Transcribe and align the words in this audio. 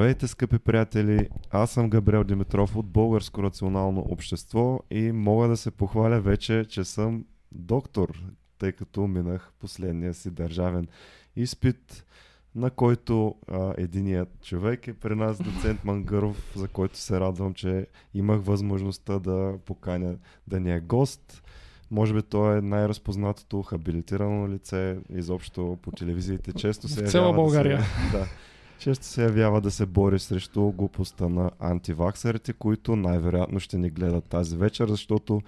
Здравейте, 0.00 0.28
скъпи 0.28 0.58
приятели! 0.58 1.28
Аз 1.50 1.70
съм 1.70 1.90
Габриел 1.90 2.24
Димитров 2.24 2.76
от 2.76 2.86
Българско 2.86 3.42
рационално 3.42 4.06
общество 4.10 4.80
и 4.90 5.12
мога 5.12 5.48
да 5.48 5.56
се 5.56 5.70
похваля 5.70 6.20
вече, 6.20 6.64
че 6.68 6.84
съм 6.84 7.24
доктор, 7.52 8.22
тъй 8.58 8.72
като 8.72 9.06
минах 9.06 9.52
последния 9.58 10.14
си 10.14 10.30
държавен 10.30 10.88
изпит, 11.36 12.06
на 12.54 12.70
който 12.70 13.34
а, 13.48 13.74
единият 13.76 14.28
човек 14.42 14.88
е 14.88 14.94
при 14.94 15.14
нас 15.14 15.42
доцент 15.42 15.84
Мангаров, 15.84 16.52
за 16.56 16.68
който 16.68 16.98
се 16.98 17.20
радвам, 17.20 17.54
че 17.54 17.86
имах 18.14 18.40
възможността 18.40 19.18
да 19.18 19.54
поканя 19.64 20.16
да 20.46 20.60
ни 20.60 20.74
е 20.74 20.80
гост. 20.80 21.42
Може 21.90 22.14
би 22.14 22.22
той 22.22 22.58
е 22.58 22.60
най-разпознатото 22.60 23.62
хабилитирано 23.62 24.48
лице 24.48 24.98
изобщо 25.10 25.78
по 25.82 25.90
телевизиите. 25.90 26.52
Често 26.52 26.88
се 26.88 27.04
В 27.04 27.10
цяла 27.10 27.32
България. 27.32 27.78
Да 27.78 27.84
се, 27.84 28.18
да, 28.18 28.26
често 28.80 29.04
се 29.04 29.22
явява 29.22 29.60
да 29.60 29.70
се 29.70 29.86
бори 29.86 30.18
срещу 30.18 30.72
глупостта 30.72 31.28
на 31.28 31.50
антиваксарите, 31.58 32.52
които 32.52 32.96
най-вероятно 32.96 33.60
ще 33.60 33.78
ни 33.78 33.90
гледат 33.90 34.24
тази 34.24 34.56
вечер, 34.56 34.88
защото 34.88 35.42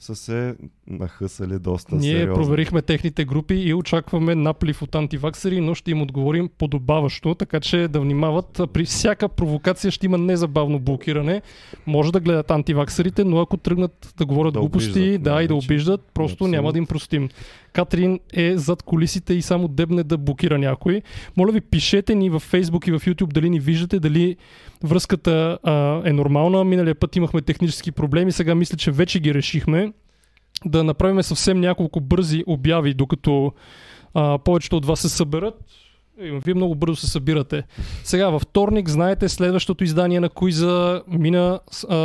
са 0.00 0.16
се 0.16 0.56
нахъсали 0.86 1.58
доста 1.58 1.96
Ние 1.96 2.12
сериозно. 2.12 2.34
проверихме 2.34 2.82
техните 2.82 3.24
групи 3.24 3.54
и 3.54 3.74
очакваме 3.74 4.34
наплив 4.34 4.82
от 4.82 4.94
антиваксери, 4.94 5.60
но 5.60 5.74
ще 5.74 5.90
им 5.90 6.02
отговорим 6.02 6.48
подобаващо, 6.58 7.34
така 7.34 7.60
че 7.60 7.88
да 7.88 8.00
внимават. 8.00 8.60
При 8.72 8.84
всяка 8.84 9.28
провокация 9.28 9.90
ще 9.90 10.06
има 10.06 10.18
незабавно 10.18 10.78
блокиране. 10.78 11.42
Може 11.86 12.12
да 12.12 12.20
гледат 12.20 12.50
антиваксерите, 12.50 13.24
но 13.24 13.40
ако 13.40 13.56
тръгнат 13.56 14.14
да 14.18 14.26
говорят 14.26 14.54
Да 14.54 14.60
глупости, 14.60 14.90
обиждат, 14.90 15.22
да, 15.22 15.42
и 15.42 15.46
да 15.46 15.54
обиждат, 15.54 16.00
просто 16.14 16.34
Абсолютно. 16.34 16.56
няма 16.56 16.72
да 16.72 16.78
им 16.78 16.86
простим. 16.86 17.28
Катрин 17.72 18.20
е 18.32 18.56
зад 18.56 18.82
колисите 18.82 19.34
и 19.34 19.42
само 19.42 19.68
дебне 19.68 20.02
да 20.02 20.18
блокира 20.18 20.58
някой. 20.58 21.02
Моля 21.36 21.52
ви, 21.52 21.60
пишете 21.60 22.14
ни 22.14 22.30
в 22.30 22.40
Facebook 22.40 22.88
и 22.88 22.92
в 22.92 23.00
YouTube 23.00 23.32
дали 23.32 23.50
ни 23.50 23.60
виждате, 23.60 24.00
дали 24.00 24.36
връзката 24.84 25.58
а, 25.62 26.02
е 26.04 26.12
нормална. 26.12 26.64
Миналия 26.64 26.94
път 26.94 27.16
имахме 27.16 27.42
технически 27.42 27.92
проблеми, 27.92 28.32
сега 28.32 28.54
мисля, 28.54 28.76
че 28.76 28.90
вече 28.90 29.20
ги 29.20 29.34
решихме. 29.34 29.92
Да 30.64 30.84
направим 30.84 31.22
съвсем 31.22 31.60
няколко 31.60 32.00
бързи 32.00 32.44
обяви, 32.46 32.94
докато 32.94 33.52
а, 34.14 34.38
повечето 34.38 34.76
от 34.76 34.86
вас 34.86 35.00
се 35.00 35.08
съберат. 35.08 35.54
Вие 36.20 36.54
много 36.54 36.74
бързо 36.74 36.96
се 36.96 37.06
събирате. 37.06 37.62
Сега 38.04 38.30
във 38.30 38.42
вторник, 38.42 38.88
знаете, 38.88 39.28
следващото 39.28 39.84
издание 39.84 40.20
на 40.20 40.28
Куиза 40.28 41.02
мина 41.08 41.60
а, 41.88 41.96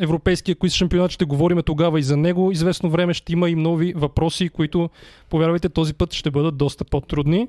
Европейския 0.00 0.54
куиз 0.54 0.74
шампионат. 0.74 1.10
Ще 1.10 1.24
говорим 1.24 1.62
тогава 1.64 2.00
и 2.00 2.02
за 2.02 2.16
него. 2.16 2.52
Известно 2.52 2.90
време 2.90 3.14
ще 3.14 3.32
има 3.32 3.50
и 3.50 3.54
нови 3.54 3.92
въпроси, 3.92 4.48
които, 4.48 4.90
повярвайте, 5.30 5.68
този 5.68 5.94
път 5.94 6.12
ще 6.12 6.30
бъдат 6.30 6.56
доста 6.56 6.84
по-трудни. 6.84 7.48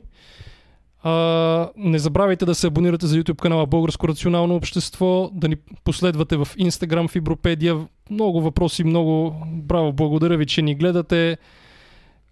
А, 1.04 1.70
не 1.78 2.00
забравяйте 2.00 2.46
да 2.46 2.56
се 2.56 2.68
абонирате 2.68 3.08
за 3.08 3.18
YouTube 3.18 3.42
канала 3.42 3.66
Българско 3.66 4.08
рационално 4.08 4.56
общество, 4.56 5.30
да 5.34 5.48
ни 5.48 5.56
последвате 5.84 6.38
в 6.38 6.46
Instagram 6.46 7.08
в 7.08 7.16
Ибропедия. 7.16 7.88
Много 8.10 8.42
въпроси, 8.42 8.84
много 8.84 9.36
браво, 9.52 9.94
благодаря 9.94 10.38
ви, 10.38 10.46
че 10.46 10.62
ни 10.62 10.76
гледате. 10.76 11.38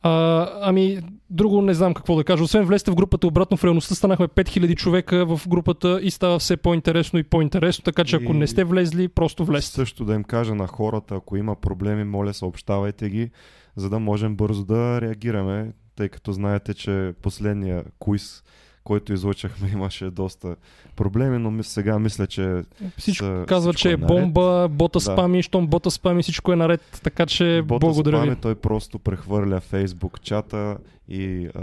А, 0.03 0.47
ами, 0.61 0.99
друго 1.29 1.61
не 1.61 1.73
знам 1.73 1.93
какво 1.93 2.15
да 2.15 2.23
кажа. 2.23 2.43
Освен 2.43 2.65
влезте 2.65 2.91
в 2.91 2.95
групата 2.95 3.27
обратно 3.27 3.57
в 3.57 3.63
реалността, 3.63 3.95
станахме 3.95 4.27
5000 4.27 4.75
човека 4.75 5.25
в 5.25 5.41
групата 5.47 5.99
и 6.03 6.11
става 6.11 6.39
все 6.39 6.57
по-интересно 6.57 7.19
и 7.19 7.23
по-интересно, 7.23 7.83
така 7.83 8.03
че 8.03 8.15
ако 8.15 8.33
И- 8.33 8.38
не 8.38 8.47
сте 8.47 8.63
влезли, 8.63 9.07
просто 9.07 9.45
влезте. 9.45 9.75
Също 9.75 10.05
да 10.05 10.13
им 10.13 10.23
кажа 10.23 10.55
на 10.55 10.67
хората, 10.67 11.15
ако 11.15 11.38
има 11.38 11.55
проблеми, 11.55 12.03
моля 12.03 12.33
съобщавайте 12.33 13.09
ги, 13.09 13.31
за 13.75 13.89
да 13.89 13.99
можем 13.99 14.35
бързо 14.35 14.65
да 14.65 15.01
реагираме, 15.01 15.71
тъй 15.96 16.09
като 16.09 16.34
знаете, 16.34 16.74
че 16.74 17.13
последния 17.22 17.84
куиз, 18.00 18.44
който 18.84 19.14
излъчахме, 19.14 19.69
имаше 19.74 20.06
доста 20.06 20.56
проблеми, 20.96 21.38
но 21.40 21.64
сега 21.64 22.00
мисля, 22.00 22.28
че 22.28 22.62
Всичко 22.97 23.25
са- 23.25 23.46
казва, 23.47 23.74
всичко 23.74 23.81
че 23.81 23.90
е 23.90 23.97
наред. 23.97 24.08
бомба, 24.08 24.68
бота 24.69 24.94
Да. 24.96 25.03
спами, 25.03 25.44
щом 25.44 25.68
бота 25.68 25.92
спами, 25.92 26.24
всичко 26.24 26.53
е 26.53 26.56
наред, 26.56 27.00
така 27.03 27.25
че 27.25 27.62
бота 27.62 27.80
благодаря 27.80 28.18
спаме, 28.18 28.31
ви. 28.31 28.38
той 28.38 28.56
просто 28.56 29.00
прехвърля 29.00 29.62
Facebook 29.64 30.19
чата 30.19 30.78
и 31.09 31.50
а, 31.56 31.59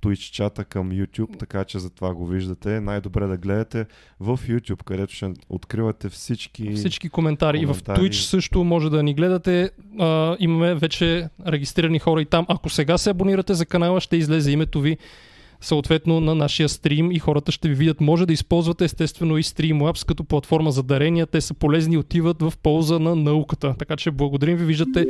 Twitch 0.00 0.32
чата 0.32 0.64
към 0.64 0.90
YouTube, 0.90 1.38
така 1.38 1.64
че 1.64 1.78
затова 1.78 2.14
го 2.14 2.26
виждате. 2.26 2.80
Най-добре 2.80 3.26
да 3.26 3.36
гледате 3.36 3.86
в 4.20 4.38
YouTube, 4.38 4.82
където 4.84 5.14
ще 5.14 5.32
откривате 5.48 6.08
всички... 6.08 6.72
Всички 6.72 7.08
коментари. 7.08 7.58
И 7.58 7.64
в 7.64 7.68
коментари. 7.68 8.00
Twitch 8.00 8.20
също 8.20 8.64
може 8.64 8.90
да 8.90 9.02
ни 9.02 9.14
гледате. 9.14 9.70
А, 9.98 10.36
имаме 10.38 10.74
вече 10.74 11.28
регистрирани 11.46 11.98
хора 11.98 12.22
и 12.22 12.26
там. 12.26 12.46
Ако 12.48 12.68
сега 12.68 12.98
се 12.98 13.10
абонирате 13.10 13.54
за 13.54 13.66
канала, 13.66 14.00
ще 14.00 14.16
излезе 14.16 14.50
името 14.50 14.80
ви 14.80 14.98
съответно 15.62 16.20
на 16.20 16.34
нашия 16.34 16.68
стрим 16.68 17.12
и 17.12 17.18
хората 17.18 17.52
ще 17.52 17.68
ви 17.68 17.74
видят. 17.74 18.00
Може 18.00 18.26
да 18.26 18.32
използвате 18.32 18.84
естествено 18.84 19.38
и 19.38 19.42
Streamlabs 19.42 20.06
като 20.06 20.24
платформа 20.24 20.72
за 20.72 20.82
дарения. 20.82 21.26
Те 21.26 21.40
са 21.40 21.54
полезни 21.54 21.94
и 21.94 21.98
отиват 21.98 22.42
в 22.42 22.52
полза 22.62 22.98
на 22.98 23.16
науката. 23.16 23.74
Така 23.78 23.96
че 23.96 24.10
благодарим 24.10 24.56
ви. 24.56 24.64
Виждате, 24.64 25.06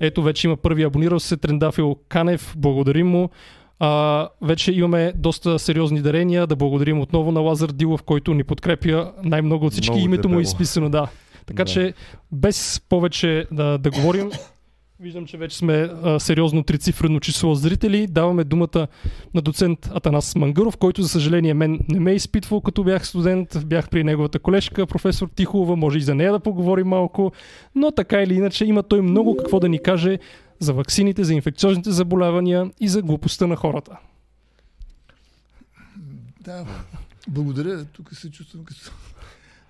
ето 0.00 0.22
вече 0.22 0.46
има 0.46 0.56
първи 0.56 0.82
абонирал 0.82 1.20
се 1.20 1.36
Трендафил 1.36 1.96
Канев. 2.08 2.54
Благодарим 2.58 3.08
му. 3.08 3.30
А, 3.78 4.28
вече 4.42 4.72
имаме 4.72 5.12
доста 5.16 5.58
сериозни 5.58 6.00
дарения. 6.00 6.46
Да 6.46 6.56
благодарим 6.56 7.00
отново 7.00 7.32
на 7.32 7.40
Лазар 7.40 7.68
Дилов, 7.68 8.02
който 8.02 8.34
ни 8.34 8.44
подкрепя 8.44 9.12
най-много 9.24 9.66
от 9.66 9.72
всички. 9.72 9.90
Много 9.90 10.04
Името 10.04 10.28
му 10.28 10.34
е 10.34 10.36
дебело. 10.36 10.42
изписано, 10.42 10.90
да. 10.90 11.08
Така 11.46 11.64
Да. 11.64 11.72
че 11.72 11.94
без 12.32 12.82
повече 12.88 13.46
да, 13.52 13.78
да 13.78 13.90
говорим, 13.90 14.30
виждам, 15.00 15.26
че 15.26 15.36
вече 15.36 15.56
сме 15.56 15.74
а, 15.74 16.20
сериозно 16.20 16.62
трицифрено 16.62 17.20
число 17.20 17.54
зрители. 17.54 18.06
Даваме 18.06 18.44
думата 18.44 18.88
на 19.34 19.42
доцент 19.42 19.90
Атанас 19.94 20.34
Мангаров, 20.34 20.76
който 20.76 21.02
за 21.02 21.08
съжаление 21.08 21.54
мен 21.54 21.80
не 21.88 22.00
ме 22.00 22.12
е 22.12 22.14
изпитвал 22.14 22.60
като 22.60 22.84
бях 22.84 23.06
студент. 23.06 23.58
Бях 23.66 23.88
при 23.88 24.04
неговата 24.04 24.38
колежка, 24.38 24.86
професор 24.86 25.28
Тихолова, 25.28 25.76
може 25.76 25.98
и 25.98 26.02
за 26.02 26.14
нея 26.14 26.32
да 26.32 26.40
поговорим 26.40 26.86
малко. 26.86 27.32
Но 27.74 27.90
така 27.90 28.22
или 28.22 28.34
иначе 28.34 28.64
има 28.64 28.82
той 28.82 29.02
много 29.02 29.36
какво 29.36 29.60
да 29.60 29.68
ни 29.68 29.82
каже 29.82 30.18
за 30.58 30.72
ваксините, 30.72 31.24
за 31.24 31.34
инфекциозните 31.34 31.90
заболявания 31.90 32.70
и 32.80 32.88
за 32.88 33.02
глупостта 33.02 33.46
на 33.46 33.56
хората. 33.56 33.98
Да, 36.40 36.66
благодаря. 37.28 37.84
Тук 37.84 38.14
се 38.14 38.30
чувствам 38.30 38.64
като 38.64 38.90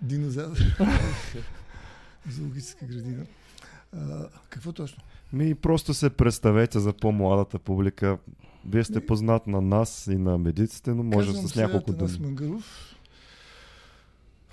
динозавър. 0.02 0.76
в 0.78 1.36
Зоологическа 2.32 2.86
градина. 2.86 3.24
А, 3.96 4.28
какво 4.50 4.72
точно? 4.72 5.02
Ми 5.32 5.54
просто 5.54 5.94
се 5.94 6.10
представете 6.10 6.80
за 6.80 6.92
по-младата 6.92 7.58
публика. 7.58 8.18
Вие 8.68 8.84
сте 8.84 9.00
Ми- 9.00 9.06
познат 9.06 9.46
на 9.46 9.60
нас 9.60 10.06
и 10.06 10.16
на 10.16 10.38
медиците, 10.38 10.90
но 10.90 11.02
може 11.02 11.28
Казвам 11.28 11.48
с 11.48 11.56
няколко 11.56 11.92
думи. 11.92 12.18
Мангаров. 12.20 12.96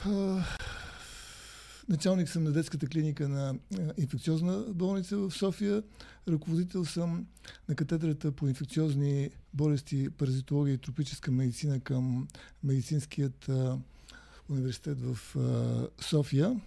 А, 0.06 0.44
началник 1.90 2.30
съм 2.30 2.44
на 2.44 2.52
детската 2.52 2.88
клиника 2.88 3.30
на 3.30 3.56
инфекциозна 3.98 4.64
болница 4.68 5.18
в 5.18 5.32
София. 5.32 5.84
Ръководител 6.28 6.86
съм 6.86 7.26
на 7.70 7.76
катедрата 7.76 8.32
по 8.32 8.48
инфекциозни 8.48 9.30
болести, 9.54 10.10
паразитология 10.10 10.74
и 10.74 10.78
тропическа 10.78 11.32
медицина 11.32 11.80
към 11.80 12.28
медицинският 12.64 13.50
университет 14.50 14.98
в 15.02 15.18
София. 16.00 16.60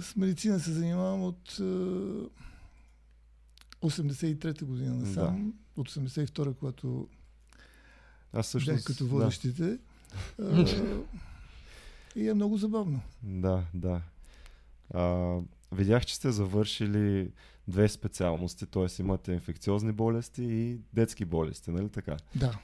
С 0.00 0.16
медицина 0.16 0.60
се 0.60 0.72
занимавам 0.72 1.22
от 1.22 1.60
83-та 3.82 4.64
година 4.64 4.94
насам. 4.94 5.54
От 5.76 5.90
82-та, 5.90 6.54
когато 6.58 7.08
Аз 8.32 8.46
Всъщност, 8.46 8.78
всъщност... 8.78 8.86
като 8.86 9.04
да, 9.04 9.10
водещите. 9.10 9.78
А, 10.42 10.66
и 12.16 12.28
е 12.28 12.34
много 12.34 12.56
забавно. 12.56 13.00
да, 13.22 13.64
да. 13.74 14.00
А, 14.94 15.36
видях, 15.72 16.06
че 16.06 16.14
сте 16.14 16.32
завършили 16.32 17.32
две 17.68 17.88
специалности, 17.88 18.66
т.е. 18.66 19.02
имате 19.02 19.32
инфекциозни 19.32 19.92
болести 19.92 20.42
и 20.44 20.80
детски 20.92 21.24
болести, 21.24 21.70
нали 21.70 21.88
така? 21.88 22.16
Да. 22.36 22.58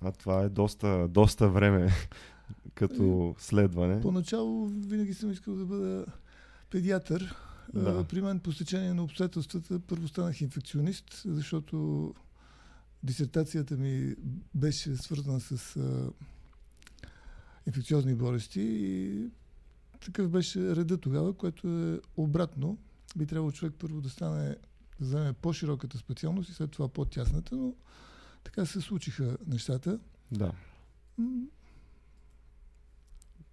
А 0.00 0.12
това 0.12 0.42
е 0.42 0.48
доста, 0.48 1.08
доста 1.08 1.48
време 1.48 1.92
като 2.74 3.34
следване. 3.38 4.00
Поначало 4.00 4.66
винаги 4.66 5.14
съм 5.14 5.30
искал 5.30 5.54
да 5.54 5.64
бъда 5.64 6.06
педиатър. 6.70 7.34
Да. 7.72 7.92
Да. 7.92 8.04
При 8.04 8.20
мен 8.20 8.40
по 8.40 8.52
стечение 8.52 8.94
на 8.94 9.04
обстоятелствата 9.04 9.80
първо 9.80 10.08
станах 10.08 10.40
инфекционист, 10.40 11.22
защото 11.24 12.14
дисертацията 13.02 13.76
ми 13.76 14.14
беше 14.54 14.96
свързана 14.96 15.40
с 15.40 15.76
а, 15.76 16.10
инфекциозни 17.66 18.14
болести 18.14 18.60
и 18.60 19.28
такъв 20.00 20.30
беше 20.30 20.76
реда 20.76 20.98
тогава, 20.98 21.34
което 21.34 21.68
е 21.68 22.00
обратно. 22.16 22.78
Би 23.16 23.26
трябвало 23.26 23.52
човек 23.52 23.74
първо 23.78 24.00
да 24.00 24.10
стане 24.10 24.56
да 25.00 25.06
вземе 25.06 25.32
по-широката 25.32 25.98
специалност 25.98 26.50
и 26.50 26.54
след 26.54 26.70
това 26.70 26.88
по-тясната, 26.88 27.56
но 27.56 27.74
така 28.44 28.66
се 28.66 28.80
случиха 28.80 29.36
нещата. 29.46 29.98
Да. 30.32 30.52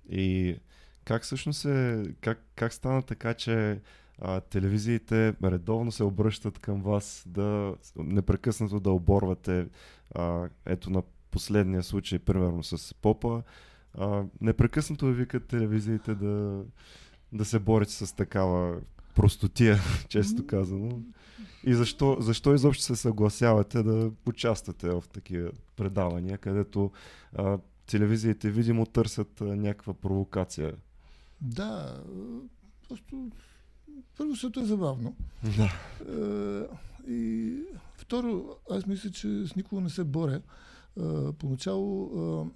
И 0.09 0.57
как 1.05 1.23
всъщност 1.23 1.65
е, 1.65 2.03
как, 2.21 2.45
как 2.55 2.73
стана 2.73 3.01
така, 3.01 3.33
че 3.33 3.81
а, 4.21 4.41
телевизиите 4.41 5.33
редовно 5.43 5.91
се 5.91 6.03
обръщат 6.03 6.59
към 6.59 6.81
вас 6.81 7.23
да 7.27 7.75
непрекъснато 7.95 8.79
да 8.79 8.91
оборвате. 8.91 9.67
А, 10.15 10.49
ето 10.65 10.89
на 10.89 11.03
последния 11.31 11.83
случай, 11.83 12.19
примерно 12.19 12.63
с 12.63 12.93
Попа, 12.93 13.43
а, 13.93 14.23
непрекъснато 14.41 15.05
ви 15.05 15.13
викат 15.13 15.47
телевизиите 15.47 16.15
да, 16.15 16.63
да 17.31 17.45
се 17.45 17.59
борите 17.59 17.91
с 17.91 18.15
такава 18.15 18.81
простотия, 19.15 19.79
често 20.07 20.47
казано. 20.47 21.01
И 21.63 21.73
защо, 21.73 22.17
защо 22.19 22.53
изобщо 22.53 22.83
се 22.83 22.95
съгласявате 22.95 23.83
да 23.83 24.11
участвате 24.25 24.89
в 24.89 25.03
такива 25.13 25.51
предавания, 25.75 26.37
където 26.37 26.91
а, 27.35 27.57
телевизиите 27.85 28.49
видимо 28.49 28.85
търсят 28.85 29.41
а, 29.41 29.45
някаква 29.45 29.93
провокация? 29.93 30.73
Да, 31.41 32.03
просто 32.87 33.31
първо, 34.17 34.31
защото 34.31 34.59
е 34.59 34.65
забавно. 34.65 35.15
Да. 35.57 35.71
Е, 36.09 37.11
и 37.11 37.57
второ, 37.95 38.55
аз 38.71 38.85
мисля, 38.85 39.11
че 39.11 39.47
с 39.47 39.55
никого 39.55 39.81
не 39.81 39.89
се 39.89 40.03
боря. 40.03 40.41
Е, 40.99 41.31
поначало 41.31 42.51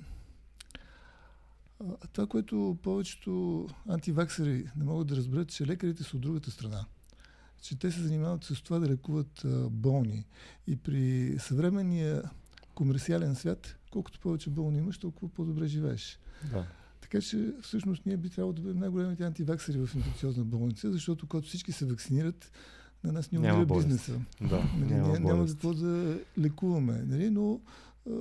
е, 1.82 1.86
това, 2.14 2.28
което 2.28 2.78
повечето 2.84 3.68
антиваксери 3.90 4.66
не 4.76 4.86
могат 4.86 5.08
да 5.08 5.16
разберат, 5.16 5.50
че 5.50 5.68
лекарите 5.68 6.04
са 6.04 6.16
от 6.16 6.22
другата 6.22 6.52
страна. 6.52 6.86
Че 7.62 7.80
те 7.80 7.92
се 7.92 8.02
занимават 8.02 8.44
с 8.44 8.62
това 8.62 8.80
да 8.80 8.90
лекуват 8.90 9.46
болни. 9.72 10.26
И 10.68 10.76
при 10.76 11.36
съвременния 11.40 12.24
комерциален 12.76 13.36
свят, 13.36 13.78
колкото 13.92 14.20
повече 14.20 14.50
болни 14.50 14.78
имаш, 14.78 14.98
толкова 14.98 15.34
по-добре 15.34 15.68
живееш. 15.68 16.20
Да. 16.52 16.68
Така 17.06 17.22
че 17.22 17.54
всъщност 17.62 18.06
ние 18.06 18.18
би 18.18 18.30
трябвало 18.30 18.54
да 18.54 18.62
бъдем 18.62 18.80
най-големите 18.80 19.24
антиваксери 19.24 19.78
в 19.78 19.90
инфекциозна 19.96 20.44
болница, 20.44 20.92
защото 20.92 21.28
когато 21.28 21.48
всички 21.48 21.72
се 21.72 21.86
вакцинират, 21.86 22.52
на 23.04 23.12
нас 23.12 23.32
не 23.32 23.40
умира 23.40 23.66
бизнеса. 23.66 24.20
Да, 24.42 24.64
нали, 24.80 24.94
няма, 24.94 25.20
няма 25.20 25.48
какво 25.48 25.74
да 25.74 26.20
лекуваме. 26.38 27.04
Нали, 27.06 27.30
но 27.30 27.62
а... 28.10 28.14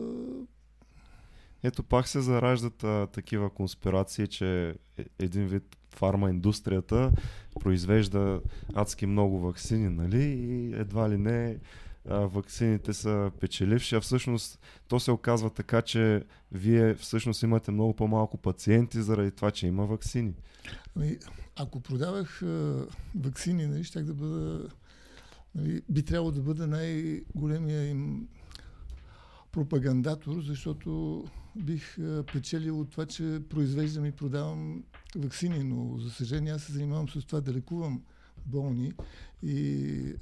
ето 1.63 1.83
пак 1.83 2.09
се 2.09 2.21
зараждат 2.21 2.85
а, 2.85 3.07
такива 3.07 3.51
конспирации, 3.51 4.27
че 4.27 4.69
е, 4.99 5.05
един 5.19 5.47
вид 5.47 5.77
фарма 5.91 6.31
индустрията 6.31 7.13
произвежда 7.61 8.41
адски 8.75 9.07
много 9.07 9.41
вакцини, 9.41 9.89
нали? 9.89 10.23
И 10.23 10.75
едва 10.75 11.11
ли 11.11 11.19
не 11.19 11.57
вакцините 12.07 12.93
са 12.93 13.31
печеливши, 13.41 13.95
а 13.95 14.01
всъщност 14.01 14.59
то 14.89 15.01
се 15.01 15.11
оказва 15.11 15.51
така, 15.51 15.83
че 15.83 16.25
вие 16.53 16.95
всъщност 16.95 17.43
имате 17.43 17.71
много 17.71 17.95
по-малко 17.95 18.37
пациенти 18.37 19.03
заради 19.03 19.31
това, 19.31 19.51
че 19.51 19.67
има 19.67 19.87
вакцини. 19.87 20.35
Ами, 20.97 21.19
ако 21.57 21.81
продавах 21.81 22.43
а, 22.43 22.87
вакцини, 23.15 23.67
нали, 23.67 23.85
щях 23.85 24.05
да 24.05 24.15
бъда, 24.15 24.69
нали, 25.55 25.83
би 25.89 26.03
трябвало 26.03 26.33
да 26.33 26.41
бъда 26.41 26.67
най-големия 26.67 27.89
им 27.89 28.29
пропагандатор, 29.53 30.41
защото 30.41 31.25
бих 31.57 31.97
печелил 32.33 32.81
от 32.81 32.91
това, 32.91 33.07
че 33.07 33.43
произвеждам 33.51 34.05
и 34.05 34.13
продавам 34.13 34.85
вакцини, 35.17 35.65
но 35.65 35.99
за 35.99 36.11
съжаление 36.11 36.53
аз 36.53 36.63
се 36.63 36.73
занимавам 36.73 37.09
с 37.09 37.25
това 37.25 37.41
да 37.41 37.53
лекувам 37.53 38.03
болни 38.47 38.93
и 39.43 40.15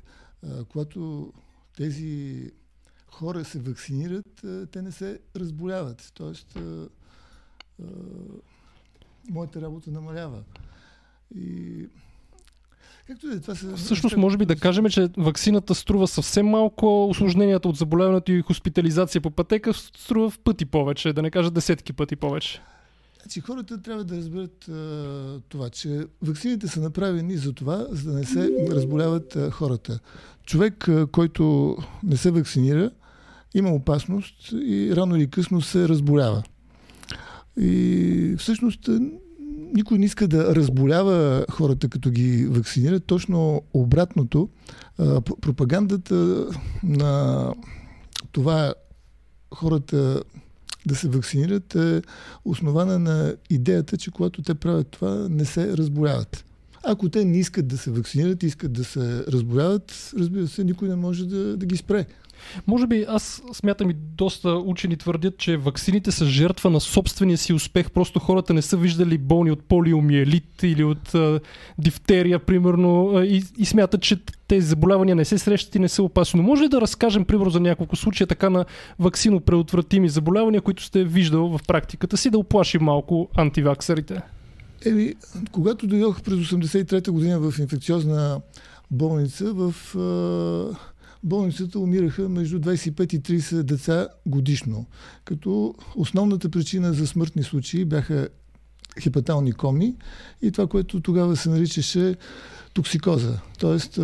а, 0.42 0.64
когато 0.64 1.32
тези 1.76 2.50
хора 3.06 3.44
се 3.44 3.58
вакцинират, 3.58 4.44
те 4.72 4.82
не 4.82 4.92
се 4.92 5.20
разболяват. 5.36 6.12
Тоест, 6.14 6.56
а, 6.56 6.88
а, 7.82 7.86
моята 9.30 9.60
работа 9.60 9.90
намалява. 9.90 10.42
И 11.34 11.86
Както 13.06 13.30
е, 13.30 13.40
това 13.40 13.54
са... 13.54 13.76
Всъщност, 13.76 14.16
може 14.16 14.36
би 14.36 14.46
да 14.46 14.56
кажем, 14.56 14.88
че 14.88 15.08
вакцината 15.16 15.74
струва 15.74 16.08
съвсем 16.08 16.46
малко, 16.46 17.08
осложненията 17.08 17.68
от 17.68 17.76
заболяването 17.76 18.32
и 18.32 18.42
хоспитализация 18.42 19.20
по 19.20 19.30
пътека 19.30 19.74
струва 19.74 20.30
в 20.30 20.38
пъти 20.38 20.64
повече, 20.64 21.12
да 21.12 21.22
не 21.22 21.30
кажа 21.30 21.50
десетки 21.50 21.92
пъти 21.92 22.16
повече. 22.16 22.60
Значи 23.22 23.40
хората 23.40 23.82
трябва 23.82 24.04
да 24.04 24.16
разберат 24.16 24.68
а, 24.68 25.40
това, 25.48 25.70
че 25.70 26.06
вакцините 26.22 26.68
са 26.68 26.80
направени 26.80 27.36
за 27.36 27.52
това, 27.52 27.86
за 27.90 28.12
да 28.12 28.18
не 28.18 28.24
се 28.24 28.50
разболяват 28.70 29.36
а, 29.36 29.50
хората. 29.50 29.98
Човек, 30.46 30.88
а, 30.88 31.06
който 31.06 31.76
не 32.02 32.16
се 32.16 32.30
вакцинира, 32.30 32.90
има 33.54 33.70
опасност 33.70 34.52
и 34.52 34.96
рано 34.96 35.16
или 35.16 35.30
късно 35.30 35.60
се 35.60 35.88
разболява. 35.88 36.42
И 37.60 38.34
всъщност 38.38 38.88
никой 39.74 39.98
не 39.98 40.04
иска 40.04 40.28
да 40.28 40.54
разболява 40.54 41.46
хората, 41.50 41.88
като 41.88 42.10
ги 42.10 42.46
вакцинират. 42.46 43.04
Точно 43.04 43.62
обратното. 43.74 44.48
А, 44.98 45.20
пропагандата 45.20 46.46
на 46.82 47.48
това 48.32 48.74
хората 49.54 50.22
да 50.86 50.94
се 50.94 51.08
вакцинират 51.08 51.74
е 51.74 52.02
основана 52.44 52.98
на 52.98 53.36
идеята, 53.50 53.96
че 53.96 54.10
когато 54.10 54.42
те 54.42 54.54
правят 54.54 54.88
това, 54.88 55.26
не 55.30 55.44
се 55.44 55.76
разболяват. 55.76 56.44
Ако 56.84 57.08
те 57.08 57.24
не 57.24 57.38
искат 57.38 57.68
да 57.68 57.78
се 57.78 57.90
вакцинират, 57.90 58.42
искат 58.42 58.72
да 58.72 58.84
се 58.84 59.24
разболяват, 59.28 60.12
разбира 60.18 60.48
се, 60.48 60.64
никой 60.64 60.88
не 60.88 60.96
може 60.96 61.26
да, 61.26 61.56
да 61.56 61.66
ги 61.66 61.76
спре. 61.76 62.06
Може 62.66 62.86
би 62.86 63.04
аз 63.08 63.42
смятам 63.52 63.90
и 63.90 63.94
доста 63.94 64.50
учени 64.50 64.96
твърдят, 64.96 65.38
че 65.38 65.56
ваксините 65.56 66.10
са 66.10 66.26
жертва 66.26 66.70
на 66.70 66.80
собствения 66.80 67.38
си 67.38 67.52
успех. 67.52 67.90
Просто 67.90 68.18
хората 68.18 68.54
не 68.54 68.62
са 68.62 68.76
виждали 68.76 69.18
болни 69.18 69.50
от 69.50 69.64
полиомиелит 69.64 70.62
или 70.62 70.84
от 70.84 71.14
а, 71.14 71.40
дифтерия, 71.78 72.38
примерно, 72.38 73.22
и, 73.22 73.44
и 73.58 73.64
смятат, 73.64 74.02
че 74.02 74.16
тези 74.48 74.66
заболявания 74.66 75.16
не 75.16 75.24
се 75.24 75.38
срещат 75.38 75.74
и 75.74 75.78
не 75.78 75.88
са 75.88 76.02
опасни. 76.02 76.40
Но 76.40 76.46
може 76.46 76.62
ли 76.62 76.68
да 76.68 76.80
разкажем, 76.80 77.24
примерно, 77.24 77.50
за 77.50 77.60
няколко 77.60 77.96
случая 77.96 78.26
така 78.26 78.50
на 78.50 78.64
вакцино 78.98 79.40
предотвратими 79.40 80.08
заболявания, 80.08 80.60
които 80.60 80.82
сте 80.82 81.04
виждал 81.04 81.58
в 81.58 81.60
практиката 81.66 82.16
си, 82.16 82.30
да 82.30 82.38
оплаши 82.38 82.78
малко 82.78 83.28
антиваксерите? 83.36 84.20
Еми, 84.86 85.14
когато 85.52 85.86
дойдох 85.86 86.22
през 86.22 86.34
83-та 86.34 87.12
година 87.12 87.38
в 87.40 87.58
инфекциозна 87.58 88.40
болница, 88.90 89.52
в 89.54 89.74
болницата 91.24 91.78
умираха 91.78 92.28
между 92.28 92.58
25 92.58 93.14
и 93.14 93.20
30 93.20 93.62
деца 93.62 94.08
годишно. 94.26 94.86
Като 95.24 95.74
основната 95.96 96.48
причина 96.48 96.92
за 96.92 97.06
смъртни 97.06 97.42
случаи 97.42 97.84
бяха 97.84 98.28
хепатални 99.02 99.52
коми 99.52 99.94
и 100.42 100.52
това, 100.52 100.66
което 100.66 101.00
тогава 101.00 101.36
се 101.36 101.48
наричаше 101.48 102.14
токсикоза. 102.74 103.38
Тоест, 103.58 103.98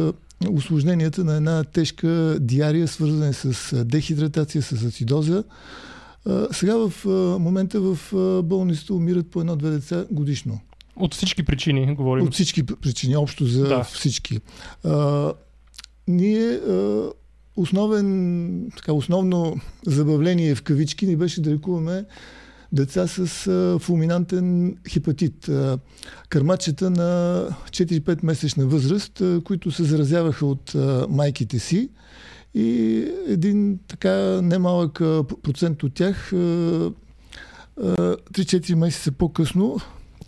осложненията 0.50 1.24
на 1.24 1.36
една 1.36 1.64
тежка 1.64 2.36
диария, 2.40 2.88
свързана 2.88 3.32
с 3.32 3.84
дехидратация, 3.84 4.62
с 4.62 4.84
ацидоза. 4.84 5.44
Сега 6.52 6.76
в 6.76 7.04
момента 7.40 7.80
в 7.80 7.98
болницата 8.42 8.94
умират 8.94 9.30
по 9.30 9.40
едно-две 9.40 9.70
деца 9.70 10.04
годишно. 10.10 10.60
От 10.96 11.14
всички 11.14 11.42
причини 11.42 11.94
говорим. 11.94 12.24
От 12.26 12.34
всички 12.34 12.62
причини, 12.62 13.16
общо 13.16 13.44
за 13.44 13.68
да. 13.68 13.84
всички 13.84 14.40
ние 16.08 16.60
основен, 17.56 18.70
така, 18.76 18.92
основно 18.92 19.56
забавление 19.86 20.54
в 20.54 20.62
кавички 20.62 21.06
ни 21.06 21.16
беше 21.16 21.42
да 21.42 21.50
лекуваме 21.50 22.04
деца 22.72 23.06
с 23.06 23.26
фулминантен 23.80 24.76
хепатит. 24.88 25.50
Кърмачета 26.28 26.90
на 26.90 27.42
4-5 27.70 28.24
месечна 28.24 28.66
възраст, 28.66 29.22
които 29.44 29.70
се 29.70 29.84
заразяваха 29.84 30.46
от 30.46 30.74
майките 31.08 31.58
си 31.58 31.90
и 32.54 32.98
един 33.26 33.78
така 33.88 34.42
немалък 34.42 34.92
процент 35.42 35.82
от 35.82 35.94
тях 35.94 36.32
3-4 37.78 38.74
месеца 38.74 39.12
по-късно 39.12 39.76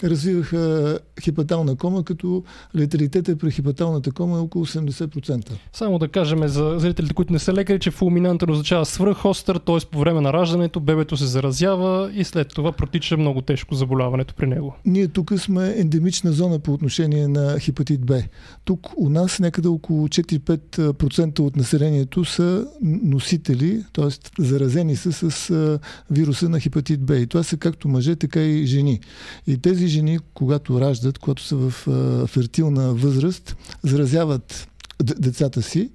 развиваха 0.05 0.99
хепатална 1.23 1.77
кома, 1.77 2.03
като 2.03 2.45
леталитета 2.77 3.37
при 3.37 3.51
хепаталната 3.51 4.13
кома 4.13 4.37
е 4.37 4.41
около 4.41 4.67
80%. 4.67 5.51
Само 5.73 5.99
да 5.99 6.09
кажем 6.09 6.49
за 6.49 6.75
зрителите, 6.79 7.15
които 7.15 7.33
не 7.33 7.39
са 7.39 7.53
лекари, 7.53 7.79
че 7.79 7.91
фулминантен 7.91 8.51
означава 8.51 8.87
свръхостър, 8.87 9.57
т.е. 9.57 9.79
по 9.91 9.99
време 10.01 10.21
на 10.21 10.33
раждането 10.33 10.81
бебето 10.81 11.17
се 11.17 11.27
заразява 11.27 12.11
и 12.15 12.25
след 12.25 12.49
това 12.49 12.73
протича 12.73 13.17
много 13.17 13.41
тежко 13.41 13.75
заболяването 13.75 14.35
при 14.35 14.47
него. 14.47 14.77
Ние 14.85 15.09
тук 15.09 15.33
сме 15.39 15.75
ендемична 15.77 16.33
зона 16.33 16.59
по 16.59 16.73
отношение 16.73 17.29
на 17.29 17.59
хепатит 17.59 18.07
Б. 18.07 18.23
Тук 18.65 18.89
у 18.97 19.09
нас 19.09 19.41
някъде 19.41 19.69
около 19.69 20.09
4-5% 20.09 21.41
от 21.41 21.57
населението 21.57 22.25
са 22.25 22.67
носители, 22.83 23.85
т.е. 23.93 24.43
заразени 24.43 24.97
са 24.97 25.13
с 25.13 25.79
вируса 26.11 26.49
на 26.49 26.61
хепатит 26.61 27.07
Б. 27.07 27.17
И 27.17 27.27
това 27.27 27.43
са 27.43 27.57
както 27.57 27.89
мъже, 27.89 28.17
така 28.17 28.43
и 28.43 28.67
жени. 28.67 29.01
И 29.47 29.59
тези 29.59 29.89
жени, 29.91 30.19
когато 30.35 30.81
раждат, 30.81 31.19
когато 31.19 31.43
са 31.43 31.57
в 31.57 31.89
а, 31.89 32.27
фертилна 32.27 32.95
възраст, 32.95 33.57
заразяват 33.83 34.69
децата 35.03 35.63
си. 35.63 35.91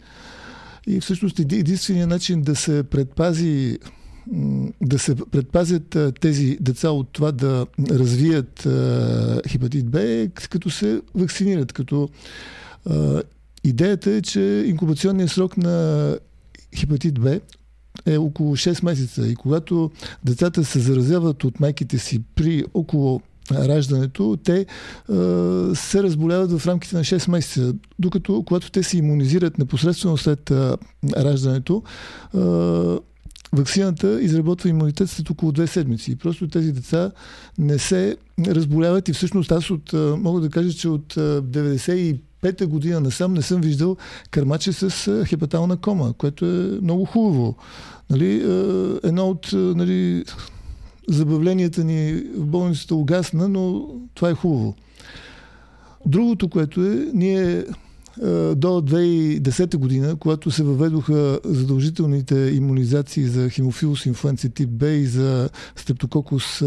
И 0.88 1.00
всъщност 1.00 1.40
единственият 1.40 2.10
начин 2.10 2.42
да 2.42 2.56
се 2.56 2.84
предпази 2.84 3.80
да 4.82 5.00
се 5.00 5.16
предпазят 5.16 5.98
тези 6.20 6.58
деца 6.62 6.90
от 6.90 7.10
това 7.10 7.32
да 7.32 7.66
развият 7.90 8.68
хепатит 9.48 9.90
Б 9.90 10.02
е 10.02 10.28
като 10.28 10.70
се 10.70 11.02
вакцинират, 11.16 11.74
като 11.74 12.10
идеята 13.64 14.12
е, 14.12 14.22
че 14.22 14.42
инкубационният 14.68 15.32
срок 15.32 15.58
на 15.58 16.18
хепатит 16.76 17.20
Б 17.20 17.40
е 18.06 18.18
около 18.18 18.56
6 18.56 18.86
месеца 18.86 19.28
и 19.28 19.36
когато 19.36 19.92
децата 20.24 20.66
се 20.66 20.80
заразяват 20.80 21.44
от 21.44 21.60
майките 21.60 21.98
си 21.98 22.22
при 22.36 22.64
около 22.74 23.22
раждането, 23.52 24.38
те 24.44 24.60
е, 24.60 24.66
се 25.76 26.04
разболяват 26.04 26.60
в 26.60 26.68
рамките 26.68 26.96
на 26.96 27.02
6 27.02 27.32
месеца, 27.32 27.74
докато 28.00 28.44
когато 28.44 28.72
те 28.72 28.84
се 28.84 28.98
иммунизират 28.98 29.58
непосредствено 29.58 30.18
след 30.18 30.52
е, 30.52 30.72
раждането, 31.18 31.84
е, 32.34 32.40
вакцината 33.54 34.22
изработва 34.22 34.70
имунитет 34.70 35.10
след 35.10 35.30
около 35.30 35.52
2 35.52 35.66
седмици. 35.66 36.16
Просто 36.16 36.48
тези 36.48 36.72
деца 36.72 37.12
не 37.58 37.80
се 37.80 38.18
разболяват 38.48 39.10
и 39.10 39.14
всъщност 39.14 39.52
аз 39.52 39.70
от, 39.70 39.94
мога 39.94 40.42
да 40.42 40.50
кажа, 40.50 40.74
че 40.74 40.90
от 40.90 41.14
95 41.14 42.58
та 42.58 42.68
година 42.68 43.00
насам 43.00 43.34
не 43.34 43.42
съм 43.42 43.62
виждал 43.62 43.98
кърмаче 44.32 44.74
с 44.74 45.26
хепатална 45.26 45.78
кома, 45.78 46.14
което 46.18 46.46
е 46.46 46.80
много 46.82 47.06
хубаво. 47.06 47.56
Нали, 48.10 48.34
едно 49.04 49.30
от 49.30 49.50
нали, 49.54 50.24
забавленията 51.10 51.84
ни 51.84 52.24
в 52.36 52.46
болницата 52.46 52.96
угасна, 52.96 53.48
но 53.48 53.88
това 54.14 54.30
е 54.30 54.34
хубаво. 54.34 54.76
Другото, 56.06 56.50
което 56.50 56.86
е, 56.86 57.08
ние 57.14 57.66
до 58.56 58.68
2010 58.68 59.78
година, 59.78 60.16
когато 60.16 60.52
се 60.52 60.64
въведоха 60.64 61.40
задължителните 61.44 62.36
иммунизации 62.36 63.28
за 63.28 63.50
хемофилус 63.50 64.06
инфлуенция 64.06 64.50
тип 64.50 64.70
Б 64.70 64.88
и 64.88 65.06
за 65.06 65.50
стептококус 65.76 66.64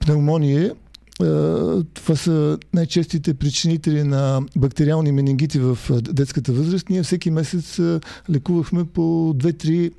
пневмония, 0.00 0.74
това 1.94 2.16
са 2.16 2.58
най-честите 2.74 3.34
причинители 3.34 4.02
на 4.04 4.40
бактериални 4.56 5.12
менингити 5.12 5.58
в 5.58 5.78
детската 6.00 6.52
възраст. 6.52 6.90
Ние 6.90 7.02
всеки 7.02 7.30
месец 7.30 7.80
лекувахме 8.30 8.84
по 8.84 9.34
2-3 9.36 9.92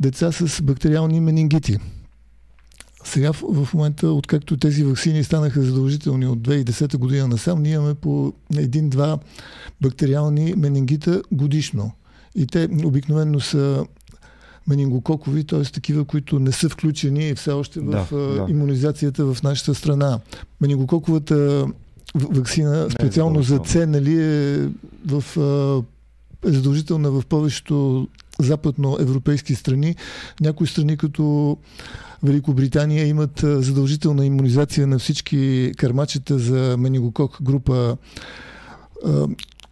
деца 0.00 0.32
с 0.32 0.62
бактериални 0.62 1.20
менингити. 1.20 1.78
Сега 3.04 3.32
в, 3.32 3.74
момента, 3.74 4.08
откакто 4.08 4.56
тези 4.56 4.84
вакцини 4.84 5.24
станаха 5.24 5.62
задължителни 5.62 6.26
от 6.26 6.38
2010 6.38 6.96
година 6.96 7.28
насам, 7.28 7.62
ние 7.62 7.72
имаме 7.72 7.94
по 7.94 8.32
един-два 8.56 9.18
бактериални 9.80 10.54
менингита 10.56 11.22
годишно. 11.32 11.92
И 12.34 12.46
те 12.46 12.68
обикновено 12.84 13.40
са 13.40 13.86
менингококови, 14.68 15.44
т.е. 15.44 15.62
такива, 15.62 16.04
които 16.04 16.38
не 16.38 16.52
са 16.52 16.68
включени 16.68 17.34
все 17.34 17.50
още 17.50 17.80
в 17.80 18.06
да, 18.10 18.16
да. 18.16 18.46
иммунизацията 18.48 19.34
в 19.34 19.42
нашата 19.42 19.74
страна. 19.74 20.20
Менингококовата 20.60 21.66
вакцина, 22.14 22.88
специално 22.90 23.40
е 23.40 23.42
за 23.42 23.60
С, 23.66 23.86
нали, 23.86 24.22
е 24.22 24.68
в 25.06 25.24
е 26.46 26.50
задължителна 26.50 27.10
в 27.10 27.22
повечето 27.28 28.08
западноевропейски 28.40 29.54
страни. 29.54 29.96
Някои 30.40 30.66
страни 30.66 30.96
като 30.96 31.56
Великобритания 32.22 33.06
имат 33.06 33.40
задължителна 33.44 34.26
иммунизация 34.26 34.86
на 34.86 34.98
всички 34.98 35.72
кармачета 35.76 36.38
за 36.38 36.76
менингокок 36.78 37.42
група, 37.42 37.96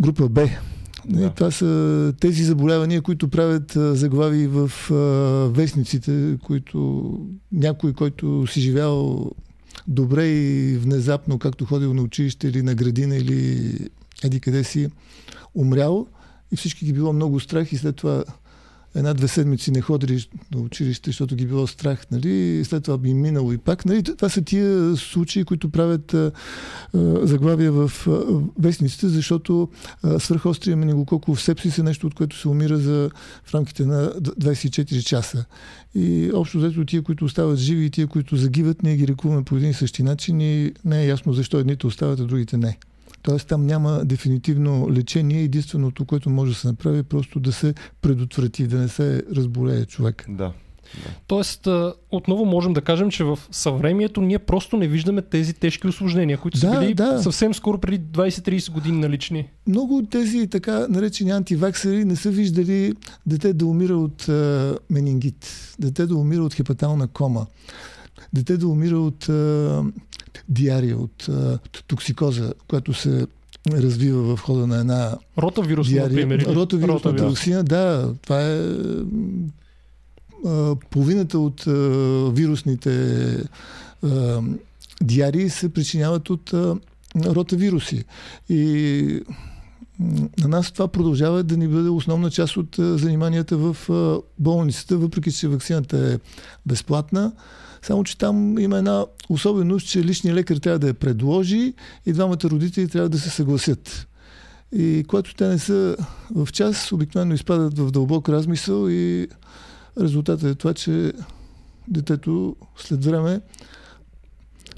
група 0.02 0.28
Б. 0.28 0.48
Да. 1.08 1.30
Това 1.30 1.50
са 1.50 2.12
тези 2.20 2.44
заболявания, 2.44 3.02
които 3.02 3.28
правят 3.28 3.72
заглави 3.74 4.46
в 4.46 4.70
вестниците, 5.54 6.38
които 6.42 7.10
някой, 7.52 7.92
който 7.92 8.46
си 8.46 8.60
живял 8.60 9.30
добре 9.88 10.26
и 10.26 10.76
внезапно, 10.76 11.38
както 11.38 11.64
ходил 11.64 11.94
на 11.94 12.02
училище 12.02 12.48
или 12.48 12.62
на 12.62 12.74
градина 12.74 13.16
или 13.16 13.72
еди 14.24 14.40
къде 14.40 14.64
си, 14.64 14.88
умрял 15.54 16.06
и 16.52 16.56
всички 16.56 16.84
ги 16.84 16.92
било 16.92 17.12
много 17.12 17.40
страх 17.40 17.72
и 17.72 17.76
след 17.76 17.96
това 17.96 18.24
една-две 18.94 19.28
седмици 19.28 19.70
не 19.70 19.80
ходили 19.80 20.26
на 20.54 20.60
училище, 20.60 21.10
защото 21.10 21.36
ги 21.36 21.46
било 21.46 21.66
страх, 21.66 22.06
нали? 22.10 22.64
След 22.64 22.84
това 22.84 22.98
би 22.98 23.14
минало 23.14 23.52
и 23.52 23.58
пак. 23.58 23.84
Нали? 23.84 24.02
Това 24.02 24.28
са 24.28 24.42
тия 24.42 24.96
случаи, 24.96 25.44
които 25.44 25.70
правят 25.70 26.14
а, 26.14 26.32
а, 26.94 27.26
заглавия 27.26 27.72
в 27.72 27.92
а, 28.06 28.10
вестниците, 28.58 29.08
защото 29.08 29.68
а, 30.02 30.20
свърхострия 30.20 30.76
менингококов 30.76 31.42
сепсис 31.42 31.78
е 31.78 31.82
нещо, 31.82 32.06
от 32.06 32.14
което 32.14 32.38
се 32.38 32.48
умира 32.48 32.78
за, 32.78 33.10
в 33.44 33.54
рамките 33.54 33.84
на 33.84 34.10
24 34.10 35.04
часа. 35.04 35.44
И 35.94 36.30
общо 36.34 36.58
взето 36.58 36.84
тия, 36.84 37.02
които 37.02 37.24
остават 37.24 37.58
живи 37.58 37.84
и 37.84 37.90
тия, 37.90 38.06
които 38.06 38.36
загиват, 38.36 38.82
ние 38.82 38.96
ги 38.96 39.08
рекуваме 39.08 39.44
по 39.44 39.56
един 39.56 39.70
и 39.70 39.74
същи 39.74 40.02
начин 40.02 40.40
и 40.40 40.72
не 40.84 41.02
е 41.02 41.06
ясно 41.06 41.32
защо 41.32 41.58
едните 41.58 41.86
остават, 41.86 42.20
а 42.20 42.24
другите 42.24 42.56
не. 42.56 42.78
Тоест 43.24 43.48
там 43.48 43.66
няма 43.66 44.04
дефинитивно 44.04 44.90
лечение. 44.90 45.42
Единственото, 45.42 46.04
което 46.04 46.30
може 46.30 46.52
да 46.52 46.58
се 46.58 46.66
направи 46.66 46.98
е 46.98 47.02
просто 47.02 47.40
да 47.40 47.52
се 47.52 47.74
предотврати, 48.00 48.66
да 48.66 48.78
не 48.78 48.88
се 48.88 49.22
разболее 49.36 49.84
човек. 49.84 50.24
Да. 50.28 50.52
Да. 50.94 51.10
Тоест, 51.26 51.68
отново 52.10 52.44
можем 52.44 52.72
да 52.72 52.80
кажем, 52.80 53.10
че 53.10 53.24
в 53.24 53.38
съвремието 53.50 54.20
ние 54.20 54.38
просто 54.38 54.76
не 54.76 54.88
виждаме 54.88 55.22
тези 55.22 55.54
тежки 55.54 55.86
осложнения, 55.86 56.38
които 56.38 56.58
са 56.58 56.70
да, 56.70 56.80
били 56.80 56.94
да. 56.94 57.22
съвсем 57.22 57.54
скоро 57.54 57.78
преди 57.78 58.04
20-30 58.04 58.72
години 58.72 58.98
налични. 58.98 59.48
Много 59.66 59.96
от 59.96 60.10
тези 60.10 60.46
така 60.46 60.86
наречени 60.88 61.30
антиваксери 61.30 62.04
не 62.04 62.16
са 62.16 62.30
виждали 62.30 62.94
дете 63.26 63.52
да 63.52 63.66
умира 63.66 63.96
от 63.96 64.28
а, 64.28 64.78
менингит, 64.90 65.74
дете 65.78 66.06
да 66.06 66.16
умира 66.16 66.42
от 66.42 66.54
хепатална 66.54 67.08
кома, 67.08 67.46
дете 68.32 68.56
да 68.56 68.68
умира 68.68 68.98
от 68.98 69.28
а, 69.28 69.82
диария, 70.48 70.98
от 70.98 71.28
а, 71.28 71.58
токсикоза, 71.86 72.52
която 72.68 72.94
се 72.94 73.26
развива 73.72 74.36
в 74.36 74.40
хода 74.40 74.66
на 74.66 74.78
една 74.78 75.18
Ротавирусна, 75.38 75.92
диария. 75.92 76.26
например. 76.26 76.54
Ротавирусната 76.54 77.08
Ротавирус. 77.08 77.32
вакцина, 77.32 77.64
да, 77.64 78.14
това 78.22 78.42
е 78.42 78.60
а, 80.46 80.76
половината 80.90 81.38
от 81.38 81.66
а, 81.66 81.70
вирусните 82.32 83.26
а, 84.02 84.40
диарии 85.02 85.50
се 85.50 85.68
причиняват 85.68 86.30
от 86.30 86.52
а, 86.52 86.76
ротавируси. 87.16 88.04
И 88.48 89.20
на 90.38 90.48
нас 90.48 90.72
това 90.72 90.88
продължава 90.88 91.42
да 91.42 91.56
ни 91.56 91.68
бъде 91.68 91.88
основна 91.88 92.30
част 92.30 92.56
от 92.56 92.76
заниманията 92.78 93.56
в 93.56 93.76
болницата, 94.38 94.98
въпреки 94.98 95.32
че 95.32 95.48
вакцината 95.48 96.12
е 96.12 96.18
безплатна. 96.66 97.32
Само, 97.84 98.04
че 98.04 98.18
там 98.18 98.58
има 98.58 98.78
една 98.78 99.06
особеност, 99.28 99.88
че 99.88 100.04
личният 100.04 100.36
лекар 100.36 100.56
трябва 100.56 100.78
да 100.78 100.86
я 100.86 100.94
предложи 100.94 101.74
и 102.06 102.12
двамата 102.12 102.38
родители 102.44 102.88
трябва 102.88 103.08
да 103.08 103.18
се 103.18 103.30
съгласят. 103.30 104.08
И 104.72 105.04
когато 105.08 105.34
те 105.34 105.48
не 105.48 105.58
са 105.58 105.96
в 106.34 106.48
час, 106.52 106.92
обикновено 106.92 107.34
изпадат 107.34 107.78
в 107.78 107.90
дълбок 107.90 108.28
размисъл 108.28 108.88
и 108.88 109.28
резултатът 110.00 110.50
е 110.50 110.54
това, 110.54 110.74
че 110.74 111.12
детето 111.88 112.56
след 112.76 113.04
време 113.04 113.40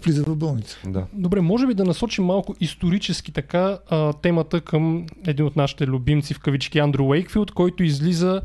влиза 0.05 0.25
в 0.25 0.37
болница. 0.37 0.79
Да. 0.87 1.07
Добре, 1.13 1.41
може 1.41 1.67
би 1.67 1.75
да 1.75 1.85
насочим 1.85 2.25
малко 2.25 2.57
исторически 2.61 3.33
така 3.33 3.79
а, 3.91 4.13
темата 4.13 4.61
към 4.61 5.07
един 5.27 5.47
от 5.47 5.57
нашите 5.57 5.87
любимци 5.87 6.35
в 6.35 6.41
кавички 6.41 6.79
Андрю 6.79 7.05
Уейкфилд, 7.05 7.51
който 7.51 7.83
излиза 7.83 8.43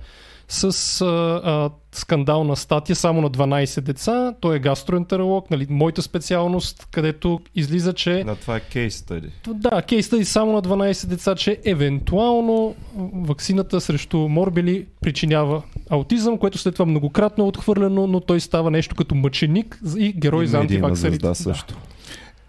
с 0.51 1.01
а, 1.01 1.05
а, 1.43 1.70
скандална 1.91 2.55
статия 2.55 2.96
само 2.96 3.22
на 3.22 3.29
12 3.29 3.81
деца. 3.81 4.34
Той 4.41 4.55
е 4.55 4.60
гастроентеролог, 4.60 5.51
нали, 5.51 5.67
моята 5.70 6.01
специалност, 6.01 6.88
където 6.91 7.39
излиза, 7.55 7.93
че... 7.93 8.24
Да, 8.24 8.36
това 8.36 8.55
е 8.55 8.60
кейс 8.60 8.96
стади. 8.96 9.29
Да, 9.48 9.81
кейс 9.81 10.05
стади 10.05 10.25
само 10.25 10.51
на 10.53 10.62
12 10.62 11.05
деца, 11.05 11.36
че 11.36 11.58
евентуално 11.65 12.75
вакцината 13.13 13.81
срещу 13.81 14.17
морбили 14.17 14.86
причинява 15.01 15.62
аутизъм, 15.89 16.38
което 16.38 16.58
след 16.58 16.75
това 16.75 16.86
многократно 16.86 17.43
е 17.43 17.48
отхвърлено, 17.48 18.08
но 18.08 18.20
той 18.20 18.39
става 18.39 18.72
нещо 18.72 18.96
като 18.96 19.15
мъченик 19.15 19.79
и 19.98 20.13
герой 20.13 20.43
и 20.43 20.48
за 20.48 20.60
антиваксерите. 20.60 21.27
Да, 21.27 21.36
също. 21.36 21.77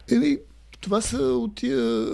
Да. 0.08 0.16
Еми, 0.16 0.36
това 0.80 1.00
са 1.00 1.16
от 1.16 1.54
тия 1.54 2.06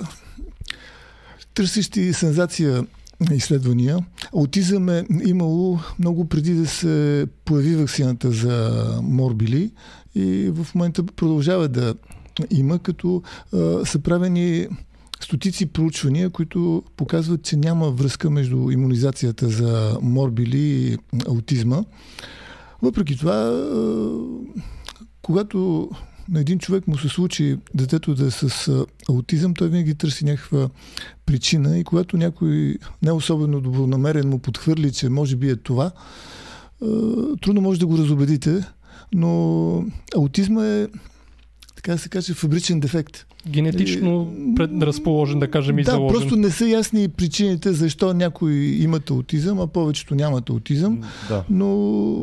търсещи 1.54 2.12
сензация 2.12 2.84
изследвания. 3.32 3.98
Аутизъм 4.36 4.88
е 4.88 5.04
имало 5.24 5.78
много 5.98 6.24
преди 6.24 6.54
да 6.54 6.66
се 6.66 7.26
появи 7.44 7.76
вакцината 7.76 8.30
за 8.30 8.84
морбили 9.02 9.70
и 10.14 10.50
в 10.54 10.74
момента 10.74 11.02
продължава 11.02 11.68
да 11.68 11.94
има, 12.50 12.78
като 12.78 13.22
а, 13.52 13.86
са 13.86 13.98
правени 13.98 14.68
стотици 15.20 15.66
проучвания, 15.66 16.30
които 16.30 16.82
показват, 16.96 17.42
че 17.42 17.56
няма 17.56 17.90
връзка 17.90 18.30
между 18.30 18.70
иммунизацията 18.70 19.48
за 19.48 19.98
морбили 20.02 20.58
и 20.58 20.98
аутизма. 21.28 21.84
Въпреки 22.82 23.16
това, 23.16 23.66
когато 25.22 25.90
на 26.30 26.40
един 26.40 26.58
човек 26.58 26.88
му 26.88 26.98
се 26.98 27.08
случи 27.08 27.56
детето 27.74 28.14
да 28.14 28.26
е 28.26 28.30
с 28.30 28.70
аутизъм, 29.08 29.54
той 29.54 29.68
винаги 29.68 29.94
търси 29.94 30.24
някаква 30.24 30.68
причина 31.26 31.78
и 31.78 31.84
когато 31.84 32.16
някой 32.16 32.76
не 33.02 33.12
особено 33.12 33.60
добронамерен 33.60 34.28
му 34.28 34.38
подхвърли, 34.38 34.92
че 34.92 35.08
може 35.08 35.36
би 35.36 35.50
е 35.50 35.56
това, 35.56 35.90
трудно 37.40 37.60
може 37.60 37.80
да 37.80 37.86
го 37.86 37.98
разобедите, 37.98 38.64
но 39.14 39.84
аутизма 40.16 40.66
е 40.66 40.86
така 41.76 41.92
да 41.92 41.98
се 41.98 42.08
каже, 42.08 42.34
фабричен 42.34 42.80
дефект. 42.80 43.26
Генетично 43.48 44.32
предразположен, 44.56 45.38
да 45.38 45.50
кажем, 45.50 45.78
и 45.78 45.82
да, 45.82 45.90
заложен. 45.90 46.18
просто 46.18 46.36
не 46.36 46.50
са 46.50 46.68
ясни 46.68 47.08
причините 47.08 47.72
защо 47.72 48.14
някои 48.14 48.82
имат 48.82 49.10
аутизъм, 49.10 49.60
а 49.60 49.66
повечето 49.66 50.14
нямат 50.14 50.50
аутизъм. 50.50 51.00
Да. 51.28 51.44
Но 51.50 51.68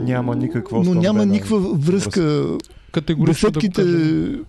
Няма 0.03 0.35
никаква 0.35 0.83
Но 0.83 0.93
няма 0.93 1.25
никаква 1.25 1.59
връзка. 1.59 2.57
Категорично 2.95 3.47
да 3.47 3.51
го 3.51 3.59
Десетките, 3.59 3.81
кажем. 3.83 4.45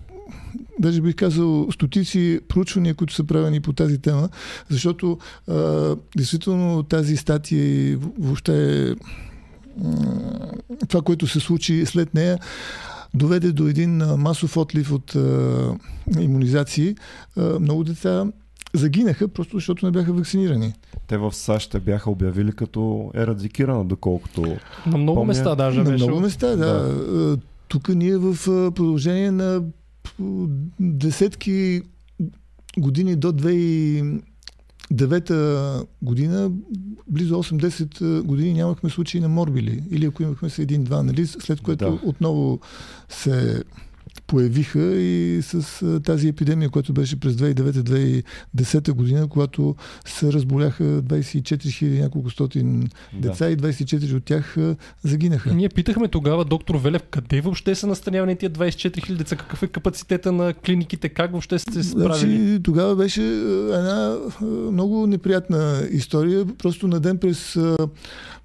даже 0.79 1.01
бих 1.01 1.15
казал, 1.15 1.71
стотици 1.71 2.39
проучвания, 2.47 2.95
които 2.95 3.13
са 3.13 3.23
правени 3.23 3.59
по 3.59 3.73
тази 3.73 3.97
тема, 3.97 4.29
защото 4.69 5.17
а, 5.47 5.53
действително 6.17 6.83
тази 6.83 7.17
статия 7.17 7.63
и 7.63 7.95
въобще 8.19 8.95
това, 10.87 11.01
което 11.01 11.27
се 11.27 11.39
случи 11.39 11.85
след 11.85 12.13
нея, 12.13 12.39
доведе 13.13 13.51
до 13.51 13.67
един 13.67 13.91
масов 13.97 14.57
отлив 14.57 14.91
от 14.91 15.15
а, 15.15 15.75
иммунизации. 16.19 16.95
А, 17.37 17.59
много 17.59 17.83
деца 17.83 18.25
загинаха, 18.73 19.27
просто 19.27 19.57
защото 19.57 19.85
не 19.85 19.91
бяха 19.91 20.13
вакцинирани. 20.13 20.73
Те 21.07 21.17
в 21.17 21.33
САЩ 21.33 21.71
те 21.71 21.79
бяха 21.79 22.11
обявили 22.11 22.51
като 22.51 23.11
ерадикирана, 23.15 23.85
доколкото 23.85 24.41
На 24.87 24.97
много 24.97 25.15
Помня- 25.15 25.27
места 25.27 25.55
даже 25.55 25.77
На 25.77 25.89
беше. 25.91 26.03
много 26.03 26.19
места, 26.19 26.55
да. 26.55 26.65
А, 26.65 27.37
Тук 27.67 27.89
ние 27.89 28.17
в 28.17 28.37
продължение 28.71 29.31
на 29.31 29.63
десетки 30.79 31.81
години 32.77 33.15
до 33.15 33.31
2009 33.31 35.87
година, 36.01 36.51
близо 37.07 37.43
8-10 37.43 38.21
години 38.21 38.53
нямахме 38.53 38.89
случаи 38.89 39.19
на 39.19 39.29
морбили. 39.29 39.83
Или 39.91 40.05
ако 40.05 40.23
имахме 40.23 40.49
са 40.49 40.61
един-два, 40.61 41.03
нали? 41.03 41.27
след 41.27 41.61
което 41.61 41.85
да. 41.85 41.99
отново 42.03 42.59
се 43.09 43.63
появиха 44.27 44.95
и 44.95 45.39
с 45.41 45.81
а, 45.81 45.99
тази 45.99 46.27
епидемия, 46.27 46.69
която 46.69 46.93
беше 46.93 47.19
през 47.19 47.35
2009-2010 47.35 48.91
година, 48.91 49.27
когато 49.27 49.75
се 50.05 50.33
разболяха 50.33 50.83
24 50.83 51.71
хиляди 51.71 51.99
няколко 51.99 52.29
стотин 52.29 52.79
да. 53.13 53.29
деца 53.29 53.49
и 53.49 53.57
24 53.57 54.15
от 54.15 54.23
тях 54.23 54.57
а, 54.57 54.75
загинаха. 55.03 55.53
Ние 55.53 55.69
питахме 55.69 56.07
тогава 56.07 56.45
доктор 56.45 56.75
Велев, 56.75 57.03
къде 57.11 57.41
въобще 57.41 57.75
са 57.75 57.87
настанявани 57.87 58.35
тия 58.35 58.51
24 58.51 59.09
000 59.09 59.15
деца, 59.15 59.35
какъв 59.35 59.63
е 59.63 59.67
капацитета 59.67 60.31
на 60.31 60.53
клиниките, 60.53 61.09
как 61.09 61.31
въобще 61.31 61.59
сте 61.59 61.83
се 61.83 61.83
справили? 61.83 62.37
Значи, 62.37 62.63
тогава 62.63 62.95
беше 62.95 63.21
една 63.21 64.17
много 64.41 65.07
неприятна 65.07 65.87
история. 65.91 66.45
Просто 66.57 66.87
на 66.87 66.99
ден 66.99 67.17
през 67.17 67.57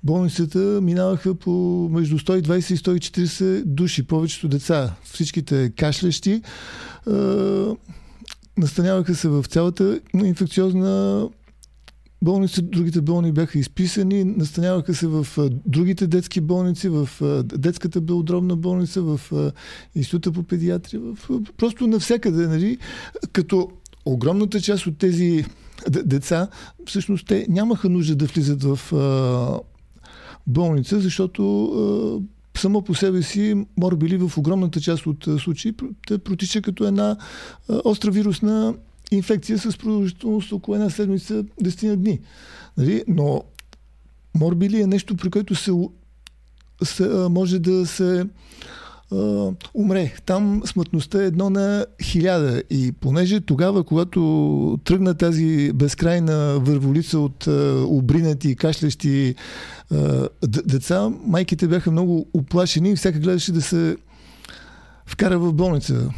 болницата 0.04 0.58
минаваха 0.82 1.34
по 1.34 1.50
между 1.92 2.18
120 2.18 2.72
и 2.72 2.76
140 2.76 3.64
души, 3.64 4.02
повечето 4.02 4.48
деца, 4.48 4.94
всичките 5.04 5.71
кашлящи. 5.76 6.42
Настаняваха 8.58 9.14
се 9.14 9.28
в 9.28 9.44
цялата 9.48 10.00
инфекциозна 10.14 11.28
болница, 12.22 12.62
другите 12.62 13.00
болни 13.00 13.32
бяха 13.32 13.58
изписани, 13.58 14.24
настаняваха 14.24 14.94
се 14.94 15.06
в 15.06 15.26
другите 15.66 16.06
детски 16.06 16.40
болници, 16.40 16.88
в 16.88 17.08
детската 17.42 18.00
белодробна 18.00 18.56
болница, 18.56 19.02
в 19.02 19.20
Института 19.94 20.32
по 20.32 20.42
педиатрия, 20.42 21.00
в, 21.00 21.40
просто 21.56 21.86
навсякъде, 21.86 22.46
нали? 22.46 22.78
Като 23.32 23.70
огромната 24.04 24.60
част 24.60 24.86
от 24.86 24.98
тези 24.98 25.44
деца, 25.90 26.48
всъщност 26.86 27.26
те 27.26 27.46
нямаха 27.48 27.88
нужда 27.88 28.16
да 28.16 28.26
влизат 28.26 28.62
в 28.62 28.80
болница, 30.46 31.00
защото 31.00 32.22
само 32.56 32.82
по 32.82 32.94
себе 32.94 33.22
си 33.22 33.66
морбили 33.76 34.16
в 34.16 34.38
огромната 34.38 34.80
част 34.80 35.06
от 35.06 35.26
а, 35.26 35.38
случаи 35.38 35.72
пр- 35.72 35.94
те 36.06 36.18
протича 36.18 36.62
като 36.62 36.84
една 36.84 37.16
остра 37.84 38.10
вирусна 38.10 38.74
инфекция 39.10 39.58
с 39.58 39.78
продължителност 39.78 40.52
около 40.52 40.74
една 40.74 40.90
седмица, 40.90 41.44
10 41.44 41.88
на 41.88 41.96
дни. 41.96 42.20
Нали? 42.76 43.04
Но 43.08 43.42
морбили 44.34 44.80
е 44.80 44.86
нещо, 44.86 45.16
при 45.16 45.30
което 45.30 45.54
се, 45.54 45.72
се 46.84 47.08
може 47.30 47.58
да 47.58 47.86
се 47.86 48.26
умре. 49.74 50.14
Там 50.26 50.62
смъртността 50.64 51.22
е 51.22 51.26
едно 51.26 51.50
на 51.50 51.86
хиляда. 52.02 52.62
И 52.70 52.92
понеже 52.92 53.40
тогава, 53.40 53.84
когато 53.84 54.78
тръгна 54.84 55.14
тази 55.14 55.72
безкрайна 55.74 56.58
върволица 56.58 57.18
от 57.18 57.46
обринати 57.86 58.50
и 58.50 58.56
кашлящи 58.56 59.34
деца, 60.42 61.10
майките 61.26 61.68
бяха 61.68 61.90
много 61.90 62.26
оплашени 62.34 62.90
и 62.90 62.96
всяка 62.96 63.18
гледаше 63.18 63.52
да 63.52 63.62
се 63.62 63.96
вкара 65.06 65.38
в 65.38 65.52
болница. 65.52 66.10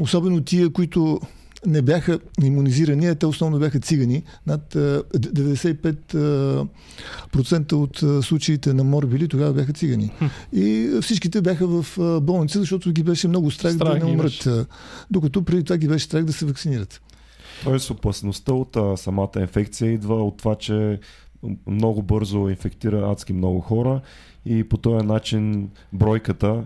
Особено 0.00 0.40
тия, 0.40 0.72
които 0.72 1.20
не 1.66 1.82
бяха 1.82 2.18
иммунизирани, 2.42 3.06
а 3.06 3.14
те 3.14 3.26
основно 3.26 3.58
бяха 3.58 3.80
цигани. 3.80 4.22
Над 4.46 4.76
а, 4.76 5.02
95% 5.14 7.72
от 7.72 8.02
а, 8.02 8.22
случаите 8.22 8.72
на 8.72 8.84
морбили 8.84 9.28
тогава 9.28 9.52
бяха 9.52 9.72
цигани. 9.72 10.12
И 10.52 10.90
всичките 11.02 11.42
бяха 11.42 11.66
в 11.66 11.86
болница, 12.20 12.60
защото 12.60 12.92
ги 12.92 13.02
беше 13.02 13.28
много 13.28 13.50
страх, 13.50 13.74
Страх 13.74 13.98
да 13.98 14.06
не 14.06 14.12
умрат. 14.12 14.46
А, 14.46 14.66
Докато 15.10 15.42
преди 15.42 15.64
това 15.64 15.76
ги 15.76 15.88
беше 15.88 16.04
страх 16.04 16.24
да 16.24 16.32
се 16.32 16.46
вакцинират. 16.46 17.00
Тоест 17.64 17.90
опасността 17.90 18.52
от 18.52 18.76
а, 18.76 18.96
самата 18.96 19.40
инфекция 19.40 19.92
идва 19.92 20.24
от 20.24 20.36
това, 20.36 20.54
че 20.54 21.00
много 21.66 22.02
бързо 22.02 22.48
инфектира 22.48 23.12
адски 23.12 23.32
много 23.32 23.60
хора 23.60 24.00
и 24.46 24.64
по 24.64 24.76
този 24.76 25.06
начин 25.06 25.70
бройката 25.92 26.64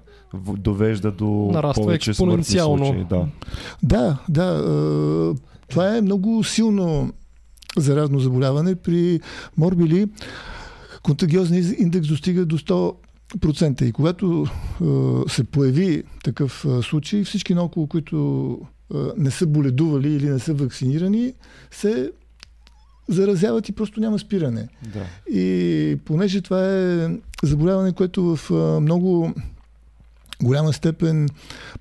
довежда 0.58 1.12
до 1.12 1.50
Нараства 1.52 1.82
повече 1.82 2.14
смъртни 2.14 2.44
случаи. 2.44 3.04
Да. 3.10 3.26
Да, 3.82 4.18
да. 4.28 4.42
а, 4.42 5.34
Това 5.68 5.96
е 5.96 6.00
много 6.00 6.44
силно 6.44 7.12
заразно 7.76 8.18
заболяване. 8.18 8.74
При 8.74 9.20
морбили 9.56 10.06
контагиозният 11.02 11.78
индекс 11.78 12.08
достига 12.08 12.46
до 12.46 12.58
100%. 12.58 13.82
И 13.82 13.92
когато 13.92 14.46
а, 14.82 15.28
се 15.28 15.44
появи 15.44 16.02
такъв 16.24 16.64
а, 16.64 16.82
случай, 16.82 17.24
всички 17.24 17.54
наоколо, 17.54 17.86
които 17.86 18.58
а, 18.94 19.12
не 19.16 19.30
са 19.30 19.46
боледували 19.46 20.12
или 20.12 20.30
не 20.30 20.38
са 20.38 20.54
вакцинирани, 20.54 21.34
се 21.70 22.10
заразяват 23.08 23.68
и 23.68 23.72
просто 23.72 24.00
няма 24.00 24.18
спиране. 24.18 24.68
Да. 24.82 25.34
И 25.38 25.98
понеже 26.04 26.40
това 26.40 26.66
е 26.66 27.08
заболяване, 27.42 27.92
което 27.92 28.36
в 28.36 28.50
много 28.80 29.34
голяма 30.42 30.72
степен 30.72 31.28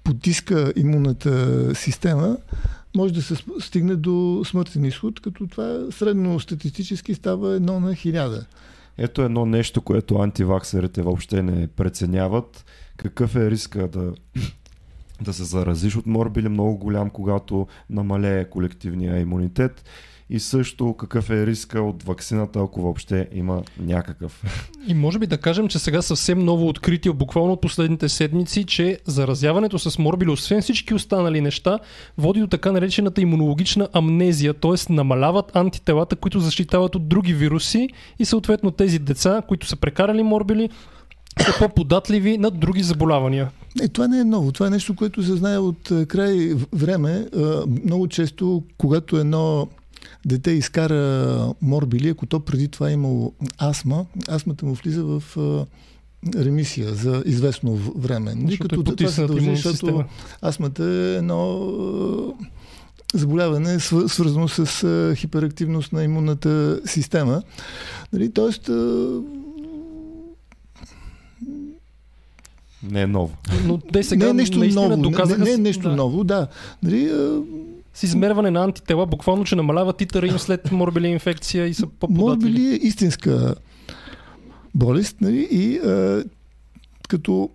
потиска 0.03 0.73
имунната 0.75 1.75
система, 1.75 2.37
може 2.95 3.13
да 3.13 3.21
се 3.21 3.35
стигне 3.59 3.95
до 3.95 4.43
смъртен 4.45 4.85
изход, 4.85 5.19
като 5.19 5.47
това 5.47 5.91
средно 5.91 6.39
статистически 6.39 7.13
става 7.13 7.55
едно 7.55 7.79
на 7.79 7.95
хиляда. 7.95 8.45
Ето 8.97 9.21
едно 9.21 9.45
нещо, 9.45 9.81
което 9.81 10.15
антиваксерите 10.15 11.01
въобще 11.01 11.43
не 11.43 11.67
преценяват. 11.67 12.65
Какъв 12.97 13.35
е 13.35 13.51
риска 13.51 13.87
да, 13.87 14.13
да 15.21 15.33
се 15.33 15.43
заразиш 15.43 15.95
от 15.95 16.05
морбили 16.05 16.49
много 16.49 16.77
голям, 16.77 17.09
когато 17.09 17.67
намалее 17.89 18.45
колективния 18.45 19.19
имунитет 19.19 19.83
и 20.29 20.39
също 20.39 20.93
какъв 20.93 21.29
е 21.29 21.45
риска 21.45 21.81
от 21.81 22.03
вакцината, 22.03 22.59
ако 22.59 22.81
въобще 22.81 23.27
има 23.33 23.63
някакъв. 23.79 24.43
И 24.87 24.93
може 24.93 25.19
би 25.19 25.27
да 25.27 25.37
кажем, 25.37 25.67
че 25.67 25.79
сега 25.79 26.01
съвсем 26.01 26.39
ново 26.39 26.67
откритие, 26.67 27.11
буквално 27.11 27.53
от 27.53 27.61
последните 27.61 28.09
седмици, 28.09 28.63
че 28.63 28.99
заразяването 29.05 29.79
с 29.79 29.99
морбили, 29.99 30.29
освен 30.29 30.61
всички 30.61 30.93
останали 30.93 31.41
неща, 31.41 31.79
води 32.17 32.39
до 32.39 32.47
така 32.47 32.71
наречената 32.71 33.21
имунологична 33.21 33.87
амнезия, 33.93 34.53
т.е. 34.53 34.93
намаляват 34.93 35.55
антителата, 35.55 36.15
които 36.15 36.39
защитават 36.39 36.95
от 36.95 37.07
други 37.07 37.33
вируси 37.33 37.89
и 38.19 38.25
съответно 38.25 38.71
тези 38.71 38.99
деца, 38.99 39.41
които 39.47 39.67
са 39.67 39.75
прекарали 39.75 40.23
морбили, 40.23 40.69
са 41.39 41.53
по-податливи 41.59 42.37
на 42.37 42.51
други 42.51 42.83
заболявания. 42.83 43.51
Не, 43.79 43.87
това 43.87 44.07
не 44.07 44.19
е 44.19 44.23
ново. 44.23 44.51
Това 44.51 44.67
е 44.67 44.69
нещо, 44.69 44.95
което 44.95 45.23
се 45.23 45.35
знае 45.35 45.57
от 45.57 45.91
а, 45.91 46.05
край 46.05 46.53
време. 46.73 47.27
А, 47.35 47.63
Много 47.85 48.07
често, 48.07 48.63
когато 48.77 49.17
едно 49.17 49.67
дете 50.25 50.51
изкара 50.51 50.99
морбили, 51.61 52.09
ако 52.09 52.25
то 52.25 52.39
преди 52.39 52.67
това 52.67 52.89
е 52.89 52.93
имало 52.93 53.33
астма, 53.59 54.05
астмата 54.27 54.65
му 54.65 54.73
влиза 54.73 55.03
в 55.03 55.23
ремисия 56.35 56.93
за 56.93 57.23
известно 57.25 57.75
време. 57.75 58.35
Защото 58.41 58.75
е 58.75 58.77
това 58.77 58.81
се 58.81 58.85
потиснат 58.85 59.27
дължи, 59.27 59.55
защото 59.55 60.03
астмата 60.41 60.83
е 60.83 61.15
едно 61.15 61.69
заболяване, 63.13 63.69
свър- 63.71 64.07
свързано 64.07 64.47
с 64.47 64.65
хиперактивност 65.15 65.93
на 65.93 66.03
имунната 66.03 66.79
система. 66.85 67.41
Нали, 68.13 68.31
тоест, 68.31 68.69
Не 72.83 73.01
е 73.01 73.07
ново. 73.07 73.33
Но 73.65 73.77
те 73.77 74.03
сега 74.03 74.25
не 74.25 74.29
е 74.29 74.33
нещо 74.33 74.59
наистина 74.59 74.81
ново. 74.81 74.95
Не, 74.97 75.01
доказаха 75.01 75.43
не 75.43 75.49
е 75.49 75.55
с- 75.55 75.59
нещо 75.59 75.89
да, 75.89 75.95
ново, 75.95 76.23
да. 76.23 76.47
Нали, 76.83 77.11
С 77.97 78.03
измерване 78.03 78.51
на 78.51 78.63
антитела, 78.63 79.05
буквално, 79.05 79.43
че 79.43 79.55
намалява 79.55 79.93
титъра 79.93 80.27
им 80.27 80.39
след 80.39 80.71
морбили 80.71 81.07
инфекция 81.07 81.67
и 81.67 81.73
са 81.73 81.87
по-податливи. 81.87 82.51
Морбили 82.51 82.73
е 82.73 82.75
истинска 82.87 83.55
болест 84.75 85.21
нали? 85.21 85.47
и 85.51 85.77
а, 85.77 86.23
като 87.09 87.49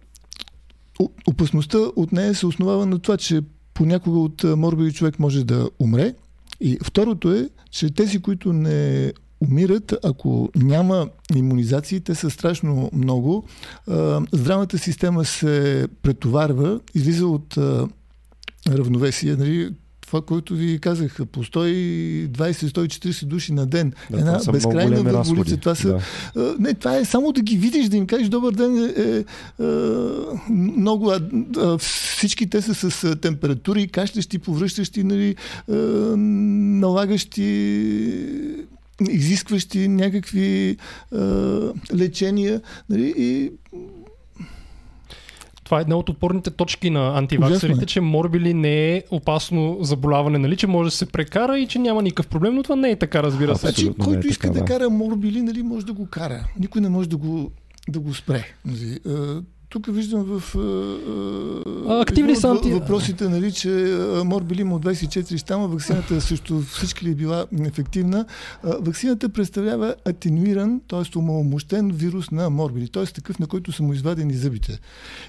опасността 1.27 1.79
от 1.79 2.13
нея 2.13 2.35
се 2.35 2.47
основава 2.47 2.87
на 2.87 2.99
това, 2.99 3.17
че 3.17 3.41
понякога 3.75 4.19
от 4.19 4.45
морбили 4.45 4.93
човек 4.93 5.19
може 5.19 5.45
да 5.45 5.71
умре. 5.79 6.15
И 6.61 6.79
второто 6.85 7.33
е, 7.33 7.49
че 7.71 7.95
тези, 7.95 8.23
които 8.23 8.53
не 8.53 9.13
умират, 9.41 9.95
ако 10.05 10.49
няма 10.57 11.09
иммунизации, 11.35 12.01
те 12.01 12.15
са 12.15 12.31
страшно 12.31 12.91
много. 12.93 13.47
Здравната 14.33 14.79
система 14.79 15.25
се 15.25 15.87
претоварва, 16.03 16.81
излиза 16.95 17.27
от 17.27 17.59
равновесие. 18.69 19.37
Нали? 19.37 19.71
Това, 20.13 20.23
което 20.23 20.55
ви 20.55 20.79
казах, 20.79 21.19
по 21.33 21.45
120-140 21.45 23.25
души 23.25 23.53
на 23.53 23.67
ден. 23.67 23.93
Да, 24.11 24.19
Една 24.19 24.39
това 24.39 24.53
безкрайна 24.53 25.03
върболица. 25.03 25.57
Това, 25.57 25.75
са, 25.75 25.99
да. 26.37 26.57
не, 26.59 26.75
това 26.75 26.97
е 26.97 27.05
само 27.05 27.33
да 27.33 27.41
ги 27.41 27.57
видиш, 27.57 27.89
да 27.89 27.97
им 27.97 28.07
кажеш 28.07 28.29
добър 28.29 28.53
ден. 28.53 28.85
Е, 28.85 28.89
е, 29.03 29.19
е, 29.19 29.25
много, 30.51 31.13
а, 31.57 31.79
всички 31.79 32.51
те 32.51 32.63
са 32.63 32.91
с 32.91 33.17
температури, 33.17 33.89
кашлящи, 33.89 34.39
повръщащи, 34.39 35.05
нали, 35.05 35.29
е, 35.29 35.37
налагащи 36.85 37.43
изискващи 39.11 39.89
някакви 39.89 40.77
е, 41.13 41.17
лечения. 41.95 42.61
Нали, 42.91 43.15
и 43.17 43.53
това 45.73 45.81
е 45.81 45.83
една 45.83 45.97
от 45.97 46.09
опорните 46.09 46.51
точки 46.51 46.91
на 46.91 47.19
антиваксерите, 47.19 47.87
че 47.87 48.01
морбили 48.01 48.55
не 48.55 48.97
е 48.97 49.03
опасно 49.11 49.79
заболяване, 49.81 50.39
нали, 50.39 50.57
че 50.57 50.67
може 50.67 50.91
да 50.91 50.97
се 50.97 51.07
прекара 51.07 51.59
и 51.59 51.67
че 51.67 51.79
няма 51.79 52.03
никакъв 52.03 52.27
проблем, 52.27 52.55
но 52.55 52.63
това 52.63 52.77
не 52.77 52.91
е 52.91 52.97
така, 52.97 53.23
разбира 53.23 53.57
се. 53.57 53.61
Значи, 53.61 53.93
който 53.95 54.27
е 54.27 54.31
иска 54.31 54.47
така, 54.47 54.55
да 54.55 54.61
да. 54.61 54.65
кара 54.65 54.91
морбили, 54.91 55.43
нали, 55.43 55.63
може 55.63 55.87
да 55.87 55.93
го 55.93 56.07
кара. 56.07 56.49
Никой 56.59 56.81
не 56.81 56.89
може 56.89 57.09
да 57.09 57.17
го, 57.17 57.51
да 57.89 58.01
го 58.01 58.15
спре. 58.15 58.45
Нали. 58.65 58.99
Тук 59.73 59.87
виждам 59.89 60.23
в 60.23 60.57
А, 61.89 62.01
активни 62.01 62.37
са 62.37 62.49
анти- 62.49 62.73
въпросите, 62.73 63.29
нали, 63.29 63.53
че 63.53 63.69
морбили 64.25 64.61
има 64.61 64.75
от 64.75 64.85
24 64.85 65.37
щама, 65.37 65.69
вакцината 65.69 66.21
също 66.21 66.61
всички 66.61 67.05
ли 67.05 67.11
е 67.11 67.15
била 67.15 67.47
ефективна. 67.61 68.25
Вакцината 68.65 69.29
представлява 69.29 69.95
атенуиран, 70.05 70.81
т.е. 70.89 71.19
умаломощен 71.19 71.91
вирус 71.91 72.31
на 72.31 72.51
морбили, 72.51 72.89
т.е. 72.89 73.05
такъв, 73.05 73.39
на 73.39 73.47
който 73.47 73.73
са 73.73 73.83
му 73.83 73.93
извадени 73.93 74.35
зъбите. 74.35 74.79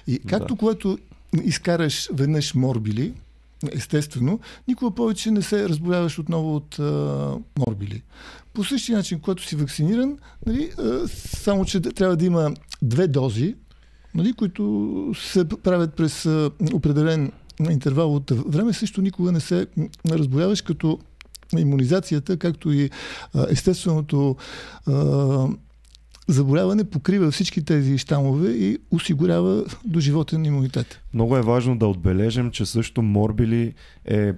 И 0.06 0.18
както 0.18 0.54
Да. 0.54 0.58
когато 0.58 0.98
изкараш 1.44 2.08
веднъж 2.12 2.54
морбили, 2.54 3.12
естествено, 3.72 4.40
никога 4.68 4.90
повече 4.90 5.30
не 5.30 5.42
се 5.42 5.68
разболяваш 5.68 6.18
отново 6.18 6.56
от 6.56 6.78
а, 6.78 6.82
морбили. 7.58 8.02
По 8.52 8.64
същия 8.64 8.98
начин, 8.98 9.20
когато 9.20 9.46
си 9.46 9.56
вакциниран, 9.56 10.18
нали, 10.46 10.70
а, 10.78 11.08
само 11.36 11.64
че 11.64 11.80
трябва 11.80 12.16
да 12.16 12.24
има 12.24 12.50
две 12.82 13.08
дози, 13.08 13.54
нали, 14.14 14.32
които 14.32 15.12
се 15.16 15.44
правят 15.48 15.94
през 15.94 16.26
определен 16.72 17.32
интервал 17.70 18.14
от 18.14 18.30
време, 18.30 18.72
също 18.72 19.02
никога 19.02 19.32
не 19.32 19.40
се 19.40 19.66
разболяваш, 20.10 20.62
като 20.62 20.98
иммунизацията, 21.58 22.36
както 22.36 22.72
и 22.72 22.90
естественото 23.48 24.36
заболяване 26.28 26.84
покрива 26.84 27.30
всички 27.30 27.64
тези 27.64 27.98
щамове 27.98 28.50
и 28.50 28.78
осигурява 28.90 29.64
доживотен 29.84 30.44
имунитет. 30.44 31.00
Много 31.14 31.36
е 31.36 31.42
важно 31.42 31.78
да 31.78 31.86
отбележим, 31.86 32.50
че 32.50 32.66
също 32.66 33.02
морбили 33.02 33.74
е 34.04 34.32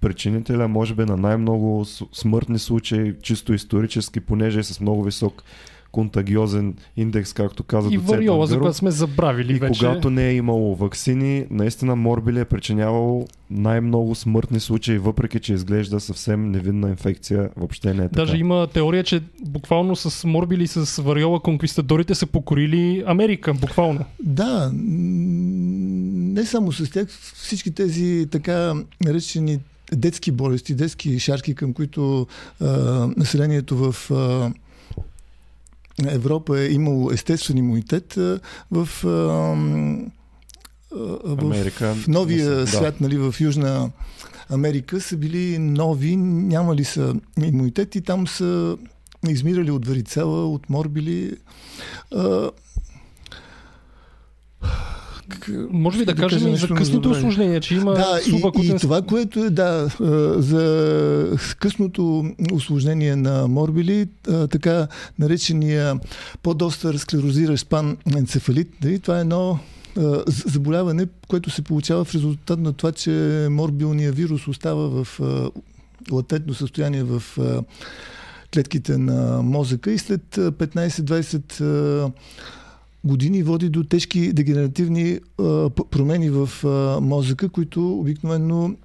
причинителя, 0.00 0.68
може 0.68 0.94
би, 0.94 1.04
на 1.04 1.16
най-много 1.16 1.84
смъртни 2.12 2.58
случаи, 2.58 3.14
чисто 3.22 3.54
исторически, 3.54 4.20
понеже 4.20 4.60
е 4.60 4.62
с 4.62 4.80
много 4.80 5.04
висок 5.04 5.42
контагиозен 5.92 6.74
индекс, 6.96 7.32
както 7.32 7.62
каза 7.62 7.88
И 7.88 7.96
доцент 7.96 8.10
вариола, 8.10 8.46
за 8.46 8.54
Ангаров. 8.54 8.62
която 8.62 8.78
сме 8.78 8.90
забравили 8.90 9.52
И 9.52 9.58
вече. 9.58 9.78
когато 9.78 10.10
не 10.10 10.28
е 10.28 10.34
имало 10.34 10.74
вакцини, 10.74 11.46
наистина 11.50 11.96
морбили 11.96 12.40
е 12.40 12.44
причинявало 12.44 13.26
най-много 13.50 14.14
смъртни 14.14 14.60
случаи, 14.60 14.98
въпреки 14.98 15.40
че 15.40 15.54
изглежда 15.54 16.00
съвсем 16.00 16.50
невинна 16.50 16.88
инфекция, 16.88 17.50
въобще 17.56 17.94
не 17.94 18.04
е 18.04 18.08
така. 18.08 18.16
Даже 18.16 18.36
има 18.36 18.66
теория, 18.66 19.04
че 19.04 19.22
буквално 19.42 19.96
с 19.96 20.26
морбили, 20.28 20.66
с 20.66 21.02
вариола 21.02 21.40
конквистадорите 21.40 22.14
са 22.14 22.26
покорили 22.26 23.02
Америка, 23.06 23.54
буквално. 23.54 24.04
Да, 24.22 24.72
не 24.74 26.44
само 26.44 26.72
с 26.72 26.90
тях, 26.90 27.08
всички 27.34 27.70
тези 27.70 28.26
така 28.30 28.74
наречени 29.04 29.58
детски 29.92 30.32
болести, 30.32 30.74
детски 30.74 31.18
шарки, 31.18 31.54
към 31.54 31.72
които 31.72 32.26
а, 32.60 32.66
населението 33.16 33.76
в 33.76 34.10
а, 34.10 34.52
Европа 36.08 36.60
е 36.60 36.72
имало 36.72 37.10
естествен 37.10 37.58
имунитет, 37.58 38.14
в, 38.14 38.40
в, 38.70 38.86
Америка 41.26 41.94
в 41.94 42.08
новия 42.08 42.50
не 42.50 42.54
са, 42.54 42.60
да. 42.60 42.66
свят, 42.66 43.00
нали, 43.00 43.16
в 43.16 43.34
Южна 43.40 43.90
Америка 44.50 45.00
са 45.00 45.16
били 45.16 45.58
нови, 45.58 46.16
нямали 46.16 46.84
са 46.84 47.14
имунитет 47.44 47.94
и 47.94 48.00
там 48.00 48.26
са 48.26 48.76
измирали 49.28 49.70
от 49.70 49.86
варицела, 49.86 50.46
от 50.46 50.70
морбили. 50.70 51.36
А, 52.14 52.50
Може 55.70 55.98
би 55.98 56.04
да, 56.04 56.14
да 56.14 56.22
кажем 56.22 56.56
за 56.56 56.66
но 56.70 56.76
късното 56.76 57.08
забравих. 57.08 57.18
осложнение, 57.18 57.60
че 57.60 57.74
има 57.74 57.94
Да, 57.94 58.20
и, 58.20 58.30
субакутен... 58.30 58.76
и 58.76 58.78
това, 58.78 59.02
което 59.02 59.40
е, 59.40 59.50
да, 59.50 59.64
а, 60.00 60.04
за 60.38 60.64
късното 61.58 62.24
осложнение 62.52 63.16
на 63.16 63.48
морбили, 63.48 64.06
а, 64.28 64.46
така 64.46 64.86
наречения 65.18 66.00
по-доста 66.42 66.98
склерозиращ 66.98 67.68
пан 67.68 67.96
енцефалит, 68.16 68.68
нали, 68.84 68.98
това 68.98 69.18
е 69.18 69.20
едно 69.20 69.58
з- 70.26 70.44
заболяване, 70.46 71.06
което 71.28 71.50
се 71.50 71.62
получава 71.62 72.04
в 72.04 72.14
резултат 72.14 72.60
на 72.60 72.72
това, 72.72 72.92
че 72.92 73.10
морбилният 73.50 74.16
вирус 74.16 74.48
остава 74.48 75.04
в 75.04 75.20
латентно 76.12 76.54
състояние 76.54 77.02
в 77.04 77.22
клетките 78.54 78.98
на 78.98 79.42
мозъка 79.42 79.90
и 79.90 79.98
след 79.98 80.38
а, 80.38 80.52
15-20 80.52 81.60
а, 81.60 82.10
години 83.04 83.42
води 83.42 83.68
до 83.68 83.84
тежки 83.84 84.32
дегенеративни 84.32 85.18
а, 85.38 85.70
промени 85.70 86.30
в 86.30 86.50
а, 86.64 87.00
мозъка, 87.00 87.48
които 87.48 87.92
обикновено 87.98 88.76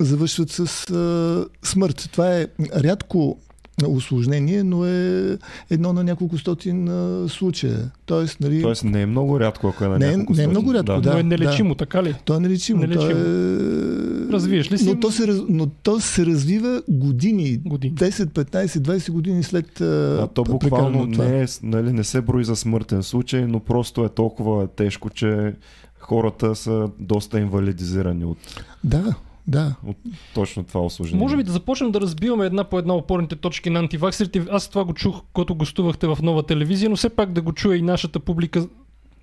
завършват 0.00 0.50
с 0.50 0.90
а, 0.90 1.46
смърт. 1.62 2.08
Това 2.12 2.38
е 2.38 2.46
рядко 2.76 3.38
осложнение, 3.86 4.64
но 4.64 4.86
е 4.86 5.38
едно 5.70 5.92
на 5.92 6.04
няколко 6.04 6.38
стотин 6.38 6.88
а, 6.88 7.28
случая. 7.28 7.90
Тоест, 8.06 8.40
нали, 8.40 8.62
Тоест 8.62 8.84
не 8.84 9.02
е 9.02 9.06
много 9.06 9.40
рядко, 9.40 9.68
ако 9.68 9.84
е 9.84 9.88
на 9.88 9.98
Не 9.98 10.06
е- 10.06 10.10
няколко 10.10 10.32
не 10.32 10.42
е 10.42 10.46
много 10.46 10.74
рядко, 10.74 11.00
да. 11.00 11.12
Но 11.12 11.18
е 11.18 11.22
нелечимо, 11.22 11.74
така 11.74 12.02
ли? 12.02 12.14
то 12.24 12.34
е 12.34 12.40
нелечимо. 12.40 12.80
Нелечимо. 12.80 13.10
То 13.10 13.18
е... 13.20 14.32
Развиеш 14.32 14.72
ли 14.72 14.78
си? 14.78 14.86
Но 14.86 15.00
то, 15.00 15.10
се, 15.10 15.26
раз- 15.26 15.44
но 15.48 15.66
то 15.66 16.00
се 16.00 16.26
развива 16.26 16.82
години. 16.88 17.56
Години. 17.58 17.94
10, 17.94 18.10
15, 18.24 18.66
20 18.66 19.10
години 19.10 19.42
след 19.42 19.80
а, 19.80 20.18
А 20.22 20.26
то 20.26 20.44
буквално 20.44 21.06
не, 21.06 21.42
е, 21.42 21.46
нали, 21.62 21.92
не 21.92 22.04
се 22.04 22.20
брои 22.20 22.44
за 22.44 22.56
смъртен 22.56 23.02
случай, 23.02 23.46
но 23.46 23.60
просто 23.60 24.04
е 24.04 24.08
толкова 24.08 24.66
тежко, 24.66 25.10
че 25.10 25.54
хората 25.98 26.54
са 26.54 26.88
доста 27.00 27.40
инвалидизирани 27.40 28.24
от, 28.24 28.38
Да, 28.84 29.14
да. 29.46 29.74
от 29.86 29.96
точно 30.34 30.64
това 30.64 30.80
осложнение. 30.80 31.22
Може 31.22 31.36
би 31.36 31.42
да 31.42 31.52
започнем 31.52 31.92
да 31.92 32.00
разбиваме 32.00 32.46
една 32.46 32.64
по 32.64 32.78
една 32.78 32.94
опорните 32.94 33.36
точки 33.36 33.70
на 33.70 33.78
антиваксерите. 33.78 34.42
Аз 34.50 34.68
това 34.68 34.84
го 34.84 34.94
чух, 34.94 35.22
когато 35.32 35.54
гостувахте 35.54 36.06
в 36.06 36.18
нова 36.22 36.42
телевизия, 36.42 36.90
но 36.90 36.96
все 36.96 37.08
пак 37.08 37.32
да 37.32 37.42
го 37.42 37.52
чуе 37.52 37.76
и 37.76 37.82
нашата 37.82 38.20
публика. 38.20 38.66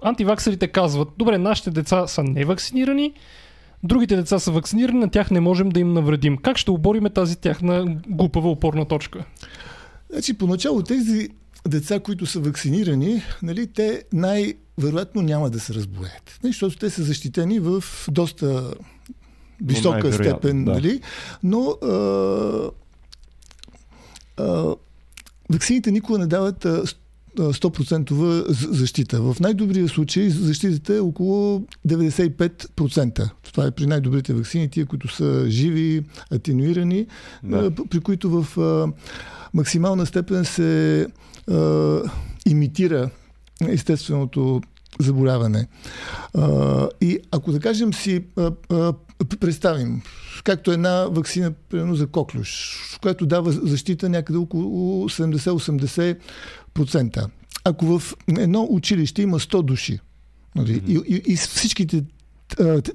Антиваксерите 0.03 0.67
казват, 0.67 1.09
добре, 1.17 1.37
нашите 1.37 1.71
деца 1.71 2.07
са 2.07 2.23
невакцинирани, 2.23 3.13
другите 3.83 4.15
деца 4.15 4.39
са 4.39 4.51
вакцинирани, 4.51 4.99
на 4.99 5.09
тях 5.09 5.31
не 5.31 5.39
можем 5.39 5.69
да 5.69 5.79
им 5.79 5.93
навредим. 5.93 6.37
Как 6.37 6.57
ще 6.57 6.71
обориме 6.71 7.09
тази 7.09 7.35
тяхна 7.35 7.97
глупава 8.07 8.49
опорна 8.49 8.85
точка? 8.85 9.25
Значи, 10.09 10.33
поначало 10.33 10.81
тези 10.81 11.29
деца, 11.67 11.99
които 11.99 12.25
са 12.25 12.39
вакцинирани, 12.39 13.21
нали, 13.43 13.67
те 13.67 14.03
най-вероятно 14.13 15.21
няма 15.21 15.49
да 15.49 15.59
се 15.59 15.73
разболеят. 15.73 16.39
Нали, 16.43 16.53
защото 16.53 16.77
те 16.77 16.89
са 16.89 17.03
защитени 17.03 17.59
в 17.59 17.83
доста 18.11 18.73
висока 19.63 20.13
степен, 20.13 20.65
да. 20.65 20.71
нали? 20.71 21.01
но 21.43 21.61
а, 21.83 22.69
а, 24.37 24.75
вакцините 25.49 25.91
никога 25.91 26.19
не 26.19 26.27
дават 26.27 26.65
а, 26.65 26.87
с- 26.87 26.95
а, 27.39 27.43
100% 27.43 28.11
з- 28.49 28.67
защита. 28.69 29.21
В 29.21 29.35
най-добрия 29.39 29.89
случай 29.89 30.29
защитата 30.29 30.95
е 30.95 30.99
около 30.99 31.63
95%. 31.87 33.29
Това 33.43 33.65
е 33.65 33.71
при 33.71 33.85
най-добрите 33.85 34.33
вакцини, 34.33 34.69
тия, 34.69 34.85
които 34.85 35.07
са 35.07 35.45
живи, 35.47 36.03
атенуирани, 36.31 37.07
Да. 37.43 37.71
при 37.89 37.99
които 37.99 38.29
в 38.33 38.57
а, 38.57 38.87
максимална 39.53 40.05
степен 40.05 40.45
се 40.45 41.07
а, 41.51 41.99
имитира 42.45 43.09
естественото 43.61 44.61
заболяване. 44.99 45.67
А, 46.33 46.47
и 47.01 47.19
ако 47.31 47.51
да 47.51 47.59
кажем 47.59 47.93
си 47.93 48.23
а, 48.37 48.51
а, 48.69 48.93
представим, 49.25 50.01
както 50.43 50.71
една 50.71 51.07
вакцина, 51.11 51.53
примерно 51.69 51.95
за 51.95 52.07
коклюш, 52.07 52.79
която 53.01 53.25
дава 53.25 53.51
защита 53.51 54.09
някъде 54.09 54.37
около 54.37 55.09
70-80%. 55.09 57.27
Ако 57.63 57.99
в 57.99 58.15
едно 58.37 58.67
училище 58.69 59.21
има 59.21 59.39
100 59.39 59.61
души, 59.61 59.99
нали, 60.55 60.83
и, 60.87 60.99
и, 61.07 61.21
и 61.27 61.35
всичките 61.35 62.03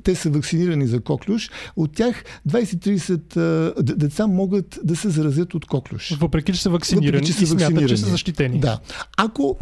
те 0.02 0.14
са 0.14 0.30
вакцинирани 0.30 0.86
за 0.86 1.00
коклюш, 1.00 1.50
от 1.76 1.92
тях 1.92 2.24
20-30 2.48 3.82
деца 3.82 4.26
могат 4.26 4.78
да 4.84 4.96
се 4.96 5.08
заразят 5.08 5.54
от 5.54 5.66
коклюш. 5.66 6.16
Въпреки, 6.20 6.52
че 6.52 6.62
са 6.62 6.70
вакцинирани 6.70 7.18
Въпреки, 7.18 7.26
че 7.26 7.32
са 7.32 7.42
и 7.42 7.46
вакцинирани. 7.46 7.78
смятат, 7.78 7.88
че 7.88 7.96
са 7.96 8.10
защитени. 8.10 8.60
Да. 8.60 8.80
Ако 9.16 9.58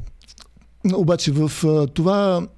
обаче 0.95 1.33
в 1.33 1.51
това 1.95 2.49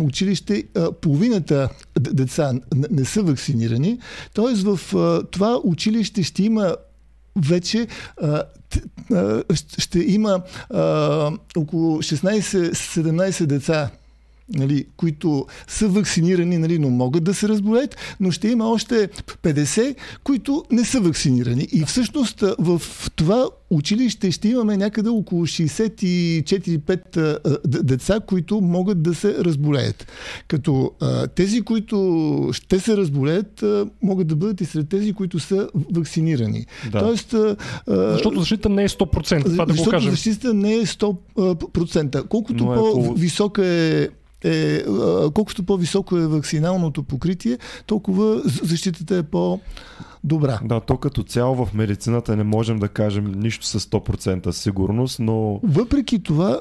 училище 0.00 0.64
половината 1.00 1.68
деца 2.00 2.52
не 2.90 3.04
са 3.04 3.22
вакцинирани, 3.22 3.98
т.е. 4.34 4.54
в 4.54 4.80
това 5.30 5.60
училище 5.64 6.22
ще 6.22 6.42
има 6.42 6.76
вече 7.36 7.86
ще 9.78 9.98
има 9.98 10.42
около 11.56 11.98
16-17 11.98 13.46
деца 13.46 13.90
нали, 14.48 14.84
които 14.96 15.46
са 15.68 15.88
вакцинирани, 15.88 16.58
нали, 16.58 16.78
но 16.78 16.90
могат 16.90 17.24
да 17.24 17.34
се 17.34 17.48
разболеят, 17.48 17.96
но 18.20 18.30
ще 18.30 18.48
има 18.48 18.70
още 18.70 19.08
50, 19.42 19.94
които 20.24 20.64
не 20.70 20.84
са 20.84 21.00
вакцинирани. 21.00 21.68
И 21.72 21.84
всъщност 21.84 22.44
в 22.58 22.82
това 23.16 23.48
училище 23.70 24.30
ще 24.30 24.48
имаме 24.48 24.76
някъде 24.76 25.08
около 25.08 25.46
64-5 25.46 27.66
деца, 27.66 28.20
които 28.26 28.60
могат 28.60 29.02
да 29.02 29.14
се 29.14 29.34
разболеят. 29.34 30.06
Като 30.48 30.90
а, 31.00 31.26
тези, 31.26 31.62
които 31.62 32.50
ще 32.52 32.80
се 32.80 32.96
разболеят, 32.96 33.62
а, 33.62 33.86
могат 34.02 34.26
да 34.26 34.36
бъдат 34.36 34.60
и 34.60 34.64
сред 34.64 34.88
тези, 34.88 35.12
които 35.12 35.38
са 35.38 35.68
вакцинирани. 35.94 36.66
Да. 36.92 36.98
Тоест, 36.98 37.34
а, 37.34 37.56
защото 37.86 38.38
защита 38.38 38.68
не 38.68 38.84
е 38.84 38.88
100%, 38.88 39.44
това 39.44 39.66
да 39.66 39.74
го 39.74 39.84
кажем. 39.84 40.10
защита 40.10 40.54
не 40.54 40.74
е 40.74 40.86
100%. 40.86 42.28
Колкото 42.28 42.72
е 42.72 42.76
по-висока 42.76 43.66
е 43.66 44.08
е, 44.44 44.84
колкото 45.34 45.62
по-високо 45.62 46.16
е 46.16 46.26
вакциналното 46.26 47.02
покритие, 47.02 47.58
толкова 47.86 48.42
защитата 48.44 49.16
е 49.16 49.22
по- 49.22 49.60
добра. 50.24 50.60
Да, 50.64 50.80
то 50.80 50.96
като 50.96 51.22
цяло 51.22 51.66
в 51.66 51.74
медицината 51.74 52.36
не 52.36 52.44
можем 52.44 52.78
да 52.78 52.88
кажем 52.88 53.32
нищо 53.36 53.66
с 53.66 53.80
100% 53.80 54.50
сигурност, 54.50 55.20
но... 55.20 55.60
Въпреки 55.62 56.22
това, 56.22 56.60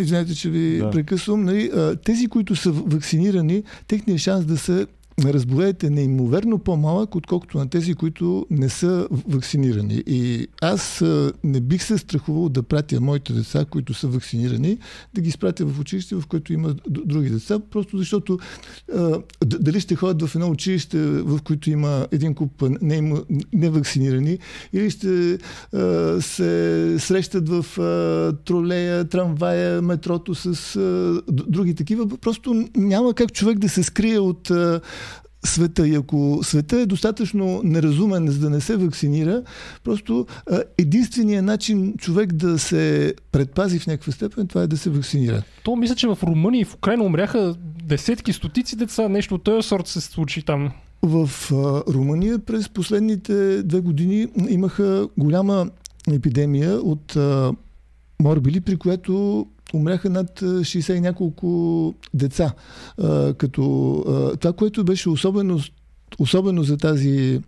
извинете, 0.00 0.34
че 0.34 0.50
ви 0.50 0.78
да. 0.78 0.90
прекъсвам, 0.90 1.44
нали, 1.44 1.70
тези, 2.04 2.26
които 2.26 2.56
са 2.56 2.72
вакцинирани, 2.72 3.62
техният 3.86 4.20
шанс 4.20 4.44
да 4.44 4.58
се 4.58 4.86
разболеят 5.24 5.82
е 5.82 5.90
неимоверно 5.90 6.58
по-малък, 6.58 7.14
отколкото 7.14 7.58
на 7.58 7.68
тези, 7.68 7.94
които 7.94 8.46
не 8.50 8.68
са 8.68 9.08
вакцинирани. 9.28 10.02
И 10.06 10.46
аз 10.62 11.02
не 11.44 11.60
бих 11.60 11.82
се 11.82 11.98
страхувал 11.98 12.48
да 12.48 12.62
пратя 12.62 13.00
моите 13.00 13.32
деца, 13.32 13.64
които 13.70 13.94
са 13.94 14.08
вакцинирани, 14.08 14.78
да 15.14 15.20
ги 15.20 15.30
спратя 15.30 15.66
в 15.66 15.80
училище, 15.80 16.14
в 16.14 16.22
което 16.28 16.52
има 16.52 16.74
други 16.88 17.30
деца, 17.30 17.58
просто 17.70 17.98
защото 17.98 18.38
дали 19.44 19.80
ще 19.80 19.94
ходят 19.94 20.28
в 20.28 20.34
едно 20.34 20.50
училище, 20.50 20.98
в 21.00 21.40
което 21.44 21.70
има 21.70 22.06
един 22.12 22.34
куп 22.34 22.64
невакцинирани, 23.52 24.38
или 24.72 24.90
ще 24.90 25.38
се 26.20 26.96
срещат 26.98 27.48
в 27.48 27.66
тролея, 28.44 29.04
трамвая, 29.04 29.82
метрото 29.82 30.34
с 30.34 30.78
други 31.28 31.74
такива. 31.74 32.08
Просто 32.08 32.68
няма 32.76 33.14
как 33.14 33.32
човек 33.32 33.58
да 33.58 33.68
се 33.68 33.82
скрие 33.82 34.18
от 34.18 34.50
света. 35.44 35.88
И 35.88 35.94
ако 35.94 36.40
света 36.42 36.80
е 36.80 36.86
достатъчно 36.86 37.60
неразумен, 37.64 38.28
за 38.28 38.38
да 38.38 38.50
не 38.50 38.60
се 38.60 38.76
вакцинира, 38.76 39.42
просто 39.84 40.26
единственият 40.78 41.44
начин 41.44 41.94
човек 41.98 42.32
да 42.32 42.58
се 42.58 43.14
предпази 43.32 43.78
в 43.78 43.86
някаква 43.86 44.12
степен, 44.12 44.46
това 44.46 44.62
е 44.62 44.66
да 44.66 44.76
се 44.76 44.90
вакцинира. 44.90 45.42
То 45.64 45.76
мисля, 45.76 45.94
че 45.94 46.08
в 46.08 46.18
Румъния 46.22 46.60
и 46.60 46.64
в 46.64 46.74
Украина 46.74 47.04
умряха 47.04 47.54
десетки, 47.84 48.32
стотици 48.32 48.76
деца. 48.76 49.08
Нещо 49.08 49.34
от 49.34 49.42
този 49.42 49.68
сорт 49.68 49.86
се 49.86 50.00
случи 50.00 50.42
там. 50.42 50.70
В 51.02 51.30
Румъния 51.88 52.38
през 52.38 52.68
последните 52.68 53.62
две 53.62 53.80
години 53.80 54.26
имаха 54.48 55.08
голяма 55.18 55.66
епидемия 56.12 56.76
от 56.76 57.16
морбили, 58.22 58.60
при 58.60 58.76
която 58.76 59.46
умряха 59.74 60.10
над 60.10 60.40
60 60.40 60.94
и 60.94 61.00
няколко 61.00 61.94
деца. 62.14 62.52
А, 63.02 63.34
като 63.34 63.94
а, 64.08 64.36
това, 64.36 64.52
което 64.52 64.84
беше 64.84 65.08
особено, 65.08 65.60
особено 66.18 66.62
за 66.62 66.76
тази 66.76 67.40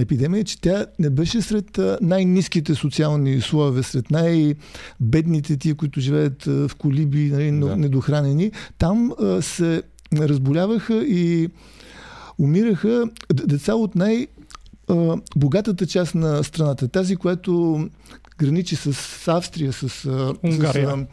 епидемия, 0.00 0.40
е, 0.40 0.44
че 0.44 0.60
тя 0.60 0.86
не 0.98 1.10
беше 1.10 1.42
сред 1.42 1.80
най-низките 2.00 2.74
социални 2.74 3.40
слоеве, 3.40 3.82
сред 3.82 4.10
най-бедните 4.10 5.56
тия, 5.56 5.74
които 5.74 6.00
живеят 6.00 6.44
в 6.44 6.70
колиби, 6.78 7.30
нали, 7.30 7.60
да. 7.60 7.76
недохранени. 7.76 8.50
Там 8.78 9.12
а, 9.20 9.42
се 9.42 9.82
разболяваха 10.12 10.94
и 10.94 11.48
умираха 12.38 13.04
деца 13.32 13.74
от 13.74 13.94
най- 13.94 14.26
богатата 15.36 15.86
част 15.86 16.14
на 16.14 16.44
страната. 16.44 16.88
Тази, 16.88 17.16
която 17.16 17.84
граничи 18.38 18.76
с 18.76 19.28
Австрия, 19.28 19.72
с 19.72 20.06
Унгария. 20.42 20.90
С, 20.90 21.06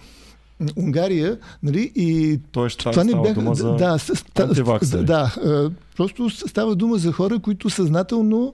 Унгария, 0.75 1.37
нали, 1.63 1.91
и 1.95 2.39
Тоест, 2.51 2.79
това 2.79 3.03
не 3.03 3.21
бяха... 3.21 3.55
За 3.55 3.75
да, 3.75 3.97
да, 4.35 5.03
да, 5.03 5.71
просто 5.97 6.29
става 6.29 6.75
дума 6.75 6.97
за 6.97 7.11
хора, 7.11 7.39
които 7.39 7.69
съзнателно, 7.69 8.53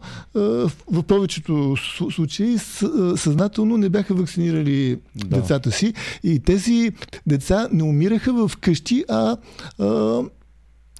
в 0.91 1.03
повечето 1.07 1.75
случаи, 2.11 2.57
съзнателно 3.15 3.77
не 3.77 3.89
бяха 3.89 4.13
вакцинирали 4.13 4.99
да. 5.15 5.37
децата 5.37 5.71
си. 5.71 5.93
И 6.23 6.39
тези 6.39 6.91
деца 7.27 7.67
не 7.71 7.83
умираха 7.83 8.47
в 8.47 8.57
къщи, 8.57 9.05
а, 9.09 9.37
а, 9.79 10.21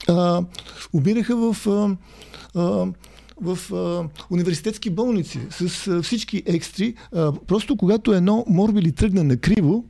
а 0.07 0.43
умираха 0.93 1.35
в 1.35 1.67
а, 2.55 2.87
в 3.41 3.73
а, 3.73 4.09
университетски 4.33 4.89
болници 4.89 5.39
с 5.49 5.87
а, 5.87 6.01
всички 6.01 6.43
екстри. 6.45 6.93
А, 7.15 7.31
просто 7.31 7.77
когато 7.77 8.13
едно 8.13 8.45
морбили 8.47 8.91
тръгне 8.91 9.23
на 9.23 9.37
криво, 9.37 9.85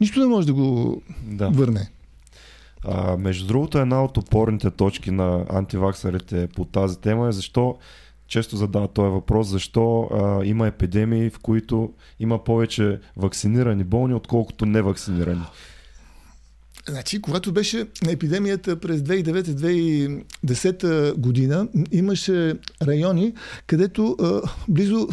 нищо 0.00 0.20
не 0.20 0.26
може 0.26 0.46
да 0.46 0.54
го 0.54 1.02
да. 1.22 1.48
върне. 1.48 1.90
А, 2.84 3.16
между 3.16 3.46
другото, 3.46 3.78
една 3.78 4.04
от 4.04 4.16
опорните 4.16 4.70
точки 4.70 5.10
на 5.10 5.46
антиваксарите 5.50 6.48
по 6.56 6.64
тази 6.64 6.98
тема 6.98 7.28
е 7.28 7.32
защо 7.32 7.78
често 8.28 8.56
задава 8.56 8.88
този 8.88 9.10
въпрос, 9.10 9.48
защо 9.48 10.08
а, 10.12 10.44
има 10.44 10.66
епидемии, 10.66 11.30
в 11.30 11.38
които 11.38 11.92
има 12.20 12.44
повече 12.44 13.00
вакцинирани 13.16 13.84
болни, 13.84 14.14
отколкото 14.14 14.66
невакцинирани. 14.66 15.42
Значи, 16.88 17.20
когато 17.20 17.52
беше 17.52 17.86
на 18.02 18.12
епидемията 18.12 18.80
през 18.80 19.00
2009-2010 19.00 21.14
година, 21.14 21.68
имаше 21.92 22.54
райони, 22.82 23.34
където 23.66 24.16
а, 24.20 24.40
близо 24.68 25.08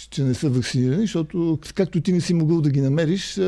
че 0.10 0.24
не 0.24 0.34
са 0.34 0.50
вакцинирани, 0.50 1.02
защото 1.02 1.60
както 1.76 2.02
ти 2.02 2.14
не 2.14 2.22
си 2.22 2.34
могъл 2.34 2.62
да 2.62 2.70
ги 2.70 2.82
намериш, 2.82 3.40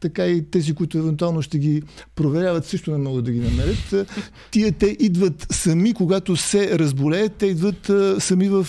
така 0.00 0.26
и 0.26 0.50
тези, 0.50 0.74
които 0.74 0.98
евентуално 0.98 1.42
ще 1.42 1.58
ги 1.58 1.82
проверяват, 2.14 2.66
също 2.66 2.90
не 2.90 2.98
могат 2.98 3.24
да 3.24 3.32
ги 3.32 3.40
намерят. 3.40 4.08
Тия 4.50 4.72
те 4.72 4.96
идват 5.00 5.46
сами, 5.50 5.94
когато 5.94 6.36
се 6.36 6.78
разболеят, 6.78 7.32
те 7.32 7.46
идват 7.46 7.90
сами 8.18 8.48
в 8.48 8.66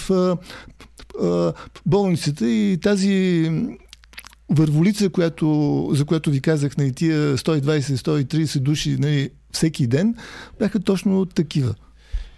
болницата 1.86 2.50
и 2.50 2.78
тази 2.82 3.52
върволица, 4.50 5.10
която, 5.10 5.90
за 5.94 6.06
която 6.06 6.32
ви 6.32 6.42
казах, 6.42 6.78
на 6.78 6.84
нали, 6.84 6.94
тия 6.94 7.38
120-130 7.38 8.60
души 8.60 8.98
нали, 9.00 9.30
всеки 9.52 9.88
ден, 9.88 10.16
бяха 10.60 10.80
точно 10.80 11.26
такива. 11.26 11.76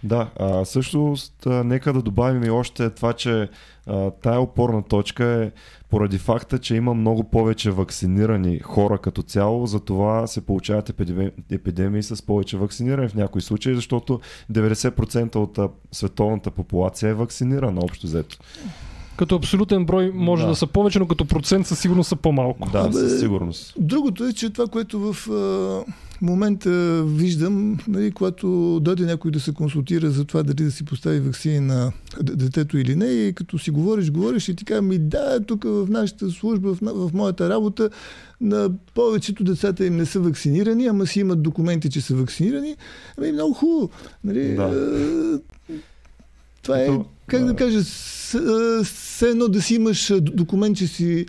Да, 0.04 0.30
а, 0.36 0.64
също 0.64 1.14
а, 1.46 1.50
нека 1.64 1.92
да 1.92 2.02
добавим 2.02 2.44
и 2.44 2.50
още 2.50 2.90
това, 2.90 3.12
че 3.12 3.48
а, 3.86 4.10
тая 4.10 4.40
опорна 4.40 4.82
точка 4.82 5.24
е 5.24 5.50
поради 5.90 6.18
факта, 6.18 6.58
че 6.58 6.74
има 6.76 6.94
много 6.94 7.24
повече 7.24 7.70
вакцинирани 7.70 8.58
хора 8.58 8.98
като 8.98 9.22
цяло, 9.22 9.66
затова 9.66 10.26
се 10.26 10.46
получават 10.46 10.88
епидеми... 10.88 11.30
епидемии 11.52 12.02
с 12.02 12.26
повече 12.26 12.56
вакцинирани 12.56 13.08
в 13.08 13.14
някои 13.14 13.42
случаи, 13.42 13.74
защото 13.74 14.20
90% 14.52 15.36
от 15.36 15.58
а, 15.58 15.68
световната 15.92 16.50
популация 16.50 17.10
е 17.10 17.14
вакцинирана 17.14 17.80
общо 17.80 18.06
взето. 18.06 18.38
Като 19.16 19.36
абсолютен 19.36 19.84
брой 19.84 20.10
може 20.14 20.42
да. 20.42 20.48
Да. 20.48 20.56
са 20.56 20.66
повече, 20.66 20.98
но 20.98 21.06
като 21.06 21.24
процент 21.24 21.66
със 21.66 21.78
сигурност 21.80 22.08
са 22.08 22.16
по-малко. 22.16 22.68
Да, 22.72 22.78
Абе, 22.78 22.92
със 22.92 23.20
сигурност. 23.20 23.74
Другото 23.78 24.24
е, 24.24 24.32
че 24.32 24.50
това, 24.50 24.66
което 24.66 25.12
в 25.12 25.30
а, 25.30 25.84
момента 26.22 27.02
виждам, 27.06 27.78
нали, 27.88 28.10
когато 28.10 28.80
дойде 28.80 29.04
някой 29.04 29.30
да 29.30 29.40
се 29.40 29.54
консултира 29.54 30.10
за 30.10 30.24
това 30.24 30.42
дали 30.42 30.64
да 30.64 30.70
си 30.70 30.84
постави 30.84 31.20
вакцини 31.20 31.60
на 31.60 31.92
детето 32.22 32.78
или 32.78 32.96
не, 32.96 33.06
и 33.06 33.32
като 33.32 33.58
си 33.58 33.70
говориш, 33.70 34.10
говориш 34.10 34.48
и 34.48 34.56
ти 34.56 34.64
казва, 34.64 34.82
ми 34.82 34.98
да, 34.98 35.40
тук 35.46 35.64
в 35.64 35.86
нашата 35.90 36.30
служба, 36.30 36.74
в, 36.74 37.08
в 37.08 37.10
моята 37.14 37.48
работа, 37.48 37.90
на 38.40 38.70
повечето 38.94 39.44
децата 39.44 39.86
им 39.86 39.96
не 39.96 40.06
са 40.06 40.20
вакцинирани, 40.20 40.86
ама 40.86 41.06
си 41.06 41.20
имат 41.20 41.42
документи, 41.42 41.90
че 41.90 42.00
са 42.00 42.14
вакцинирани. 42.14 42.76
Ами 43.18 43.32
много 43.32 43.54
хубаво. 43.54 43.90
Нали, 44.24 44.54
Да. 44.54 44.62
а, 44.62 45.40
това 46.62 46.78
е, 46.78 46.98
как 47.26 47.40
да 47.40 47.46
да. 47.46 47.56
кажа, 47.56 47.80
все 48.84 49.28
едно 49.28 49.48
да 49.48 49.62
си 49.62 49.74
имаш 49.74 50.12
документ, 50.20 50.76
че 50.76 50.86
си, 50.86 51.26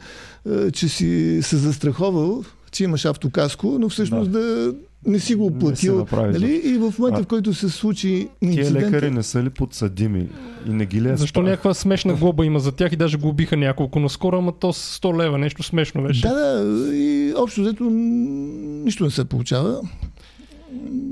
че 0.74 0.90
си 0.90 1.40
се 1.42 1.58
застраховал, 1.58 2.44
че 2.72 2.84
имаш 2.84 3.06
автокаско, 3.06 3.78
но 3.80 3.90
всъщност 3.90 4.32
да, 4.32 4.40
да 4.40 4.74
не 5.06 5.20
си 5.20 5.36
го 5.36 5.44
Не 5.46 5.52
си 5.52 5.60
платил. 5.60 5.98
направи 5.98 6.34
нали? 6.34 6.62
И 6.66 6.74
в 6.74 6.94
момента, 7.00 7.20
А- 7.20 7.24
в 7.24 7.28
който 7.28 7.54
се 7.54 7.70
случи 7.70 8.08
Тия 8.08 8.28
инцидент, 8.52 8.86
лекари 8.86 9.12
не 9.12 9.24
са 9.24 9.44
ли 9.44 9.50
подсъдими 9.50 10.28
и 10.68 10.70
не 10.70 10.86
ги 10.86 11.02
ли 11.02 11.10
е 11.10 11.16
Защо 11.18 11.40
страх? 11.40 11.46
някаква 11.46 11.74
смешна 11.74 12.14
глоба 12.14 12.46
има 12.46 12.60
за 12.60 12.72
тях 12.72 12.92
и 12.94 12.96
даже 12.96 13.18
глобиха 13.18 13.58
няколко 13.58 14.00
наскоро, 14.00 14.38
ама 14.38 14.52
то 14.52 14.74
с 14.74 15.00
100 15.00 15.18
лева, 15.18 15.38
нещо 15.38 15.64
смешно 15.64 16.04
беше. 16.04 16.22
Да, 16.22 16.34
да, 16.34 16.96
и 16.96 17.34
общо 17.38 17.62
взето 17.62 17.84
нищо 17.84 19.04
не 19.04 19.12
се 19.12 19.26
получава. 19.26 19.82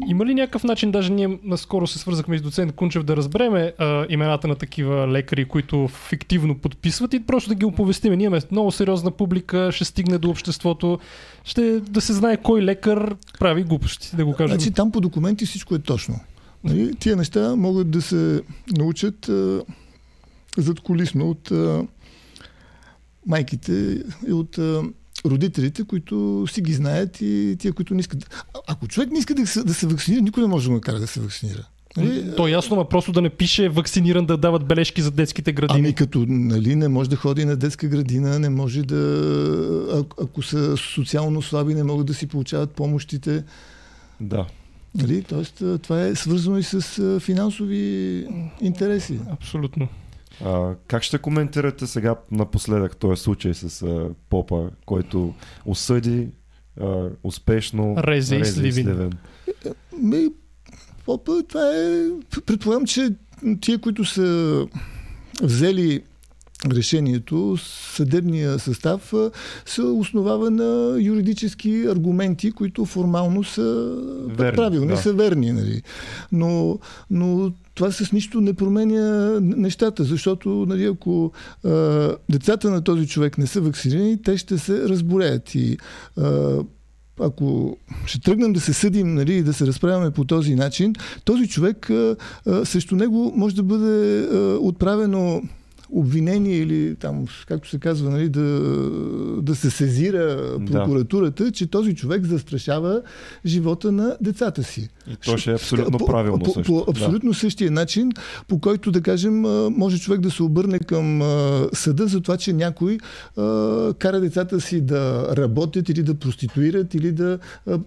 Има 0.07 0.25
ли 0.25 0.35
някакъв 0.35 0.63
начин, 0.63 0.91
даже 0.91 1.11
ние 1.11 1.39
наскоро 1.43 1.87
се 1.87 1.99
свързахме 1.99 2.37
с 2.37 2.41
доцент 2.41 2.71
Кунчев 2.71 3.03
да 3.03 3.15
разбереме 3.15 3.73
а, 3.77 4.05
имената 4.09 4.47
на 4.47 4.55
такива 4.55 5.07
лекари, 5.07 5.45
които 5.45 5.87
фиктивно 5.87 6.57
подписват 6.57 7.13
и 7.13 7.19
просто 7.19 7.49
да 7.49 7.55
ги 7.55 7.65
оповестиме. 7.65 8.15
Ние 8.15 8.25
имаме 8.25 8.41
много 8.51 8.71
сериозна 8.71 9.11
публика, 9.11 9.69
ще 9.71 9.85
стигне 9.85 10.17
до 10.17 10.29
обществото, 10.29 10.99
ще 11.43 11.79
да 11.79 12.01
се 12.01 12.13
знае 12.13 12.37
кой 12.37 12.61
лекар 12.61 13.15
прави 13.39 13.63
глупости, 13.63 14.15
да 14.15 14.25
го 14.25 14.33
кажем. 14.33 14.59
Значи 14.59 14.71
там 14.71 14.91
по 14.91 15.01
документи 15.01 15.45
всичко 15.45 15.75
е 15.75 15.79
точно. 15.79 16.19
Нали? 16.63 16.95
Тия 16.95 17.15
неща 17.15 17.55
могат 17.55 17.91
да 17.91 18.01
се 18.01 18.41
научат 18.77 19.29
а, 19.29 19.61
зад 20.57 20.79
колисно 20.79 21.29
от 21.29 21.51
а, 21.51 21.83
майките 23.25 24.03
и 24.27 24.33
от 24.33 24.57
а, 24.57 24.83
родителите, 25.25 25.83
които 25.83 26.45
си 26.51 26.61
ги 26.61 26.73
знаят 26.73 27.21
и 27.21 27.55
тия, 27.59 27.73
които 27.73 27.93
не 27.93 27.99
искат. 27.99 28.45
А, 28.53 28.59
ако 28.67 28.87
човек 28.87 29.11
не 29.11 29.19
иска 29.19 29.35
да 29.35 29.47
се, 29.47 29.63
да 29.63 29.73
се 29.73 29.87
вакцинира, 29.87 30.21
никой 30.21 30.43
не 30.43 30.49
може 30.49 30.63
да 30.63 30.69
го 30.69 30.75
накара 30.75 30.99
да 30.99 31.07
се 31.07 31.19
вакцинира. 31.19 31.67
Нали? 31.97 32.35
То 32.37 32.47
е 32.47 32.51
ясно, 32.51 32.75
ма 32.75 32.89
просто 32.89 33.11
да 33.11 33.21
не 33.21 33.29
пише 33.29 33.69
вакциниран 33.69 34.25
да 34.25 34.37
дават 34.37 34.65
бележки 34.65 35.01
за 35.01 35.11
детските 35.11 35.51
градини. 35.51 35.79
Ами 35.79 35.95
като 35.95 36.25
нали, 36.27 36.75
не 36.75 36.87
може 36.87 37.09
да 37.09 37.15
ходи 37.15 37.45
на 37.45 37.55
детска 37.55 37.87
градина, 37.87 38.39
не 38.39 38.49
може 38.49 38.81
да... 38.81 38.95
а- 39.93 40.23
Ако 40.23 40.41
са 40.41 40.77
социално 40.77 41.41
слаби, 41.41 41.73
не 41.73 41.83
могат 41.83 42.07
да 42.07 42.13
си 42.13 42.27
получават 42.27 42.71
помощите. 42.71 43.43
Да. 44.21 44.45
Нали? 44.95 45.23
Тоест, 45.23 45.63
това 45.81 46.05
е 46.05 46.15
свързано 46.15 46.57
и 46.57 46.63
с 46.63 47.19
финансови 47.19 48.25
интереси. 48.61 49.19
Абсолютно. 49.31 49.87
А, 50.45 50.75
как 50.87 51.03
ще 51.03 51.17
коментирате 51.17 51.87
сега 51.87 52.15
напоследък 52.31 52.97
този 52.97 53.21
случай 53.21 53.53
с 53.53 53.81
а, 53.81 54.09
Попа, 54.29 54.69
който 54.85 55.33
осъди 55.65 56.27
а, 56.81 57.09
успешно 57.23 57.95
Резе 57.97 58.35
и 58.35 58.45
Сливен. 58.45 59.11
Ми, 59.97 60.27
попа, 61.05 61.43
това 61.47 61.71
е... 61.75 62.09
Предполагам, 62.45 62.85
че 62.85 63.09
тия, 63.61 63.79
които 63.79 64.05
са 64.05 64.67
взели 65.41 66.03
решението, 66.71 67.57
съдебния 67.95 68.59
състав 68.59 69.13
се 69.65 69.81
основава 69.81 70.51
на 70.51 71.01
юридически 71.01 71.85
аргументи, 71.89 72.51
които 72.51 72.85
формално 72.85 73.43
са 73.43 73.97
Верни, 74.27 74.55
правилни, 74.55 74.87
да. 74.87 74.97
са 74.97 75.13
верни. 75.13 75.51
Нали. 75.51 75.81
Но, 76.31 76.79
но 77.09 77.51
това 77.81 77.91
с 77.91 78.11
нищо 78.11 78.41
не 78.41 78.53
променя 78.53 79.39
нещата, 79.41 80.03
защото 80.03 80.49
нали, 80.49 80.85
ако 80.85 81.31
а, 81.65 81.69
децата 82.29 82.71
на 82.71 82.81
този 82.81 83.07
човек 83.07 83.37
не 83.37 83.47
са 83.47 83.61
вакцинирани, 83.61 84.21
те 84.21 84.37
ще 84.37 84.57
се 84.57 84.89
разболеят. 84.89 85.55
И 85.55 85.77
а, 86.17 86.57
ако 87.19 87.77
ще 88.05 88.21
тръгнем 88.21 88.53
да 88.53 88.59
се 88.59 88.73
съдим 88.73 89.13
нали, 89.13 89.33
и 89.33 89.43
да 89.43 89.53
се 89.53 89.67
разправяме 89.67 90.11
по 90.11 90.25
този 90.25 90.55
начин, 90.55 90.93
този 91.25 91.47
човек 91.47 91.89
а, 91.89 92.15
а, 92.47 92.65
срещу 92.65 92.95
него 92.95 93.33
може 93.35 93.55
да 93.55 93.63
бъде 93.63 94.21
а, 94.21 94.57
отправено 94.57 95.41
обвинение 95.91 96.57
или 96.57 96.95
там, 96.95 97.25
както 97.47 97.69
се 97.69 97.79
казва, 97.79 98.09
нали, 98.09 98.29
да, 98.29 98.41
да 99.41 99.55
се 99.55 99.69
сезира 99.69 100.55
прокуратурата, 100.71 101.51
че 101.51 101.67
този 101.67 101.95
човек 101.95 102.25
застрашава 102.25 103.01
живота 103.45 103.91
на 103.91 104.17
децата 104.21 104.63
си. 104.63 104.89
И 105.11 105.15
то 105.15 105.37
ще 105.37 105.51
е 105.51 105.53
абсолютно 105.53 105.97
по, 105.97 106.05
правилно 106.05 106.43
по, 106.43 106.51
също. 106.51 106.73
по 106.85 106.91
абсолютно 106.91 107.33
същия 107.33 107.71
начин, 107.71 108.11
по 108.47 108.59
който, 108.59 108.91
да 108.91 109.01
кажем, 109.01 109.41
може 109.77 109.99
човек 109.99 110.21
да 110.21 110.31
се 110.31 110.43
обърне 110.43 110.79
към 110.79 111.21
съда 111.73 112.07
за 112.07 112.21
това, 112.21 112.37
че 112.37 112.53
някой 112.53 112.97
а, 113.37 113.93
кара 113.93 114.19
децата 114.19 114.61
си 114.61 114.81
да 114.81 115.35
работят 115.37 115.89
или 115.89 116.03
да 116.03 116.15
проституират 116.15 116.93
или 116.93 117.11
да 117.11 117.39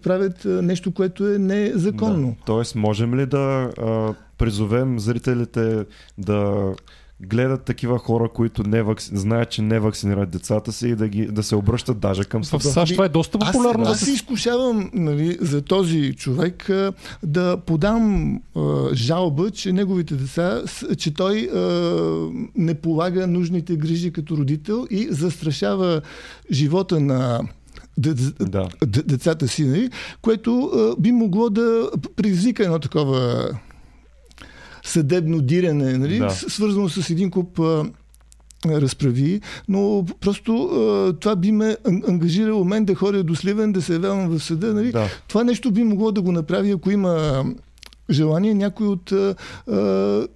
правят 0.03 0.45
нещо, 0.45 0.93
което 0.93 1.29
е 1.29 1.39
незаконно. 1.39 2.29
Да. 2.29 2.45
Тоест, 2.47 2.74
можем 2.74 3.14
ли 3.14 3.26
да 3.26 3.70
а, 3.79 4.14
призовем 4.39 4.99
зрителите 4.99 5.85
да 6.18 6.72
гледат 7.21 7.62
такива 7.65 7.99
хора, 7.99 8.29
които 8.29 8.62
не 8.62 8.83
вакци... 8.83 9.11
знаят, 9.12 9.51
че 9.51 9.62
не 9.62 9.81
вакцинират 9.81 10.31
децата 10.31 10.73
си 10.73 10.89
и 10.89 10.95
да, 10.95 11.09
ги, 11.09 11.27
да 11.27 11.43
се 11.43 11.57
обръщат 11.57 11.99
даже 11.99 12.25
към 12.25 12.43
В 12.43 12.47
съда. 12.47 12.62
САЩ 12.65 12.93
това 12.93 13.05
е 13.05 13.09
доста 13.09 13.39
Аз, 13.41 13.53
популярно. 13.53 13.85
да 13.85 13.91
аз 13.91 14.01
се 14.01 14.11
изкушавам 14.12 14.91
нали, 14.95 15.39
за 15.41 15.62
този 15.62 16.15
човек 16.15 16.71
да 17.23 17.57
подам 17.57 18.35
а, 18.57 18.61
жалба, 18.95 19.51
че 19.51 19.73
неговите 19.73 20.15
деца, 20.15 20.62
че 20.99 21.15
той 21.15 21.51
а, 21.55 21.59
не 22.57 22.75
полага 22.75 23.27
нужните 23.27 23.77
грижи 23.77 24.12
като 24.12 24.37
родител 24.37 24.87
и 24.91 25.09
застрашава 25.11 26.01
живота 26.51 27.01
на 27.01 27.41
Да. 28.41 28.69
де- 28.87 29.03
децата 29.03 29.49
си, 29.49 29.65
нали, 29.65 29.91
което 30.23 30.71
а, 30.75 31.01
би 31.01 31.12
могло 31.12 31.51
да 31.51 31.91
предизвика 32.17 32.65
едно 32.65 32.79
такова 32.79 33.49
съдебно 34.85 35.41
дирене, 35.41 35.99
нали, 35.99 36.18
Да. 36.18 36.30
свързано 36.30 36.89
с 36.89 37.11
един 37.11 37.30
куп 37.30 37.61
а, 37.61 37.85
разправи, 38.66 39.41
но 39.68 40.07
просто 40.20 40.55
а, 40.55 41.12
това 41.12 41.37
би 41.37 41.53
ме 41.53 41.76
ан- 41.85 42.03
ангажирало 42.09 42.64
мен 42.64 42.85
да 42.85 42.95
ходя 42.95 43.22
до 43.22 43.35
Сливен, 43.35 43.72
да 43.72 43.82
се 43.82 43.93
явявам 43.93 44.28
в 44.28 44.41
съда. 44.41 44.74
Нали? 44.74 44.93
Да. 44.93 45.07
Това 45.28 45.45
нещо 45.45 45.70
би 45.70 45.85
могло 45.85 46.12
да 46.12 46.22
го 46.22 46.32
направи, 46.32 46.70
ако 46.70 46.91
има 46.91 47.45
желание 48.11 48.55
някой 48.55 48.87
от 48.87 49.12
а, 49.12 49.35
а, 49.68 49.76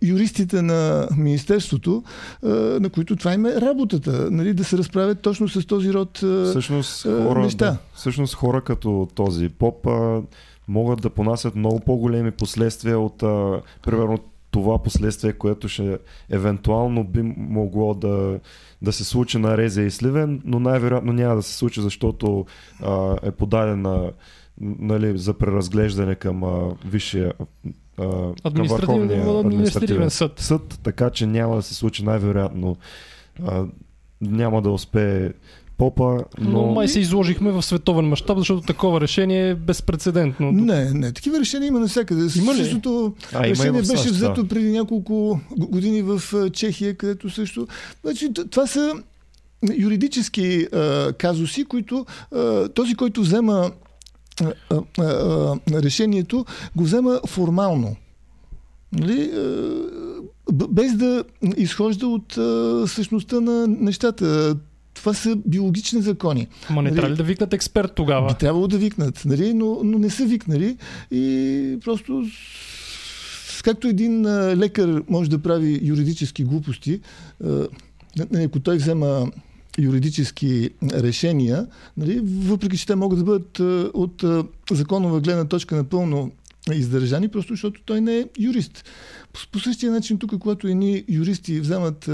юристите 0.03 0.63
на 0.63 1.09
Министерството, 1.17 2.03
а, 2.43 2.49
на 2.81 2.91
които 2.91 3.17
това 3.17 3.35
им 3.35 3.47
е 3.47 3.53
работата, 3.53 4.29
нали, 4.31 4.55
да 4.55 4.65
се 4.65 4.79
разправят 4.79 5.21
точно 5.21 5.49
с 5.49 5.67
този 5.67 5.93
род 5.93 6.23
а, 6.23 6.45
Всъщност 6.45 7.07
а, 7.07 7.25
хора, 7.25 7.41
неща. 7.41 7.65
да, 7.65 7.77
всъщност 7.95 8.35
хора 8.35 8.61
като 8.61 9.09
този 9.15 9.49
поп 9.49 9.87
а, 9.87 10.23
могат 10.69 11.01
да 11.01 11.11
понасят 11.11 11.55
много 11.55 11.81
по-големи 11.81 12.31
последствия 12.31 12.99
от 12.99 13.23
а, 13.23 13.61
примерно 13.85 14.19
това 14.51 14.83
последствие, 14.83 15.33
което 15.33 15.69
ще 15.69 15.99
евентуално 16.31 17.05
би 17.05 17.23
могло 17.37 17.95
да, 17.95 18.41
да 18.83 18.93
се 18.93 19.05
случи 19.05 19.39
на 19.39 19.57
Резе 19.57 19.83
и 19.83 19.91
Сливен, 19.91 20.43
но 20.45 20.61
най-вероятно 20.61 21.13
няма 21.13 21.35
да 21.35 21.43
се 21.43 21.55
случи, 21.55 21.81
защото 21.81 22.47
а, 22.83 23.17
е 23.23 23.31
подадена 23.31 24.13
нали, 24.61 25.19
за 25.19 25.35
преразглеждане 25.35 26.15
към 26.15 26.45
а, 26.45 26.75
висшия 26.87 27.33
а, 27.99 28.03
към 28.03 28.33
Административен, 28.45 29.09
Върховния 29.09 29.41
административен 29.41 30.11
съд. 30.11 30.39
съд, 30.39 30.81
така 30.83 31.11
че 31.11 31.27
няма 31.27 31.57
да 31.57 31.63
се 31.63 31.75
случи 31.75 32.05
най-вероятно. 32.05 32.77
А, 33.47 33.65
няма 34.21 34.63
да 34.63 34.71
успее 34.71 35.33
Попа, 35.79 36.25
но... 36.39 36.51
Но 36.51 36.67
май 36.67 36.89
се 36.89 37.01
изложихме 37.01 37.51
в 37.51 37.63
световен 37.63 38.05
мащаб, 38.05 38.39
защото 38.39 38.61
такова 38.61 39.01
решение 39.01 39.51
е 39.51 39.55
безпредседентно. 39.55 40.53
Не, 40.53 40.91
не, 40.91 41.13
такива 41.13 41.41
решения 41.41 41.67
има 41.67 41.81
навсякъде. 41.81 42.29
Има 42.39 42.55
ли? 42.55 42.59
Същото 42.59 43.15
А, 43.33 43.47
има 43.47 43.57
решение 43.57 43.85
САЩ, 43.85 43.97
беше 43.97 44.11
взето 44.11 44.43
да. 44.43 44.49
преди 44.49 44.71
няколко 44.71 45.41
години 45.57 46.03
в 46.03 46.23
а, 46.35 46.51
Чехия, 46.51 46.95
където 46.95 47.31
също. 47.31 47.67
Значи, 48.05 48.33
това 48.51 48.67
са 48.67 48.93
юридически 49.77 50.67
а, 50.73 51.13
казуси, 51.13 51.65
които 51.65 52.07
а, 52.35 52.69
този, 52.69 52.95
който 52.95 53.21
взема 53.21 53.71
а, 54.41 54.53
а, 54.71 54.83
а, 54.99 55.83
решението, 55.83 56.45
го 56.77 56.85
взема 56.85 57.21
формално. 57.27 57.97
Нали, 58.93 59.33
без 60.53 60.97
да 60.97 61.25
изхожда 61.57 62.07
от 62.07 62.33
същността 62.91 63.41
на 63.41 63.67
нещата. 63.67 64.57
Това 64.99 65.15
са 65.15 65.37
биологични 65.37 66.03
закони. 66.03 66.49
Ама 66.69 66.83
не 66.83 66.91
нали, 66.91 66.97
трябва 66.97 67.13
ли 67.13 67.17
да 67.17 67.23
викнат 67.23 67.53
експерт 67.53 67.95
тогава? 67.95 68.29
Би 68.29 68.35
трябвало 68.35 68.69
да 68.69 68.79
викнат, 68.79 69.23
нали, 69.25 69.55
но, 69.55 69.81
но 69.85 69.99
не 69.99 70.11
са 70.11 70.27
викнали 70.27 70.77
и 71.11 71.79
просто 71.85 72.27
както 73.65 73.89
един 73.89 74.27
лекар 74.59 75.03
може 75.09 75.31
да 75.31 75.39
прави 75.39 75.81
юридически 75.83 76.45
глупости, 76.45 77.01
ако 78.35 78.61
той 78.61 78.77
взема 78.77 79.31
юридически 79.79 80.71
решения, 80.83 81.67
нали, 81.97 82.21
въпреки 82.25 82.79
че 82.79 82.87
те 82.87 82.97
могат 82.97 83.19
да 83.19 83.25
бъдат 83.25 83.59
от 83.95 84.25
законова 84.71 85.21
гледна 85.21 85.45
точка 85.45 85.77
напълно 85.77 86.33
издържани, 86.73 87.29
просто 87.29 87.53
защото 87.53 87.81
той 87.85 88.01
не 88.01 88.19
е 88.19 88.25
юрист. 88.39 88.85
По, 89.33 89.41
по 89.53 89.59
същия 89.59 89.93
начин 89.93 90.19
тук, 90.19 90.39
когато 90.39 90.69
едни 90.69 91.05
юристи 91.09 91.61
вземат 91.61 92.11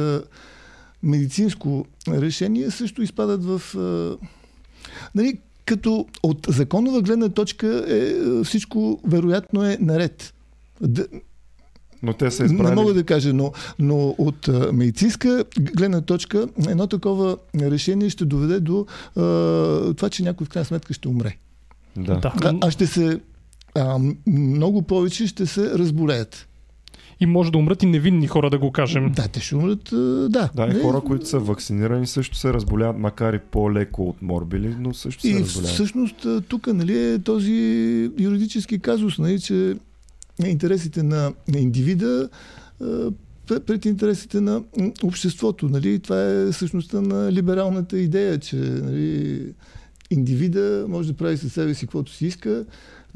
медицинско 1.05 1.87
решение, 2.09 2.71
също 2.71 3.03
изпадат 3.03 3.45
в... 3.45 3.63
А, 3.77 4.17
нали, 5.15 5.39
като 5.65 6.07
от 6.23 6.47
законова 6.49 7.03
гледна 7.03 7.29
точка 7.29 7.85
е, 7.89 8.15
всичко 8.45 9.01
вероятно 9.05 9.65
е 9.65 9.79
наред. 9.81 10.35
Но 12.03 12.13
те 12.13 12.31
са 12.31 12.45
избрали... 12.45 12.69
Не 12.69 12.75
мога 12.75 12.95
да 12.95 13.05
кажа, 13.05 13.33
но, 13.35 13.53
но 13.79 14.15
от 14.19 14.49
а, 14.49 14.73
медицинска 14.73 15.45
гледна 15.61 16.01
точка 16.01 16.49
едно 16.69 16.87
такова 16.87 17.37
решение 17.61 18.11
ще 18.11 18.25
доведе 18.25 18.61
до 18.61 18.87
а, 19.17 19.21
това, 19.95 20.11
че 20.11 20.23
някой 20.23 20.47
в 20.47 20.51
крайна 20.51 20.65
сметка 20.65 20.95
ще 20.95 21.09
умре. 21.09 21.37
Да. 21.97 22.17
да. 22.17 22.33
А, 22.43 22.55
а 22.61 22.71
ще 22.71 22.87
се... 22.87 23.21
А, 23.75 23.99
много 24.27 24.83
повече 24.83 25.27
ще 25.27 25.47
се 25.47 25.79
разболеят. 25.79 26.49
И 27.21 27.27
може 27.27 27.53
да 27.53 27.59
умрат 27.59 27.83
и 27.83 27.87
невинни 27.87 28.27
хора, 28.27 28.51
да 28.51 28.59
го 28.59 28.73
кажем. 28.73 29.13
Да, 29.13 29.29
те 29.29 29.41
ще 29.41 29.57
умрат, 29.57 29.89
да. 30.31 30.51
Да, 30.55 30.67
и 30.67 30.83
хора, 30.83 31.01
които 31.01 31.29
са 31.29 31.39
вакцинирани, 31.39 32.07
също 32.07 32.37
се 32.37 32.53
разболяват, 32.53 32.99
макар 32.99 33.33
и 33.33 33.39
по-леко 33.39 34.09
от 34.09 34.23
морбили, 34.23 34.77
но 34.81 34.95
също 34.95 35.23
се 35.23 35.29
и 35.29 35.35
разболяват. 35.35 35.71
И 35.71 35.75
всъщност 35.75 36.27
тук 36.49 36.67
нали, 36.67 37.13
е 37.13 37.19
този 37.19 38.11
юридически 38.19 38.79
казус, 38.79 39.19
нали, 39.19 39.41
че 39.41 39.77
интересите 40.47 41.03
на, 41.03 41.33
на 41.49 41.59
индивида 41.59 42.29
пред 43.47 43.85
интересите 43.85 44.41
на 44.41 44.63
обществото. 45.03 45.69
Нали? 45.69 45.99
Това 45.99 46.31
е 46.31 46.53
същността 46.53 47.01
на 47.01 47.33
либералната 47.33 47.99
идея, 47.99 48.39
че 48.39 48.57
нали, 48.57 49.43
индивида 50.11 50.87
може 50.89 51.09
да 51.09 51.17
прави 51.17 51.37
със 51.37 51.53
себе 51.53 51.75
си 51.75 51.87
каквото 51.87 52.13
си 52.13 52.27
иска, 52.27 52.65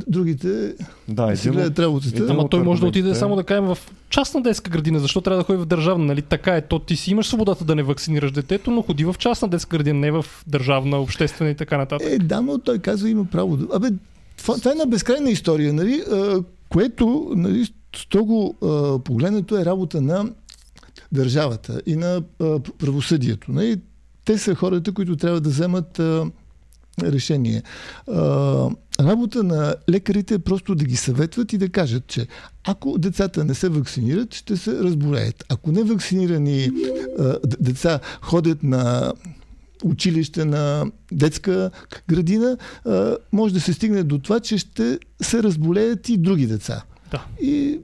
другите 0.06 0.74
да, 1.08 1.36
си 1.36 1.50
гледат 1.50 1.78
работата. 1.78 2.26
Ама 2.28 2.48
той 2.48 2.62
може 2.62 2.80
да 2.80 2.86
отиде 2.86 3.14
само 3.14 3.36
да 3.36 3.44
кажем 3.44 3.64
в 3.64 3.78
частна 4.10 4.42
детска 4.42 4.70
градина. 4.70 5.00
Защо 5.00 5.20
трябва 5.20 5.42
да 5.42 5.44
ходи 5.44 5.58
в 5.58 5.66
държавна? 5.66 6.04
Нали? 6.04 6.22
Така 6.22 6.56
е. 6.56 6.60
То 6.60 6.78
ти 6.78 6.96
си 6.96 7.10
имаш 7.10 7.26
свободата 7.26 7.64
да 7.64 7.74
не 7.74 7.82
вакцинираш 7.82 8.32
детето, 8.32 8.70
но 8.70 8.82
ходи 8.82 9.04
в 9.04 9.14
частна 9.18 9.48
детска 9.48 9.76
градина, 9.76 9.98
не 9.98 10.10
в 10.10 10.26
държавна, 10.46 10.96
обществена 10.96 11.50
и 11.50 11.54
така 11.54 11.78
нататък. 11.78 12.08
Е, 12.10 12.18
да, 12.18 12.40
но 12.40 12.58
той 12.58 12.78
казва 12.78 13.10
има 13.10 13.24
право. 13.24 13.58
Абе, 13.72 13.88
това, 14.36 14.54
това 14.54 14.70
е 14.70 14.72
една 14.72 14.86
безкрайна 14.86 15.30
история, 15.30 15.72
нали? 15.72 16.02
което 16.68 17.32
нали, 17.36 17.66
строго 17.96 18.54
а, 18.62 18.98
погледнато 18.98 19.58
е 19.58 19.64
работа 19.64 20.00
на 20.00 20.30
държавата 21.12 21.82
и 21.86 21.96
на 21.96 22.22
а, 22.40 22.58
правосъдието. 22.58 23.52
Нали? 23.52 23.80
Те 24.24 24.38
са 24.38 24.54
хората, 24.54 24.92
които 24.92 25.16
трябва 25.16 25.40
да 25.40 25.48
вземат 25.48 25.98
а, 25.98 26.30
решение. 27.02 27.62
А, 28.08 28.70
работа 29.00 29.42
на 29.42 29.74
лекарите 29.90 30.34
е 30.34 30.38
просто 30.38 30.74
да 30.74 30.84
ги 30.84 30.96
съветват 30.96 31.52
и 31.52 31.58
да 31.58 31.68
кажат, 31.68 32.06
че 32.06 32.26
ако 32.64 32.98
децата 32.98 33.44
не 33.44 33.54
се 33.54 33.68
вакцинират, 33.68 34.34
ще 34.34 34.56
се 34.56 34.72
разболеят. 34.72 35.44
Ако 35.48 35.72
не 35.72 35.82
вакцинирани 35.82 36.70
деца 37.60 38.00
ходят 38.20 38.62
на 38.62 39.12
училище, 39.84 40.44
на 40.44 40.86
детска 41.12 41.70
градина, 42.08 42.56
може 43.32 43.54
да 43.54 43.60
се 43.60 43.72
стигне 43.72 44.02
до 44.02 44.18
това, 44.18 44.40
че 44.40 44.58
ще 44.58 44.98
се 45.22 45.42
разболеят 45.42 46.08
и 46.08 46.16
други 46.16 46.46
деца. 46.46 46.84
Да. 47.10 47.26
И 47.42 47.80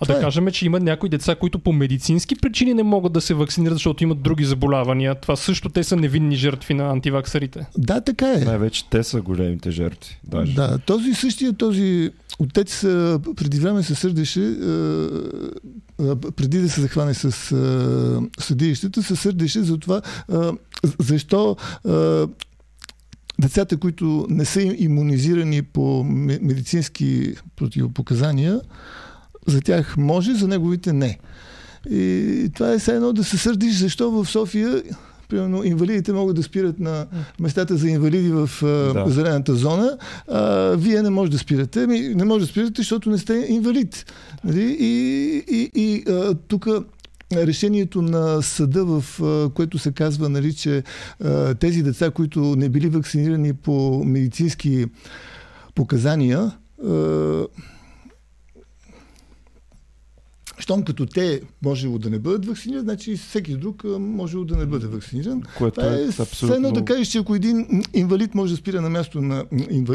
а 0.00 0.04
да 0.06 0.18
е. 0.18 0.20
кажем, 0.20 0.50
че 0.50 0.66
има 0.66 0.80
някои 0.80 1.08
деца, 1.08 1.34
които 1.34 1.58
по 1.58 1.72
медицински 1.72 2.36
причини 2.36 2.74
не 2.74 2.82
могат 2.82 3.12
да 3.12 3.20
се 3.20 3.34
вакцинират, 3.34 3.74
защото 3.74 4.04
имат 4.04 4.22
други 4.22 4.44
заболявания. 4.44 5.14
Това 5.14 5.36
също 5.36 5.68
те 5.68 5.84
са 5.84 5.96
невинни 5.96 6.36
жертви 6.36 6.74
на 6.74 6.90
антиваксарите. 6.90 7.66
Да, 7.78 8.00
така 8.00 8.32
е. 8.32 8.44
Най-вече 8.44 8.88
те 8.90 9.02
са 9.02 9.20
големите 9.20 9.70
жертви. 9.70 10.18
Даже. 10.24 10.54
Да, 10.54 10.78
този 10.78 11.14
същия 11.14 11.52
този 11.52 12.10
отец 12.38 12.80
преди 13.36 13.60
време 13.60 13.82
се 13.82 13.94
сърдеше, 13.94 14.56
преди 16.36 16.58
да 16.58 16.68
се 16.68 16.80
захване 16.80 17.14
с 17.14 17.32
съдилищата, 18.38 19.02
се 19.02 19.16
сърдеше 19.16 19.62
за 19.62 19.78
това 19.78 20.02
защо 20.98 21.56
децата, 23.40 23.76
които 23.76 24.26
не 24.30 24.44
са 24.44 24.62
иммунизирани 24.62 25.62
по 25.62 26.04
медицински 26.04 27.34
противопоказания, 27.56 28.60
за 29.46 29.60
тях 29.60 29.96
може, 29.96 30.34
за 30.34 30.48
неговите 30.48 30.92
не. 30.92 31.18
И 31.90 32.50
това 32.54 32.72
е 32.72 32.78
все 32.78 32.94
едно 32.94 33.12
да 33.12 33.24
се 33.24 33.38
сърдиш 33.38 33.74
защо 33.74 34.10
в 34.10 34.26
София 34.26 34.82
примерно 35.28 35.64
инвалидите 35.64 36.12
могат 36.12 36.36
да 36.36 36.42
спират 36.42 36.80
на 36.80 37.06
местата 37.40 37.76
за 37.76 37.88
инвалиди 37.88 38.30
в 38.30 38.50
да. 38.62 39.04
зелената 39.06 39.54
зона, 39.54 39.98
а 40.28 40.74
вие 40.78 41.02
не 41.02 41.10
можете 41.10 41.34
да 41.34 41.38
спирате. 41.38 41.82
Ами, 41.82 42.00
не 42.00 42.24
може 42.24 42.44
да 42.44 42.50
спирате, 42.50 42.72
защото 42.76 43.10
не 43.10 43.18
сте 43.18 43.46
инвалид. 43.48 44.12
Нали? 44.44 44.76
И, 44.80 45.44
и, 45.48 45.70
и 45.74 46.04
тук 46.48 46.66
решението 47.32 48.02
на 48.02 48.42
съда, 48.42 48.84
в 48.84 49.04
което 49.54 49.78
се 49.78 49.92
казва, 49.92 50.28
нали, 50.28 50.54
че 50.54 50.82
тези 51.60 51.82
деца, 51.82 52.10
които 52.10 52.40
не 52.40 52.68
били 52.68 52.88
вакцинирани 52.88 53.52
по 53.52 54.04
медицински 54.04 54.86
показания, 55.74 56.52
щом 60.58 60.82
като 60.82 61.06
те 61.06 61.40
можело 61.64 61.98
да 61.98 62.10
не 62.10 62.18
бъдат 62.18 62.46
вакцинирани, 62.46 62.84
значи 62.84 63.16
всеки 63.16 63.56
друг 63.56 63.84
можело 63.98 64.44
да 64.44 64.56
не 64.56 64.66
бъде 64.66 64.86
вакциниран. 64.86 65.42
Което 65.58 65.80
Това 65.80 65.94
е, 65.94 66.02
е 66.02 66.08
абсолютно... 66.08 66.56
едно 66.56 66.72
да 66.72 66.84
кажеш, 66.84 67.08
че 67.08 67.18
ако 67.18 67.34
един 67.34 67.82
инвалид 67.94 68.34
може 68.34 68.52
да 68.52 68.56
спира 68.56 68.80
на 68.80 68.90
място 68.90 69.20
на 69.20 69.44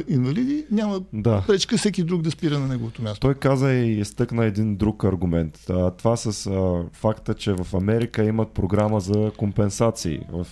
инвалиди, 0.08 0.66
няма 0.72 1.02
да. 1.14 1.44
пречка 1.48 1.78
всеки 1.78 2.04
друг 2.04 2.22
да 2.22 2.32
спира 2.32 2.60
на 2.60 2.68
неговото 2.68 3.02
място. 3.02 3.20
Той 3.20 3.34
каза 3.34 3.74
и 3.74 4.00
изтъкна 4.00 4.46
един 4.46 4.76
друг 4.76 5.04
аргумент. 5.04 5.60
Това 5.98 6.18
с 6.18 6.48
а, 6.48 6.84
факта, 6.94 7.34
че 7.34 7.54
в 7.54 7.68
Америка 7.74 8.24
имат 8.24 8.52
програма 8.52 9.00
за 9.00 9.32
компенсации. 9.38 10.20
В 10.32 10.48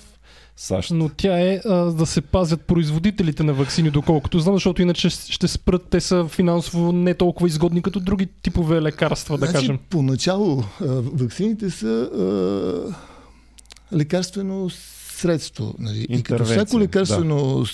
САЩ. 0.61 0.91
Но 0.91 1.09
тя 1.09 1.39
е 1.39 1.61
а, 1.65 1.75
да 1.75 2.05
се 2.05 2.21
пазят 2.21 2.61
производителите 2.61 3.43
на 3.43 3.53
вакцини, 3.53 3.91
доколкото 3.91 4.39
знам, 4.39 4.55
защото 4.55 4.81
иначе 4.81 5.09
ще 5.09 5.47
спрат. 5.47 5.87
Те 5.89 6.01
са 6.01 6.27
финансово 6.27 6.91
не 6.91 7.13
толкова 7.13 7.47
изгодни 7.47 7.81
като 7.81 7.99
други 7.99 8.27
типове 8.41 8.81
лекарства, 8.81 9.37
значи, 9.37 9.53
да 9.53 9.59
кажем. 9.59 9.79
Поначало 9.89 10.63
а, 10.81 10.85
вакцините 11.13 11.69
са 11.69 11.87
а, 11.87 13.97
лекарствено 13.97 14.69
средство. 15.15 15.75
Нали? 15.79 16.05
И 16.09 16.23
като 16.23 16.45
всяко 16.45 16.79
лекарствено 16.79 17.59
да 17.59 17.65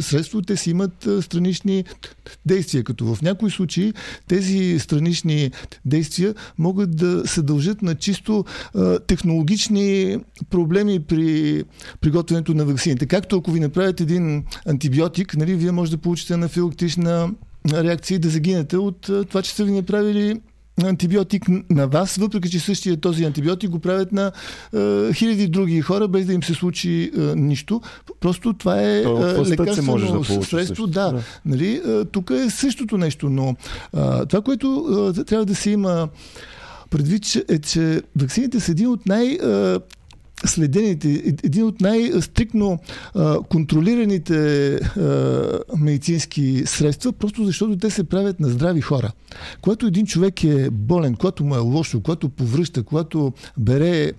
средство, 0.00 0.42
те 0.42 0.56
си 0.56 0.70
имат 0.70 1.08
странични 1.20 1.84
действия, 2.46 2.84
като 2.84 3.14
в 3.14 3.22
някои 3.22 3.50
случаи 3.50 3.92
тези 4.28 4.78
странични 4.78 5.50
действия 5.84 6.34
могат 6.58 6.96
да 6.96 7.26
се 7.26 7.42
дължат 7.42 7.82
на 7.82 7.94
чисто 7.94 8.44
технологични 9.06 10.18
проблеми 10.50 11.00
при 11.00 11.64
приготвянето 12.00 12.54
на 12.54 12.64
вакцините. 12.64 13.06
Както 13.06 13.36
ако 13.36 13.50
ви 13.50 13.60
направят 13.60 14.00
един 14.00 14.44
антибиотик, 14.66 15.36
нали, 15.36 15.54
вие 15.54 15.72
може 15.72 15.90
да 15.90 15.98
получите 15.98 16.34
анафилактична 16.34 17.30
реакция 17.72 18.16
и 18.16 18.18
да 18.18 18.28
загинете 18.28 18.76
от 18.76 19.00
това, 19.00 19.42
че 19.42 19.54
са 19.54 19.64
ви 19.64 19.72
направили 19.72 20.40
антибиотик 20.84 21.42
на 21.70 21.86
вас, 21.86 22.16
въпреки 22.16 22.50
че 22.50 22.60
същия 22.60 22.96
този 22.96 23.24
антибиотик 23.24 23.70
го 23.70 23.78
правят 23.78 24.12
на 24.12 24.32
е, 24.74 25.12
хиляди 25.12 25.48
други 25.48 25.80
хора, 25.80 26.08
без 26.08 26.26
да 26.26 26.32
им 26.32 26.42
се 26.42 26.54
случи 26.54 27.10
е, 27.16 27.20
нищо. 27.20 27.80
Просто 28.20 28.52
това 28.52 28.82
е, 28.82 29.00
е 29.00 29.06
лекарствено 29.48 30.22
да 30.22 30.44
средство. 30.44 30.86
Да, 30.86 31.12
да. 31.12 31.22
Нали, 31.44 31.82
е, 31.86 32.04
тук 32.04 32.30
е 32.30 32.50
същото 32.50 32.98
нещо, 32.98 33.28
но 33.30 33.48
е, 33.50 33.56
това, 34.26 34.40
което 34.44 35.12
е, 35.18 35.24
трябва 35.24 35.46
да 35.46 35.54
се 35.54 35.70
има 35.70 36.08
предвид, 36.90 37.26
е, 37.48 37.58
че 37.58 38.02
вакцините 38.16 38.60
са 38.60 38.72
един 38.72 38.88
от 38.88 39.06
най- 39.06 39.38
е, 39.44 39.78
следените, 40.44 41.08
един 41.44 41.64
от 41.64 41.80
най-стрикно 41.80 42.78
контролираните 43.48 44.78
медицински 45.78 46.62
средства, 46.66 47.12
просто 47.12 47.44
защото 47.44 47.76
те 47.76 47.90
се 47.90 48.04
правят 48.04 48.40
на 48.40 48.48
здрави 48.48 48.80
хора. 48.80 49.12
Когато 49.62 49.86
един 49.86 50.06
човек 50.06 50.44
е 50.44 50.70
болен, 50.70 51.14
когато 51.14 51.44
му 51.44 51.54
е 51.54 51.58
лошо, 51.58 52.00
когато 52.00 52.28
повръща, 52.28 52.82
когато 52.82 53.32
бере 53.58 54.12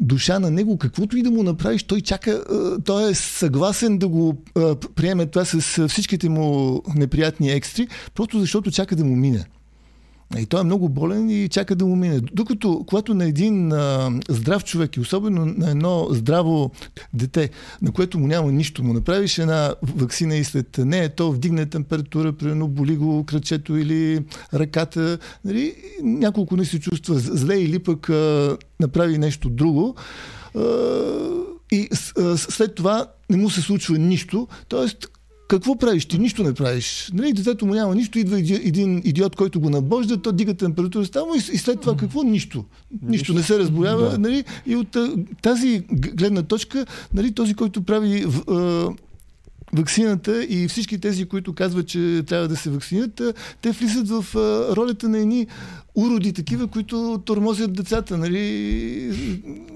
душа 0.00 0.38
на 0.38 0.50
него, 0.50 0.78
каквото 0.78 1.16
и 1.16 1.22
да 1.22 1.30
му 1.30 1.42
направиш, 1.42 1.82
той 1.82 2.00
чака, 2.00 2.44
той 2.84 3.10
е 3.10 3.14
съгласен 3.14 3.98
да 3.98 4.08
го 4.08 4.36
приеме 4.94 5.26
това 5.26 5.44
с 5.44 5.88
всичките 5.88 6.28
му 6.28 6.82
неприятни 6.94 7.50
екстри, 7.50 7.88
просто 8.14 8.40
защото 8.40 8.70
чака 8.70 8.96
да 8.96 9.04
му 9.04 9.16
мине. 9.16 9.44
И 10.36 10.46
той 10.46 10.60
е 10.60 10.64
много 10.64 10.88
болен 10.88 11.30
и 11.30 11.48
чака 11.48 11.76
да 11.76 11.86
му 11.86 11.96
мине. 11.96 12.20
Докато, 12.20 12.84
когато 12.86 13.14
на 13.14 13.24
един 13.24 13.72
а, 13.72 14.10
здрав 14.28 14.64
човек 14.64 14.96
и 14.96 15.00
особено 15.00 15.46
на 15.46 15.70
едно 15.70 16.08
здраво 16.10 16.70
дете, 17.14 17.50
на 17.82 17.92
което 17.92 18.18
му 18.18 18.26
няма 18.26 18.52
нищо, 18.52 18.84
му 18.84 18.92
направиш 18.92 19.38
една 19.38 19.74
вакцина 19.82 20.36
и 20.36 20.44
след 20.44 20.78
нея 20.78 21.14
то 21.14 21.32
вдигне 21.32 21.66
температура, 21.66 22.32
примерно 22.32 22.68
боли 22.68 22.96
го 22.96 23.24
кръчето 23.24 23.76
или 23.76 24.24
ръката, 24.54 25.18
нали, 25.44 25.74
няколко 26.02 26.56
не 26.56 26.64
се 26.64 26.80
чувства 26.80 27.14
зле 27.18 27.56
или 27.56 27.78
пък 27.78 28.08
а, 28.08 28.56
направи 28.80 29.18
нещо 29.18 29.50
друго. 29.50 29.94
А, 30.56 30.60
и 31.72 31.88
а, 32.18 32.36
след 32.36 32.74
това 32.74 33.06
не 33.30 33.36
му 33.36 33.50
се 33.50 33.62
случва 33.62 33.98
нищо. 33.98 34.48
Тоест, 34.68 35.17
какво 35.48 35.76
правиш? 35.76 36.06
Ти 36.06 36.18
нищо 36.18 36.42
не 36.42 36.54
правиш. 36.54 37.10
Нали, 37.14 37.32
детето 37.32 37.66
му 37.66 37.74
няма 37.74 37.94
нищо, 37.94 38.18
идва 38.18 38.38
един 38.38 39.02
идиот, 39.04 39.36
който 39.36 39.60
го 39.60 39.70
набожда, 39.70 40.22
то 40.22 40.32
дига 40.32 40.54
температура 40.54 41.06
само 41.06 41.34
и, 41.34 41.38
и 41.38 41.58
след 41.58 41.80
това 41.80 41.96
какво? 41.96 42.22
Нищо. 42.22 42.64
Нищо 43.02 43.32
не 43.32 43.42
се 43.42 43.58
разболява. 43.58 44.10
Да. 44.10 44.18
Нали, 44.18 44.44
и 44.66 44.76
от 44.76 44.96
тази 45.42 45.82
гледна 45.90 46.42
точка, 46.42 46.86
нали, 47.14 47.32
този, 47.32 47.54
който 47.54 47.82
прави 47.82 48.26
ваксината 49.72 50.44
и 50.44 50.68
всички 50.68 51.00
тези, 51.00 51.28
които 51.28 51.52
казват, 51.52 51.86
че 51.86 52.22
трябва 52.26 52.48
да 52.48 52.56
се 52.56 52.70
вакцинират, 52.70 53.22
те 53.62 53.70
влизат 53.70 54.08
в 54.08 54.34
ролята 54.76 55.08
на 55.08 55.18
едни 55.18 55.46
уроди 55.94 56.32
такива, 56.32 56.66
които 56.66 57.22
тормозят 57.24 57.72
децата, 57.72 58.18
нали, 58.18 58.38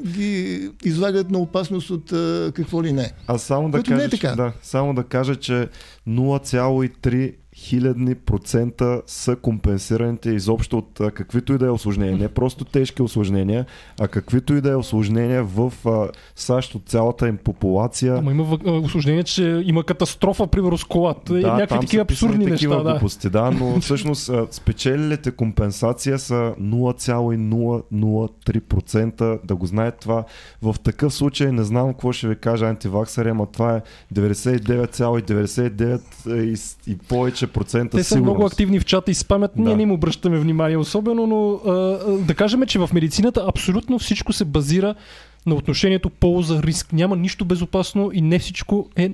ги 0.07 0.71
излагат 0.85 1.31
на 1.31 1.39
опасност 1.39 1.91
от 1.91 2.11
какво 2.55 2.83
ли 2.83 2.93
не. 2.93 3.13
А 3.27 3.39
само 3.39 3.71
да, 3.71 3.83
кажа, 3.83 3.97
не 3.97 4.05
е 4.05 4.09
така. 4.09 4.35
Да, 4.35 4.53
само 4.63 4.95
да 4.95 5.05
кажа, 5.05 5.37
че 5.37 5.69
0,3 6.09 7.35
хилядни 7.63 8.15
процента 8.15 9.03
са 9.07 9.37
компенсираните 9.37 10.31
изобщо 10.31 10.79
от 10.79 11.01
а, 11.01 11.11
каквито 11.11 11.53
и 11.53 11.59
да 11.59 11.67
е 11.67 11.71
осложнения. 11.71 12.19
Не 12.19 12.29
просто 12.29 12.65
тежки 12.65 13.03
осложнения, 13.03 13.67
а 14.01 14.09
каквито 14.09 14.55
и 14.55 14.61
да 14.61 14.71
е 14.71 14.77
осложнения 14.77 15.45
в 15.45 15.73
а, 15.87 16.09
САЩ 16.37 16.75
от 16.75 16.83
цялата 16.87 17.29
им 17.29 17.37
популация. 17.37 18.17
Ама 18.17 18.31
има 18.31 18.59
осложнение, 18.67 19.23
че 19.23 19.63
има 19.67 19.85
катастрофа, 19.85 20.49
с 20.77 20.85
колата. 20.85 21.35
Да, 21.35 21.53
някакви 21.53 21.81
такива 21.81 22.03
абсурдни 22.03 22.47
такива 22.47 22.77
неща. 22.77 22.91
Глупости, 22.91 23.31
да. 23.31 23.43
да, 23.43 23.51
но 23.51 23.81
всъщност 23.85 24.31
спечелилите 24.51 25.31
компенсация 25.31 26.19
са 26.19 26.55
0,003%. 26.61 29.39
Да 29.45 29.57
го 29.57 29.67
знаете 29.67 29.97
това. 30.01 30.25
В 30.63 30.77
такъв 30.85 31.15
случай 31.15 31.53
не 31.53 31.63
знам 31.63 31.93
какво 31.93 32.13
ще 32.13 32.29
ви 32.29 32.37
кажа 32.37 32.67
антиваксари, 32.67 33.29
ама 33.29 33.47
това 33.47 33.77
е 33.77 33.83
99,99 34.15 35.23
,99 35.23 36.87
и, 36.87 36.93
и 36.93 36.99
повече 36.99 37.52
процента 37.53 37.97
Те 37.97 38.03
са 38.03 38.09
сигурност. 38.09 38.35
много 38.35 38.47
активни 38.47 38.81
в 38.81 38.85
чата 38.85 39.11
и 39.11 39.15
спамят. 39.15 39.51
Да. 39.57 39.63
Ние 39.63 39.77
не 39.77 39.83
им 39.83 39.93
обръщаме 39.93 40.39
внимание 40.39 40.77
особено, 40.77 41.27
но 41.27 41.71
а, 41.73 41.73
да 42.19 42.35
кажем, 42.35 42.63
че 42.67 42.79
в 42.79 42.91
медицината 42.93 43.45
абсолютно 43.49 43.99
всичко 43.99 44.33
се 44.33 44.45
базира 44.45 44.95
на 45.47 45.55
отношението 45.55 46.11
полза-риск. 46.11 46.93
Няма 46.93 47.17
нищо 47.17 47.45
безопасно 47.45 48.11
и 48.15 48.21
не 48.21 48.39
всичко 48.39 48.89
е 48.97 49.11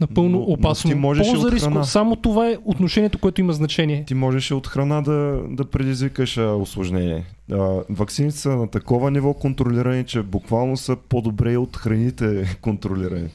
напълно 0.00 0.38
но, 0.38 0.44
опасно. 0.44 0.88
Но 0.90 0.94
ти 0.94 1.00
можеш 1.00 1.26
Полза 1.26 1.50
риск, 1.52 1.68
само 1.84 2.16
това 2.16 2.48
е 2.48 2.56
отношението, 2.64 3.18
което 3.18 3.40
има 3.40 3.52
значение. 3.52 4.04
Ти 4.04 4.14
можеш 4.14 4.50
от 4.50 4.66
храна 4.66 5.02
да, 5.02 5.40
да 5.48 5.64
предизвикаш 5.64 6.38
а, 6.38 6.42
осложнение. 6.42 7.24
А, 7.52 7.80
вакцините 7.90 8.36
са 8.36 8.56
на 8.56 8.70
такова 8.70 9.10
ниво 9.10 9.34
контролирани, 9.34 10.04
че 10.04 10.22
буквално 10.22 10.76
са 10.76 10.96
по-добре 11.08 11.56
от 11.56 11.76
храните 11.76 12.56
контролирани. 12.60 13.28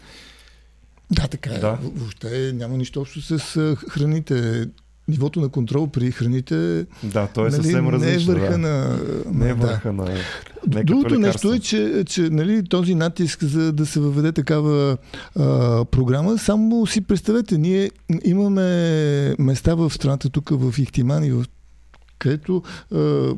Да, 1.12 1.28
така 1.28 1.49
е. 1.49 1.60
Да. 1.60 1.78
Въобще 1.95 2.51
няма 2.55 2.78
нищо 2.78 3.01
общо 3.01 3.22
с 3.22 3.76
храните. 3.89 4.68
Нивото 5.10 5.41
на 5.41 5.49
контрол 5.49 5.88
при 5.88 6.12
храните 6.12 6.86
да, 7.03 7.28
то 7.28 7.41
е 7.41 7.49
нали, 7.49 7.55
съвсем 7.55 7.89
различно. 7.89 8.34
Не 8.34 8.39
е 8.39 8.41
върха 8.41 8.51
да. 8.51 8.58
на... 8.58 8.99
Не 9.32 9.49
е 9.49 9.53
върха 9.53 9.93
да. 9.93 9.93
на... 9.93 10.84
Другото 10.84 11.20
нещо 11.20 11.53
е, 11.53 11.60
че, 11.60 12.03
че 12.08 12.22
нали, 12.22 12.64
този 12.64 12.95
натиск 12.95 13.43
за 13.43 13.74
да 13.74 13.86
се 13.86 13.99
въведе 13.99 14.32
такава 14.32 14.97
а, 15.36 15.86
програма, 15.86 16.38
само 16.38 16.88
си 16.88 17.01
представете, 17.01 17.58
ние 17.58 17.91
имаме 18.26 19.36
места 19.39 19.76
в 19.76 19.93
страната, 19.93 20.30
тук 20.30 20.49
в 20.51 20.80
Ихтиман 20.80 21.24
и 21.24 21.32
в 21.32 21.45
където 22.20 22.64
а, 22.93 23.32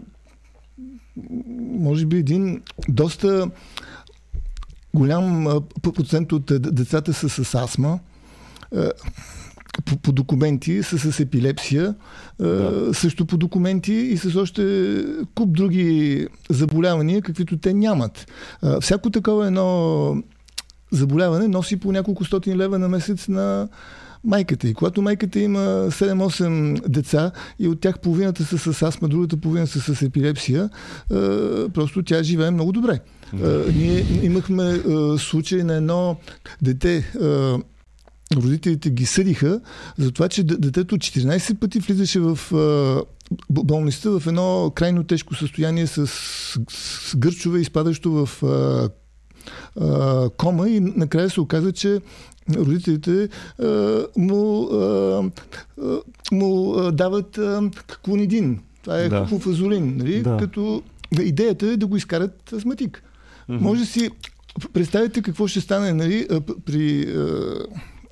може 1.60 2.06
би 2.06 2.18
един 2.18 2.62
доста 2.90 3.50
голям 4.94 5.48
процент 5.82 6.32
от 6.32 6.46
децата 6.76 7.14
са 7.14 7.30
с 7.30 7.56
астма. 7.56 8.00
По, 9.86 9.98
по 9.98 10.12
документи 10.12 10.84
са 10.84 10.98
с 10.98 11.20
епилепсия, 11.20 11.96
да. 12.40 12.90
също 12.94 13.26
по 13.26 13.38
документи 13.38 13.94
и 13.94 14.18
с 14.18 14.36
още 14.36 15.06
куп 15.36 15.52
други 15.52 16.28
заболявания, 16.50 17.22
каквито 17.22 17.58
те 17.58 17.74
нямат. 17.74 18.32
Всяко 18.82 19.10
такова 19.10 19.48
едно 19.48 20.24
заболяване 20.92 21.48
носи 21.48 21.80
по 21.80 21.92
няколко 21.92 22.26
стотин 22.26 22.58
лева 22.58 22.80
на 22.80 22.90
месец 22.90 23.28
на 23.28 23.68
майката. 24.24 24.68
И 24.68 24.74
когато 24.74 25.02
майката 25.02 25.40
има 25.40 25.60
7-8 25.60 26.88
деца 26.88 27.32
и 27.60 27.68
от 27.68 27.82
тях 27.82 28.00
половината 28.00 28.44
са 28.44 28.74
с 28.74 28.82
астма, 28.82 29.08
другата 29.08 29.38
половина 29.38 29.68
са 29.68 29.96
с 29.96 30.02
епилепсия, 30.02 30.70
просто 31.74 32.04
тя 32.04 32.24
живее 32.24 32.52
много 32.52 32.72
добре. 32.72 33.00
Ние 33.76 34.06
имахме 34.24 34.80
случай 35.18 35.64
на 35.64 35.74
едно 35.74 36.16
дете, 36.62 37.14
родителите 38.36 38.90
ги 38.90 39.06
съдиха 39.06 39.62
за 39.98 40.12
това, 40.12 40.30
че 40.30 40.44
детето 40.44 40.98
14 40.98 41.60
пъти 41.60 41.80
влизаше 41.80 42.20
в 42.20 42.40
болността 43.50 44.10
в 44.10 44.24
едно 44.28 44.72
крайно 44.76 45.04
тежко 45.04 45.36
състояние 45.36 45.88
с, 45.88 46.08
с 46.08 47.16
гърчове, 47.18 47.60
изпадащо 47.60 48.12
в 48.12 48.44
кома 50.38 50.68
и 50.68 50.80
накрая 50.80 51.30
се 51.30 51.42
оказа, 51.42 51.72
че 51.72 52.00
родителите 52.56 53.30
uh, 53.62 54.08
му, 54.18 54.68
uh, 54.72 55.32
uh, 55.80 56.02
му 56.32 56.76
дават 56.92 57.40
клонидин. 58.06 58.60
Това 58.84 59.00
е 59.00 59.10
да. 59.10 59.26
клофазолин, 59.30 59.98
нали? 59.98 60.22
Да. 60.22 60.38
като 60.38 60.84
идеята 61.22 61.68
е 61.68 61.78
да 61.78 61.88
го 61.88 61.98
изкарат 61.98 62.54
астматик. 62.54 63.04
Mm-hmm. 63.50 63.60
Може 63.60 63.86
си 63.86 64.10
представите 64.74 65.22
какво 65.22 65.48
ще 65.48 65.62
стане 65.62 65.94
нали, 65.94 66.28
при 66.66 67.08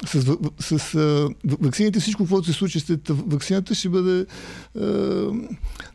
с, 0.05 0.37
с, 0.59 0.79
с 0.79 1.29
вакцините, 1.61 1.99
всичко, 1.99 2.27
което 2.27 2.47
се 2.47 2.53
случи 2.53 2.79
след 2.79 2.99
вакцината, 3.09 3.75
ще 3.75 3.89
бъде 3.89 4.25
а, 4.79 4.85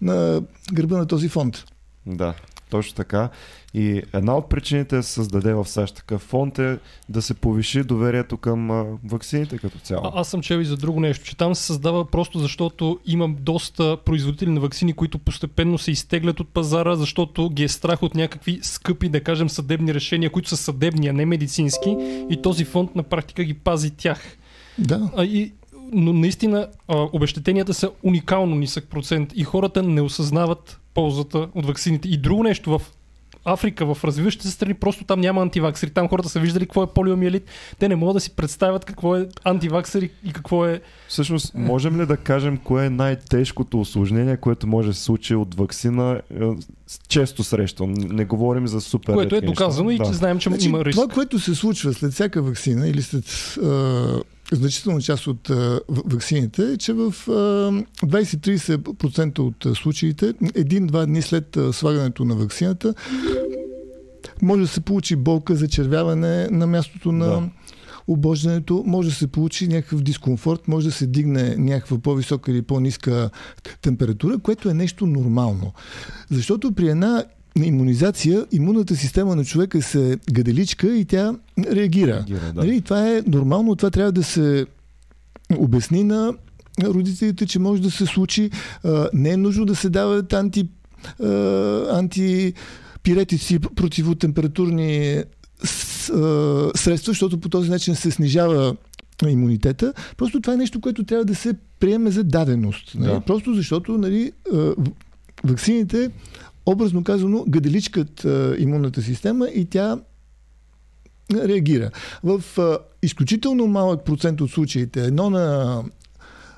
на 0.03 0.43
гърба 0.73 0.99
на 0.99 1.07
този 1.07 1.29
фонд. 1.29 1.65
Да. 2.07 2.35
Точно 2.73 2.95
така. 2.95 3.29
И 3.75 4.03
една 4.13 4.37
от 4.37 4.49
причините 4.49 4.97
да 4.97 5.03
се 5.03 5.13
създаде 5.13 5.55
в 5.55 5.69
САЩ 5.69 5.97
такъв 5.97 6.23
фонд 6.23 6.59
е 6.59 6.79
да 7.09 7.23
се 7.23 7.35
повиши 7.35 7.85
доверието 7.85 8.37
към 8.37 8.71
а, 8.71 8.85
вакцините 9.05 9.59
като 9.59 9.79
цяло. 9.79 10.03
А, 10.05 10.13
аз 10.15 10.29
съм 10.29 10.43
чел 10.43 10.59
и 10.59 10.65
за 10.65 10.77
друго 10.77 11.01
нещо, 11.01 11.25
че 11.25 11.37
там 11.37 11.55
се 11.55 11.63
създава 11.63 12.05
просто 12.05 12.39
защото 12.39 13.01
имам 13.07 13.37
доста 13.41 13.97
производители 14.05 14.51
на 14.51 14.61
вакцини, 14.61 14.93
които 14.93 15.19
постепенно 15.19 15.79
се 15.79 15.91
изтеглят 15.91 16.41
от 16.41 16.49
пазара, 16.49 16.97
защото 16.97 17.51
ги 17.51 17.65
е 17.65 17.69
страх 17.69 18.03
от 18.03 18.15
някакви 18.15 18.59
скъпи, 18.63 19.09
да 19.09 19.21
кажем, 19.21 19.49
съдебни 19.49 19.95
решения, 19.95 20.31
които 20.31 20.49
са 20.49 20.57
съдебни, 20.57 21.09
а 21.09 21.13
не 21.13 21.27
медицински. 21.27 21.97
И 22.31 22.43
този 22.43 22.65
фонд 22.65 22.97
на 22.97 23.03
практика 23.03 23.45
ги 23.45 23.55
пази 23.55 23.91
тях. 23.91 24.37
Да. 24.79 25.11
А, 25.17 25.25
и, 25.25 25.53
но 25.93 26.13
наистина 26.13 26.69
а, 26.89 27.09
обещетенията 27.13 27.75
са 27.75 27.91
уникално 28.03 28.57
нисък 28.57 28.89
процент 28.89 29.33
и 29.35 29.45
хората 29.45 29.83
не 29.83 30.01
осъзнават 30.01 30.81
ползата 30.95 31.49
от 31.55 31.67
ваксините. 31.67 32.09
И 32.09 32.17
друго 32.17 32.43
нещо 32.43 32.79
в 32.79 32.83
Африка, 33.45 33.95
в 33.95 34.05
развиващите 34.05 34.47
се 34.47 34.53
страни, 34.53 34.75
просто 34.75 35.05
там 35.05 35.21
няма 35.21 35.43
антиваксери. 35.43 35.91
Там 35.91 36.09
хората 36.09 36.29
са 36.29 36.41
виждали 36.41 36.65
какво 36.65 36.83
е 36.83 36.87
полиомиелит. 36.87 37.45
Те 37.79 37.89
не 37.89 37.97
могат 37.97 38.15
да 38.15 38.21
си 38.21 38.31
представят 38.31 38.85
какво 38.85 39.17
е 39.17 39.29
антиваксери 39.45 40.11
и 40.25 40.33
какво 40.33 40.67
е. 40.67 40.81
Всъщност, 41.09 41.55
можем 41.55 42.01
ли 42.01 42.07
да 42.07 42.17
кажем 42.17 42.57
кое 42.57 42.87
е 42.87 42.91
най-тежкото 42.91 43.81
осложнение, 43.81 44.37
което 44.37 44.67
може 44.67 44.89
да 44.89 44.95
се 44.95 45.03
случи 45.03 45.35
от 45.35 45.55
вакцина? 45.55 46.21
Е, 46.41 46.45
често 47.09 47.45
срещам. 47.45 47.93
Не 47.93 48.25
говорим 48.25 48.67
за 48.67 48.81
супер. 48.81 49.15
Което 49.15 49.37
е 49.37 49.41
доказано 49.41 49.89
неща. 49.89 50.05
и 50.05 50.09
да. 50.09 50.15
знаем, 50.15 50.39
че 50.39 50.49
значи, 50.49 50.69
има 50.69 50.85
риск. 50.85 50.97
Това, 50.97 51.15
което 51.15 51.39
се 51.39 51.55
случва 51.55 51.93
след 51.93 52.13
всяка 52.13 52.43
вакцина 52.43 52.89
или 52.89 53.03
след 53.03 53.25
значителна 54.57 55.01
част 55.01 55.27
от 55.27 55.51
а, 55.51 55.81
вакцините 55.89 56.73
е, 56.73 56.77
че 56.77 56.93
в 56.93 57.15
а, 57.29 57.33
20-30% 58.07 59.39
от 59.39 59.77
случаите, 59.77 60.35
един-два 60.55 61.07
дни 61.07 61.23
след 61.23 61.59
слагането 61.73 62.25
на 62.25 62.35
вакцината, 62.35 62.95
може 64.43 64.63
да 64.63 64.69
се 64.69 64.81
получи 64.81 65.17
болка, 65.17 65.57
зачервяване 65.57 66.49
на 66.51 66.67
мястото 66.67 67.13
на 67.13 67.27
да. 67.27 67.43
обождането, 68.09 68.85
може 68.87 69.09
да 69.09 69.15
се 69.15 69.27
получи 69.27 69.69
някакъв 69.69 70.03
дискомфорт, 70.03 70.69
може 70.69 70.87
да 70.87 70.93
се 70.93 71.07
дигне 71.07 71.57
някаква 71.57 71.99
по-висока 71.99 72.51
или 72.51 72.63
по-ниска 72.63 73.31
температура, 73.83 74.39
което 74.39 74.69
е 74.69 74.75
нещо 74.75 75.07
нормално. 75.07 75.73
Защото 76.31 76.73
при 76.73 76.89
една 76.89 77.25
на 77.57 77.67
иммунизация, 77.67 78.47
имунната 78.53 78.97
система 78.97 79.37
на 79.37 79.45
човека 79.45 79.83
се 79.83 80.19
гаделичка 80.33 80.97
и 80.97 81.05
тя 81.05 81.35
реагира. 81.59 82.17
реагира 82.17 82.53
да. 82.55 82.65
нали, 82.65 82.81
това 82.81 83.09
е 83.09 83.23
нормално, 83.27 83.77
това 83.77 83.91
трябва 83.91 84.13
да 84.13 84.23
се 84.23 84.67
обясни 85.59 86.05
на 86.05 86.35
родителите, 86.83 87.47
че 87.47 87.59
може 87.59 87.83
да 87.83 87.91
се 87.91 88.07
случи. 88.07 88.51
А, 88.85 89.09
не 89.13 89.31
е 89.31 89.37
нужно 89.37 89.65
да 89.65 89.77
се 89.77 89.91
дават 89.91 90.33
анти, 90.33 90.69
а, 91.23 91.29
антипиретици 91.99 93.59
противотемпературни 93.59 95.23
с, 95.65 96.11
а, 96.11 96.71
средства, 96.75 97.11
защото 97.11 97.41
по 97.41 97.49
този 97.49 97.71
начин 97.71 97.95
се 97.95 98.11
снижава 98.11 98.77
имунитета. 99.29 99.93
Просто 100.17 100.41
това 100.41 100.55
е 100.55 100.57
нещо, 100.57 100.81
което 100.81 101.05
трябва 101.05 101.25
да 101.25 101.35
се 101.35 101.55
приеме 101.81 102.11
за 102.11 102.25
даденост. 102.25 102.95
Нали? 102.95 103.13
Да. 103.13 103.21
Просто 103.21 103.55
защото 103.55 103.99
нали, 103.99 104.33
ваксините, 105.45 106.11
образно 106.67 107.05
казано, 107.05 107.45
гаделичкат 107.49 108.27
имунната 108.59 109.03
система 109.03 109.49
и 109.49 109.65
тя 109.65 109.99
реагира. 111.35 111.91
В 112.25 112.43
изключително 113.03 113.67
малък 113.67 114.05
процент 114.05 114.41
от 114.41 114.51
случаите, 114.51 115.05
едно 115.05 115.31
на 115.31 115.85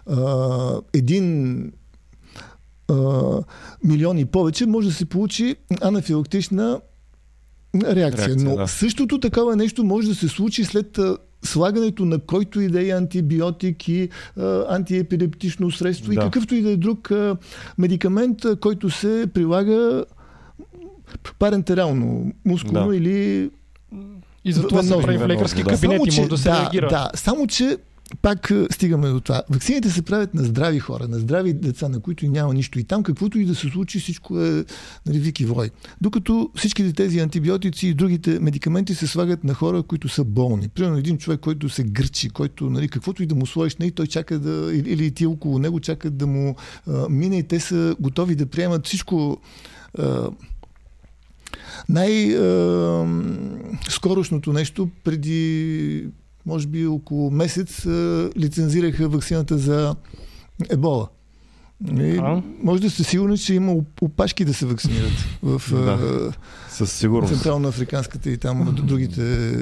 а, 0.07 0.81
един 0.93 1.73
а, 2.89 2.95
милион 3.85 4.19
и 4.19 4.25
повече, 4.25 4.67
може 4.67 4.89
да 4.89 4.95
се 4.95 5.05
получи 5.05 5.57
анафилактична 5.81 6.81
реакция. 7.75 7.95
Реакция, 7.97 8.37
Но 8.37 8.57
да. 8.57 8.67
същото 8.69 9.21
такова 9.21 9.57
нещо 9.57 9.85
може 9.85 10.09
да 10.09 10.15
се 10.15 10.29
случи 10.29 10.65
след 10.65 10.99
слагането 11.47 12.05
на 12.05 12.19
който 12.19 12.61
и 12.61 12.69
да 12.69 12.87
е 12.87 12.91
антибиотик 12.91 13.89
и 13.89 14.09
а, 14.39 14.65
антиепилептично 14.69 15.71
средство 15.71 16.13
и 16.13 16.15
Да. 16.15 16.21
какъвто 16.21 16.55
и 16.55 16.63
да 16.63 16.71
е 16.71 16.77
друг 16.77 17.11
а, 17.11 17.37
медикамент, 17.79 18.45
а, 18.45 18.57
който 18.57 18.91
се 18.91 19.27
прилага 19.35 20.05
парентерално, 21.39 22.33
мускулно 22.45 22.89
Да. 22.89 22.97
или 22.97 23.51
И 24.45 24.53
за 24.53 24.67
това 24.69 24.83
се 24.83 25.01
прави 25.03 25.19
в 25.19 25.29
лекарски 25.29 25.63
да. 25.63 25.71
кабинети, 25.71 26.21
може 26.21 26.29
да 26.29 26.39
се 26.39 26.49
да, 26.49 26.61
реагира. 26.61 26.89
Да, 26.89 27.11
само 27.15 27.47
че 27.47 27.77
пак 28.23 28.53
стигаме 28.71 29.09
до 29.09 29.21
това. 29.21 29.43
Ваксините 29.51 29.91
се 29.91 30.03
правят 30.03 30.35
на 30.35 30.45
здрави 30.45 30.79
хора, 30.79 31.09
на 31.09 31.19
здрави 31.19 31.53
деца, 31.53 31.89
на 31.89 32.01
които 32.01 32.27
няма 32.27 32.55
нищо. 32.55 32.79
И 32.79 32.85
там 32.85 33.03
каквото 33.03 33.39
и 33.39 33.45
да 33.45 33.55
се 33.55 33.69
случи, 33.69 34.01
всичко 34.01 34.41
е 34.41 34.65
нали, 35.07 35.19
вики 35.19 35.45
вой. 35.45 35.71
Докато 36.01 36.51
всичките 36.55 36.93
тези 36.93 37.19
антибиотици 37.19 37.89
и 37.89 37.95
другите 37.95 38.41
медикаменти 38.41 38.95
се 38.95 39.07
слагат 39.07 39.45
на 39.45 39.55
хора, 39.55 39.83
които 39.83 40.09
са 40.09 40.25
болни. 40.25 40.69
Примерно 40.69 40.99
един 40.99 41.19
човек, 41.19 41.41
който 41.41 41.69
се 41.69 41.85
гърчи, 41.85 42.31
който 42.31 42.71
нали, 42.71 42.89
каквото 42.89 43.23
и 43.23 43.27
да 43.27 43.35
му 43.35 43.47
сложиш, 43.47 43.77
нали, 43.77 43.91
той 43.91 44.07
чака 44.07 44.39
да, 44.39 44.75
или, 44.75 45.11
ти 45.11 45.27
около 45.27 45.59
него 45.59 45.81
чакат 45.81 46.17
да 46.17 46.27
му 46.27 46.57
а, 46.87 47.09
мине 47.09 47.39
и 47.39 47.43
те 47.43 47.61
са 47.61 47.97
готови 48.01 48.35
да 48.35 48.47
приемат 48.47 48.87
всичко 48.87 49.39
а, 49.99 50.31
най-скорошното 51.89 54.53
нещо 54.53 54.89
преди 55.05 56.07
може 56.47 56.67
би 56.67 56.87
около 56.87 57.31
месец 57.31 57.87
лицензираха 58.39 59.09
вакцината 59.09 59.59
за 59.59 59.95
ебола. 60.71 61.09
И, 61.93 62.17
А? 62.17 62.43
може 62.63 62.83
да 62.83 62.91
сте 62.91 63.05
сигурни, 63.05 63.39
че 63.39 63.55
има 63.55 63.73
оп- 63.73 64.03
опашки 64.03 64.45
да 64.45 64.55
се 64.55 64.67
вакцинират 64.67 65.13
в 65.43 65.63
Да. 65.73 66.33
Със 66.69 66.93
сигурност. 66.93 67.33
Централно-африканската 67.35 68.31
и 68.31 68.39
там 68.39 68.75
другите 68.79 69.53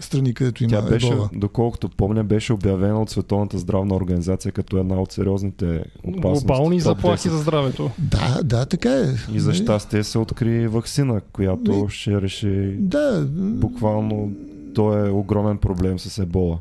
страни, 0.00 0.34
където 0.34 0.64
има 0.64 0.70
Тя 0.72 0.82
беше, 0.82 1.06
ебола. 1.08 1.30
доколкото 1.34 1.88
помня, 1.88 2.24
беше 2.24 2.52
обявена 2.52 3.02
от 3.02 3.10
Световната 3.10 3.58
здравна 3.58 3.94
организация 3.94 4.52
като 4.52 4.76
една 4.76 4.94
от 4.96 5.12
сериозните 5.12 5.84
опасности. 6.04 6.46
Глобални 6.46 6.80
заплахи 6.80 7.18
10. 7.18 7.30
за 7.30 7.38
здравето. 7.38 7.90
Да, 7.98 8.40
да, 8.44 8.66
така 8.66 8.90
е. 8.90 9.06
И 9.34 9.40
за 9.40 9.48
Нали? 9.48 9.58
щастие 9.58 10.04
се 10.04 10.18
откри 10.18 10.68
вакцина, 10.68 11.20
която 11.22 11.72
Нали? 11.72 11.84
ще 11.88 12.20
реши 12.22 12.76
Да. 12.78 13.26
буквално 13.30 14.32
то 14.74 15.06
е 15.06 15.10
огромен 15.10 15.58
проблем 15.58 15.98
с 15.98 16.18
ебола. 16.18 16.58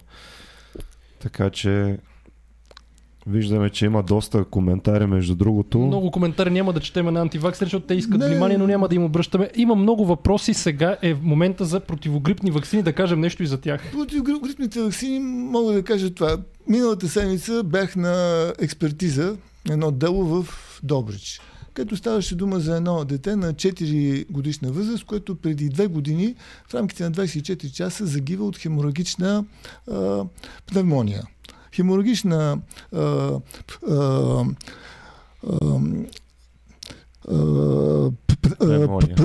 Така 1.20 1.49
че 1.49 1.97
виждаме, 3.28 3.70
че 3.70 3.86
има 3.86 4.03
доста 4.03 4.45
коментари 4.45 5.05
между 5.05 5.36
другото. 5.36 5.80
Много 5.80 6.12
коментари 6.12 6.49
няма 6.49 6.74
да 6.74 6.80
четеме 6.80 7.12
на 7.12 7.22
антиваксери, 7.22 7.66
защото 7.66 7.86
те 7.86 7.93
искат 7.93 8.20
Не. 8.20 8.28
внимание, 8.28 8.57
но 8.57 8.68
няма 8.68 8.88
да 8.88 8.95
им 8.95 9.03
обръщаме. 9.03 9.49
Има 9.55 9.76
много 9.76 10.05
въпроси. 10.05 10.53
Сега 10.53 10.97
е 11.01 11.14
в 11.14 11.24
момента 11.24 11.66
за 11.66 11.80
противогрипни 11.80 12.51
вакцини, 12.51 12.84
да 12.84 12.93
кажем 12.93 13.20
нещо 13.20 13.43
и 13.43 13.47
за 13.47 13.62
тях. 13.62 13.91
Противогрипните 13.91 14.82
вакцини 14.82 15.20
мога 15.20 15.74
да 15.74 15.84
кажа 15.84 16.14
това. 16.14 16.38
Миналата 16.68 17.07
седмица 17.09 17.64
бях 17.64 17.95
на 17.95 18.45
експертиза, 18.59 19.38
едно 19.70 19.91
дело 19.91 20.26
в 20.26 20.45
Добрич. 20.84 21.41
Като 21.74 21.97
ставаше 21.97 22.36
дума 22.36 22.59
за 22.59 22.78
едно 22.78 23.05
дете 23.05 23.36
на 23.36 23.53
4 23.53 24.32
годишна 24.32 24.72
възраст, 24.72 25.03
което 25.03 25.36
преди 25.36 25.69
2 25.69 25.88
години 25.88 26.36
в 26.67 26.74
рамките 26.74 27.03
на 27.03 27.11
24 27.11 27.72
часа 27.72 28.05
загива 28.05 28.45
от 28.45 28.57
хеморагична 28.57 29.45
а, 29.91 30.26
пневмония. 30.67 31.24
Хеморагична 31.76 32.57
а, 32.93 32.99
а, 33.89 34.45
а, 37.28 38.11
Пневмония. 38.59 39.15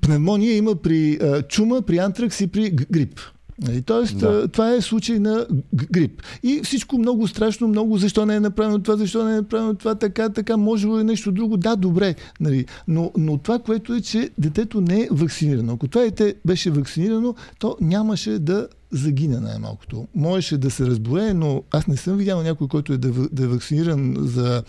Пневмония 0.00 0.56
има 0.56 0.74
при 0.74 1.18
чума, 1.48 1.82
при 1.82 1.98
антракс 1.98 2.40
и 2.40 2.46
при 2.46 2.70
грип. 2.70 3.20
Нали, 3.58 3.82
Тоест, 3.82 4.18
Да. 4.18 4.48
това 4.48 4.72
е 4.72 4.80
случай 4.80 5.18
на 5.18 5.46
грип. 5.74 6.22
И 6.42 6.60
всичко 6.64 6.98
много 6.98 7.28
страшно, 7.28 7.68
много 7.68 7.98
защо 7.98 8.26
не 8.26 8.34
е 8.34 8.40
направено 8.40 8.78
това, 8.78 8.96
защо 8.96 9.24
не 9.24 9.32
е 9.32 9.36
направено 9.36 9.74
това, 9.74 9.94
така, 9.94 10.28
така, 10.28 10.56
може 10.56 10.86
ли 10.86 11.04
нещо 11.04 11.32
друго. 11.32 11.56
Да, 11.56 11.76
добре. 11.76 12.14
Нали. 12.40 12.66
Но, 12.88 13.12
но 13.16 13.38
това, 13.38 13.58
което 13.58 13.94
е, 13.94 14.00
че 14.00 14.30
детето 14.38 14.80
не 14.80 15.00
е 15.00 15.08
вакцинирано. 15.10 15.72
Ако 15.72 15.88
това 15.88 16.04
дете 16.04 16.34
беше 16.44 16.70
вакцинирано, 16.70 17.34
то 17.58 17.76
нямаше 17.80 18.38
да 18.38 18.68
загине 18.90 19.40
най-малкото. 19.40 20.06
Можеше 20.14 20.58
да 20.58 20.70
се 20.70 20.86
разболее, 20.86 21.34
но 21.34 21.62
аз 21.70 21.86
не 21.86 21.96
съм 21.96 22.16
видял 22.16 22.42
някой, 22.42 22.68
който 22.68 22.92
е 22.92 22.98
да, 22.98 23.12
да 23.32 23.44
е 23.44 23.46
вакциниран 23.46 24.16
за, 24.18 24.62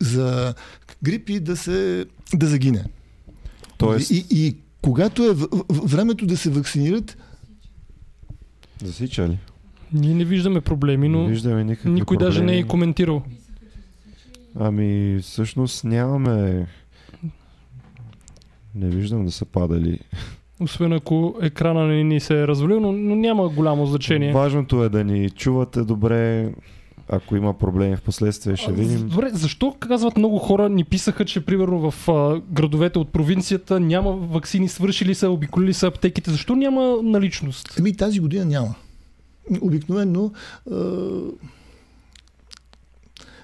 за 0.00 0.54
грип 1.02 1.28
и 1.28 1.40
да, 1.40 1.56
се, 1.56 2.06
да 2.34 2.46
загине. 2.46 2.84
Тоест, 3.78 4.10
И, 4.10 4.26
и 4.30 4.56
когато 4.82 5.22
е 5.24 5.36
времето 5.70 6.26
да 6.26 6.36
се 6.36 6.50
вакцинират, 6.50 7.16
засича 8.82 9.28
ли? 9.28 9.38
Ние 9.92 10.14
не 10.14 10.24
виждаме 10.24 10.60
проблеми, 10.60 11.08
Не 11.08 11.18
но 11.18 11.26
виждаме 11.26 11.64
никакви 11.64 11.90
никой 11.90 12.16
даже 12.16 12.38
не 12.38 12.44
е 12.44 12.46
проблеми. 12.46 12.68
коментирал. 12.68 13.22
Ами, 14.54 15.18
всъщност 15.22 15.84
нямаме... 15.84 16.66
Не 18.74 18.88
виждам 18.88 19.24
да 19.24 19.30
са 19.30 19.44
падали. 19.44 19.98
Освен 20.60 20.92
ако 20.92 21.36
екрана 21.42 21.86
не 21.86 22.04
ни 22.04 22.20
се 22.20 22.42
е 22.42 22.46
развалил, 22.46 22.80
но, 22.80 22.92
но 22.92 23.16
няма 23.16 23.48
голямо 23.48 23.86
значение. 23.86 24.32
Важното 24.32 24.84
е 24.84 24.88
да 24.88 25.04
ни 25.04 25.30
чувате 25.30 25.82
добре. 25.82 26.52
Ако 27.14 27.36
има 27.36 27.58
проблеми 27.58 27.96
в 27.96 28.02
последствие, 28.02 28.56
ще 28.56 28.72
видим. 28.72 29.08
Добре, 29.08 29.30
защо 29.32 29.76
казват 29.80 30.16
много 30.16 30.38
хора, 30.38 30.68
ни 30.68 30.84
писаха, 30.84 31.24
че 31.24 31.44
примерно 31.44 31.90
в 31.90 32.08
а, 32.08 32.40
градовете 32.50 32.98
от 32.98 33.12
провинцията 33.12 33.80
няма 33.80 34.12
вакцини, 34.12 34.68
свършили 34.68 35.14
са, 35.14 35.30
обиколили 35.30 35.74
са 35.74 35.86
аптеките. 35.86 36.30
Защо 36.30 36.56
няма 36.56 36.98
наличност? 37.02 37.74
ами 37.78 37.96
тази 37.96 38.20
година 38.20 38.44
няма. 38.44 38.74
Обикновено 39.60 40.32
е, 40.70 40.74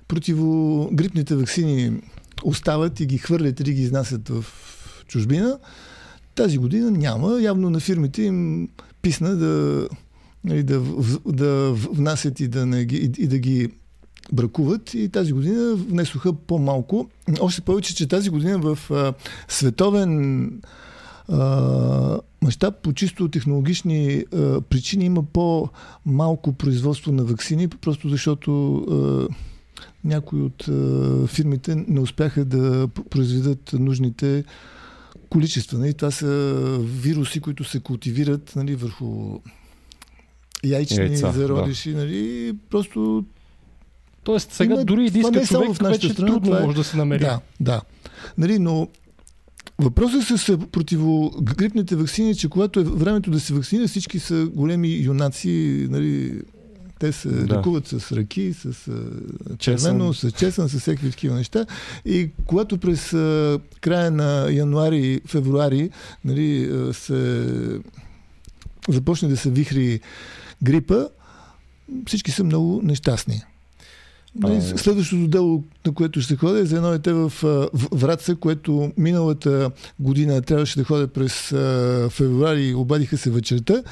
противогрипните 0.08 1.36
вакцини 1.36 2.00
остават 2.44 3.00
и 3.00 3.06
ги 3.06 3.18
хвърлят 3.18 3.60
или 3.60 3.72
ги 3.72 3.82
изнасят 3.82 4.28
в 4.28 4.44
чужбина. 5.06 5.58
Тази 6.34 6.58
година 6.58 6.90
няма. 6.90 7.38
Явно 7.42 7.70
на 7.70 7.80
фирмите 7.80 8.22
им 8.22 8.68
писна 9.02 9.36
да, 9.36 9.88
нали, 10.44 10.62
да, 10.62 10.80
да 11.26 11.72
внасят 11.72 12.40
и 12.40 12.48
да, 12.48 12.66
не, 12.66 12.84
ги- 12.84 13.12
и 13.18 13.26
да 13.26 13.38
ги 13.38 13.68
бракуват 14.32 14.94
и 14.94 15.08
тази 15.08 15.32
година 15.32 15.74
внесоха 15.74 16.32
по-малко. 16.32 17.10
Още 17.40 17.60
повече, 17.60 17.94
че 17.94 18.08
тази 18.08 18.30
година 18.30 18.58
в 18.58 18.78
а, 18.90 19.12
световен 19.48 20.50
мащаб 22.42 22.74
по 22.82 22.92
чисто 22.92 23.28
технологични 23.28 24.24
а, 24.32 24.60
причини 24.60 25.04
има 25.04 25.22
по-малко 25.22 26.52
производство 26.52 27.12
на 27.12 27.24
вакцини, 27.24 27.68
просто 27.68 28.08
защото 28.08 28.74
а, 28.76 29.34
някои 30.04 30.42
от 30.42 30.68
а, 30.68 31.26
фирмите 31.26 31.84
не 31.88 32.00
успяха 32.00 32.44
да 32.44 32.88
произведат 33.10 33.72
нужните 33.72 34.44
количества. 35.28 35.78
Нали? 35.78 35.94
Това 35.94 36.10
са 36.10 36.54
вируси, 36.80 37.40
които 37.40 37.64
се 37.64 37.80
култивират 37.80 38.52
нали, 38.56 38.74
върху 38.74 39.40
яйчни 40.64 40.96
Яйца, 40.96 41.32
зародиши. 41.32 41.94
Нали? 41.94 42.52
Просто 42.70 43.24
Тоест 44.22 44.52
сега 44.52 44.74
Има- 44.74 44.84
дори 44.84 45.06
и 45.06 45.10
да 45.10 45.18
иска 45.18 45.40
е 45.40 45.46
човек, 45.46 45.74
в 45.74 45.82
вече 45.82 46.08
страна, 46.08 46.32
трудно 46.32 46.56
е- 46.56 46.60
може 46.62 46.76
да 46.76 46.84
се 46.84 46.96
намери. 46.96 47.20
Да, 47.20 47.40
да. 47.60 47.80
Нали, 48.38 48.58
но 48.58 48.88
въпросът 49.78 50.38
с 50.38 50.58
противогрипните 50.72 51.96
вакцини 51.96 52.30
е, 52.30 52.34
че 52.34 52.48
когато 52.48 52.80
е 52.80 52.84
времето 52.84 53.30
да 53.30 53.40
се 53.40 53.54
вакцинира, 53.54 53.88
всички 53.88 54.18
са 54.18 54.48
големи 54.54 54.88
юнаци, 54.88 55.48
нали, 55.90 56.40
те 56.98 57.12
се 57.12 57.28
Да. 57.28 57.46
да. 57.46 57.56
лекуват 57.56 57.86
с 57.86 58.12
ръки, 58.12 58.52
с 58.54 58.90
червено, 59.58 60.14
с 60.14 60.30
чесън, 60.30 60.68
с 60.68 60.80
всеки 60.80 61.10
такива 61.10 61.34
неща. 61.34 61.66
И 62.04 62.30
когато 62.46 62.78
през 62.78 63.10
края 63.80 64.10
на 64.10 64.50
януари, 64.50 65.20
февруари, 65.26 65.90
нали, 66.24 66.70
се 66.92 67.46
започне 68.88 69.28
да 69.28 69.36
се 69.36 69.50
вихри 69.50 70.00
грипа, 70.62 71.04
всички 72.06 72.30
са 72.30 72.44
много 72.44 72.80
нещастни. 72.82 73.42
Нали. 74.34 74.62
Следващото 74.62 75.28
дело, 75.28 75.64
на 75.86 75.94
което 75.94 76.20
ще 76.20 76.36
ходя, 76.36 76.58
е 76.58 76.64
за 76.64 76.76
едно 76.76 76.90
дете 76.90 77.12
в, 77.12 77.32
Враца, 77.92 78.34
което 78.34 78.92
миналата 78.96 79.70
година 80.00 80.42
трябваше 80.42 80.78
да 80.78 80.84
ходя 80.84 81.08
през 81.08 81.32
февруари, 82.08 82.74
обадиха 82.74 83.18
се 83.18 83.30
вечерта. 83.30 83.82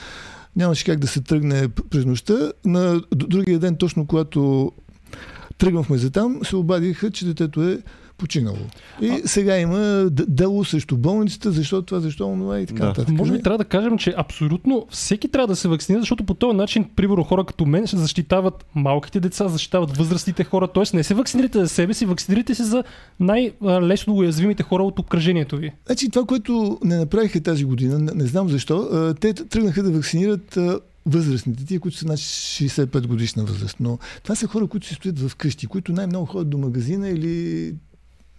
Нямаше 0.57 0.85
как 0.85 0.99
да 0.99 1.07
се 1.07 1.21
тръгне 1.21 1.69
през 1.69 2.05
нощта. 2.05 2.53
На 2.65 3.01
другия 3.15 3.59
ден, 3.59 3.77
точно 3.77 4.07
когато 4.07 4.73
тръгнахме 5.59 5.99
за 5.99 6.11
там, 6.11 6.41
се 6.45 6.57
обадиха, 6.57 7.11
че 7.11 7.27
детето 7.27 7.63
е 7.63 7.79
починало. 8.19 8.57
И 9.01 9.09
А- 9.09 9.21
сега 9.25 9.59
има 9.59 10.07
дело 10.11 10.65
срещу 10.65 10.97
болницата, 10.97 11.53
защо 11.53 11.83
това, 11.83 12.01
защо 12.01 12.27
онова 12.29 12.61
и 12.61 12.67
така 12.67 12.81
Да. 12.81 12.87
нататък. 12.87 13.09
Може 13.09 13.31
би 13.31 13.35
Нали? 13.35 13.43
трябва 13.43 13.59
да 13.59 13.65
кажем, 13.65 13.99
че 13.99 14.15
абсолютно 14.17 14.87
всеки 14.91 15.29
трябва 15.29 15.47
да 15.47 15.57
се 15.57 15.69
вакцинира, 15.69 16.03
защото 16.03 16.25
по 16.25 16.35
този 16.35 16.57
начин, 16.57 16.85
примерно, 16.97 17.25
хора 17.25 17.45
като 17.45 17.67
мен 17.67 17.87
ще 17.87 17.97
защитават 17.97 18.67
малките 18.75 19.21
деца, 19.21 19.49
защитават 19.49 19.97
възрастните 19.97 20.45
хора. 20.45 20.69
Тоест 20.69 20.95
не 20.95 21.03
се 21.03 21.15
вакцинирайте 21.15 21.59
за 21.59 21.69
себе 21.69 21.95
си, 21.95 22.07
вакцинирайте 22.07 22.55
се 22.55 22.65
за 22.65 22.85
най-лесно 23.21 24.15
уязвимите 24.15 24.63
хора 24.63 24.83
от 24.83 24.99
обкръжението 24.99 25.57
ви. 25.57 25.73
Значи 25.87 26.11
това, 26.11 26.27
което 26.27 26.79
не 26.85 26.97
направиха 26.97 27.41
тази 27.41 27.65
година, 27.65 27.99
не, 27.99 28.13
не 28.15 28.27
знам 28.27 28.49
защо, 28.49 28.89
те 29.21 29.35
тръгнаха 29.35 29.83
да 29.83 29.91
вакцинират 29.91 30.59
възрастните, 31.07 31.65
тия, 31.67 31.81
които 31.81 31.97
са 31.97 32.07
над 32.07 32.19
65 32.19 33.07
годишна 33.07 33.45
възраст. 33.45 33.77
Но 33.81 33.99
това 34.23 34.35
са 34.35 34.47
хора, 34.47 34.67
които 34.67 34.87
си 34.87 34.95
стоят 34.95 35.19
в 35.19 35.37
къщи, 35.37 35.67
които 35.67 35.93
най-много 35.93 36.27
ходят 36.27 36.51
до 36.51 36.59
магазина 36.59 37.09
или 37.09 37.75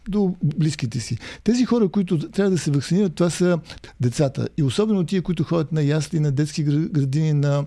до 0.09 0.35
близките 0.43 0.99
си. 0.99 1.17
Тези 1.43 1.65
хора, 1.65 1.89
които 1.89 2.29
трябва 2.29 2.51
да 2.51 2.57
се 2.57 2.71
вакцинират, 2.71 3.15
това 3.15 3.29
са 3.29 3.59
децата. 4.01 4.47
И 4.57 4.63
особено 4.63 5.03
тия, 5.03 5.21
които 5.21 5.43
ходят 5.43 5.71
на 5.71 5.83
ясли, 5.83 6.19
на 6.19 6.31
детски 6.31 6.65
гра- 6.65 6.89
градини, 6.91 7.33
на 7.33 7.65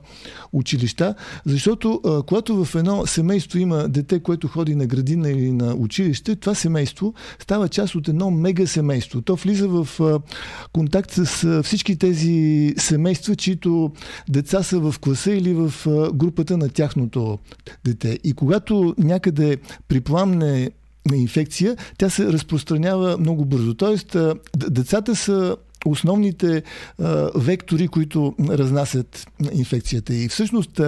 училища. 0.52 1.14
Защото 1.46 2.00
а, 2.04 2.22
когато 2.22 2.64
в 2.64 2.74
едно 2.74 3.06
семейство 3.06 3.58
има 3.58 3.88
дете, 3.88 4.20
което 4.20 4.48
ходи 4.48 4.74
на 4.74 4.86
градина 4.86 5.30
или 5.30 5.52
на 5.52 5.74
училище, 5.74 6.36
това 6.36 6.54
семейство 6.54 7.14
става 7.38 7.68
част 7.68 7.94
от 7.94 8.08
едно 8.08 8.30
мега 8.30 8.66
семейство. 8.66 9.22
То 9.22 9.36
влиза 9.36 9.68
в 9.68 10.00
а, 10.00 10.20
контакт 10.72 11.10
с 11.10 11.44
а, 11.44 11.62
всички 11.62 11.96
тези 11.96 12.74
семейства, 12.76 13.36
чието 13.36 13.92
деца 14.28 14.62
са 14.62 14.80
в 14.80 14.94
класа 15.00 15.32
или 15.32 15.54
в 15.54 15.74
а, 15.86 16.12
групата 16.12 16.56
на 16.56 16.68
тяхното 16.68 17.38
дете. 17.84 18.18
И 18.24 18.32
когато 18.32 18.94
някъде 18.98 19.56
припламне 19.88 20.70
инфекция, 21.16 21.76
тя 21.98 22.10
се 22.10 22.32
разпространява 22.32 23.18
много 23.18 23.44
бързо. 23.44 23.74
Тоест, 23.74 24.16
децата 24.56 25.16
са 25.16 25.56
основните 25.86 26.62
вектори, 27.34 27.88
които 27.88 28.34
разнасят 28.40 29.26
инфекцията. 29.52 30.14
И 30.14 30.28
всъщност 30.28 30.80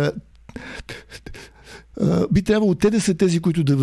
би 2.30 2.42
трябвало 2.42 2.74
те 2.74 2.90
да 2.90 3.00
са 3.00 3.14
тези, 3.14 3.40
които 3.40 3.64
да, 3.64 3.76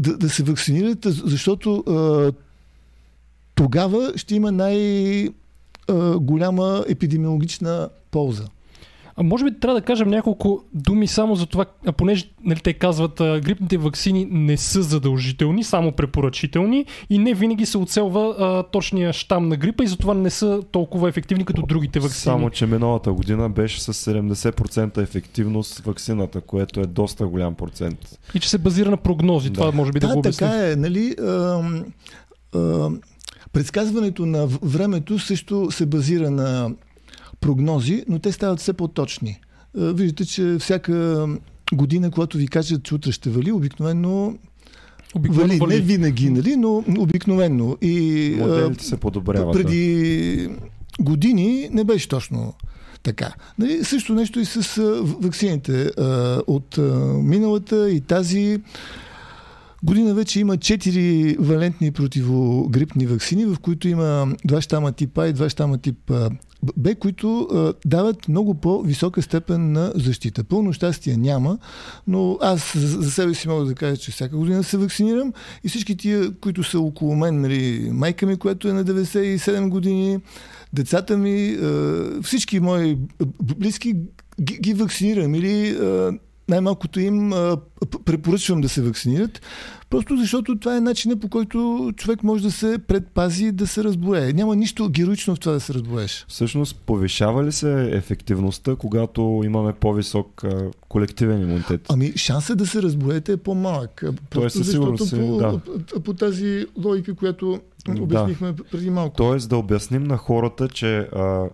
да, 0.00 0.16
да 0.16 0.28
се 0.28 0.42
вакцинират, 0.42 0.98
защото 1.04 1.84
тогава 3.54 4.12
ще 4.16 4.34
има 4.34 4.52
най-голяма 4.52 5.34
епидемиологична 6.88 7.88
полза. 8.10 8.44
А 9.16 9.22
може 9.22 9.44
би 9.44 9.60
трябва 9.60 9.80
да 9.80 9.86
кажем 9.86 10.08
няколко 10.08 10.64
думи 10.74 11.06
само 11.06 11.36
за 11.36 11.46
това, 11.46 11.64
а 11.86 11.92
понеже 11.92 12.24
нали, 12.44 12.60
те 12.60 12.72
казват, 12.72 13.20
а, 13.20 13.40
грипните 13.40 13.78
вакцини 13.78 14.26
не 14.30 14.56
са 14.56 14.82
задължителни, 14.82 15.64
само 15.64 15.92
препоръчителни 15.92 16.86
и 17.10 17.18
не 17.18 17.34
винаги 17.34 17.66
се 17.66 17.78
оцелва 17.78 18.36
а, 18.38 18.62
точния 18.62 19.12
щам 19.12 19.48
на 19.48 19.56
грипа 19.56 19.84
и 19.84 19.86
затова 19.86 20.14
не 20.14 20.30
са 20.30 20.62
толкова 20.72 21.08
ефективни 21.08 21.44
като 21.44 21.62
другите 21.62 22.00
вакцини. 22.00 22.20
Само, 22.20 22.50
че 22.50 22.66
миналата 22.66 23.12
година 23.12 23.50
беше 23.50 23.80
с 23.80 23.94
70% 23.94 24.98
ефективност 24.98 25.78
вакцината, 25.78 26.40
което 26.40 26.80
е 26.80 26.86
доста 26.86 27.26
голям 27.26 27.54
процент. 27.54 28.18
И 28.34 28.40
че 28.40 28.50
се 28.50 28.58
базира 28.58 28.90
на 28.90 28.96
прогнози. 28.96 29.50
Да. 29.50 29.54
Това 29.54 29.72
може 29.72 29.92
би 29.92 30.00
да, 30.00 30.06
Да, 30.06 30.12
го 30.12 30.18
обясним. 30.18 30.50
така 30.50 30.70
е. 30.70 30.76
Нали, 30.76 31.14
ам, 31.20 31.84
ам, 32.54 33.00
предсказването 33.52 34.26
на 34.26 34.46
времето 34.46 35.18
също 35.18 35.70
се 35.70 35.86
базира 35.86 36.30
на 36.30 36.70
прогнози, 37.44 38.04
но 38.08 38.18
те 38.18 38.32
стават 38.32 38.60
все 38.60 38.72
по-точни. 38.72 39.40
А, 39.74 39.92
Виждате, 39.92 40.24
че 40.24 40.56
всяка 40.60 41.26
година, 41.72 42.10
когато 42.10 42.38
ви 42.38 42.48
кажат, 42.48 42.82
че 42.82 42.94
утре 42.94 43.12
ще 43.12 43.30
вали, 43.30 43.52
обикновено 43.52 44.34
Обикновено 45.14 45.48
вали, 45.48 45.58
вали. 45.60 45.74
не 45.74 45.80
винаги, 45.82 46.30
нали, 46.30 46.56
но 46.56 46.84
обикновено. 46.98 47.76
И 47.82 47.96
а, 48.34 48.36
Моделите 48.38 48.84
се 48.84 48.96
подобряват. 48.96 49.52
да. 49.52 49.62
преди 49.62 50.48
години 51.00 51.68
не 51.72 51.84
беше 51.84 52.08
точно 52.08 52.54
така. 53.02 53.32
Нали, 53.58 53.84
също 53.84 54.14
нещо 54.14 54.40
и 54.40 54.44
с 54.44 54.78
а, 54.78 54.82
в- 54.82 55.16
ваксините. 55.20 55.82
А, 55.88 56.02
от 56.46 56.78
миналата 57.16 57.90
и 57.90 58.00
тази 58.00 58.58
година 59.82 60.14
вече 60.14 60.40
има 60.40 60.56
4 60.56 61.36
валентни 61.38 61.90
противогрипни 61.90 63.06
вакцини, 63.06 63.44
в 63.44 63.56
които 63.56 63.88
има 63.88 64.08
два 64.44 64.60
щама 64.60 64.92
тип 64.92 65.18
А 65.18 65.26
и 65.26 65.32
два 65.32 65.48
щама 65.48 65.78
тип 65.78 66.12
а, 66.68 66.72
Б, 66.76 66.94
които 66.94 67.40
а, 67.40 67.74
дават 67.84 68.28
много 68.28 68.54
по-висока 68.54 69.22
степен 69.22 69.72
на 69.72 69.92
защита. 69.94 70.44
Пълно 70.44 70.72
щастие 70.72 71.16
няма, 71.16 71.58
но 72.06 72.38
аз 72.40 72.72
за, 72.76 73.10
себе 73.10 73.34
си 73.34 73.48
мога 73.48 73.64
да 73.64 73.74
кажа, 73.74 73.96
че 73.96 74.12
всяка 74.12 74.36
година 74.36 74.64
се 74.64 74.76
вакцинирам 74.76 75.32
и 75.64 75.68
всички 75.68 75.96
тия, 75.96 76.34
които 76.40 76.62
са 76.62 76.80
около 76.80 77.16
мен, 77.16 77.40
нали, 77.40 77.90
майка 77.92 78.26
ми, 78.26 78.36
която 78.36 78.68
е 78.68 78.72
на 78.72 78.84
97 78.84 79.68
години, 79.68 80.18
децата 80.72 81.16
ми, 81.16 81.48
а, 81.62 82.22
всички 82.22 82.60
мои 82.60 82.98
близки 83.42 83.94
ги, 84.40 84.58
ги 84.58 84.74
вакцинирам 84.74 85.34
или 85.34 85.70
а, 85.70 86.12
най-малкото 86.48 87.00
им 87.00 87.32
препоръчвам 88.04 88.60
да 88.60 88.68
се 88.68 88.82
вакцинират, 88.82 89.42
просто 89.90 90.16
защото 90.16 90.58
това 90.58 90.76
е 90.76 90.80
начинът 90.80 91.20
по 91.20 91.28
който 91.28 91.90
човек 91.96 92.22
може 92.22 92.42
да 92.42 92.50
се 92.50 92.78
предпази 92.78 93.52
да 93.52 93.66
се 93.66 93.84
разболее. 93.84 94.32
Няма 94.32 94.56
нищо 94.56 94.88
героично 94.88 95.34
в 95.34 95.40
това 95.40 95.52
да 95.52 95.60
се 95.60 95.74
разболееш. 95.74 96.24
Всъщност, 96.28 96.76
повишава 96.76 97.44
ли 97.44 97.52
се 97.52 97.90
ефективността, 97.92 98.76
когато 98.76 99.42
имаме 99.44 99.72
по-висок 99.72 100.44
колективен 100.88 101.42
имунитет? 101.42 101.80
Ами 101.88 102.12
шансът 102.16 102.58
да 102.58 102.66
се 102.66 102.82
разболеете 102.82 103.32
е 103.32 103.36
по-малък. 103.36 104.04
Просто 104.30 104.58
със 104.58 104.70
сигурност 104.70 105.12
е, 105.12 105.16
по, 105.16 105.36
да. 105.36 105.60
по, 105.92 106.00
по 106.00 106.14
тази 106.14 106.66
логика, 106.84 107.14
която 107.14 107.60
Да. 107.88 108.02
обяснихме 108.02 108.54
преди 108.70 108.90
малко. 108.90 109.16
Тоест 109.16 109.48
да 109.48 109.56
обясним 109.56 110.04
на 110.04 110.16
хората, 110.16 110.68
че 110.68 110.96
а, 110.98 111.48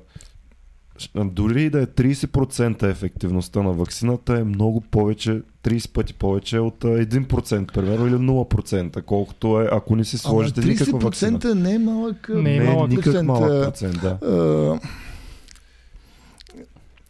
дори 1.24 1.62
и 1.62 1.70
да 1.70 1.82
е 1.82 1.86
30% 1.86 2.90
ефективността 2.90 3.62
на 3.62 3.72
вакцината 3.72 4.38
е 4.38 4.44
много 4.44 4.80
повече, 4.80 5.42
30 5.64 5.92
пъти 5.92 6.14
повече 6.14 6.59
от 6.59 6.84
а, 6.84 6.88
1%, 6.88 7.72
примерно, 7.72 8.07
или 8.07 8.14
0%, 8.14 9.03
колкото 9.03 9.61
е, 9.61 9.68
ако 9.72 9.96
не 9.96 10.05
си 10.05 10.16
Ама 10.24 10.32
сложите 10.32 10.61
никаква 10.61 10.98
вакцина. 10.98 11.38
30% 11.38 11.55
не 11.55 11.74
е 11.74 11.78
малък. 11.78 12.28
Не 12.28 12.57
е 12.57 12.61
Не 12.61 12.66
е 12.66 12.74
малък 12.74 12.90
никак 12.90 13.05
процент, 13.05 13.26
малък 13.26 13.64
процент, 13.64 14.01
да. 14.01 14.18
А, 14.22 14.80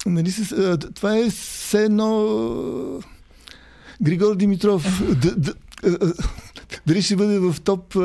нали, 0.07 0.31
с, 0.31 0.53
а, 0.53 0.79
това 0.79 1.19
е 1.19 1.31
все 1.31 1.85
едно 1.85 3.01
Григор 4.03 4.37
Димитров 4.37 5.03
д, 5.17 5.35
д, 5.37 5.53
дали 6.87 7.03
ще 7.03 7.17
бъде 7.17 7.39
в 7.39 7.57
топ 7.65 7.97
а, 7.97 8.01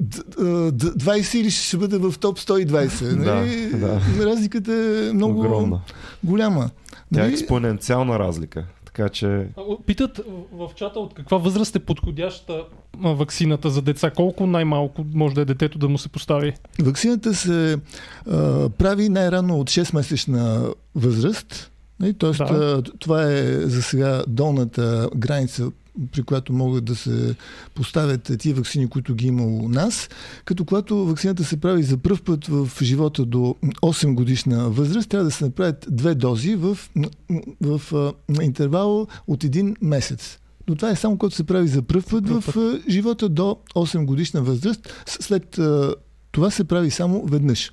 д, 0.00 0.22
а, 0.38 0.42
д, 0.72 0.86
20 0.94 1.36
или 1.38 1.50
ще 1.50 1.76
бъде 1.76 1.98
в 1.98 2.14
топ 2.20 2.38
120. 2.38 3.16
Нали? 3.16 3.66
Да, 3.78 4.00
Разликата 4.26 4.72
е 4.72 5.12
много 5.12 5.40
Огромна. 5.40 5.80
голяма. 6.24 6.70
Тя 7.14 7.20
е 7.20 7.22
Нали? 7.22 7.32
експоненциална 7.32 8.18
разлика. 8.18 8.64
Така 8.84 9.08
че 9.08 9.48
Питат 9.86 10.20
в 10.52 10.70
чата 10.74 10.98
от 11.00 11.14
каква 11.14 11.38
възраст 11.38 11.76
е 11.76 11.78
подходяща 11.78 12.64
ваксината 12.98 13.70
за 13.70 13.82
деца. 13.82 14.10
Колко 14.10 14.46
най-малко 14.46 15.04
може 15.14 15.34
да 15.34 15.40
е 15.40 15.44
детето 15.44 15.78
да 15.78 15.88
му 15.88 15.98
се 15.98 16.08
постави? 16.08 16.52
Ваксината 16.82 17.34
се 17.34 17.76
а, 18.30 18.68
прави 18.68 19.08
най-рано 19.08 19.58
от 19.60 19.70
6-месечна 19.70 20.72
възраст. 20.94 21.70
Нали? 22.00 22.14
Тоест, 22.14 22.38
да. 22.38 22.82
това 22.98 23.32
е 23.32 23.42
за 23.46 23.82
сега 23.82 24.24
долната 24.28 25.08
граница, 25.16 25.70
при 26.12 26.22
която 26.22 26.52
могат 26.52 26.84
да 26.84 26.96
се 26.96 27.34
поставят 27.74 28.32
тия 28.38 28.54
вакцини, 28.54 28.88
които 28.88 29.14
ги 29.14 29.26
има 29.26 29.42
у 29.44 29.68
нас. 29.68 30.08
Като 30.44 30.64
когато 30.64 31.06
вакцината 31.06 31.44
се 31.44 31.60
прави 31.60 31.82
за 31.82 31.96
първ 31.96 32.18
път 32.24 32.46
в 32.46 32.70
живота 32.82 33.24
до 33.24 33.56
8 33.62 34.14
годишна 34.14 34.70
възраст, 34.70 35.08
трябва 35.08 35.24
да 35.24 35.30
се 35.30 35.44
направят 35.44 35.86
две 35.90 36.14
дози 36.14 36.54
в, 36.54 36.78
в, 37.60 37.80
в 37.90 38.14
интервал 38.42 39.06
от 39.26 39.44
един 39.44 39.76
месец. 39.82 40.38
Но 40.68 40.74
това 40.74 40.90
е 40.90 40.96
само 40.96 41.18
когато 41.18 41.36
се 41.36 41.44
прави 41.44 41.68
за 41.68 41.82
първ 41.82 42.02
път 42.10 42.24
пръв 42.26 42.44
в 42.54 42.80
живота 42.88 43.28
до 43.28 43.56
8 43.74 44.04
годишна 44.04 44.42
възраст. 44.42 45.04
След 45.06 45.58
това 46.32 46.50
се 46.50 46.64
прави 46.64 46.90
само 46.90 47.22
веднъж. 47.26 47.72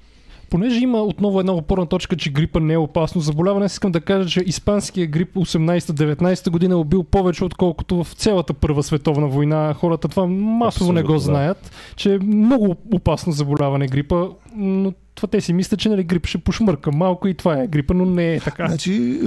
Понеже 0.54 0.80
има 0.80 1.02
отново 1.02 1.40
една 1.40 1.54
опорна 1.54 1.86
точка, 1.86 2.16
че 2.16 2.32
грипа 2.32 2.60
не 2.60 2.74
е 2.74 2.78
опасно 2.78 3.22
заболяване, 3.22 3.66
аз 3.66 3.74
искам 3.74 3.92
да 3.92 4.02
кажа, 4.02 4.30
че 4.30 4.44
испанския 4.46 5.08
грип 5.08 5.36
18-19 5.36 6.50
година 6.50 6.74
е 6.74 6.78
убил 6.78 7.04
повече, 7.04 7.46
отколкото 7.46 8.04
в 8.04 8.14
цялата 8.14 8.54
първа 8.54 8.84
световна 8.84 9.28
война. 9.28 9.74
Хората 9.74 10.08
това 10.08 10.28
масово 10.28 10.92
не 10.92 11.04
го 11.04 11.14
Абсолютно, 11.14 11.14
да. 11.14 11.20
знаят, 11.20 11.72
че 11.96 12.14
е 12.14 12.20
много 12.20 12.76
опасно 12.94 13.34
заболяване 13.34 13.88
грипа, 13.88 14.28
но 14.56 14.94
очаква. 15.24 15.28
Те 15.28 15.42
си 15.42 15.54
мислят, 15.54 15.80
че 15.80 15.90
нали, 15.90 16.04
грип 16.04 16.26
ще 16.26 16.38
пошмърка 16.38 16.92
малко 16.92 17.28
и 17.28 17.34
това 17.34 17.64
е 17.64 17.68
грипа, 17.68 17.94
но 17.94 18.06
не 18.06 18.36
е 18.36 18.40
така. 18.40 18.68
Значи, 18.68 19.20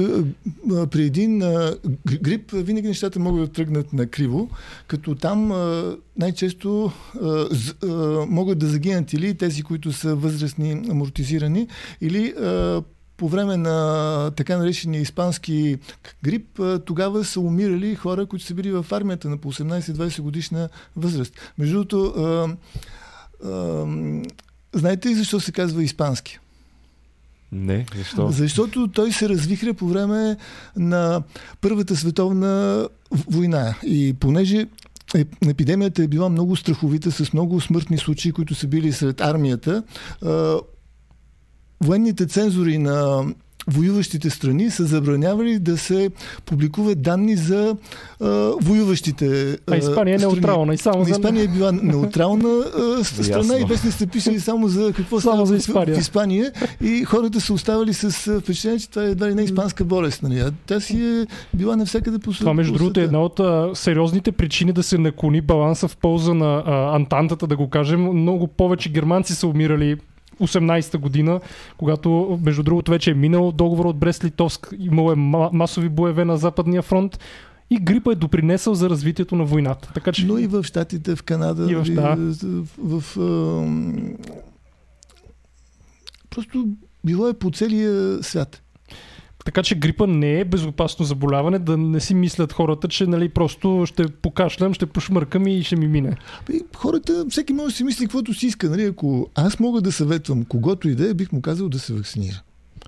при 0.91 1.03
един 1.03 1.39
грип 2.23 2.51
винаги 2.53 2.89
нещата 2.89 3.19
могат 3.19 3.47
да 3.47 3.53
тръгнат 3.53 3.93
на 3.93 4.07
криво, 4.07 4.49
като 4.87 5.15
там 5.15 5.49
най-често 6.17 6.93
могат 8.29 8.59
да 8.59 8.67
загинат 8.67 9.13
или 9.13 9.35
тези, 9.35 9.63
които 9.63 9.93
са 9.93 10.15
възрастни, 10.15 10.71
амортизирани, 10.91 11.69
или 12.01 12.35
по 13.17 13.29
време 13.29 13.57
на 13.57 14.31
така 14.37 14.59
наречения 14.59 15.01
испански 15.01 15.77
грип, 16.23 16.61
тогава 16.85 17.25
са 17.25 17.41
умирали 17.41 17.95
хора, 17.95 18.27
които 18.27 18.45
са 18.45 18.55
били 18.55 18.73
в 18.73 18.87
армията 18.91 19.29
на 19.29 19.37
по 19.37 19.53
18-20 19.53 20.21
годишна 20.21 20.69
възраст. 20.97 21.53
Между 21.59 21.75
другото, 21.75 22.57
знаете 24.75 25.09
ли 25.09 25.15
защо 25.15 25.41
се 25.41 25.53
казва 25.53 25.83
испански? 25.83 26.39
Не, 27.53 27.87
защо? 27.97 28.29
Защото 28.29 28.89
той 28.89 29.13
се 29.13 29.29
развихря 29.29 29.75
по 29.75 29.89
време 29.89 30.37
на 30.77 31.23
Първата 31.61 31.97
световна 31.97 32.89
война. 33.31 33.75
И 33.83 34.15
понеже 34.21 34.67
епидемията 35.49 36.03
е 36.03 36.09
била 36.09 36.29
много 36.29 36.57
страховита, 36.57 37.13
с 37.13 37.33
много 37.33 37.61
смъртни 37.61 37.99
случаи, 37.99 38.33
които 38.33 38.55
са 38.55 38.67
били 38.67 38.93
сред 38.93 39.21
армията, 39.21 39.83
военните 41.81 42.27
цензори 42.27 42.79
на 42.79 43.27
воюващите 43.67 44.31
страни 44.31 44.71
са 44.71 44.85
забранявали 44.85 45.59
да 45.59 45.79
се 45.79 46.11
публикуват 46.45 47.03
данни 47.03 47.37
за 47.37 47.77
а, 48.21 48.27
воюващите 48.61 49.59
а, 49.67 49.77
Испания 49.77 50.15
е 50.15 50.19
неутрална. 50.19 50.75
И 50.75 50.79
само 50.79 51.05
за... 51.05 51.11
Испания 51.11 51.45
е 51.45 51.49
била 51.49 51.73
неутрална 51.73 52.49
а, 52.49 53.05
страна 53.05 53.37
Ясно. 53.39 53.59
и 53.59 53.65
без 53.65 53.85
не 53.85 53.91
сте 53.91 54.07
писали 54.07 54.41
само 54.51 54.69
за 54.69 54.93
какво 54.93 55.21
само 55.21 55.47
за 55.47 55.57
Испания. 55.57 55.97
В 55.97 56.01
Испания. 56.01 56.53
И 56.81 57.05
хората 57.05 57.41
са 57.41 57.53
оставали 57.53 57.95
с 57.95 58.41
впечатление, 58.41 58.79
че 58.79 58.91
това 58.91 59.03
е 59.03 59.11
едва 59.11 59.29
ли 59.29 59.35
не 59.35 59.43
испанска 59.43 59.85
болест. 59.85 60.23
Нали? 60.23 60.39
А 60.39 60.53
тя 60.67 60.81
си 60.81 61.05
е 61.05 61.27
била 61.57 61.77
навсякъде 61.77 62.19
по 62.19 62.33
Това, 62.33 62.55
между 62.55 62.73
другото, 62.73 63.01
е 63.01 63.03
една 63.03 63.23
от 63.23 63.41
а, 63.41 63.71
сериозните 63.75 64.33
причини 64.33 64.73
да 64.73 64.83
се 64.83 64.99
наклони 64.99 65.41
баланса 65.41 65.89
в 65.89 65.97
полза 65.97 66.35
на 66.35 66.63
а, 66.67 66.97
Антантата, 66.97 67.47
да 67.47 67.57
го 67.57 67.71
кажем. 67.71 68.01
Много 68.01 68.47
повече 68.47 68.89
германци 68.89 69.35
са 69.35 69.47
умирали 69.47 69.97
18-та 70.41 70.99
година, 70.99 71.41
когато, 71.77 72.41
между 72.45 72.63
другото, 72.63 72.91
вече 72.91 73.11
е 73.11 73.15
минал 73.15 73.53
договор 73.53 73.85
от 73.85 73.97
Брест-Литовск, 73.97 74.75
имало 74.79 75.13
е 75.13 75.17
масови 75.53 75.89
боеве 75.89 76.25
на 76.25 76.37
Западния 76.37 76.83
фронт 76.83 77.19
и 77.71 77.79
грипа 77.79 78.13
е 78.13 78.15
допринесъл 78.15 78.75
за 78.75 78.91
развитието 78.91 79.37
на 79.37 79.45
войната. 79.45 79.91
Така, 79.95 80.13
че... 80.13 80.27
Но 80.27 80.39
и 80.39 80.47
в 80.47 80.63
Штатите, 80.63 81.17
в 81.17 81.23
Канада, 81.23 81.73
и 81.73 81.75
в, 81.75 81.85
да. 81.85 82.17
в, 82.17 82.61
в, 82.79 83.01
в 83.01 83.17
просто 86.31 86.69
било 87.05 87.29
е 87.29 87.35
по 87.35 87.51
целия 87.51 88.23
свят. 88.23 88.63
Така 89.47 89.63
че 89.63 89.75
грипа 89.75 90.07
не 90.07 90.41
е 90.41 90.45
безопасно 90.45 91.05
заболяване, 91.05 91.59
да 91.59 91.77
не 91.77 92.01
си 92.01 92.15
мислят 92.15 92.53
хората, 92.53 92.89
че 92.89 93.07
нали, 93.07 93.29
просто 93.29 93.85
ще 93.87 94.09
покашлям, 94.09 94.75
ще 94.75 94.87
пошмъркам 94.87 95.47
и 95.47 95.63
ще 95.63 95.77
ми 95.77 95.89
мине. 95.89 96.17
И 96.53 96.61
хората, 96.77 97.27
всеки 97.31 97.53
може 97.53 97.73
да 97.73 97.77
си 97.77 97.85
мисли 97.85 98.05
каквото 98.05 98.35
си 98.35 98.47
иска. 98.47 98.71
Нали? 98.71 98.85
Ако 98.85 99.31
аз 99.35 99.61
мога 99.61 99.81
да 99.81 99.93
съветвам 99.93 100.45
когото 100.45 100.89
и 100.89 100.95
да 100.95 101.11
е, 101.11 101.15
бих 101.15 101.33
му 101.33 101.43
казал 101.43 101.69
да 101.69 101.79
се 101.79 101.93
вакцинира. 101.93 102.43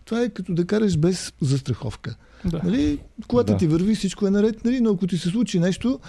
Това 0.05 0.23
е 0.23 0.29
като 0.29 0.55
да 0.55 0.67
караш 0.67 0.97
без 0.97 1.33
застраховка. 1.41 2.17
Да. 2.45 2.61
Нали? 2.65 2.99
Колата 3.29 3.53
да. 3.53 3.59
ти 3.59 3.67
върви, 3.67 3.95
всичко 3.95 4.27
е 4.27 4.31
наред, 4.31 4.65
нали? 4.65 4.81
но 4.81 4.91
ако 4.91 5.07
ти 5.07 5.19
се 5.19 5.29
случи 5.29 5.59
нещо, 5.59 6.01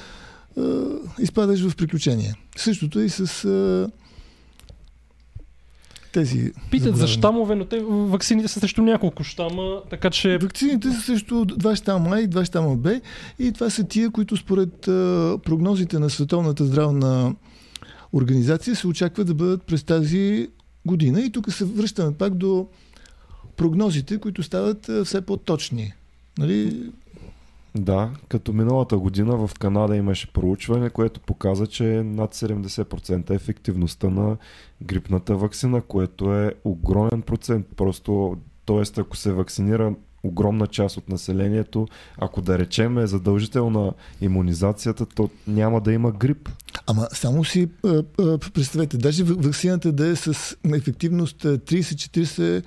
е, 0.58 0.62
изпадаш 1.20 1.68
в 1.70 1.76
приключения. 1.76 2.36
Същото 2.58 3.00
е 3.00 3.04
и 3.04 3.10
с 3.10 3.45
е, 3.45 3.91
тези. 6.12 6.51
Питат 6.72 6.97
за 6.97 7.07
щамове, 7.07 7.55
но 7.55 7.66
те 7.66 7.80
вакцините 7.84 8.47
са 8.47 8.60
срещу 8.60 8.82
няколко 8.82 9.24
щама, 9.24 9.82
така 9.89 10.10
че. 10.10 10.38
Вакцините 10.38 10.91
са 10.91 11.01
срещу 11.01 11.45
два 11.45 11.76
щама 11.76 12.16
А 12.16 12.22
и 12.22 12.28
два 12.28 12.45
щама 12.45 12.76
Б. 12.76 13.01
И 13.39 13.51
това 13.51 13.70
са 13.70 13.84
тия, 13.84 14.10
които 14.12 14.38
според 14.38 14.88
а, 14.88 15.38
прогнозите 15.43 15.99
на 15.99 16.10
Световната 16.10 16.66
здравна 16.66 17.36
организация 18.14 18.76
се 18.76 18.88
очаква 18.88 19.24
да 19.24 19.34
бъдат 19.34 19.64
през 19.64 19.84
тази 19.84 20.47
година. 20.86 21.22
И 21.22 21.32
тук 21.32 21.51
се 21.51 21.66
връщаме 21.66 22.14
пак 22.14 22.36
до 22.36 22.68
прогнозите, 23.57 24.18
които 24.18 24.43
стават 24.43 24.89
а, 24.89 25.05
все 25.05 25.22
по-точни. 25.22 25.93
Нали? 26.38 26.84
Да, 27.76 28.10
като 28.28 28.54
миналата 28.54 28.98
година 28.98 29.48
в 29.48 29.52
Канада 29.60 29.96
имаше 29.96 30.34
проучване, 30.34 30.90
което 30.90 31.20
показа, 31.20 31.68
че 31.68 31.84
над 32.04 32.36
70% 32.36 33.30
е 33.30 33.34
ефективността 33.34 34.10
на 34.10 34.38
грипната 34.84 35.36
вакцина, 35.36 35.82
което 35.82 36.34
е 36.34 36.54
огромен 36.64 37.22
процент. 37.22 37.66
Просто, 37.76 38.38
т.е. 38.66 39.02
ако 39.02 39.18
се 39.18 39.32
вакцинира 39.32 39.94
огромна 40.24 40.68
част 40.68 40.98
от 40.98 41.10
населението, 41.10 41.88
ако 42.18 42.42
да 42.42 42.60
речем 42.60 42.98
е 42.98 43.08
задължителна 43.08 43.94
иммунизацията, 44.22 45.06
то 45.06 45.30
няма 45.48 45.82
да 45.82 45.94
има 45.94 46.12
грип. 46.12 46.50
Ама 46.88 47.08
само 47.14 47.44
си 47.44 47.70
представете, 48.54 48.98
даже 48.98 49.24
вакцината 49.24 49.92
да 49.92 50.08
е 50.08 50.16
с 50.16 50.58
ефективност 50.74 51.44
30-40 51.44 52.64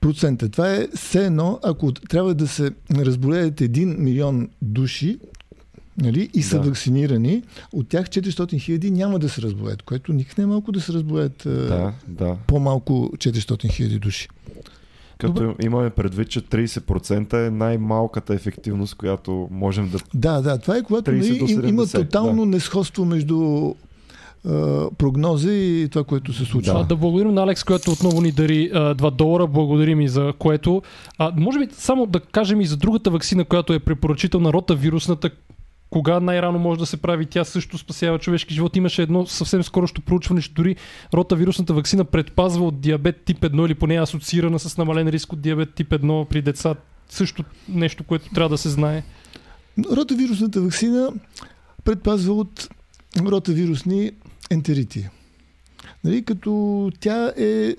процента. 0.00 0.48
Това 0.48 0.74
е 0.74 0.88
все 0.94 1.26
едно, 1.26 1.58
ако 1.62 1.92
трябва 1.92 2.34
да 2.34 2.48
се 2.48 2.70
разболеят 2.90 3.54
1 3.54 3.98
милион 3.98 4.48
души, 4.62 5.18
нали, 5.98 6.30
и 6.34 6.42
са 6.42 6.60
да. 6.60 6.68
вакцинирани, 6.68 7.42
от 7.72 7.88
тях 7.88 8.06
400 8.06 8.60
хиляди 8.60 8.90
няма 8.90 9.18
да 9.18 9.28
се 9.28 9.42
разболеят, 9.42 9.82
което 9.82 10.12
никак 10.12 10.38
не 10.38 10.44
е 10.44 10.46
малко 10.46 10.72
да 10.72 10.80
се 10.80 10.92
разболеят 10.92 11.42
да, 11.44 11.92
да. 12.08 12.36
по-малко 12.46 13.10
400 13.16 13.72
хиляди 13.72 13.98
души. 13.98 14.28
Като 15.18 15.32
Добре. 15.32 15.54
имаме 15.64 15.90
предвид, 15.90 16.28
че 16.28 16.40
30% 16.40 17.46
е 17.46 17.50
най-малката 17.50 18.34
ефективност, 18.34 18.94
която 18.94 19.48
можем 19.50 19.90
да. 19.90 19.98
Да, 20.14 20.40
да, 20.40 20.58
това 20.58 20.76
е 20.76 20.82
когато 20.82 21.12
нали, 21.12 21.68
има 21.68 21.86
тотално 21.86 22.42
да. 22.42 22.46
несходство 22.46 23.04
между 23.04 23.74
прогноза 24.98 25.52
и 25.52 25.88
това, 25.90 26.04
което 26.04 26.32
се 26.32 26.44
случва. 26.44 26.74
Да, 26.74 26.84
да 26.84 26.96
благодарим 26.96 27.34
на 27.34 27.42
Алекс, 27.42 27.64
който 27.64 27.90
отново 27.90 28.20
ни 28.20 28.32
дари 28.32 28.70
а, 28.74 28.94
2 28.94 29.10
долара. 29.10 29.46
Благодарим 29.46 30.00
и 30.00 30.08
за 30.08 30.32
което. 30.38 30.82
А, 31.18 31.32
може 31.36 31.58
би 31.58 31.68
само 31.72 32.06
да 32.06 32.20
кажем 32.20 32.60
и 32.60 32.66
за 32.66 32.76
другата 32.76 33.10
вакцина, 33.10 33.44
която 33.44 33.72
е 33.72 33.78
препоръчителна, 33.78 34.52
рота 34.52 34.74
вирусната, 34.74 35.30
кога 35.90 36.20
най-рано 36.20 36.58
може 36.58 36.78
да 36.78 36.86
се 36.86 36.96
прави, 36.96 37.26
тя 37.26 37.44
също 37.44 37.78
спасява 37.78 38.18
човешки 38.18 38.54
живот. 38.54 38.76
Имаше 38.76 39.02
едно 39.02 39.26
съвсем 39.26 39.62
скорощо 39.62 40.00
проучване, 40.00 40.40
че 40.40 40.52
дори 40.52 40.76
рота 41.14 41.36
вирусната 41.36 41.74
вакцина 41.74 42.04
предпазва 42.04 42.66
от 42.66 42.80
диабет 42.80 43.24
тип 43.24 43.40
1 43.40 43.66
или 43.66 43.74
поне 43.74 44.00
асоциирана 44.00 44.58
с 44.58 44.78
намален 44.78 45.08
риск 45.08 45.32
от 45.32 45.40
диабет 45.40 45.74
тип 45.74 45.88
1 45.90 46.24
при 46.24 46.42
деца. 46.42 46.74
Също 47.08 47.44
нещо, 47.68 48.04
което 48.04 48.30
трябва 48.30 48.48
да 48.48 48.58
се 48.58 48.68
знае. 48.68 49.02
Рота 49.92 50.14
вирусната 50.14 50.60
вакцина 50.60 51.08
предпазва 51.84 52.34
от 52.34 52.68
ротавирусни 53.18 54.10
ентерити. 54.50 55.08
Нали, 56.04 56.24
като 56.24 56.90
тя 57.00 57.32
е 57.36 57.74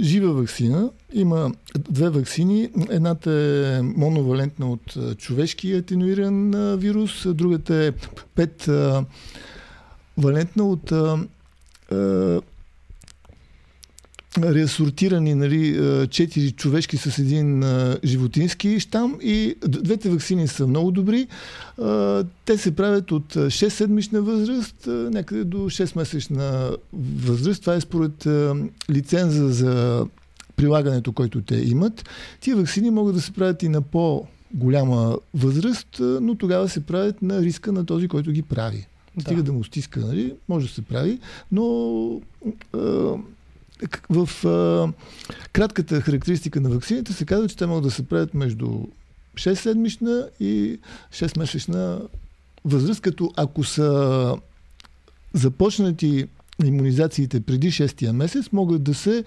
жива 0.00 0.32
вакцина. 0.32 0.90
Има 1.12 1.52
две 1.78 2.08
вакцини. 2.08 2.68
Едната 2.90 3.32
е 3.32 3.82
моновалентна 3.82 4.70
от 4.70 4.96
човешки 5.18 5.72
атенуиран 5.72 6.50
вирус, 6.76 7.26
другата 7.34 7.74
е 7.74 7.92
пет 8.34 8.70
валентна 10.18 10.64
от 10.64 10.92
реасортирани 14.42 15.34
нали, 15.34 15.80
четири 16.10 16.50
човешки 16.50 16.96
с 16.96 17.18
един 17.18 17.64
животински 18.04 18.80
щам 18.80 19.18
и 19.22 19.54
двете 19.68 20.10
вакцини 20.10 20.48
са 20.48 20.66
много 20.66 20.90
добри. 20.90 21.26
Те 22.44 22.58
се 22.58 22.76
правят 22.76 23.12
от 23.12 23.34
6-седмична 23.34 24.18
възраст, 24.18 24.86
някъде 24.86 25.44
до 25.44 25.58
6-месечна 25.58 26.76
възраст. 27.26 27.60
Това 27.60 27.74
е 27.74 27.80
според 27.80 28.26
лиценза 28.90 29.48
за 29.48 30.06
прилагането, 30.56 31.12
който 31.12 31.40
те 31.40 31.56
имат. 31.56 32.08
Тия 32.40 32.56
вакцини 32.56 32.90
могат 32.90 33.14
да 33.14 33.20
се 33.20 33.32
правят 33.32 33.62
и 33.62 33.68
на 33.68 33.82
по- 33.82 34.26
голяма 34.54 35.18
възраст, 35.34 35.96
но 36.00 36.34
тогава 36.34 36.68
се 36.68 36.86
правят 36.86 37.22
на 37.22 37.42
риска 37.42 37.72
на 37.72 37.86
този, 37.86 38.08
който 38.08 38.30
ги 38.30 38.42
прави. 38.42 38.86
Да. 39.16 39.22
Стига 39.22 39.42
да 39.42 39.52
му 39.52 39.64
стиска, 39.64 40.00
нали? 40.00 40.34
Може 40.48 40.66
да 40.66 40.72
се 40.72 40.82
прави, 40.82 41.18
но 41.52 41.62
в 44.10 44.46
а, 44.46 44.92
кратката 45.52 46.00
характеристика 46.00 46.60
на 46.60 46.70
вакцините 46.70 47.12
се 47.12 47.24
казва, 47.24 47.48
че 47.48 47.56
те 47.56 47.66
могат 47.66 47.84
да 47.84 47.90
се 47.90 48.08
правят 48.08 48.34
между 48.34 48.66
6-седмична 49.36 50.28
и 50.40 50.78
6-месечна 51.12 52.08
възраст, 52.64 53.00
като 53.00 53.32
ако 53.36 53.64
са 53.64 54.36
започнати 55.32 56.26
иммунизациите 56.64 57.40
преди 57.40 57.70
6-я 57.70 58.12
месец, 58.12 58.44
могат 58.52 58.82
да 58.82 58.94
се 58.94 59.24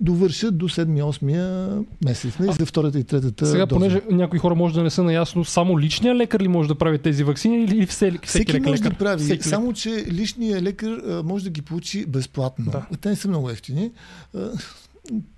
довършат 0.00 0.58
до 0.58 0.68
7-8 0.68 1.84
месец, 2.04 2.38
не? 2.38 2.52
за 2.52 2.66
втората 2.66 2.98
и 2.98 3.04
третата 3.04 3.46
Сега, 3.46 3.66
доза. 3.66 3.78
понеже 3.78 4.00
някои 4.10 4.38
хора 4.38 4.54
може 4.54 4.74
да 4.74 4.82
не 4.82 4.90
са 4.90 5.02
наясно, 5.02 5.44
само 5.44 5.80
личният 5.80 6.16
лекар 6.16 6.40
ли 6.40 6.48
може 6.48 6.68
да 6.68 6.74
прави 6.74 6.98
тези 6.98 7.24
вакцини 7.24 7.64
или 7.64 7.86
всеки, 7.86 8.16
всеки, 8.16 8.28
Всеки 8.28 8.52
лекар? 8.52 8.70
може 8.70 8.82
да 8.82 8.90
прави, 8.90 9.24
Всеки 9.24 9.48
само 9.48 9.72
че 9.72 9.90
личният 9.90 10.62
лекар 10.62 10.88
а, 11.08 11.22
може 11.22 11.44
да 11.44 11.50
ги 11.50 11.62
получи 11.62 12.06
безплатно. 12.06 12.64
Да. 12.64 12.86
Те 13.00 13.08
не 13.08 13.16
са 13.16 13.28
много 13.28 13.50
ефтини. 13.50 13.90
А, 14.34 14.50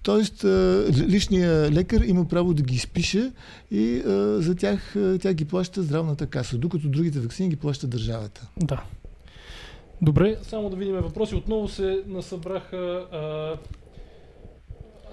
Тоест, 0.02 0.44
личният 0.98 1.72
лекар 1.72 2.00
има 2.00 2.24
право 2.24 2.54
да 2.54 2.62
ги 2.62 2.74
изпише 2.74 3.32
и 3.70 3.96
а, 3.98 4.10
за 4.40 4.54
тях 4.54 4.94
тя 5.20 5.32
ги 5.34 5.44
плаща 5.44 5.82
здравната 5.82 6.26
каса, 6.26 6.58
докато 6.58 6.88
другите 6.88 7.20
вакцини 7.20 7.48
ги 7.48 7.56
плаща 7.56 7.86
държавата. 7.86 8.48
Да. 8.56 8.82
Добре, 10.02 10.36
само 10.42 10.70
да 10.70 10.76
видим 10.76 10.94
въпроси. 10.94 11.34
Отново 11.34 11.68
се 11.68 12.02
насъбраха 12.06 12.76
а, 13.12 13.52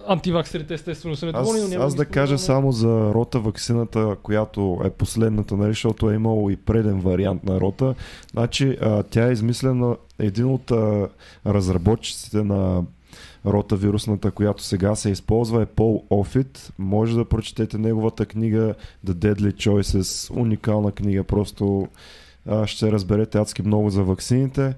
антиваксерите, 0.08 0.74
естествено 0.74 1.16
са 1.16 1.26
недоволни. 1.26 1.60
но 1.60 1.66
Аз, 1.66 1.72
няма 1.72 1.86
аз 1.86 1.96
да 1.96 2.06
кажа 2.06 2.38
само 2.38 2.72
за 2.72 3.14
рота 3.14 3.40
вакцината, 3.40 4.16
която 4.24 4.82
е 4.86 4.90
последната, 4.90 5.58
нали, 5.58 5.72
защото 5.72 6.12
е 6.12 6.16
имало 6.16 6.50
и 6.50 6.56
преден 6.56 7.00
вариант 7.00 7.44
на 7.44 7.60
рота. 7.60 7.96
Значи, 8.32 8.78
а, 8.82 9.04
тя 9.04 9.28
е 9.28 9.32
измислена 9.32 9.96
един 10.20 10.46
от 10.46 10.72
а, 10.72 11.08
разработчиците 11.46 12.44
на 12.44 12.84
рота 13.46 13.76
вирусната, 13.76 14.32
която 14.32 14.64
сега 14.64 14.96
се 14.96 15.10
използва 15.10 15.62
е 15.62 15.66
Пол 15.66 16.04
Офит. 16.10 16.72
Може 16.78 17.16
да 17.16 17.26
прочетете 17.26 17.78
неговата 17.78 18.26
книга 18.26 18.74
The 19.08 19.14
Deadly 19.14 19.54
Choices, 19.54 20.40
уникална 20.40 20.92
книга, 20.92 21.24
просто 21.24 21.88
а, 22.48 22.68
ще 22.68 22.92
разберете 22.92 23.38
адски 23.38 23.62
много 23.62 23.90
за 23.90 24.04
ваксините. 24.04 24.74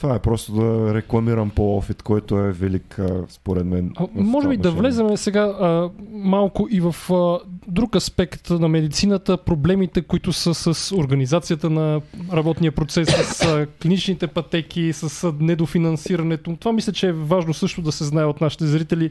Това 0.00 0.14
е 0.14 0.18
просто 0.18 0.52
да 0.52 0.94
рекламирам 0.94 1.50
Пол 1.50 1.76
Офит, 1.76 2.02
който 2.02 2.38
е 2.38 2.52
велик 2.52 2.98
според 3.28 3.66
мен. 3.66 3.92
А, 3.96 4.06
Може 4.14 4.48
би 4.48 4.56
да 4.56 4.70
влеземе 4.70 5.16
сега 5.16 5.40
а, 5.40 5.90
малко 6.12 6.68
и 6.70 6.80
в 6.80 7.12
а, 7.12 7.38
друг 7.68 7.96
аспект 7.96 8.50
на 8.50 8.68
медицината, 8.68 9.36
проблемите, 9.36 10.02
които 10.02 10.32
са 10.32 10.54
с 10.54 10.96
организацията 10.96 11.70
на 11.70 12.00
работния 12.32 12.72
процес, 12.72 13.08
с 13.08 13.42
а, 13.44 13.66
клиничните 13.82 14.26
пътеки, 14.26 14.92
с 14.92 15.24
а, 15.24 15.34
недофинансирането. 15.40 16.56
Това 16.60 16.72
мисля, 16.72 16.92
че 16.92 17.08
е 17.08 17.12
важно 17.12 17.54
също 17.54 17.82
да 17.82 17.92
се 17.92 18.04
знае 18.04 18.24
от 18.24 18.40
нашите 18.40 18.66
зрители, 18.66 19.10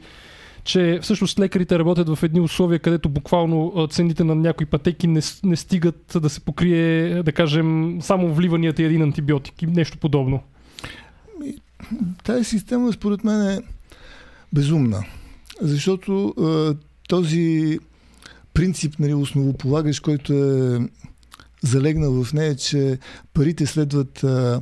че 0.63 0.99
всъщност 1.01 1.39
лекарите 1.39 1.79
работят 1.79 2.09
в 2.09 2.23
едни 2.23 2.39
условия, 2.39 2.79
където 2.79 3.09
буквално 3.09 3.87
цените 3.89 4.23
на 4.23 4.35
някои 4.35 4.65
пътеки 4.65 5.07
не, 5.07 5.21
не 5.43 5.55
стигат 5.55 6.17
да 6.21 6.29
се 6.29 6.39
покрие, 6.39 7.23
да 7.23 7.31
кажем, 7.31 7.97
само 8.01 8.33
вливанията 8.33 8.81
и 8.81 8.85
един 8.85 9.01
антибиотик 9.01 9.61
и 9.61 9.65
нещо 9.65 9.97
подобно. 9.97 10.39
Тази 12.23 12.43
система, 12.43 12.93
според 12.93 13.23
мен, 13.23 13.49
е 13.49 13.61
безумна. 14.53 15.03
Защото 15.61 16.33
а, 16.39 16.75
този 17.09 17.79
принцип, 18.53 18.99
нали, 18.99 19.13
основополагащ, 19.13 20.01
който 20.01 20.33
е 20.33 20.79
залегнал 21.61 22.23
в 22.23 22.33
нея, 22.33 22.55
че 22.55 22.97
парите 23.33 23.65
следват 23.65 24.23
а, 24.23 24.61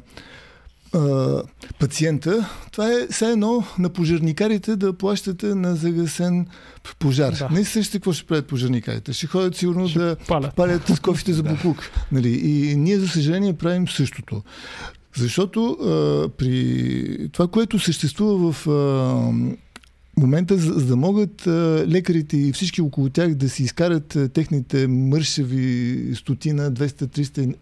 а, 0.93 1.41
пациента, 1.80 2.49
това 2.72 2.91
е 2.91 3.07
все 3.11 3.32
едно 3.32 3.63
на 3.80 3.89
пожарникарите 3.89 4.76
да 4.76 4.93
плащате 4.93 5.55
на 5.55 5.76
загасен 5.76 6.47
пожар. 6.99 7.34
Да. 7.34 7.49
Не 7.51 7.66
същите 7.66 7.97
какво 7.97 8.13
ще 8.13 8.26
правят 8.26 8.47
пожарникарите. 8.47 9.13
Ще 9.13 9.28
ходят 9.28 9.55
сигурно 9.55 9.88
Ще 9.88 9.99
да 9.99 10.16
палят. 10.28 10.55
палят 10.55 10.99
кофите 11.01 11.34
за 11.34 11.43
буклук. 11.53 11.89
Нали? 12.11 12.30
И 12.30 12.76
ние, 12.76 12.99
за 12.99 13.07
съжаление, 13.07 13.53
правим 13.53 13.88
същото. 13.88 14.43
Защото 15.18 15.66
а, 15.72 16.30
при 16.30 17.30
това, 17.32 17.47
което 17.47 17.80
съществува 17.80 18.51
в 18.51 18.68
а, 18.68 18.72
момента, 20.18 20.57
за, 20.57 20.74
за 20.74 20.86
да 20.86 20.95
могат 20.95 21.47
а, 21.47 21.86
лекарите 21.88 22.38
и 22.38 22.53
всички 22.53 22.82
около 22.82 23.09
тях 23.09 23.36
да 23.36 23.49
си 23.49 23.63
изкарат 23.63 24.16
а, 24.16 24.30
техните 24.30 24.88
мършеви 24.88 26.16
стотина, 26.16 26.72
200-300 26.72 27.55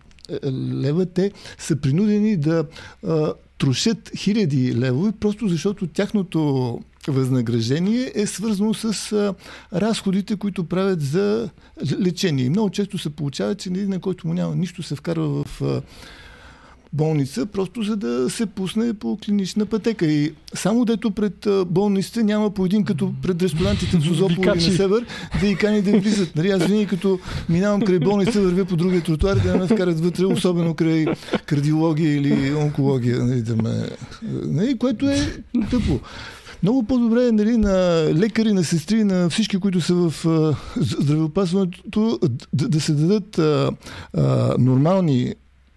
лева, 0.83 1.05
те 1.05 1.31
са 1.57 1.75
принудени 1.75 2.37
да 2.37 2.65
а, 3.07 3.33
трошат 3.57 4.11
хиляди 4.17 4.75
левове, 4.75 5.11
просто 5.19 5.47
защото 5.47 5.87
тяхното 5.87 6.79
възнаграждение 7.07 8.11
е 8.15 8.27
свързано 8.27 8.73
с 8.73 9.11
а, 9.11 9.33
разходите, 9.73 10.35
които 10.35 10.63
правят 10.63 11.01
за 11.01 11.49
лечение. 11.99 12.45
И 12.45 12.49
много 12.49 12.69
често 12.69 12.97
се 12.97 13.09
получава, 13.09 13.55
че 13.55 13.69
един, 13.69 13.89
на 13.89 13.99
който 13.99 14.27
му 14.27 14.33
няма 14.33 14.55
нищо, 14.55 14.83
се 14.83 14.95
вкарва 14.95 15.43
в 15.43 15.61
а, 15.61 15.81
болница, 16.93 17.45
просто 17.45 17.81
за 17.81 17.97
да 17.97 18.29
се 18.29 18.45
пусне 18.45 18.93
по 18.93 19.17
клинична 19.25 19.65
пътека. 19.65 20.05
И 20.05 20.33
само 20.53 20.85
дето 20.85 21.11
пред 21.11 21.47
болниците 21.67 22.23
няма 22.23 22.49
по 22.49 22.65
един 22.65 22.83
като 22.83 23.13
пред 23.21 23.41
ресторантите 23.41 23.97
в 23.97 24.03
Созопол 24.03 24.33
или 24.37 24.45
на. 24.45 24.71
Север 24.71 25.05
да 25.41 25.47
и 25.47 25.55
кани 25.55 25.81
да 25.81 25.99
влизат. 25.99 26.35
Нали, 26.35 26.49
аз 26.49 26.65
винаги 26.65 26.87
като 26.87 27.19
минавам 27.49 27.81
край 27.81 27.99
болница, 27.99 28.41
вървя 28.41 28.65
по 28.65 28.75
другия 28.75 29.01
тротуар 29.01 29.35
да 29.35 29.57
ме 29.57 29.67
вкарат 29.67 29.99
вътре, 29.99 30.25
особено 30.25 30.73
край 30.73 31.05
кардиология 31.45 32.15
или 32.15 32.53
онкология, 32.55 33.23
нали, 33.23 33.41
да 33.41 33.55
ме, 33.55 33.89
нали, 34.45 34.77
което 34.77 35.09
е 35.09 35.17
тъпо. 35.69 35.99
Много 36.63 36.83
по-добре 36.83 37.27
е 37.27 37.31
нали, 37.31 37.57
на 37.57 38.07
лекари, 38.13 38.53
на 38.53 38.63
сестри, 38.63 39.03
на 39.03 39.29
всички, 39.29 39.57
които 39.57 39.81
са 39.81 39.95
в 39.95 40.25
а, 40.25 40.55
здравеопазването, 40.75 42.19
да, 42.53 42.69
да 42.69 42.81
се 42.81 42.93
дадат 42.93 43.39
а, 43.39 43.71
а, 44.13 44.55
нормални 44.59 45.33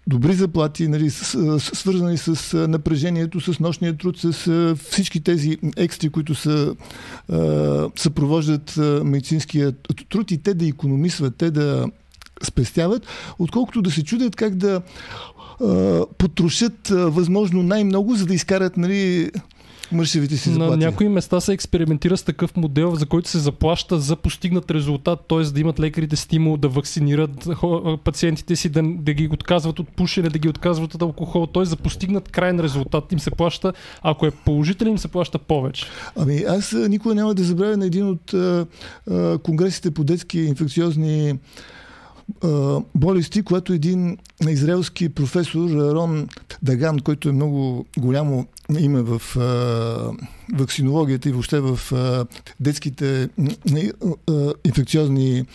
добри 0.07 0.33
заплати, 0.33 0.87
нали, 0.87 1.09
свързани 1.09 2.17
с 2.17 2.67
напрежението, 2.67 3.41
с 3.41 3.59
нощния 3.59 3.97
труд, 3.97 4.17
с 4.19 4.75
всички 4.89 5.23
тези 5.23 5.57
екстри, 5.77 6.09
които 6.09 6.35
са, 6.35 6.75
съпровождат 7.95 8.77
медицинския 9.03 9.71
труд 10.09 10.31
и 10.31 10.37
те 10.37 10.53
да 10.53 10.67
економисват, 10.67 11.35
те 11.35 11.51
да 11.51 11.85
спестяват, 12.43 13.07
отколкото 13.39 13.81
да 13.81 13.91
се 13.91 14.03
чудят 14.03 14.35
как 14.35 14.55
да 14.55 14.81
а, 15.61 16.05
потрошат 16.17 16.87
възможно 16.89 17.63
най-много, 17.63 18.15
за 18.15 18.25
да 18.25 18.33
изкарат 18.33 18.77
нали, 18.77 19.31
мършевите 19.91 20.37
си 20.37 20.49
На 20.49 20.53
заплати. 20.53 20.85
някои 20.85 21.09
места 21.09 21.39
се 21.39 21.53
експериментира 21.53 22.17
с 22.17 22.23
такъв 22.23 22.55
модел, 22.57 22.95
за 22.95 23.05
който 23.05 23.29
се 23.29 23.39
заплаща 23.39 23.99
за 23.99 24.15
постигнат 24.15 24.71
резултат, 24.71 25.19
т.е. 25.29 25.43
да 25.43 25.59
имат 25.59 25.79
лекарите 25.79 26.15
стимул 26.15 26.57
да 26.57 26.69
вакцинират 26.69 27.49
пациентите 28.03 28.55
си, 28.55 28.69
да, 28.69 28.83
да 28.83 29.13
ги 29.13 29.29
отказват 29.33 29.79
от 29.79 29.89
пушене, 29.89 30.29
да 30.29 30.39
ги 30.39 30.49
отказват 30.49 30.93
от 30.93 31.01
алкохол, 31.01 31.47
т.е. 31.47 31.65
за 31.65 31.75
постигнат 31.75 32.29
крайен 32.29 32.59
резултат 32.59 33.11
им 33.11 33.19
се 33.19 33.31
плаща, 33.31 33.73
ако 34.01 34.25
е 34.25 34.31
положителен 34.31 34.91
им 34.91 34.97
се 34.97 35.07
плаща 35.07 35.39
повече. 35.39 35.85
Ами 36.15 36.43
аз 36.47 36.75
никога 36.89 37.15
няма 37.15 37.33
да 37.33 37.43
забравя 37.43 37.77
на 37.77 37.85
един 37.85 38.09
от 38.09 38.33
а, 38.33 38.65
а, 39.11 39.37
конгресите 39.37 39.91
по 39.91 40.03
детски 40.03 40.39
инфекциозни 40.39 41.33
болести, 42.95 43.43
когато 43.43 43.73
един 43.73 44.17
израелски 44.49 45.09
професор 45.09 45.69
Рон 45.69 46.27
Даган, 46.61 46.99
който 46.99 47.29
е 47.29 47.31
много 47.31 47.85
голямо 47.97 48.47
име 48.79 49.01
в 49.01 49.37
а, 49.37 50.11
вакцинологията 50.57 51.29
и 51.29 51.31
въобще 51.31 51.59
в 51.59 51.79
а, 51.91 52.25
детските 52.59 53.29
а, 54.29 54.53
инфекциозни 54.65 55.45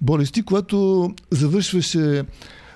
болести, 0.00 0.42
когато 0.42 1.10
завършваше 1.30 2.24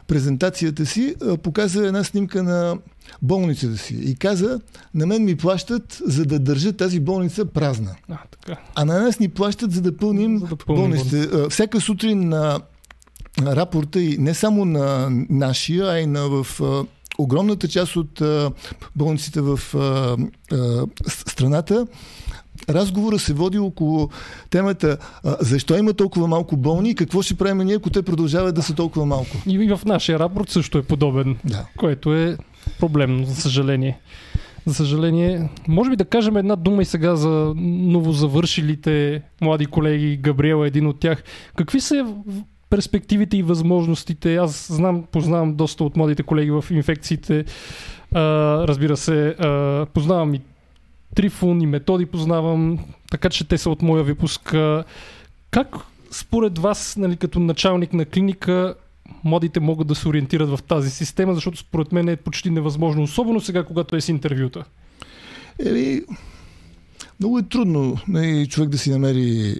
презентацията 0.06 0.86
си, 0.86 1.14
показа 1.42 1.86
една 1.86 2.04
снимка 2.04 2.42
на 2.42 2.78
болницата 3.22 3.76
си 3.76 3.94
и 3.94 4.14
каза, 4.14 4.60
на 4.94 5.06
мен 5.06 5.24
ми 5.24 5.36
плащат, 5.36 6.02
за 6.06 6.24
да 6.24 6.38
държа 6.38 6.72
тази 6.72 7.00
болница 7.00 7.44
празна. 7.44 7.96
А, 8.08 8.18
така. 8.30 8.60
А 8.74 8.84
на 8.84 9.02
нас 9.02 9.20
ни 9.20 9.28
плащат, 9.28 9.72
за 9.72 9.82
да 9.82 9.96
пълним, 9.96 10.38
За 10.38 10.46
да 10.46 10.56
пълним 10.56 10.84
болниците. 10.84 11.28
Всяка 11.50 11.80
сутрин 11.80 12.28
на 12.28 12.60
рапорта 13.46 14.00
и 14.00 14.18
не 14.18 14.34
само 14.34 14.64
на 14.64 15.08
нашия, 15.30 15.86
а 15.86 16.00
и 16.00 16.06
на 16.06 16.28
в 16.28 16.46
огромната 17.18 17.68
част 17.68 17.96
от 17.96 18.22
болниците 18.96 19.40
в 19.40 19.60
страната, 21.06 21.86
разговора 22.68 23.18
се 23.18 23.34
води 23.34 23.58
около 23.58 24.08
темата 24.50 24.98
а, 25.24 25.36
защо 25.40 25.78
има 25.78 25.94
толкова 25.94 26.26
малко 26.26 26.56
болни 26.56 26.90
и 26.90 26.94
какво 26.94 27.22
ще 27.22 27.34
правим 27.34 27.66
ние, 27.66 27.74
ако 27.74 27.90
те 27.90 28.02
продължават 28.02 28.54
да 28.54 28.62
са 28.62 28.74
толкова 28.74 29.06
малко. 29.06 29.36
И, 29.46 29.58
в 29.74 29.80
нашия 29.84 30.18
рапорт 30.18 30.50
също 30.50 30.78
е 30.78 30.82
подобен, 30.82 31.36
Да. 31.44 31.66
което 31.78 32.14
е 32.14 32.36
проблемно, 32.80 33.24
за 33.26 33.34
съжаление. 33.34 34.00
За 34.66 34.74
съжаление, 34.74 35.48
може 35.68 35.90
би 35.90 35.96
да 35.96 36.04
кажем 36.04 36.36
една 36.36 36.56
дума 36.56 36.82
и 36.82 36.84
сега 36.84 37.16
за 37.16 37.52
новозавършилите 37.56 39.22
млади 39.40 39.66
колеги. 39.66 40.16
Габриел 40.16 40.64
е 40.64 40.66
един 40.66 40.86
от 40.86 41.00
тях. 41.00 41.22
Какви 41.56 41.80
са 41.80 42.14
перспективите 42.70 43.36
и 43.36 43.42
възможностите? 43.42 44.36
Аз 44.36 44.72
знам, 44.72 45.04
познавам 45.12 45.54
доста 45.54 45.84
от 45.84 45.96
младите 45.96 46.22
колеги 46.22 46.50
в 46.50 46.64
инфекциите. 46.70 47.44
А, 48.14 48.20
разбира 48.68 48.96
се, 48.96 49.28
а, 49.28 49.86
познавам 49.94 50.34
и 50.34 50.40
Трифун 51.14 51.60
и 51.60 51.66
Методи 51.66 52.06
познавам, 52.06 52.78
така 53.10 53.28
че 53.28 53.48
те 53.48 53.58
са 53.58 53.70
от 53.70 53.82
моя 53.82 54.04
випуск. 54.04 54.54
Как 55.50 55.76
според 56.10 56.58
вас, 56.58 56.96
нали, 56.96 57.16
като 57.16 57.40
началник 57.40 57.92
на 57.92 58.04
клиника, 58.04 58.74
младите 59.24 59.60
могат 59.60 59.86
да 59.86 59.94
се 59.94 60.08
ориентират 60.08 60.48
в 60.48 60.62
тази 60.62 60.90
система, 60.90 61.34
защото 61.34 61.58
според 61.58 61.92
мен 61.92 62.08
е 62.08 62.16
почти 62.16 62.50
невъзможно, 62.50 63.02
особено 63.02 63.40
сега, 63.40 63.64
когато 63.64 63.96
е 63.96 64.00
с 64.00 64.08
интервюта. 64.08 64.64
Еми, 65.66 66.00
много 67.20 67.38
е 67.38 67.42
трудно 67.42 67.96
нали, 68.08 68.46
човек 68.46 68.68
да 68.68 68.78
си 68.78 68.90
намери 68.90 69.56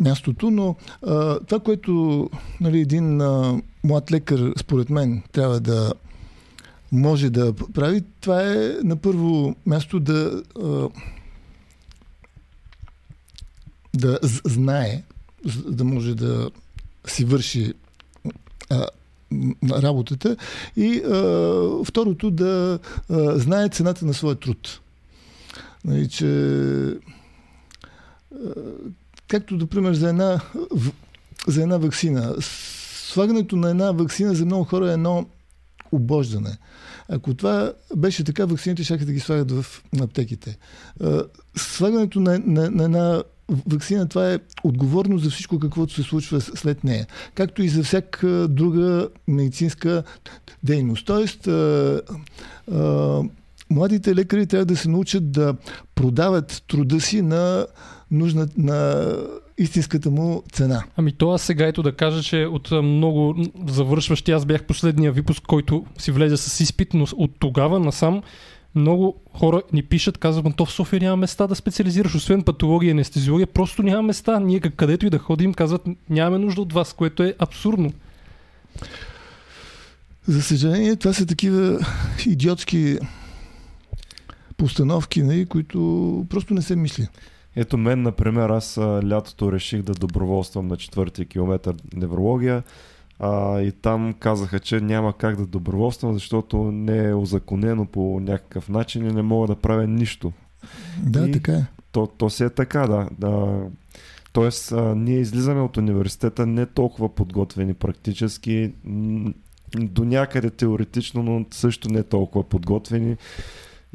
мястото, 0.00 0.50
но 0.50 0.76
а, 1.06 1.40
това, 1.40 1.60
което 1.60 2.30
нали, 2.60 2.80
един 2.80 3.20
а, 3.20 3.60
млад 3.84 4.12
лекар, 4.12 4.52
според 4.58 4.90
мен, 4.90 5.22
трябва 5.32 5.60
да 5.60 5.92
може 6.92 7.30
да 7.30 7.52
прави, 7.52 8.02
това 8.20 8.42
е 8.42 8.56
на 8.84 8.96
първо 8.96 9.56
място 9.66 10.00
да 10.00 10.42
а, 10.62 10.88
да 13.94 14.18
знае, 14.22 15.02
да 15.68 15.84
може 15.84 16.14
да 16.14 16.50
си 17.06 17.24
върши 17.24 17.72
а, 18.70 18.86
работата 19.72 20.36
и 20.76 21.02
а, 21.04 21.84
второто 21.84 22.30
да 22.30 22.78
а, 23.10 23.38
знае 23.38 23.68
цената 23.68 24.06
на 24.06 24.14
своя 24.14 24.34
труд. 24.34 24.80
Нали, 25.84 26.08
че 26.08 26.26
а, 26.26 26.98
както, 29.28 29.54
например, 29.54 29.94
за 29.94 30.08
една, 30.08 30.40
за 31.46 31.62
една 31.62 31.76
вакцина. 31.76 32.34
Слагането 32.40 33.56
на 33.56 33.70
една 33.70 33.92
вакцина 33.92 34.34
за 34.34 34.44
много 34.44 34.64
хора 34.64 34.90
е 34.90 34.92
едно 34.92 35.26
обождане. 35.92 36.58
Ако 37.08 37.34
това 37.34 37.72
беше 37.96 38.24
така, 38.24 38.46
вакцините 38.46 38.84
ще 38.84 38.96
да 38.96 39.12
ги 39.12 39.20
слагат 39.20 39.50
в 39.50 39.82
аптеките. 40.00 40.58
Слагането 41.56 42.20
на, 42.20 42.38
на, 42.38 42.70
на 42.70 42.84
една 42.84 43.22
вакцина, 43.66 44.08
това 44.08 44.32
е 44.32 44.38
отговорно 44.64 45.18
за 45.18 45.30
всичко, 45.30 45.58
каквото 45.58 45.94
се 45.94 46.02
случва 46.02 46.40
след 46.40 46.84
нея. 46.84 47.06
Както 47.34 47.62
и 47.62 47.68
за 47.68 47.82
всяка 47.82 48.48
друга 48.48 49.08
медицинска 49.28 50.02
дейност. 50.62 51.06
Тоест, 51.06 51.46
а, 51.46 52.00
а, 52.72 53.22
младите 53.70 54.14
лекари 54.14 54.46
трябва 54.46 54.66
да 54.66 54.76
се 54.76 54.88
научат 54.88 55.32
да 55.32 55.54
продават 55.94 56.62
труда 56.68 57.00
си 57.00 57.22
на 57.22 57.66
нужна 58.10 58.48
на 58.56 59.12
истинската 59.58 60.10
му 60.10 60.42
цена. 60.52 60.84
Ами 60.96 61.12
то 61.12 61.30
аз 61.30 61.42
сега 61.42 61.66
ето 61.66 61.82
да 61.82 61.92
кажа, 61.92 62.22
че 62.22 62.46
от 62.46 62.70
много 62.70 63.34
завършващи, 63.68 64.32
аз 64.32 64.44
бях 64.44 64.64
последния 64.64 65.12
випуск, 65.12 65.42
който 65.42 65.86
си 65.98 66.10
влезе 66.10 66.36
с 66.36 66.60
изпит, 66.60 66.94
но 66.94 67.06
от 67.16 67.30
тогава 67.38 67.80
насам 67.80 68.22
много 68.74 69.20
хора 69.34 69.62
ни 69.72 69.82
пишат, 69.82 70.18
казват, 70.18 70.56
то 70.56 70.66
в 70.66 70.72
София 70.72 71.00
няма 71.00 71.16
места 71.16 71.46
да 71.46 71.54
специализираш, 71.54 72.14
освен 72.14 72.42
патология 72.42 72.88
и 72.88 72.90
анестезиология, 72.90 73.46
просто 73.46 73.82
няма 73.82 74.02
места. 74.02 74.40
Ние 74.40 74.60
където 74.60 75.06
и 75.06 75.10
да 75.10 75.18
ходим, 75.18 75.54
казват, 75.54 75.82
нямаме 76.10 76.44
нужда 76.44 76.60
от 76.60 76.72
вас, 76.72 76.92
което 76.92 77.22
е 77.22 77.34
абсурдно. 77.38 77.92
За 80.26 80.42
съжаление, 80.42 80.96
това 80.96 81.12
са 81.12 81.26
такива 81.26 81.78
идиотски 82.26 82.98
постановки, 84.56 85.22
нали, 85.22 85.46
които 85.46 86.26
просто 86.30 86.54
не 86.54 86.62
се 86.62 86.76
мисли. 86.76 87.08
Ето 87.56 87.78
мен, 87.78 88.02
например, 88.02 88.48
аз 88.50 88.78
лятото 88.78 89.52
реших 89.52 89.82
да 89.82 89.92
доброволствам 89.92 90.68
на 90.68 90.76
четвъртия 90.76 91.26
километър 91.26 91.74
неврология 91.94 92.62
а, 93.18 93.60
и 93.60 93.72
там 93.72 94.14
казаха, 94.18 94.60
че 94.60 94.80
няма 94.80 95.12
как 95.12 95.36
да 95.36 95.46
доброволствам, 95.46 96.14
защото 96.14 96.56
не 96.56 97.08
е 97.08 97.14
озаконено 97.14 97.86
по 97.86 98.20
някакъв 98.20 98.68
начин 98.68 99.06
и 99.06 99.12
не 99.12 99.22
мога 99.22 99.46
да 99.46 99.56
правя 99.56 99.86
нищо. 99.86 100.32
Да, 101.02 101.28
и 101.28 101.32
така 101.32 101.52
е. 101.52 101.66
То, 101.92 102.06
то 102.06 102.30
си 102.30 102.44
е 102.44 102.50
така, 102.50 102.86
да. 102.86 103.08
да. 103.18 103.62
Тоест, 104.32 104.72
а, 104.72 104.94
ние 104.94 105.18
излизаме 105.18 105.60
от 105.60 105.76
университета 105.76 106.46
не 106.46 106.66
толкова 106.66 107.14
подготвени 107.14 107.74
практически, 107.74 108.72
до 109.74 110.04
някъде 110.04 110.50
теоретично, 110.50 111.22
но 111.22 111.44
също 111.50 111.88
не 111.88 112.02
толкова 112.02 112.44
подготвени 112.44 113.16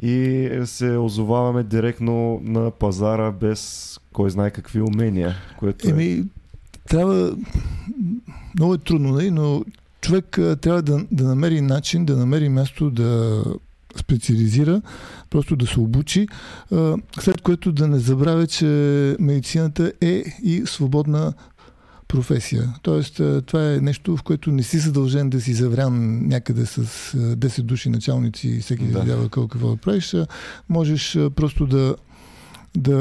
и 0.02 0.50
се 0.64 0.96
озоваваме 0.96 1.62
директно 1.62 2.40
на 2.44 2.70
пазара 2.70 3.30
без 3.30 3.92
кой 4.12 4.30
знае 4.30 4.50
какви 4.50 4.80
умения. 4.80 5.34
Което 5.58 5.88
е... 5.88 5.90
Еми, 5.90 6.24
трябва... 6.88 7.36
Много 8.54 8.74
е 8.74 8.78
трудно, 8.78 9.12
нали? 9.12 9.30
но 9.30 9.64
човек 10.00 10.38
трябва 10.60 10.82
да, 10.82 11.04
да 11.10 11.24
намери 11.24 11.60
начин, 11.60 12.04
да 12.04 12.16
намери 12.16 12.48
място 12.48 12.90
да 12.90 13.44
специализира, 13.96 14.82
просто 15.30 15.56
да 15.56 15.66
се 15.66 15.80
обучи, 15.80 16.28
след 17.20 17.40
което 17.42 17.72
да 17.72 17.88
не 17.88 17.98
забравя, 17.98 18.46
че 18.46 18.66
медицината 19.20 19.92
е 20.00 20.24
и 20.42 20.62
свободна 20.66 21.32
професия. 22.12 22.74
Тоест, 22.82 23.20
това 23.46 23.72
е 23.72 23.80
нещо, 23.80 24.16
в 24.16 24.22
което 24.22 24.52
не 24.52 24.62
си 24.62 24.78
задължен 24.78 25.30
да 25.30 25.40
си 25.40 25.54
заврян 25.54 26.26
някъде 26.28 26.66
с 26.66 26.84
10 27.16 27.62
души 27.62 27.88
началници 27.88 28.48
и 28.48 28.60
всеки 28.60 28.84
да 28.84 29.04
дава 29.04 29.28
какво 29.28 29.70
да 29.70 29.76
правиш. 29.76 30.16
Можеш 30.68 31.18
просто 31.36 31.66
да 31.66 31.96
да 32.76 32.96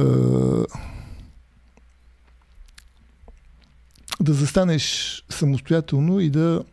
да 4.22 4.34
застанеш 4.34 5.24
самостоятелно 5.30 6.20
и 6.20 6.30
да 6.30 6.64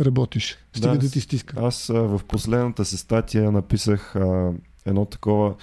работиш. 0.00 0.58
Стига 0.72 0.92
да, 0.92 0.98
да 0.98 1.10
ти 1.10 1.20
стиска. 1.20 1.56
Аз 1.60 1.86
в 1.86 2.20
последната 2.28 2.84
си 2.84 2.96
статия 2.96 3.52
написах 3.52 4.16
а, 4.16 4.52
едно 4.86 5.04
такова 5.04 5.54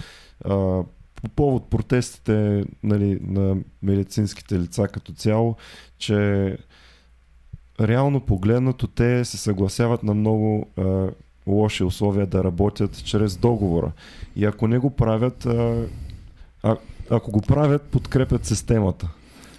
а, 0.44 0.82
по 1.22 1.28
повод 1.36 1.70
протестите 1.70 2.64
нали, 2.82 3.18
на 3.20 3.56
медицинските 3.82 4.58
лица 4.58 4.88
като 4.88 5.12
цяло, 5.12 5.56
че 5.98 6.58
реално 7.80 8.20
погледнато 8.20 8.86
те 8.86 9.24
се 9.24 9.36
съгласяват 9.36 10.02
на 10.02 10.14
много 10.14 10.66
а, 10.76 11.06
лоши 11.46 11.84
условия 11.84 12.26
да 12.26 12.44
работят 12.44 13.04
чрез 13.04 13.36
договора. 13.36 13.92
И 14.36 14.44
ако 14.44 14.68
не 14.68 14.78
го 14.78 14.90
правят, 14.90 15.46
а, 15.46 15.86
а, 16.62 16.76
ако 17.10 17.30
го 17.30 17.40
правят, 17.40 17.82
подкрепят 17.82 18.44
системата. 18.44 19.08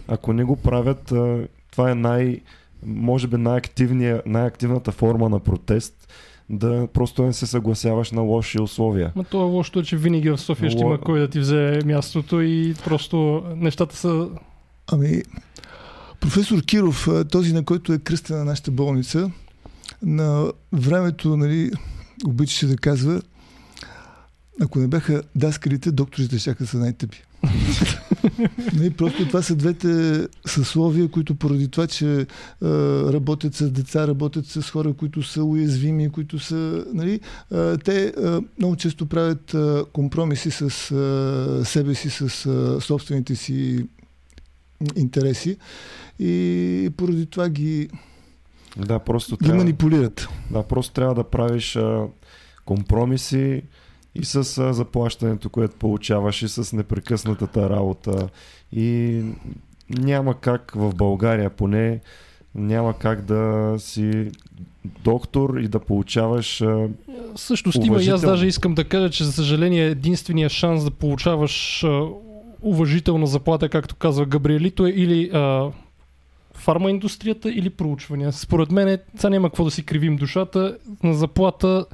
Ако 0.07 0.33
не 0.33 0.43
го 0.43 0.55
правят, 0.55 1.11
а, 1.11 1.47
това 1.71 1.91
е 1.91 1.95
най- 1.95 2.39
може 2.85 3.27
би 3.27 3.37
най-активната 3.37 4.91
форма 4.91 5.29
на 5.29 5.39
протест, 5.39 6.13
да 6.49 6.87
просто 6.93 7.23
не 7.23 7.33
се 7.33 7.47
съгласяваш 7.47 8.11
на 8.11 8.21
лоши 8.21 8.61
условия. 8.61 9.11
Но 9.15 9.23
то 9.23 9.41
е 9.41 9.43
лошото, 9.43 9.83
че 9.83 9.97
винаги 9.97 10.29
в 10.29 10.37
София 10.37 10.71
ще 10.71 10.81
има 10.81 11.01
кой 11.01 11.19
да 11.19 11.27
ти 11.27 11.39
взе 11.39 11.79
мястото 11.85 12.41
и 12.41 12.75
просто 12.85 13.43
нещата 13.55 13.95
са... 13.95 14.29
Ами, 14.91 15.21
професор 16.19 16.61
Киров, 16.61 17.07
този 17.31 17.53
на 17.53 17.65
който 17.65 17.93
е 17.93 17.99
кръста 17.99 18.37
на 18.37 18.45
нашата 18.45 18.71
болница, 18.71 19.31
на 20.03 20.51
времето, 20.73 21.37
нали, 21.37 21.71
обичаше 22.25 22.67
да 22.67 22.77
казва, 22.77 23.21
ако 24.61 24.79
не 24.79 24.87
бяха 24.87 25.21
даскалите, 25.35 25.91
докторите 25.91 26.39
ще 26.39 26.65
са 26.65 26.77
най-тъпи. 26.77 27.23
не, 28.73 28.89
просто 28.89 29.27
това 29.27 29.41
са 29.41 29.55
двете 29.55 30.27
съсловия, 30.45 31.11
които 31.11 31.35
поради 31.35 31.67
това, 31.67 31.87
че 31.87 32.27
а, 32.61 32.67
работят 33.13 33.55
с 33.55 33.71
деца, 33.71 34.07
работят 34.07 34.45
с 34.45 34.61
хора, 34.61 34.93
които 34.93 35.23
са 35.23 35.43
уязвими, 35.43 36.09
които 36.09 36.39
са... 36.39 36.85
Нали, 36.93 37.19
а, 37.51 37.77
те 37.77 38.13
а, 38.17 38.41
много 38.57 38.75
често 38.75 39.05
правят 39.05 39.53
а, 39.53 39.85
компромиси 39.93 40.51
с 40.51 40.61
а, 40.61 41.65
себе 41.65 41.95
си, 41.95 42.09
с 42.09 42.45
а, 42.45 42.81
собствените 42.81 43.35
си 43.35 43.85
интереси 44.95 45.57
и 46.19 46.89
поради 46.97 47.25
това 47.25 47.49
ги 47.49 47.89
да, 48.77 48.99
просто 48.99 49.37
ги 49.37 49.45
трябва, 49.45 49.57
манипулират. 49.57 50.27
Да, 50.51 50.63
просто 50.63 50.93
трябва 50.93 51.15
да 51.15 51.23
правиш 51.23 51.75
а, 51.75 52.05
компромиси, 52.65 53.63
и 54.15 54.25
с 54.25 54.57
а, 54.57 54.73
заплащането, 54.73 55.49
което 55.49 55.75
получаваш 55.75 56.41
и 56.41 56.47
с 56.47 56.73
непрекъснатата 56.73 57.69
работа. 57.69 58.29
И 58.71 59.21
няма 59.89 60.33
как 60.39 60.71
в 60.75 60.95
България 60.95 61.49
поне 61.49 61.99
няма 62.55 62.97
как 62.97 63.21
да 63.21 63.75
си 63.77 64.31
доктор 65.03 65.57
и 65.57 65.67
да 65.67 65.79
получаваш. 65.79 66.63
Също 67.35 67.71
стима 67.71 68.03
и 68.03 68.09
аз 68.09 68.21
даже 68.21 68.47
искам 68.47 68.73
да 68.73 68.83
кажа, 68.83 69.09
че 69.09 69.23
за 69.23 69.31
съжаление 69.31 69.85
единствения 69.85 70.49
шанс 70.49 70.83
да 70.83 70.91
получаваш 70.91 71.83
а, 71.83 72.01
уважителна 72.61 73.27
заплата, 73.27 73.69
както 73.69 73.95
казва 73.95 74.25
Габриелито, 74.25 74.87
е 74.87 74.89
или 74.89 75.29
а, 75.33 75.71
фармаиндустрията 76.59 77.51
или 77.51 77.69
проучвания. 77.69 78.31
Според 78.31 78.71
мен, 78.71 78.99
сега 79.15 79.29
няма 79.29 79.49
какво 79.49 79.63
да 79.63 79.71
си 79.71 79.83
кривим 79.83 80.15
душата. 80.15 80.77
На 81.03 81.13
заплата 81.13 81.85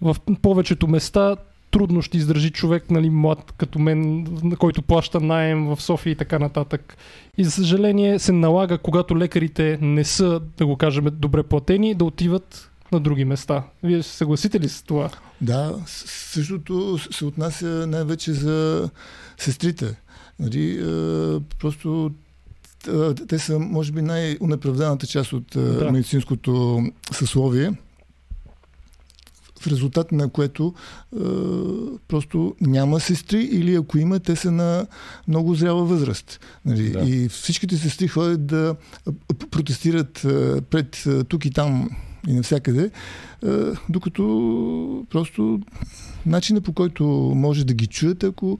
в 0.00 0.16
повечето 0.42 0.88
места 0.88 1.36
трудно 1.70 2.02
ще 2.02 2.18
издържи 2.18 2.50
човек, 2.50 2.90
нали, 2.90 3.10
млад 3.10 3.52
като 3.56 3.78
мен, 3.78 4.26
който 4.58 4.82
плаща 4.82 5.20
найем 5.20 5.66
в 5.66 5.80
София 5.80 6.10
и 6.10 6.16
така 6.16 6.38
нататък. 6.38 6.96
И 7.38 7.44
за 7.44 7.50
съжаление 7.50 8.18
се 8.18 8.32
налага, 8.32 8.78
когато 8.78 9.18
лекарите 9.18 9.78
не 9.80 10.04
са, 10.04 10.40
да 10.58 10.66
го 10.66 10.76
кажем, 10.76 11.06
добре 11.12 11.42
платени, 11.42 11.94
да 11.94 12.04
отиват 12.04 12.70
на 12.92 13.00
други 13.00 13.24
места. 13.24 13.64
Вие 13.82 14.02
се 14.02 14.16
съгласите 14.16 14.60
ли 14.60 14.68
с 14.68 14.82
това? 14.82 15.10
Да, 15.40 15.74
същото 15.86 16.98
се 16.98 17.24
отнася 17.24 17.86
най-вече 17.88 18.32
за 18.32 18.90
сестрите. 19.38 19.96
Нали, 20.38 20.78
просто 21.58 22.10
те 23.28 23.38
са, 23.38 23.58
може 23.58 23.92
би, 23.92 24.02
най-унеправданата 24.02 25.06
част 25.06 25.32
от 25.32 25.46
да. 25.54 25.92
медицинското 25.92 26.82
съсловие 27.12 27.72
в 29.60 29.66
резултат 29.66 30.12
на 30.12 30.28
което 30.28 30.74
е, 30.74 31.18
просто 32.08 32.54
няма 32.60 33.00
сестри 33.00 33.42
или 33.42 33.74
ако 33.74 33.98
има, 33.98 34.20
те 34.20 34.36
са 34.36 34.50
на 34.50 34.86
много 35.28 35.54
зряла 35.54 35.84
възраст. 35.84 36.40
Нали? 36.64 36.90
Да. 36.90 37.00
И 37.00 37.28
всичките 37.28 37.76
сестри 37.76 38.08
ходят 38.08 38.46
да 38.46 38.74
протестират 39.50 40.24
е, 40.24 40.60
пред 40.60 41.06
е, 41.06 41.24
тук 41.24 41.44
и 41.44 41.50
там 41.50 41.90
и 42.28 42.32
навсякъде, 42.32 42.90
докато 43.88 45.06
просто 45.10 45.60
начина 46.26 46.60
по 46.60 46.72
който 46.72 47.04
може 47.36 47.64
да 47.64 47.74
ги 47.74 47.86
чуят, 47.86 48.24
ако 48.24 48.58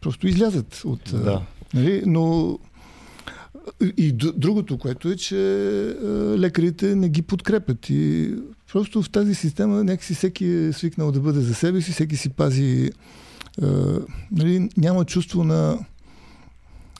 просто 0.00 0.28
излязат 0.28 0.82
от... 0.84 1.00
Да. 1.12 1.42
Нали? 1.74 2.02
Но 2.06 2.58
и 3.96 4.12
другото, 4.12 4.78
което 4.78 5.08
е, 5.08 5.16
че 5.16 5.36
лекарите 6.38 6.94
не 6.94 7.08
ги 7.08 7.22
подкрепят. 7.22 7.90
И 7.90 8.34
просто 8.72 9.02
в 9.02 9.10
тази 9.10 9.34
система 9.34 9.84
някакси 9.84 10.14
всеки 10.14 10.46
е 10.46 10.72
свикнал 10.72 11.12
да 11.12 11.20
бъде 11.20 11.40
за 11.40 11.54
себе 11.54 11.80
си, 11.80 11.92
всеки 11.92 12.16
си 12.16 12.30
пази. 12.30 12.90
нали, 14.32 14.68
няма 14.76 15.04
чувство 15.04 15.44
на 15.44 15.78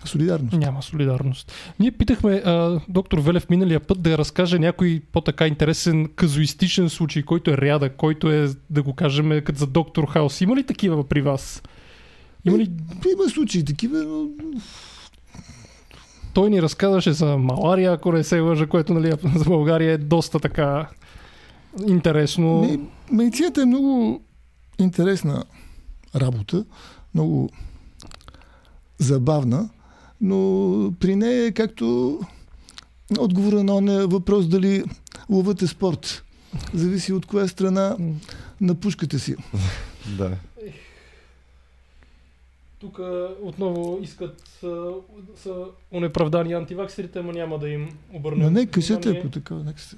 солидарност. 0.05 0.59
Няма 0.59 0.83
солидарност. 0.83 1.53
Ние 1.81 1.91
питахме 1.91 2.43
а, 2.45 2.81
доктор 2.89 3.19
Велев 3.19 3.51
миналия 3.51 3.81
път 3.81 4.03
да 4.03 4.19
разкаже 4.19 4.59
някой 4.59 5.03
по-така 5.13 5.47
интересен 5.47 6.09
казуистичен 6.17 6.89
случай, 6.89 7.23
който 7.23 7.51
е 7.51 7.57
рядък, 7.57 7.97
който 7.97 8.33
е, 8.33 8.49
да 8.71 8.83
го 8.83 8.93
кажем, 8.93 9.43
като 9.45 9.59
за 9.59 9.67
доктор 9.67 10.07
Хаус. 10.07 10.41
Има 10.41 10.57
ли 10.57 10.67
такива 10.67 11.09
при 11.09 11.23
вас? 11.23 11.63
Има 12.45 12.59
ли... 12.59 12.71
Има 13.13 13.29
случаи 13.31 13.65
такива, 13.65 13.99
но 14.05 14.29
той 16.35 16.51
ни 16.51 16.63
разказваше 16.63 17.13
за 17.13 17.37
малария, 17.37 17.93
ако 17.93 18.13
не 18.13 18.25
се 18.25 18.41
лъжа, 18.41 18.67
което 18.67 18.95
нали, 18.95 19.13
за 19.37 19.45
България 19.45 19.93
е 19.93 19.99
доста 19.99 20.41
така 20.41 20.89
интересно. 21.89 22.79
Медицината 23.13 23.63
е 23.63 23.67
много 23.67 24.21
интересна 24.79 25.45
работа, 26.17 26.65
много 27.15 27.51
забавна, 28.99 29.69
но 30.21 30.39
при 31.01 31.17
нея 31.17 31.47
е 31.47 31.53
както 31.53 32.19
отговора 33.19 33.65
на 33.65 33.75
ония 33.75 34.07
въпрос 34.07 34.49
дали 34.49 34.85
ловът 35.31 35.63
е 35.63 35.67
спорт. 35.67 36.25
Зависи 36.75 37.13
от 37.13 37.27
коя 37.27 37.49
страна 37.49 37.97
на 38.61 38.75
пушката 38.75 39.19
си. 39.19 39.37
да. 40.19 40.37
Тук 42.81 43.01
отново 43.43 43.99
искат 44.03 44.43
са, 44.61 44.91
са 45.37 45.55
унеправдани 45.93 46.53
антиваксерите, 46.53 47.19
ама 47.19 47.33
няма 47.33 47.59
да 47.59 47.69
им 47.69 47.89
обърнем. 48.13 48.45
Но 48.45 48.51
не, 48.51 48.67
кажете, 48.67 49.11
ако 49.11 49.29
така, 49.29 49.55
нека 49.55 49.81
се... 49.81 49.97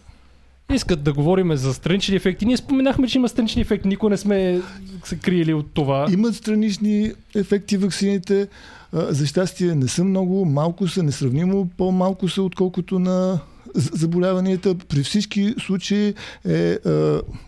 Искат 0.74 1.02
да 1.02 1.12
говорим 1.12 1.56
за 1.56 1.74
странични 1.74 2.16
ефекти. 2.16 2.46
Ние 2.46 2.56
споменахме, 2.56 3.08
че 3.08 3.18
има 3.18 3.28
странични 3.28 3.62
ефекти. 3.62 3.88
Никой 3.88 4.10
не 4.10 4.16
сме 4.16 4.62
се 5.04 5.18
криели 5.18 5.54
от 5.54 5.66
това. 5.74 6.06
Имат 6.12 6.34
странични 6.34 7.12
ефекти 7.34 7.76
вакцините. 7.76 8.48
За 8.92 9.26
щастие 9.26 9.74
не 9.74 9.88
са 9.88 10.04
много, 10.04 10.44
малко 10.44 10.88
са, 10.88 11.02
несравнимо 11.02 11.68
по-малко 11.76 12.28
са, 12.28 12.42
отколкото 12.42 12.98
на 12.98 13.40
заболяванията. 13.74 14.74
При 14.74 15.02
всички 15.02 15.54
случаи 15.66 16.14
е 16.48 16.78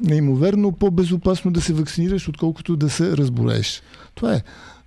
неимоверно 0.00 0.72
по-безопасно 0.72 1.50
да 1.50 1.60
се 1.60 1.72
вакцинираш, 1.72 2.28
отколкото 2.28 2.76
да 2.76 2.90
се 2.90 3.16
разболееш. 3.16 3.82
Това 4.14 4.34
е. 4.34 4.42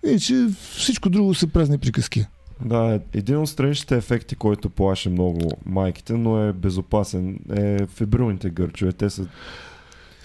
Иначе 0.08 0.48
всичко 0.72 1.10
друго 1.10 1.34
са 1.34 1.48
празни 1.48 1.78
приказки. 1.78 2.26
Да, 2.66 3.00
един 3.14 3.38
от 3.38 3.50
страничните 3.50 3.98
ефекти, 3.98 4.36
който 4.36 4.70
плаше 4.70 5.10
много 5.10 5.52
майките, 5.66 6.14
но 6.14 6.44
е 6.44 6.54
безопасен, 6.54 7.40
е 7.56 7.86
фибрилните 7.88 8.50
гърчове. 8.50 8.92
Те 8.92 9.10
са... 9.10 9.28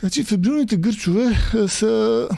Значи 0.00 0.24
фибрилните 0.24 0.76
гърчове 0.76 1.36
са 1.68 2.28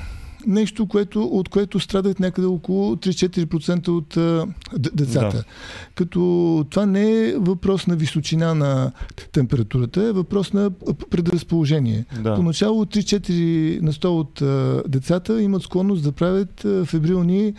нещо, 0.47 0.87
което, 0.87 1.25
от 1.25 1.49
което 1.49 1.81
страдат 1.81 2.21
някъде 2.21 2.47
около 2.47 2.97
3-4% 2.97 3.89
от 3.89 4.17
а, 4.17 4.47
децата. 4.79 5.37
Да. 5.37 5.45
Като 5.95 6.21
това 6.71 6.87
не 6.87 7.29
е 7.29 7.35
въпрос 7.39 7.87
на 7.87 7.97
височина 7.97 8.55
на 8.55 8.93
температурата, 9.33 10.03
е 10.03 10.13
въпрос 10.13 10.53
на 10.53 10.71
предразположение. 11.11 12.05
Да. 12.23 12.35
Поначало 12.35 12.85
3-4 12.85 13.81
на 13.81 13.93
100 13.93 14.05
от 14.05 14.43
а, 14.43 14.83
децата 14.89 15.43
имат 15.43 15.63
склонност 15.63 16.05
да 16.05 16.13
правят 16.13 16.65
а, 16.65 16.85
фебрилни 16.85 17.55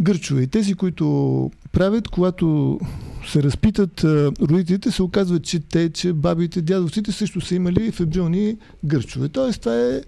гърчове. 0.00 0.42
И 0.42 0.46
тези, 0.46 0.74
които 0.74 1.50
правят, 1.72 2.08
когато 2.08 2.78
се 3.26 3.42
разпитат 3.42 4.04
родителите, 4.40 4.90
се 4.90 5.02
оказва, 5.02 5.40
че 5.40 5.60
те, 5.60 5.90
че 5.90 6.12
бабите, 6.12 6.62
дядовците 6.62 7.12
също 7.12 7.40
са 7.40 7.54
имали 7.54 7.92
фебрилни 7.92 8.56
гърчове. 8.84 9.28
Тоест, 9.28 9.60
това 9.60 9.74
е 9.74 10.00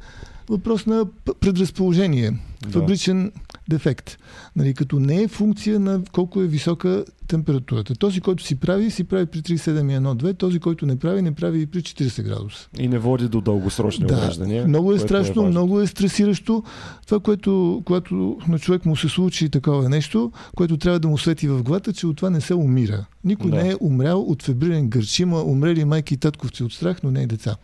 въпрос 0.50 0.86
на 0.86 1.06
предразположение, 1.40 2.30
да. 2.30 2.49
Фабричен 2.68 3.32
дефект. 3.68 4.18
Нали, 4.56 4.74
като 4.74 5.00
не 5.00 5.22
е 5.22 5.28
функция 5.28 5.80
на 5.80 6.02
колко 6.12 6.42
е 6.42 6.46
висока 6.46 7.04
температурата. 7.30 7.94
Този, 7.94 8.20
който 8.20 8.42
си 8.42 8.54
прави, 8.54 8.90
си 8.90 9.04
прави 9.04 9.26
при 9.26 9.38
37,1-2, 9.38 10.38
този, 10.38 10.58
който 10.58 10.86
не 10.86 10.98
прави, 10.98 11.22
не 11.22 11.32
прави 11.32 11.60
и 11.60 11.66
при 11.66 11.82
40 11.82 12.22
градуса. 12.22 12.68
И 12.78 12.88
не 12.88 12.98
води 12.98 13.28
до 13.28 13.40
дългосрочни 13.40 14.06
да, 14.06 14.14
увреждания. 14.14 14.68
Много 14.68 14.92
е 14.92 14.98
страшно, 14.98 15.42
е 15.42 15.48
много 15.48 15.80
е 15.80 15.86
стресиращо. 15.86 16.62
Това, 17.06 17.20
което, 17.20 17.82
когато 17.84 18.38
на 18.48 18.58
човек 18.58 18.86
му 18.86 18.96
се 18.96 19.08
случи 19.08 19.50
такова 19.50 19.88
нещо, 19.88 20.32
което 20.56 20.76
трябва 20.76 21.00
да 21.00 21.08
му 21.08 21.18
свети 21.18 21.48
в 21.48 21.62
главата, 21.62 21.92
че 21.92 22.06
от 22.06 22.16
това 22.16 22.30
не 22.30 22.40
се 22.40 22.54
умира. 22.54 23.06
Никой 23.24 23.50
да. 23.50 23.56
не 23.56 23.70
е 23.70 23.76
умрял 23.80 24.20
от 24.20 24.42
фебрилен 24.42 24.88
гърч. 24.88 25.18
Има 25.18 25.42
умрели 25.42 25.84
майки 25.84 26.14
и 26.14 26.16
татковци 26.16 26.64
от 26.64 26.72
страх, 26.72 27.02
но 27.02 27.10
не 27.10 27.22
и 27.22 27.26
деца. 27.26 27.56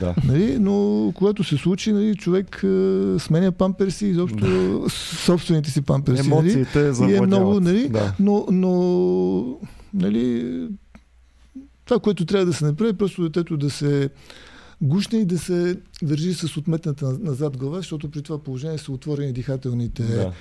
Да. 0.00 0.14
Нали? 0.24 0.58
Но 0.58 1.12
когато 1.14 1.44
се 1.44 1.56
случи, 1.56 1.92
нали, 1.92 2.16
човек 2.16 2.60
е, 2.64 3.18
сменя 3.18 3.52
памперси, 3.52 4.06
изобщо 4.06 4.39
да. 4.40 4.90
собствените 5.24 5.70
си 5.70 5.82
памперси. 5.82 6.28
Нали? 6.28 6.50
Емоциите 6.52 6.78
нали? 6.78 7.12
И 7.12 7.16
е 7.16 7.20
много, 7.20 7.60
нали? 7.60 7.88
Да. 7.88 8.14
Но, 8.20 8.46
но 8.50 9.58
нали, 9.94 10.68
това, 11.84 12.00
което 12.00 12.26
трябва 12.26 12.46
да 12.46 12.52
се 12.52 12.64
направи, 12.64 12.90
е 12.90 12.94
просто 12.94 13.22
детето 13.22 13.56
да 13.56 13.70
се 13.70 14.10
гушне 14.82 15.18
и 15.18 15.24
да 15.24 15.38
се 15.38 15.76
държи 16.02 16.34
с 16.34 16.56
отметната 16.56 17.18
назад 17.20 17.56
глава, 17.56 17.76
защото 17.76 18.10
при 18.10 18.22
това 18.22 18.38
положение 18.38 18.78
са 18.78 18.92
отворени 18.92 19.32
дихателните 19.32 20.02
да. 20.02 20.32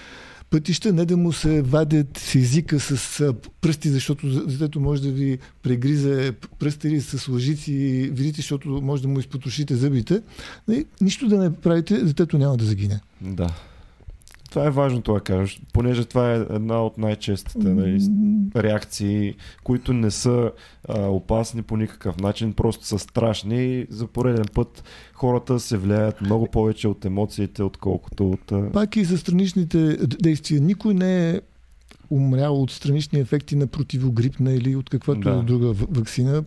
пътища, 0.49 0.93
не 0.93 1.05
да 1.05 1.17
му 1.17 1.34
се 1.34 1.61
вадят 1.61 2.17
с 2.17 2.35
езика 2.35 2.80
с 2.80 3.34
пръсти, 3.61 3.89
защото 3.89 4.45
детето 4.45 4.80
може 4.80 5.01
да 5.01 5.11
ви 5.11 5.39
прегризе 5.61 6.34
пръсти 6.59 6.88
или 6.88 7.01
с 7.01 7.27
лъжици 7.27 8.09
видите, 8.13 8.35
защото 8.35 8.69
може 8.69 9.01
да 9.01 9.07
му 9.07 9.19
изпотрошите 9.19 9.76
зъбите. 9.76 10.21
Нали, 10.67 10.85
нищо 11.01 11.27
да 11.27 11.38
не 11.38 11.53
правите, 11.53 12.03
детето 12.03 12.38
няма 12.38 12.57
да 12.57 12.65
загине. 12.65 12.99
Да. 13.21 13.49
Това 14.49 14.65
е 14.65 14.69
важно 14.69 15.01
това 15.01 15.17
да 15.17 15.23
кажеш, 15.23 15.61
понеже 15.73 16.05
това 16.05 16.34
е 16.34 16.35
една 16.35 16.85
от 16.85 16.97
най-честите 16.97 17.69
нали, 17.73 18.01
реакции, 18.55 19.35
които 19.63 19.93
не 19.93 20.11
са 20.11 20.51
а, 20.88 21.01
опасни 21.01 21.61
по 21.61 21.77
никакъв 21.77 22.17
начин, 22.17 22.53
просто 22.53 22.85
са 22.85 22.99
страшни 22.99 23.65
и 23.65 23.88
за 23.89 24.07
пореден 24.07 24.45
път 24.53 24.84
хората 25.13 25.59
се 25.59 25.77
влияят 25.77 26.21
много 26.21 26.47
повече 26.47 26.88
от 26.88 27.05
емоциите, 27.05 27.63
отколкото 27.63 28.30
от... 28.30 28.51
А... 28.51 28.71
Пак 28.71 28.95
и 28.95 29.03
за 29.03 29.17
страничните 29.17 29.97
действия. 30.07 30.61
Никой 30.61 30.93
не 30.93 31.30
е 31.30 31.41
умрял 32.09 32.61
от 32.61 32.71
странични 32.71 33.19
ефекти 33.19 33.55
на 33.55 33.67
противогрипна 33.67 34.53
или 34.53 34.76
от 34.76 34.89
каквато 34.89 35.19
да. 35.19 35.43
друга 35.43 35.73
вакцина. 35.73 36.43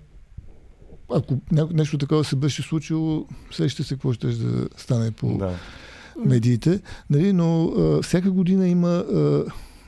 Ако 1.15 1.39
нещо 1.51 1.99
такова 1.99 2.25
се 2.25 2.37
беше 2.37 2.63
случило, 2.63 3.27
сеща 3.51 3.85
се 3.85 3.95
какво 3.95 4.13
ще 4.13 4.27
да 4.27 4.69
стане 4.77 5.11
по... 5.11 5.39
Да 5.39 5.59
медиите, 6.19 6.81
нали, 7.11 7.33
но 7.33 7.65
а, 7.65 8.03
всяка 8.03 8.31
година 8.31 8.69
има 8.69 8.89
а, 8.89 9.45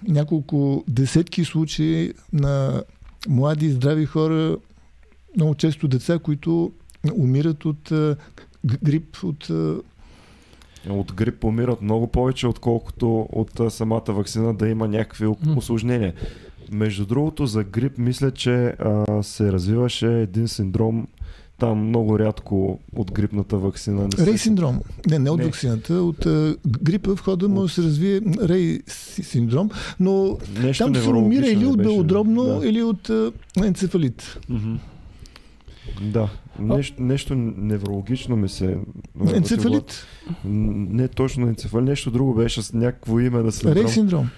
няколко 0.08 0.84
десетки 0.88 1.44
случаи 1.44 2.12
на 2.32 2.82
млади, 3.28 3.70
здрави 3.70 4.06
хора, 4.06 4.56
много 5.36 5.54
често 5.54 5.88
деца, 5.88 6.18
които 6.18 6.72
умират 7.14 7.64
от 7.64 7.92
а, 7.92 8.16
грип, 8.64 9.16
от 9.22 9.50
а, 9.50 9.76
от 10.88 11.12
грип 11.12 11.44
умират 11.44 11.82
много 11.82 12.06
повече, 12.06 12.46
отколкото 12.46 13.28
от 13.32 13.72
самата 13.72 14.04
вакцина 14.08 14.54
да 14.54 14.68
има 14.68 14.88
някакви 14.88 15.26
осложнения. 15.56 16.14
Между 16.72 17.06
другото, 17.06 17.46
за 17.46 17.64
грип 17.64 17.98
мисля, 17.98 18.30
че 18.30 18.54
а, 18.54 19.22
се 19.22 19.52
развиваше 19.52 20.20
един 20.20 20.48
синдром, 20.48 21.06
там 21.58 21.88
много 21.88 22.18
рядко 22.18 22.80
от 22.96 23.12
грипната 23.12 23.58
вакцина. 23.58 24.08
Не 24.18 24.26
рей 24.26 24.38
синдром. 24.38 24.80
Не, 25.06 25.18
не 25.18 25.30
от 25.30 25.38
не. 25.38 25.44
вакцината. 25.44 25.94
От 25.94 26.24
uh, 26.24 26.56
грипа 26.82 27.16
в 27.16 27.20
хода 27.20 27.48
може 27.48 27.74
да 27.74 27.82
се 27.82 27.82
развие 27.82 28.20
рей 28.42 28.80
синдром, 28.86 29.70
но 30.00 30.38
Нещо 30.60 30.84
там 30.84 30.94
се 30.94 31.08
умира 31.08 31.46
или 31.46 31.66
от 31.66 31.78
белодробно, 31.78 32.60
да. 32.60 32.68
или 32.68 32.82
от 32.82 33.08
uh, 33.08 33.32
енцефалит. 33.64 34.38
Mm-hmm. 34.50 34.78
Да, 36.02 36.28
нещо, 36.58 37.02
нещо 37.02 37.34
неврологично 37.34 38.36
ми 38.36 38.48
се... 38.48 38.78
Енцефалит? 39.34 40.06
Не 40.44 41.08
точно 41.08 41.48
енцефалит, 41.48 41.88
нещо 41.88 42.10
друго 42.10 42.34
беше 42.34 42.62
с 42.62 42.72
някакво 42.72 43.20
име 43.20 43.42
да 43.42 43.52
се... 43.52 43.74
Рей 43.74 43.88
синдром. 43.88 44.28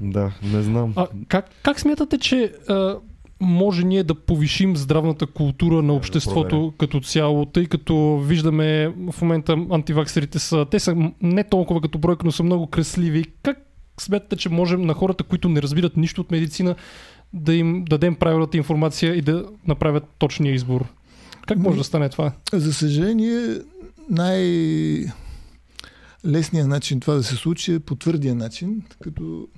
Да, 0.00 0.32
не 0.52 0.62
знам. 0.62 0.92
А, 0.96 1.06
как, 1.28 1.50
как 1.62 1.80
смятате, 1.80 2.18
че 2.18 2.52
а, 2.68 2.96
може 3.42 3.84
ние 3.84 4.04
да 4.04 4.14
повишим 4.14 4.76
здравната 4.76 5.26
култура 5.26 5.82
на 5.82 5.92
обществото 5.92 6.48
проверя. 6.48 6.72
като 6.78 7.00
цяло, 7.00 7.46
тъй 7.46 7.66
като 7.66 8.18
виждаме 8.18 8.94
в 9.12 9.22
момента 9.22 9.56
антиваксерите 9.70 10.38
са, 10.38 10.66
те 10.70 10.80
са 10.80 10.96
не 11.22 11.44
толкова 11.44 11.80
като 11.80 11.98
бройка, 11.98 12.22
но 12.24 12.32
са 12.32 12.42
много 12.42 12.66
кресливи. 12.66 13.24
Как 13.42 13.58
смятате, 14.00 14.36
че 14.36 14.48
можем 14.48 14.82
на 14.82 14.94
хората, 14.94 15.24
които 15.24 15.48
не 15.48 15.62
разбират 15.62 15.96
нищо 15.96 16.20
от 16.20 16.30
медицина, 16.30 16.74
да 17.32 17.54
им 17.54 17.84
дадем 17.84 18.14
правилната 18.14 18.56
информация 18.56 19.14
и 19.14 19.22
да 19.22 19.46
направят 19.66 20.04
точния 20.18 20.54
избор? 20.54 20.84
Как 21.46 21.58
може 21.58 21.78
да 21.78 21.84
стане 21.84 22.08
това? 22.08 22.32
За 22.52 22.74
съжаление, 22.74 23.58
най-лесният 24.10 25.08
начин 26.68 27.00
това 27.00 27.14
да 27.14 27.22
се 27.22 27.34
случи 27.34 27.74
е 27.74 27.80
по 27.80 27.94
твърдия 27.94 28.34
начин, 28.34 28.82
като 29.00 29.48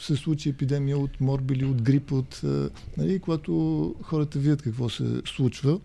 се 0.00 0.16
случи 0.16 0.48
епидемия 0.48 0.98
от 0.98 1.20
морбили, 1.20 1.64
от 1.64 1.82
грип, 1.82 2.12
от, 2.12 2.40
а, 2.44 2.70
нали, 2.96 3.18
когато 3.18 3.94
хората 4.02 4.38
видят 4.38 4.62
какво 4.62 4.88
се 4.88 5.22
случва. 5.24 5.80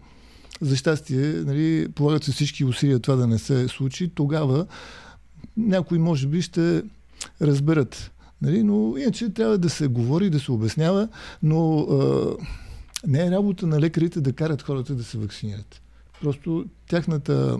За 0.61 0.75
щастие, 0.75 1.33
нали, 1.33 1.87
полагат 1.95 2.23
се 2.23 2.31
всички 2.31 2.65
усилия 2.65 2.99
това 2.99 3.15
да 3.15 3.27
не 3.27 3.39
се 3.39 3.67
случи, 3.67 4.11
тогава 4.15 4.65
някои 5.57 5.97
може 5.97 6.27
би 6.27 6.41
ще 6.41 6.83
разберат. 7.41 8.11
Нали? 8.41 8.63
Но 8.63 8.97
иначе 8.97 9.29
трябва 9.29 9.57
да 9.57 9.69
се 9.69 9.87
говори, 9.87 10.29
да 10.29 10.39
се 10.39 10.51
обяснява, 10.51 11.07
но 11.43 11.79
а, 11.79 12.35
не 13.07 13.25
е 13.25 13.31
работа 13.31 13.67
на 13.67 13.79
лекарите 13.79 14.21
да 14.21 14.33
карат 14.33 14.61
хората 14.61 14.95
да 14.95 15.03
се 15.03 15.17
вакцинират. 15.17 15.81
Просто 16.21 16.65
тяхната 16.89 17.57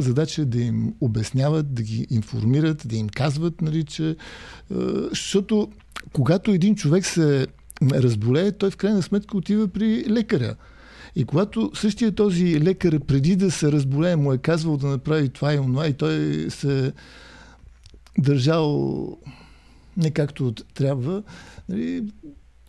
задача 0.00 0.42
е 0.42 0.44
да 0.44 0.60
им 0.60 0.94
обясняват, 1.00 1.74
да 1.74 1.82
ги 1.82 2.06
информират, 2.10 2.82
да 2.88 2.96
им 2.96 3.08
казват, 3.08 3.62
нали, 3.62 3.84
че... 3.84 4.16
А, 4.74 5.08
защото 5.08 5.68
когато 6.12 6.50
един 6.50 6.74
човек 6.74 7.06
се 7.06 7.46
разболее, 7.82 8.52
той 8.52 8.70
в 8.70 8.76
крайна 8.76 9.02
сметка 9.02 9.36
отива 9.36 9.68
при 9.68 10.04
лекаря. 10.08 10.56
И 11.16 11.24
когато 11.24 11.70
същия 11.74 12.14
този 12.14 12.60
лекар 12.60 13.00
преди 13.00 13.36
да 13.36 13.50
се 13.50 13.72
разболее 13.72 14.16
му 14.16 14.32
е 14.32 14.38
казвал 14.38 14.76
да 14.76 14.86
направи 14.86 15.28
това 15.28 15.54
и 15.54 15.58
онова 15.58 15.86
и 15.86 15.92
той 15.92 16.46
се 16.50 16.92
държал 18.18 19.18
не 19.96 20.10
както 20.10 20.52
трябва, 20.74 21.22
нали, 21.68 22.04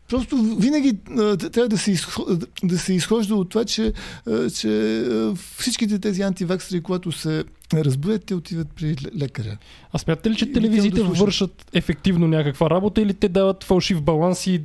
Просто 0.10 0.38
винаги 0.38 0.98
а, 1.10 1.38
трябва 1.38 1.70
да 1.70 1.78
се, 1.78 1.92
изхо, 1.92 2.26
да 2.64 2.78
се 2.78 2.94
изхожда 2.94 3.36
от 3.36 3.50
това, 3.50 3.66
че, 3.66 3.94
а, 4.28 4.50
че 4.50 5.00
а, 5.00 5.36
всичките 5.58 6.00
тези 6.00 6.22
антиваксери, 6.22 6.82
когато 6.82 7.12
се 7.12 7.44
разболеят, 7.74 8.26
те 8.26 8.36
отиват 8.36 8.68
при 8.76 8.96
лекаря. 9.20 9.58
А 9.94 9.98
смятате 9.98 10.30
ли, 10.30 10.36
че 10.36 10.46
И 10.46 10.54
телевизиите 10.54 11.04
да 11.04 11.04
вършат 11.04 11.66
ефективно 11.74 12.28
някаква 12.28 12.70
работа 12.70 13.02
или 13.02 13.14
те 13.14 13.30
дават 13.30 13.64
фалшив 13.64 14.02
баланс 14.02 14.48
и 14.48 14.62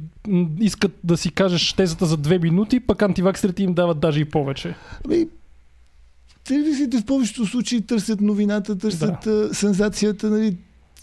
искат 0.61 0.93
да 1.05 1.17
си 1.17 1.31
кажеш 1.31 1.73
тезата 1.73 2.07
за 2.07 2.17
две 2.17 2.39
минути, 2.39 2.81
пък 2.81 3.03
антиваксерите 3.03 3.63
им 3.63 3.75
дават 3.75 4.01
даже 4.01 4.21
и 4.21 4.25
повече? 4.25 4.75
Ами, 5.05 5.27
телевизиите 6.45 6.99
в 6.99 7.05
повечето 7.05 7.47
случаи 7.47 7.81
търсят 7.81 8.21
новината, 8.21 8.79
търсят 8.79 9.15
да. 9.25 9.55
сензацията, 9.55 10.31
нали, 10.31 10.57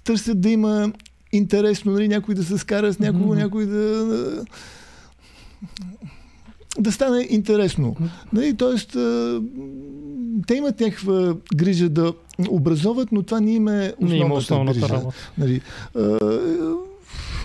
търсят 0.03 0.41
да 0.41 0.49
има 0.49 0.91
интересно, 1.33 1.91
нали, 1.91 2.07
някой 2.07 2.35
да 2.35 2.43
се 2.43 2.57
скара 2.57 2.93
с 2.93 2.99
някого, 2.99 3.25
Мгм. 3.25 3.35
някой 3.35 3.65
да 3.65 4.05
да 6.79 6.91
стане 6.91 7.27
интересно. 7.29 7.95
Нали, 8.33 8.53
тоест, 8.53 8.91
те 10.47 10.53
имат 10.53 10.79
някаква 10.79 11.35
грижа 11.55 11.89
да 11.89 12.13
образоват, 12.49 13.11
но 13.11 13.23
това 13.23 13.39
не 13.39 13.53
им 13.53 13.67
е 13.67 13.93
Не 14.01 14.15
има 14.15 14.25
основната, 14.25 14.37
основната 14.37 14.79
грижа. 14.79 14.93
работа. 14.93 15.15
Нали, 15.37 15.61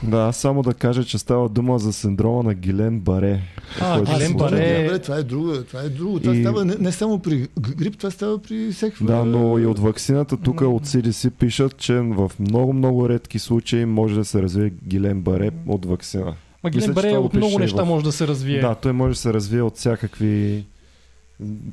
Да, 0.02 0.32
само 0.32 0.62
да 0.62 0.74
кажа, 0.74 1.04
че 1.04 1.18
става 1.18 1.48
дума 1.48 1.78
за 1.78 1.92
синдрома 1.92 2.42
на 2.42 2.54
Гилен 2.54 3.00
Баре. 3.00 3.40
А, 3.80 4.02
Гилен. 4.02 4.34
Баре. 4.34 4.82
Добре, 4.82 4.98
това 4.98 5.16
е 5.16 5.22
друго. 5.22 5.52
Това 5.62 5.80
е 5.80 5.88
друго. 5.88 6.20
Това 6.20 6.34
И- 6.34 6.40
става 6.40 6.64
не, 6.64 6.74
не 6.74 6.92
само 6.92 7.18
при 7.18 7.46
грип, 7.60 7.96
това 7.96 8.10
става 8.10 8.38
при 8.38 8.72
всеки. 8.72 9.04
Да, 9.04 9.24
но 9.24 9.58
и 9.58 9.66
от 9.66 9.78
вакцината 9.78 10.36
тук 10.36 10.60
от 10.60 10.84
CDC 10.84 11.30
пишат, 11.30 11.76
че 11.76 11.94
в 11.94 12.30
много-много 12.40 13.08
редки 13.08 13.38
случаи 13.38 13.84
може 13.84 14.14
да 14.14 14.24
се 14.24 14.42
развие 14.42 14.72
Гилен 14.86 15.20
Баре 15.20 15.50
от 15.66 15.86
вакцина. 15.86 16.34
Ма 16.64 16.70
Гилен 16.70 16.92
Баре 16.92 17.12
от 17.12 17.34
много 17.34 17.58
неща 17.58 17.82
в- 17.82 17.86
може 17.86 18.04
да 18.04 18.12
се 18.12 18.26
развие. 18.28 18.60
Да, 18.60 18.74
той 18.74 18.92
може 18.92 19.12
да 19.12 19.20
се 19.20 19.32
развие 19.32 19.62
от 19.62 19.76
всякакви 19.76 20.64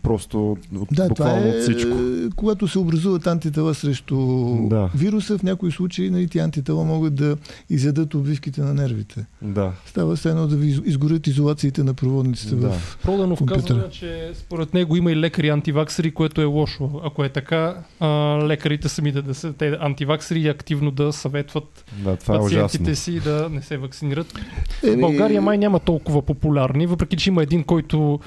просто 0.03 0.51
от, 0.51 0.59
Да, 0.71 0.95
това 0.95 1.07
буквално 1.07 1.45
е, 1.45 1.49
от 1.49 1.61
всичко. 1.61 1.97
когато 2.35 2.67
се 2.67 2.79
образуват 2.79 3.27
антитела 3.27 3.73
срещу 3.73 4.17
Да. 4.61 4.89
вируса, 4.95 5.37
в 5.37 5.43
някои 5.43 5.71
случаи 5.71 6.09
нали, 6.09 6.27
тези 6.27 6.39
антитела 6.39 6.83
могат 6.85 7.15
да 7.15 7.37
изядат 7.69 8.13
обвивките 8.13 8.61
на 8.61 8.73
нервите. 8.73 9.25
Да. 9.41 9.71
Става 9.85 10.17
се 10.17 10.29
едно 10.29 10.47
да 10.47 10.55
ви 10.55 10.67
из- 10.67 10.81
изгорят 10.85 11.27
изолациите 11.27 11.83
на 11.83 11.93
проводниците 11.93 12.55
Да. 12.55 12.69
в... 12.69 12.97
Проданов 13.03 13.37
компютъра. 13.39 13.63
казва, 13.75 13.89
че 13.89 14.31
според 14.33 14.73
него 14.73 14.95
има 14.95 15.11
и 15.11 15.17
лекари 15.17 15.49
антиваксери, 15.49 16.11
което 16.11 16.41
е 16.41 16.45
лошо. 16.45 17.01
Ако 17.03 17.23
е 17.23 17.29
така, 17.29 17.77
а, 17.99 18.07
лекарите 18.43 18.89
самите 18.89 19.21
да 19.21 19.33
са 19.33 19.53
те 19.53 19.77
антиваксери 19.81 20.39
и 20.39 20.47
активно 20.47 20.91
да 20.91 21.13
съветват 21.13 21.85
да, 21.97 22.15
това 22.15 22.35
е 22.35 22.39
ужасно. 22.39 22.63
пациентите 22.63 22.95
си 22.95 23.19
да 23.19 23.49
не 23.51 23.61
се 23.61 23.77
вакцинират. 23.77 24.27
В 24.73 24.83
Еми, 24.83 25.01
България 25.01 25.41
май 25.41 25.57
няма 25.57 25.79
толкова 25.79 26.21
популярни, 26.21 26.85
въпреки 26.85 27.17
че 27.17 27.29
има 27.29 27.43
един, 27.43 27.63
който 27.63 28.19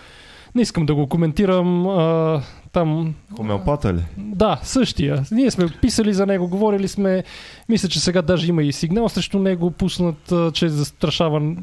не 0.56 0.62
искам 0.62 0.86
да 0.86 0.94
го 0.94 1.06
коментирам. 1.06 1.86
А, 1.86 2.42
там. 2.72 3.14
Хомеопата 3.36 3.94
ли? 3.94 4.02
Да, 4.18 4.60
същия. 4.62 5.24
Ние 5.30 5.50
сме 5.50 5.68
писали 5.82 6.14
за 6.14 6.26
него, 6.26 6.48
говорили 6.48 6.88
сме. 6.88 7.24
Мисля, 7.68 7.88
че 7.88 8.00
сега 8.00 8.22
даже 8.22 8.48
има 8.48 8.62
и 8.62 8.72
сигнал 8.72 9.08
срещу 9.08 9.38
него, 9.38 9.70
пуснат, 9.70 10.32
а, 10.32 10.52
че 10.52 10.66
е 10.66 10.68
застрашаван. 10.68 11.58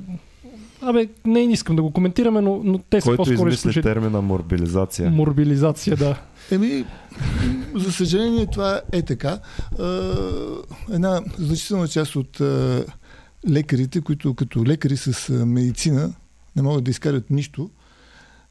Абе, 0.81 1.07
не 1.25 1.43
искам 1.43 1.75
да 1.75 1.81
го 1.81 1.91
коментираме, 1.91 2.41
но, 2.41 2.61
но 2.63 2.77
те 2.77 3.01
са 3.01 3.05
Който 3.05 3.17
по-скоро 3.17 3.47
измисли 3.47 3.53
изключително. 3.69 3.93
термина 3.95 4.21
морбилизация. 4.21 5.11
Морбилизация, 5.11 5.95
да. 5.95 6.21
Еми, 6.51 6.85
за 7.75 7.91
съжаление 7.91 8.45
това 8.45 8.81
е 8.91 9.01
така. 9.01 9.39
Една 10.93 11.21
значителна 11.37 11.87
част 11.87 12.15
от 12.15 12.41
лекарите, 13.49 14.01
които 14.01 14.33
като 14.33 14.65
лекари 14.65 14.97
с 14.97 15.29
медицина 15.45 16.13
не 16.55 16.61
могат 16.61 16.83
да 16.83 16.91
изкарат 16.91 17.29
нищо, 17.29 17.69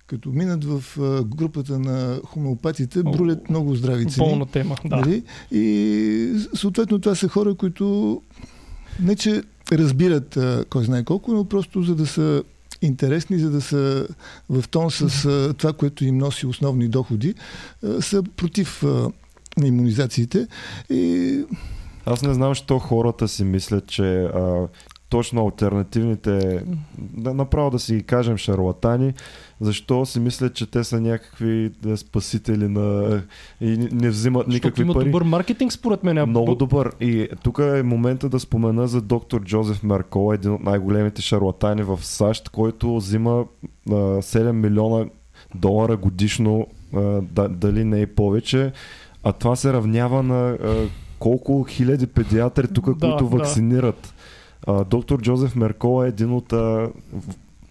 като 0.07 0.29
минат 0.29 0.65
в 0.65 0.83
групата 1.24 1.79
на 1.79 2.20
хомеопатите, 2.24 3.03
брулят 3.03 3.51
много 3.51 3.74
здрави 3.74 4.07
цени. 4.07 4.29
Болна 4.29 4.47
тема. 4.47 4.77
Да. 4.85 4.97
Нали? 4.97 5.23
И 5.51 6.47
съответно 6.55 6.99
това 6.99 7.15
са 7.15 7.29
хора, 7.29 7.55
които 7.55 8.23
не 9.01 9.16
че 9.16 9.43
разбират 9.73 10.39
кой 10.70 10.85
знае 10.85 11.05
колко, 11.05 11.33
но 11.33 11.45
просто 11.45 11.83
за 11.83 11.95
да 11.95 12.07
са 12.07 12.43
интересни, 12.83 13.39
за 13.39 13.51
да 13.51 13.61
са 13.61 14.09
в 14.51 14.65
тон 14.69 14.91
с 14.91 15.23
това, 15.59 15.73
което 15.73 16.05
им 16.05 16.19
носи 16.19 16.47
основни 16.47 16.89
доходи, 16.89 17.35
са 18.01 18.23
против 18.37 18.83
а, 18.83 19.11
иммунизациите. 19.65 20.47
И 20.91 21.45
Аз 22.07 22.23
не 22.23 22.35
знам, 22.35 22.55
що 22.55 22.79
хората 22.79 23.29
си 23.29 23.45
мислят, 23.45 23.87
че 23.87 24.23
а, 24.23 24.69
точно 25.12 25.44
альтернативните, 25.44 26.64
да, 26.98 27.34
направо 27.34 27.70
да 27.70 27.78
си 27.78 27.94
ги 27.94 28.02
кажем 28.02 28.36
шарлатани, 28.36 29.12
защо 29.60 30.06
си 30.06 30.20
мислят, 30.20 30.55
че 30.55 30.70
те 30.70 30.84
са 30.84 31.01
някакви 31.01 31.70
спасители 31.97 32.68
на... 32.68 33.22
и 33.60 33.76
не- 33.93 34.10
взимат 34.10 34.40
Защото 34.40 34.55
никакви 34.55 34.82
има 34.82 34.94
пари. 34.94 35.05
добър 35.05 35.22
маркетинг, 35.22 35.72
според 35.72 36.05
мен. 36.05 36.28
Много 36.28 36.55
добър. 36.55 36.90
И 37.01 37.28
тук 37.43 37.59
е 37.59 37.82
момента 37.82 38.28
да 38.28 38.40
спомена 38.40 38.89
за 38.89 39.01
доктор 39.02 39.44
Джозеф 39.44 39.82
Меркол, 39.82 40.34
един 40.34 40.51
от 40.52 40.62
най-големите 40.62 41.22
шарлатани 41.22 41.82
в 41.82 41.98
САЩ, 42.02 42.48
който 42.48 42.97
взима 42.97 43.44
а, 43.89 43.93
7 43.93 44.52
милиона 44.52 45.05
долара 45.55 45.97
годишно, 45.97 46.66
а, 46.94 47.01
да, 47.22 47.48
дали 47.48 47.84
не 47.84 48.01
и 48.01 48.06
повече. 48.06 48.72
А 49.22 49.32
това 49.32 49.56
се 49.56 49.72
равнява 49.72 50.22
на 50.22 50.48
а, 50.51 50.74
колко 51.18 51.64
хиляди 51.64 52.06
педиатри 52.06 52.68
тук, 52.68 52.98
Да, 52.98 53.10
които 53.10 53.24
да. 53.24 53.36
А, 54.66 54.84
доктор 54.84 55.20
Джозеф 55.20 55.56
Меркол 55.56 56.05
е 56.05 56.09
един 56.09 56.32
от 56.32 56.52
а, 56.52 56.89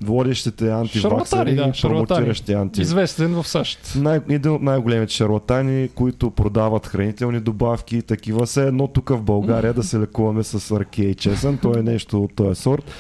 водещите 0.03 0.69
антиваксери 0.69 1.01
Шарлатани, 1.01 1.55
да, 1.55 1.63
и 1.63 1.81
промотиращи 1.81 2.53
анти. 2.53 2.81
Известен 2.81 3.33
в 3.33 3.47
САЩ. 3.47 3.93
Най- 3.95 4.21
един 4.29 4.51
от 4.51 4.61
най-големите 4.61 5.13
шарлатани, 5.13 5.89
които 5.95 6.31
продават 6.31 6.87
хранителни 6.87 7.39
добавки 7.39 7.97
и 7.97 8.01
такива. 8.01 8.45
Все 8.45 8.67
едно 8.67 8.87
тук 8.87 9.09
в 9.09 9.21
България 9.21 9.73
да 9.81 9.83
се 9.83 9.99
лекуваме 9.99 10.43
с 10.43 10.79
ръке 10.79 11.03
и 11.03 11.15
чесън. 11.15 11.57
То 11.57 11.77
е 11.77 11.83
нещо 11.83 12.23
от 12.23 12.35
този 12.35 12.61
сорт. 12.61 12.91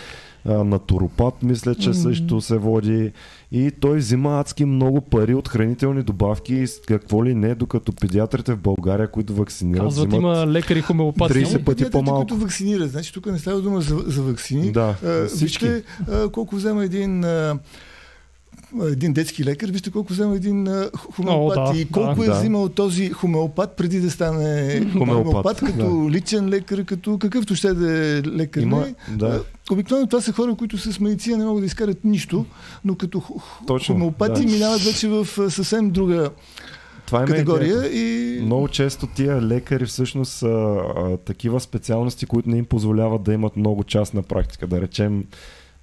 А, 0.45 0.63
натуропат, 0.63 1.43
мисля, 1.43 1.75
че 1.75 1.93
също 1.93 2.41
се 2.41 2.57
води. 2.57 3.11
И 3.51 3.71
той 3.71 3.97
взима 3.97 4.39
адски 4.39 4.65
много 4.65 5.01
пари 5.01 5.35
от 5.35 5.47
хранителни 5.47 6.03
добавки 6.03 6.53
и 6.55 6.65
какво 6.87 7.25
ли 7.25 7.35
не, 7.35 7.55
докато 7.55 7.91
педиатрите 7.91 8.53
в 8.53 8.57
България, 8.57 9.07
които 9.07 9.35
вакцинират, 9.35 9.83
Казват, 9.83 10.07
взимат... 10.07 10.37
има 10.37 10.47
лекари 10.47 10.81
хомеопати. 10.81 11.33
30 11.33 11.43
Само 11.43 11.53
пъти 11.53 11.65
педиатрите, 11.65 11.91
по-малко. 11.91 12.19
които 12.19 12.37
вакцинират. 12.37 12.91
Значи 12.91 13.13
тук 13.13 13.25
не 13.25 13.39
става 13.39 13.61
дума 13.61 13.81
за, 13.81 13.97
за 14.07 14.21
вакцини. 14.21 14.71
Да, 14.71 14.95
А, 15.05 15.27
всички. 15.27 15.67
Вижте 15.67 15.83
а, 16.11 16.29
колко 16.29 16.55
взема 16.55 16.85
един 16.85 17.23
а, 17.23 17.59
един 18.83 19.13
детски 19.13 19.45
лекар, 19.45 19.69
вижте 19.69 19.91
колко 19.91 20.13
взема 20.13 20.35
един 20.35 20.67
хомеопат 21.15 21.57
О, 21.57 21.73
да, 21.73 21.79
и 21.79 21.85
колко 21.85 22.15
да. 22.15 22.25
е 22.25 22.27
Да. 22.27 22.39
взимал 22.39 22.69
този 22.69 23.09
хомеопат 23.09 23.71
преди 23.71 23.99
да 23.99 24.11
стане 24.11 24.79
Хомеопат, 24.91 25.25
хомеопат, 25.25 25.59
като 25.59 26.09
личен 26.09 26.49
лекар, 26.49 26.85
като 26.85 27.17
какъвто 27.17 27.55
ще 27.55 27.73
да 27.73 27.97
е 27.97 28.21
лекар. 28.21 28.61
Има, 28.61 28.79
не. 28.79 29.17
да. 29.17 29.43
Обикновено 29.71 30.07
това 30.07 30.21
са 30.21 30.33
хора, 30.33 30.55
които 30.55 30.77
с 30.77 30.99
медицина 30.99 31.37
не 31.37 31.45
могат 31.45 31.61
да 31.61 31.65
изкарат 31.65 32.03
нищо, 32.03 32.45
но 32.85 32.95
като 32.95 33.21
Точно, 33.67 33.95
хомеопати 33.95 34.45
да. 34.45 34.51
минават 34.51 34.81
вече 34.81 35.07
в 35.07 35.25
съвсем 35.51 35.89
друга 35.89 36.29
Това 37.05 37.23
е 37.23 37.25
категория 37.25 37.67
идеята. 37.67 37.97
и 37.97 38.41
Много 38.41 38.67
често 38.67 39.07
тия 39.07 39.41
лекари 39.41 39.85
всъщност 39.85 40.31
са 40.31 40.47
а, 40.47 41.17
такива 41.17 41.59
специалности, 41.59 42.25
които 42.25 42.49
не 42.49 42.57
им 42.57 42.65
позволяват 42.65 43.23
да 43.23 43.33
имат 43.33 43.57
много 43.57 43.83
частна 43.83 44.23
практика. 44.23 44.67
Да 44.67 44.81
речем, 44.81 45.23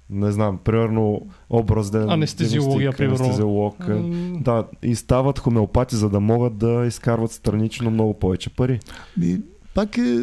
не 0.09 0.31
знам, 0.31 0.57
примерно 0.57 1.21
образен 1.49 2.09
Анестезиология, 2.09 2.91
примерно. 2.93 3.15
анестезиолог. 3.17 3.75
а, 3.79 3.89
М, 3.89 4.37
Да, 4.41 4.63
и 4.83 4.95
стават 4.95 5.39
хомеопати, 5.39 5.95
за 5.95 6.09
да 6.09 6.19
могат 6.19 6.57
да 6.57 6.85
изкарват 6.87 7.31
странично 7.31 7.91
много 7.91 8.13
повече 8.13 8.49
пари. 8.49 8.79
И 9.21 9.41
пак 9.75 9.97
е 9.97 10.17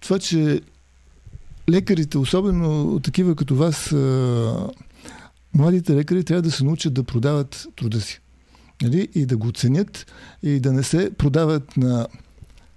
това, 0.00 0.18
че 0.18 0.60
лекарите, 1.70 2.18
особено 2.18 3.00
такива 3.00 3.34
като 3.34 3.54
вас, 3.54 3.94
младите 5.54 5.94
лекари 5.94 6.24
трябва 6.24 6.42
да 6.42 6.50
се 6.50 6.64
научат 6.64 6.94
да 6.94 7.04
продават 7.04 7.66
труда 7.76 8.00
си. 8.00 8.20
Нали? 8.82 9.08
И 9.14 9.26
да 9.26 9.36
го 9.36 9.52
ценят 9.52 10.06
и 10.42 10.60
да 10.60 10.72
не 10.72 10.82
се 10.82 11.10
продават 11.18 11.76
на 11.76 12.06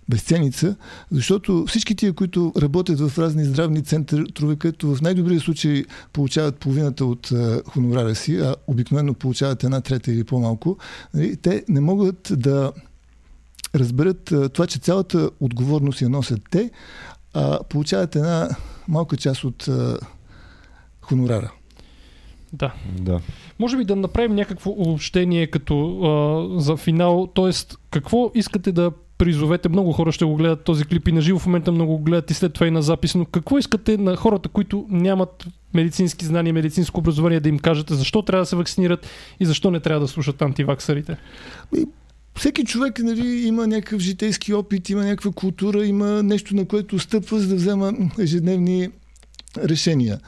безценица, 0.09 0.75
защото 1.11 1.65
всички 1.67 1.95
тия, 1.95 2.13
които 2.13 2.53
работят 2.57 2.99
в 2.99 3.19
разни 3.19 3.45
здравни 3.45 3.83
центрове, 3.83 4.55
където 4.55 4.95
в 4.95 5.01
най-добрия 5.01 5.39
случай 5.39 5.85
получават 6.13 6.57
половината 6.57 7.05
от 7.05 7.31
хонорара 7.67 8.15
си, 8.15 8.37
а 8.37 8.55
обикновено 8.67 9.13
получават 9.13 9.63
една 9.63 9.81
трета 9.81 10.11
или 10.11 10.23
по-малко, 10.23 10.77
нали? 11.13 11.37
те 11.37 11.63
не 11.69 11.79
могат 11.79 12.31
да 12.31 12.71
разберат 13.75 14.33
това, 14.53 14.67
че 14.67 14.79
цялата 14.79 15.29
отговорност 15.39 16.01
я 16.01 16.09
носят 16.09 16.41
те, 16.51 16.71
а 17.33 17.59
получават 17.69 18.15
една 18.15 18.49
малка 18.89 19.17
част 19.17 19.43
от 19.43 19.67
а, 19.67 19.97
хонорара. 21.01 21.51
Да. 22.53 22.73
Да. 22.99 23.19
Може 23.59 23.77
би 23.77 23.85
да 23.85 23.95
направим 23.95 24.35
някакво 24.35 24.71
обобщение 24.71 25.47
като 25.47 25.99
а, 26.01 26.59
за 26.59 26.77
финал. 26.77 27.27
Тоест, 27.33 27.77
какво 27.91 28.31
искате 28.35 28.71
да 28.71 28.91
призовете? 29.17 29.69
Много 29.69 29.91
хора 29.91 30.11
ще 30.11 30.25
го 30.25 30.35
гледат 30.35 30.63
този 30.63 30.85
клип 30.85 31.07
и 31.07 31.11
на 31.11 31.21
живо 31.21 31.39
в 31.39 31.45
момента 31.45 31.71
много 31.71 31.97
го 31.97 32.03
гледат 32.03 32.31
и 32.31 32.33
след 32.33 32.53
това 32.53 32.67
и 32.67 32.71
на 32.71 32.81
запис. 32.81 33.15
Но 33.15 33.25
какво 33.25 33.57
искате 33.57 33.97
на 33.97 34.15
хората, 34.15 34.49
които 34.49 34.85
нямат 34.89 35.47
медицински 35.73 36.25
знания, 36.25 36.53
медицинско 36.53 36.99
образование, 36.99 37.39
да 37.39 37.49
им 37.49 37.59
кажете 37.59 37.93
защо 37.93 38.21
трябва 38.21 38.41
да 38.41 38.45
се 38.45 38.55
вакцинират 38.55 39.07
и 39.39 39.45
защо 39.45 39.71
не 39.71 39.79
трябва 39.79 39.99
да 39.99 40.07
слушат 40.07 40.41
антиваксарите? 40.41 41.17
Всеки 42.37 42.65
човек 42.65 42.99
нали, 42.99 43.27
има 43.27 43.67
някакъв 43.67 44.01
житейски 44.01 44.53
опит, 44.53 44.89
има 44.89 45.03
някаква 45.03 45.31
култура, 45.31 45.85
има 45.85 46.23
нещо, 46.23 46.55
на 46.55 46.65
което 46.65 46.99
стъпва, 46.99 47.39
за 47.39 47.47
да 47.47 47.55
взема 47.55 47.93
ежедневни 48.19 48.89
решения. 49.57 50.19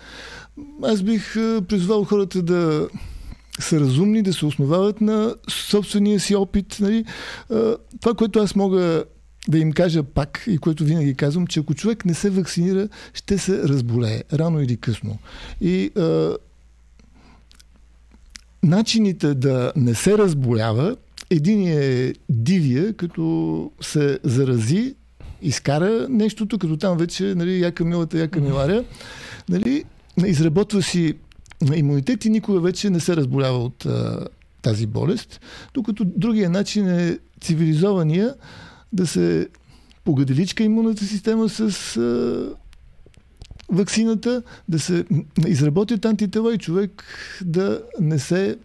Аз 0.83 1.01
бих 1.01 1.33
призвал 1.67 2.03
хората 2.03 2.41
да 2.41 2.87
са 3.59 3.79
разумни, 3.79 4.21
да 4.21 4.33
се 4.33 4.45
основават 4.45 5.01
на 5.01 5.35
собствения 5.49 6.19
си 6.19 6.35
опит. 6.35 6.77
Нали. 6.79 7.05
Това, 7.99 8.13
което 8.17 8.39
аз 8.39 8.55
мога 8.55 9.03
да 9.47 9.57
им 9.57 9.71
кажа 9.71 10.03
пак 10.03 10.43
и 10.47 10.57
което 10.57 10.83
винаги 10.83 11.15
казвам, 11.15 11.47
че 11.47 11.59
ако 11.59 11.73
човек 11.73 12.05
не 12.05 12.13
се 12.13 12.29
вакцинира, 12.29 12.89
ще 13.13 13.37
се 13.37 13.63
разболее, 13.63 14.23
рано 14.33 14.61
или 14.61 14.77
късно. 14.77 15.17
И 15.61 15.91
а, 15.97 16.37
начините 18.63 19.33
да 19.33 19.73
не 19.75 19.95
се 19.95 20.17
разболява, 20.17 20.95
един 21.31 21.67
е 21.67 22.13
дивия, 22.29 22.93
като 22.93 23.71
се 23.81 24.19
зарази, 24.23 24.95
изкара 25.41 26.07
нещото, 26.09 26.57
като 26.59 26.77
там 26.77 26.97
вече, 26.97 27.35
нали, 27.35 27.59
яка 27.59 27.85
милата, 27.85 28.19
яка 28.19 28.41
миларя, 28.41 28.83
нали, 29.49 29.83
изработва 30.25 30.81
си 30.81 31.13
имунитет 31.75 32.25
и 32.25 32.29
никога 32.29 32.59
вече 32.59 32.89
не 32.89 32.99
се 32.99 33.15
разболява 33.15 33.57
от 33.57 33.85
а, 33.85 34.27
тази 34.61 34.87
болест, 34.87 35.41
докато 35.73 36.05
другия 36.05 36.49
начин 36.49 36.89
е 36.89 37.17
цивилизования 37.41 38.35
да 38.93 39.07
се 39.07 39.47
погаделичка 40.03 40.63
имунната 40.63 41.05
система 41.05 41.49
с 41.49 41.97
а, 41.97 42.49
ваксината, 43.69 44.43
да 44.69 44.79
се 44.79 45.05
изработят 45.47 46.05
антитела 46.05 46.53
и 46.53 46.57
човек 46.57 47.03
да 47.45 47.81
не 47.99 48.19
се 48.19 48.57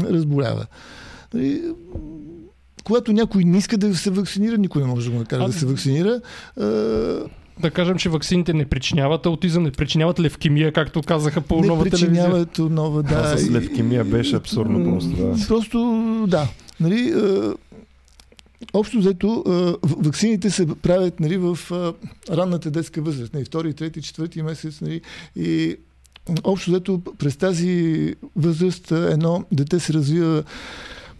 разболява. 0.00 0.66
Нали, 1.34 1.62
когато 2.84 3.12
някой 3.12 3.44
не 3.44 3.58
иска 3.58 3.78
да 3.78 3.96
се 3.96 4.10
вакцинира, 4.10 4.58
никой 4.58 4.82
не 4.82 4.88
може 4.88 5.06
да 5.06 5.12
го 5.12 5.18
накара 5.18 5.44
А, 5.44 5.46
да 5.46 5.52
се 5.52 5.66
вакцинира. 5.66 6.20
А, 6.56 6.64
Да 7.60 7.70
кажем, 7.70 7.96
че 7.98 8.08
ваксините 8.08 8.52
не 8.52 8.64
причиняват 8.66 9.26
аутизъм, 9.26 9.62
не 9.62 9.70
причиняват 9.70 10.20
левкемия, 10.20 10.72
както 10.72 11.02
казаха 11.02 11.40
по 11.40 11.60
не 11.60 11.66
нова 11.66 11.84
телевизия. 11.84 12.08
причиняват 12.08 12.58
нова, 12.58 13.02
да. 13.02 13.08
Това 13.08 13.36
с 13.36 13.50
левкемия 13.50 14.04
беше 14.04 14.36
абсурдно 14.36 14.84
просто. 14.84 15.10
Да. 15.10 15.46
Просто, 15.48 15.78
да. 16.28 16.48
Нали, 16.80 17.12
а, 17.12 17.54
общо 18.72 18.98
взето, 18.98 19.44
а, 19.46 19.74
ваксините 19.82 20.50
се 20.50 20.66
правят 20.82 21.20
нали, 21.20 21.36
в 21.36 21.58
а, 21.70 21.92
ранната 22.36 22.70
детска 22.70 23.02
възраст, 23.02 23.34
нали, 23.34 23.44
втори, 23.44 23.74
трети, 23.74 24.02
четвърти 24.02 24.42
месец. 24.42 24.80
Нали, 24.80 25.00
и 25.36 25.76
общо 26.44 26.70
взето 26.70 27.02
през 27.18 27.36
тази 27.36 28.14
възраст 28.36 28.92
а, 28.92 29.12
едно 29.12 29.44
дете 29.52 29.80
се 29.80 29.92
развива 29.92 30.42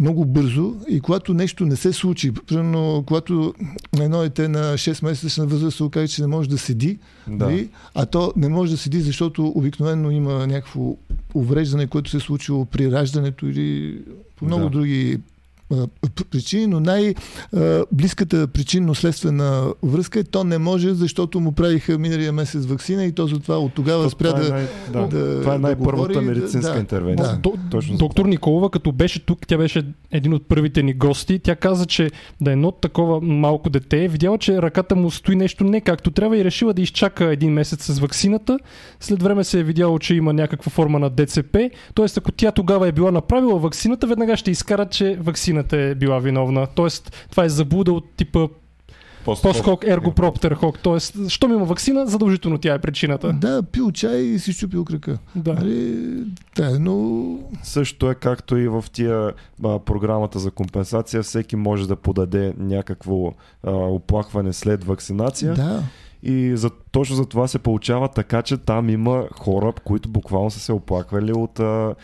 много 0.01 0.25
бързо 0.25 0.75
и 0.89 1.01
когато 1.01 1.35
нещо 1.35 1.67
не 1.67 1.77
се 1.77 1.93
случи, 1.93 2.33
примерно 2.33 3.05
когато 3.07 3.55
едно 4.01 4.19
дете 4.21 4.49
на 4.49 4.75
6 4.75 5.05
месечна 5.05 5.47
възраст 5.47 5.77
се 5.77 5.83
окаже, 5.85 6.09
че 6.13 6.23
не 6.23 6.27
може 6.29 6.49
да 6.49 6.59
седи, 6.59 6.99
Да. 7.29 7.45
Нали? 7.47 7.69
А 7.95 8.07
то 8.07 8.33
не 8.37 8.49
може 8.49 8.71
да 8.71 8.79
седи, 8.79 9.01
защото 9.01 9.53
обикновено 9.55 10.11
има 10.11 10.47
някакво 10.47 10.97
увреждане, 11.35 11.87
което 11.87 12.11
се 12.11 12.17
е 12.17 12.21
случило 12.21 12.65
при 12.65 12.93
раждането 12.93 13.47
или 13.47 13.99
по 14.37 14.45
много 14.45 14.65
Да. 14.65 14.71
други 14.71 15.19
причини, 16.31 16.67
но 16.67 16.81
най-близката 16.81 18.47
причинно-следствена 18.47 19.75
връзка 19.83 20.21
е 20.21 20.25
то 20.25 20.45
не 20.45 20.59
може, 20.59 20.95
защото 20.95 21.41
му 21.41 21.53
правиха 21.53 21.99
миналия 21.99 22.33
месец 22.33 22.67
вакцина 22.67 23.05
и 23.05 23.13
то 23.13 23.27
затова 23.27 23.59
от 23.59 23.73
тогава 23.75 24.05
То 24.05 24.11
спря 24.11 24.29
това 24.29 24.41
е 24.41 24.45
да, 24.45 24.53
най- 24.55 24.67
да. 24.93 25.07
да, 25.09 25.41
Това 25.41 25.55
е 25.55 25.59
най-първата 25.59 26.13
да- 26.13 26.23
медицинска 26.23 26.73
да. 26.73 26.79
интервенция. 26.79 27.29
Да. 27.29 27.39
До, 27.39 27.53
Точно 27.71 27.97
доктор 27.97 28.27
Николова, 28.27 28.71
като 28.71 28.93
беше 28.93 29.27
тук, 29.27 29.47
тя 29.47 29.59
беше 29.59 29.83
един 30.13 30.35
от 30.35 30.49
първите 30.49 30.83
ни 30.83 30.95
гости. 30.95 31.39
Тя 31.39 31.57
каза, 31.57 31.87
че 31.87 32.11
да 32.41 32.53
едно 32.53 32.71
такова 32.71 33.21
малко 33.21 33.71
дете 33.71 34.05
е 34.05 34.09
видяла, 34.09 34.39
че 34.39 34.63
ръката 34.63 34.97
му 34.97 35.11
стои 35.11 35.37
нещо 35.37 35.65
не 35.65 35.81
както 35.81 36.11
трябва 36.11 36.39
и 36.39 36.45
решила 36.45 36.73
да 36.75 36.83
изчака 36.83 37.25
един 37.25 37.53
месец 37.53 37.85
с 37.85 37.99
ваксината. 37.99 38.59
След 39.01 39.23
време 39.23 39.45
се 39.45 39.61
е 39.61 39.63
видяло, 39.63 39.99
че 39.99 40.15
има 40.15 40.33
някаква 40.33 40.71
форма 40.71 40.99
на 40.99 41.11
ДЦП. 41.11 41.57
Тоест, 41.95 42.19
ако 42.19 42.33
тя 42.33 42.51
тогава 42.51 42.89
е 42.89 42.93
била 42.93 43.13
направила 43.13 43.59
ваксината, 43.59 44.07
веднага 44.07 44.37
ще 44.37 44.51
изкарат, 44.51 44.91
че 44.91 45.17
ваксината 45.57 45.77
е 45.77 45.95
била 45.95 46.19
виновна. 46.19 46.67
Тоест, 46.67 47.27
това 47.31 47.45
е 47.45 47.49
заблуда 47.49 47.93
от 47.93 48.05
типа 48.17 48.49
поскок 49.25 49.85
ергопроптер 49.85 50.53
хок. 50.53 50.79
Тоест, 50.79 51.29
щом 51.29 51.53
има 51.53 51.65
ваксина, 51.65 52.07
задължително 52.07 52.59
тя 52.59 52.75
е 52.75 52.79
причината. 52.79 53.33
Да, 53.33 53.63
пил 53.63 53.93
чай 53.93 54.21
и 54.21 54.39
си 54.39 54.53
щупил 54.53 54.85
крака. 54.85 55.19
Да. 55.35 55.55
Нали? 55.55 56.25
Да, 56.57 56.79
но 56.79 57.39
Също 57.63 58.11
е 58.11 58.15
както 58.15 58.57
и 58.57 58.69
в 58.69 58.85
тия 58.93 59.33
а, 59.65 59.79
програмата 59.79 60.39
за 60.39 60.51
компенсация, 60.51 61.23
всеки 61.23 61.57
може 61.57 61.89
да 61.89 61.97
подаде 61.97 62.55
някакво 62.59 63.33
а, 63.63 63.71
оплакване 63.73 64.53
след 64.53 64.85
вакцинация. 64.85 65.55
да. 65.55 65.83
И 66.23 66.57
за, 66.57 66.71
точно 66.91 67.17
за 67.17 67.27
това 67.27 67.49
се 67.49 67.59
получава 67.59 68.09
така, 68.09 68.43
че 68.43 68.57
там 68.57 68.89
има 68.89 69.25
хора, 69.33 69.73
които 69.85 70.09
буквално 70.09 70.51
са 70.51 70.61
се 70.61 70.73
оплаквали 70.73 71.33
от 71.33 71.61
а, 71.61 71.95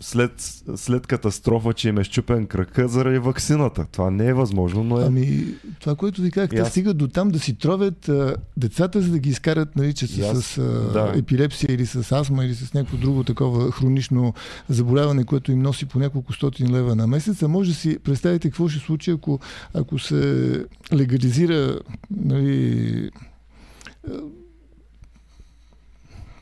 след, 0.00 0.32
след 0.76 1.06
катастрофа, 1.06 1.72
че 1.72 1.88
им 1.88 1.98
е 1.98 2.04
щупен 2.04 2.46
крака 2.46 2.88
заради 2.88 3.18
вакцината. 3.18 3.86
Това 3.92 4.10
не 4.10 4.26
е 4.26 4.34
възможно, 4.34 4.84
но 4.84 5.00
е... 5.00 5.04
Ами, 5.04 5.44
това, 5.80 5.94
което 5.94 6.22
ви 6.22 6.30
казах, 6.30 6.50
те 6.50 6.56
аз- 6.58 6.68
стигат 6.70 6.96
до 6.96 7.08
там 7.08 7.28
да 7.28 7.38
си 7.38 7.54
тровят 7.54 8.08
а, 8.08 8.36
децата, 8.56 9.00
за 9.02 9.10
да 9.10 9.18
ги 9.18 9.30
изкарат, 9.30 9.76
нали, 9.76 9.94
че 9.94 10.06
са 10.06 10.20
аз- 10.20 10.44
с 10.44 10.58
а, 10.58 10.62
да. 10.92 11.12
епилепсия 11.16 11.74
или 11.74 11.86
с 11.86 12.12
астма 12.12 12.44
или 12.44 12.54
с 12.54 12.74
някакво 12.74 12.96
друго 12.96 13.24
такова 13.24 13.72
хронично 13.72 14.34
заболяване, 14.68 15.24
което 15.24 15.52
им 15.52 15.58
носи 15.58 15.86
по 15.86 15.98
няколко 15.98 16.32
стотин 16.32 16.74
лева 16.76 16.96
на 16.96 17.06
месец. 17.06 17.42
А 17.42 17.48
може 17.48 17.70
да 17.70 17.76
си 17.76 17.98
представите 18.04 18.48
какво 18.48 18.68
ще 18.68 18.80
случи, 18.80 19.10
ако, 19.10 19.40
ако 19.74 19.98
се 19.98 20.64
легализира 20.92 21.78
нали, 22.10 23.10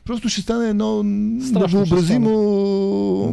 Просто 0.07 0.29
ще 0.29 0.41
стане 0.41 0.69
едно 0.69 1.05
Страшно. 1.49 1.85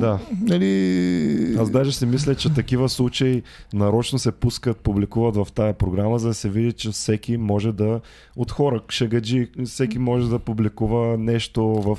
Да. 0.01 0.19
Нали... 0.43 1.57
Аз 1.59 1.71
даже 1.71 1.93
си 1.93 2.07
мисля, 2.07 2.35
че 2.35 2.55
такива 2.55 2.89
случаи 2.89 3.43
нарочно 3.73 4.19
се 4.19 4.33
пускат, 4.33 4.77
публикуват 4.77 5.37
в 5.37 5.47
тая 5.55 5.75
програма, 5.75 6.19
за 6.19 6.29
да 6.29 6.35
се 6.35 6.49
види, 6.49 6.73
че 6.73 6.91
всеки 6.91 7.37
може 7.37 7.73
да, 7.73 8.01
от 8.37 8.51
хора, 8.51 8.81
шегаджи, 8.89 9.49
всеки 9.65 9.99
може 9.99 10.31
да 10.31 10.39
публикува 10.39 11.19
нещо 11.19 11.65
в 11.65 11.99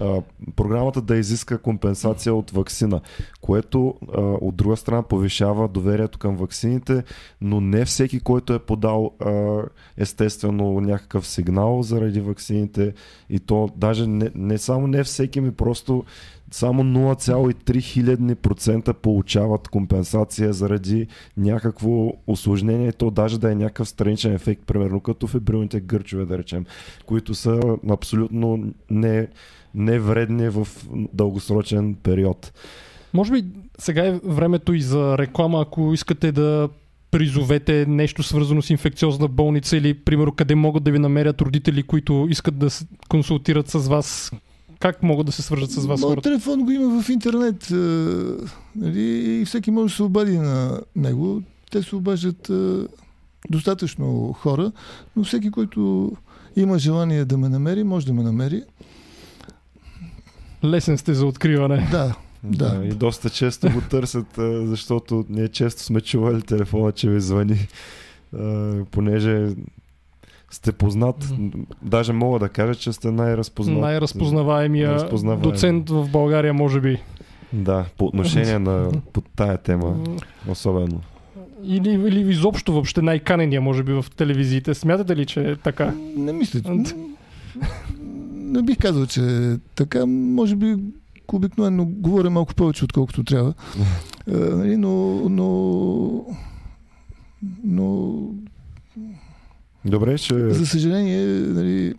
а, 0.00 0.22
програмата 0.56 1.00
да 1.00 1.16
изиска 1.16 1.58
компенсация 1.58 2.34
от 2.34 2.50
вакцина, 2.50 3.00
което 3.40 3.94
а, 4.14 4.20
от 4.20 4.56
друга 4.56 4.76
страна 4.76 5.02
повишава 5.02 5.68
доверието 5.68 6.18
към 6.18 6.36
ваксините, 6.36 7.02
но 7.40 7.60
не 7.60 7.84
всеки, 7.84 8.20
който 8.20 8.52
е 8.52 8.58
подал 8.58 9.10
а, 9.20 9.62
естествено 9.96 10.80
някакъв 10.80 11.26
сигнал 11.26 11.82
заради 11.82 12.20
ваксините 12.20 12.94
и 13.30 13.38
то 13.38 13.70
даже 13.76 14.09
не, 14.10 14.30
не 14.34 14.58
само 14.58 14.86
не 14.86 15.04
всеки 15.04 15.40
ми, 15.40 15.52
просто 15.52 16.04
само 16.50 16.82
0,3 16.82 17.80
хилядни 17.80 18.34
процента 18.34 18.94
получават 18.94 19.68
компенсация 19.68 20.52
заради 20.52 21.06
някакво 21.36 22.12
осложнение, 22.26 22.92
то 22.92 23.10
даже 23.10 23.40
да 23.40 23.52
е 23.52 23.54
някакъв 23.54 23.88
страничен 23.88 24.32
ефект, 24.32 24.62
примерно 24.66 25.00
като 25.00 25.26
фебрилните 25.26 25.80
гърчове, 25.80 26.24
да 26.24 26.38
речем, 26.38 26.66
които 27.06 27.34
са 27.34 27.60
абсолютно 27.90 28.72
не, 28.90 29.28
не 29.74 29.98
вредни 29.98 30.48
в 30.48 30.68
дългосрочен 31.12 31.94
период. 31.94 32.52
Може 33.14 33.32
би 33.32 33.44
сега 33.78 34.06
е 34.06 34.20
времето 34.24 34.72
и 34.72 34.80
за 34.80 35.18
реклама, 35.18 35.60
ако 35.60 35.94
искате 35.94 36.32
да 36.32 36.68
призовете 37.10 37.86
нещо 37.88 38.22
свързано 38.22 38.62
с 38.62 38.70
инфекциозна 38.70 39.28
болница 39.28 39.76
или, 39.76 39.94
примерно, 39.94 40.32
къде 40.32 40.54
могат 40.54 40.82
да 40.84 40.90
ви 40.90 40.98
намерят 40.98 41.40
родители, 41.40 41.82
които 41.82 42.26
искат 42.30 42.58
да 42.58 42.70
се 42.70 42.86
консултират 43.08 43.68
с 43.68 43.78
вас. 43.88 44.32
Как 44.78 45.02
могат 45.02 45.26
да 45.26 45.32
се 45.32 45.42
свържат 45.42 45.70
с 45.70 45.86
вас 45.86 46.00
Моят 46.00 46.02
хората? 46.02 46.28
телефон 46.28 46.64
го 46.64 46.70
има 46.70 47.02
в 47.02 47.08
интернет. 47.08 47.68
нали, 48.76 49.02
и 49.40 49.44
всеки 49.44 49.70
може 49.70 49.92
да 49.92 49.96
се 49.96 50.02
обади 50.02 50.38
на 50.38 50.80
него. 50.96 51.42
Те 51.70 51.82
се 51.82 51.96
обаждат 51.96 52.50
достатъчно 53.50 54.32
хора, 54.32 54.72
но 55.16 55.24
всеки, 55.24 55.50
който 55.50 56.12
има 56.56 56.78
желание 56.78 57.24
да 57.24 57.38
ме 57.38 57.48
намери, 57.48 57.84
може 57.84 58.06
да 58.06 58.12
ме 58.12 58.22
намери. 58.22 58.62
Лесен 60.64 60.98
сте 60.98 61.14
за 61.14 61.26
откриване. 61.26 61.88
Да, 61.90 62.14
Да. 62.44 62.80
И 62.84 62.88
доста 62.88 63.30
често 63.30 63.70
го 63.70 63.80
търсят, 63.80 64.26
защото 64.64 65.24
ние 65.28 65.48
често 65.48 65.82
сме 65.82 66.00
чували 66.00 66.42
телефона, 66.42 66.92
че 66.92 67.10
ви 67.10 67.20
звъни, 67.20 67.68
понеже 68.90 69.48
сте 70.50 70.72
познат. 70.72 71.28
Мгм. 71.38 71.60
Даже 71.82 72.12
мога 72.12 72.38
да 72.38 72.48
кажа, 72.48 72.74
че 72.74 72.92
сте 72.92 73.10
най-разпознат. 73.10 73.80
Най-разпознаваемия 73.80 74.88
Най-разпознаваем. 74.88 75.42
доцент 75.42 75.90
в 75.90 76.08
България, 76.12 76.54
може 76.54 76.80
би. 76.80 77.02
Да, 77.52 77.84
по 77.98 78.04
отношение 78.04 78.58
на 78.58 78.90
по 79.12 79.20
тая 79.20 79.58
тема, 79.58 80.04
особено. 80.48 81.00
Или, 81.64 81.90
или 81.90 82.30
изобщо 82.30 82.72
въобще 82.72 83.02
най-канения, 83.02 83.60
може 83.60 83.82
би, 83.82 83.92
в 83.92 84.04
телевизиите. 84.16 84.74
Смятате 84.74 85.16
ли, 85.16 85.26
че 85.26 85.50
е 85.50 85.56
така? 85.56 85.94
Не 86.16 86.32
мисля. 86.32 86.84
Не 88.32 88.62
бих 88.62 88.78
казал, 88.78 89.06
че 89.06 89.20
е 89.20 89.56
така. 89.74 90.06
Може 90.06 90.56
би 90.56 90.76
обикновено 91.36 91.86
говоря 91.86 92.30
малко 92.30 92.54
повече, 92.54 92.84
отколкото 92.84 93.24
трябва. 93.24 93.54
Е, 94.28 94.32
нали, 94.32 94.76
но, 94.76 95.20
но, 95.28 96.36
но 97.64 98.18
Добре, 99.84 100.18
ще 100.18 100.54
за 100.54 100.66
съжаление, 100.66 101.26
нали, 101.26 101.94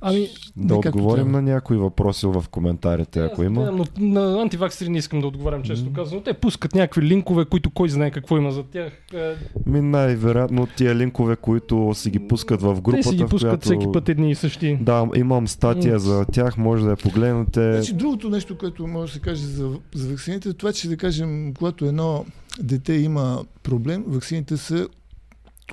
Ами, 0.00 0.28
да 0.56 0.74
не 0.74 0.78
отговорим 0.78 1.24
трябва. 1.24 1.42
на 1.42 1.52
някои 1.52 1.76
въпроси 1.76 2.26
в 2.26 2.44
коментарите, 2.50 3.20
ако 3.20 3.42
Аз 3.42 3.46
има. 3.46 3.62
знам, 3.62 3.76
Но 3.98 4.06
на 4.08 4.42
антиваксери 4.42 4.88
не 4.88 4.98
искам 4.98 5.20
да 5.20 5.26
отговарям, 5.26 5.62
често 5.62 5.92
казано. 5.92 6.20
Те 6.20 6.34
пускат 6.34 6.74
някакви 6.74 7.02
линкове, 7.02 7.44
които 7.44 7.70
кой 7.70 7.88
знае 7.88 8.10
какво 8.10 8.36
има 8.36 8.50
за 8.50 8.62
тях. 8.62 8.92
Е, 9.14 9.34
Ми 9.66 9.80
най-вероятно 9.80 10.66
тия 10.76 10.94
линкове, 10.94 11.36
които 11.36 11.92
си 11.94 12.10
ги 12.10 12.28
пускат 12.28 12.62
в 12.62 12.80
групата, 12.80 13.02
Те 13.02 13.08
си 13.08 13.16
ги 13.16 13.24
пускат 13.24 13.40
която... 13.50 13.64
всеки 13.64 13.86
път 13.92 14.08
едни 14.08 14.30
и 14.30 14.34
същи. 14.34 14.78
Да, 14.80 15.08
имам 15.14 15.48
статия 15.48 15.98
за 15.98 16.24
тях, 16.32 16.56
може 16.56 16.84
да 16.84 16.90
я 16.90 16.96
погледнете. 16.96 17.72
Значи, 17.72 17.94
другото 17.94 18.28
нещо, 18.30 18.58
което 18.58 18.86
може 18.86 19.12
да 19.12 19.14
се 19.14 19.20
каже 19.20 19.46
за, 19.46 19.70
за 19.94 20.08
вакцините, 20.08 20.48
е 20.48 20.52
това, 20.52 20.72
че 20.72 20.88
да 20.88 20.96
кажем, 20.96 21.54
когато 21.54 21.84
едно 21.84 22.24
дете 22.60 22.92
има 22.92 23.44
проблем, 23.62 24.04
вакцините 24.06 24.56
се 24.56 24.86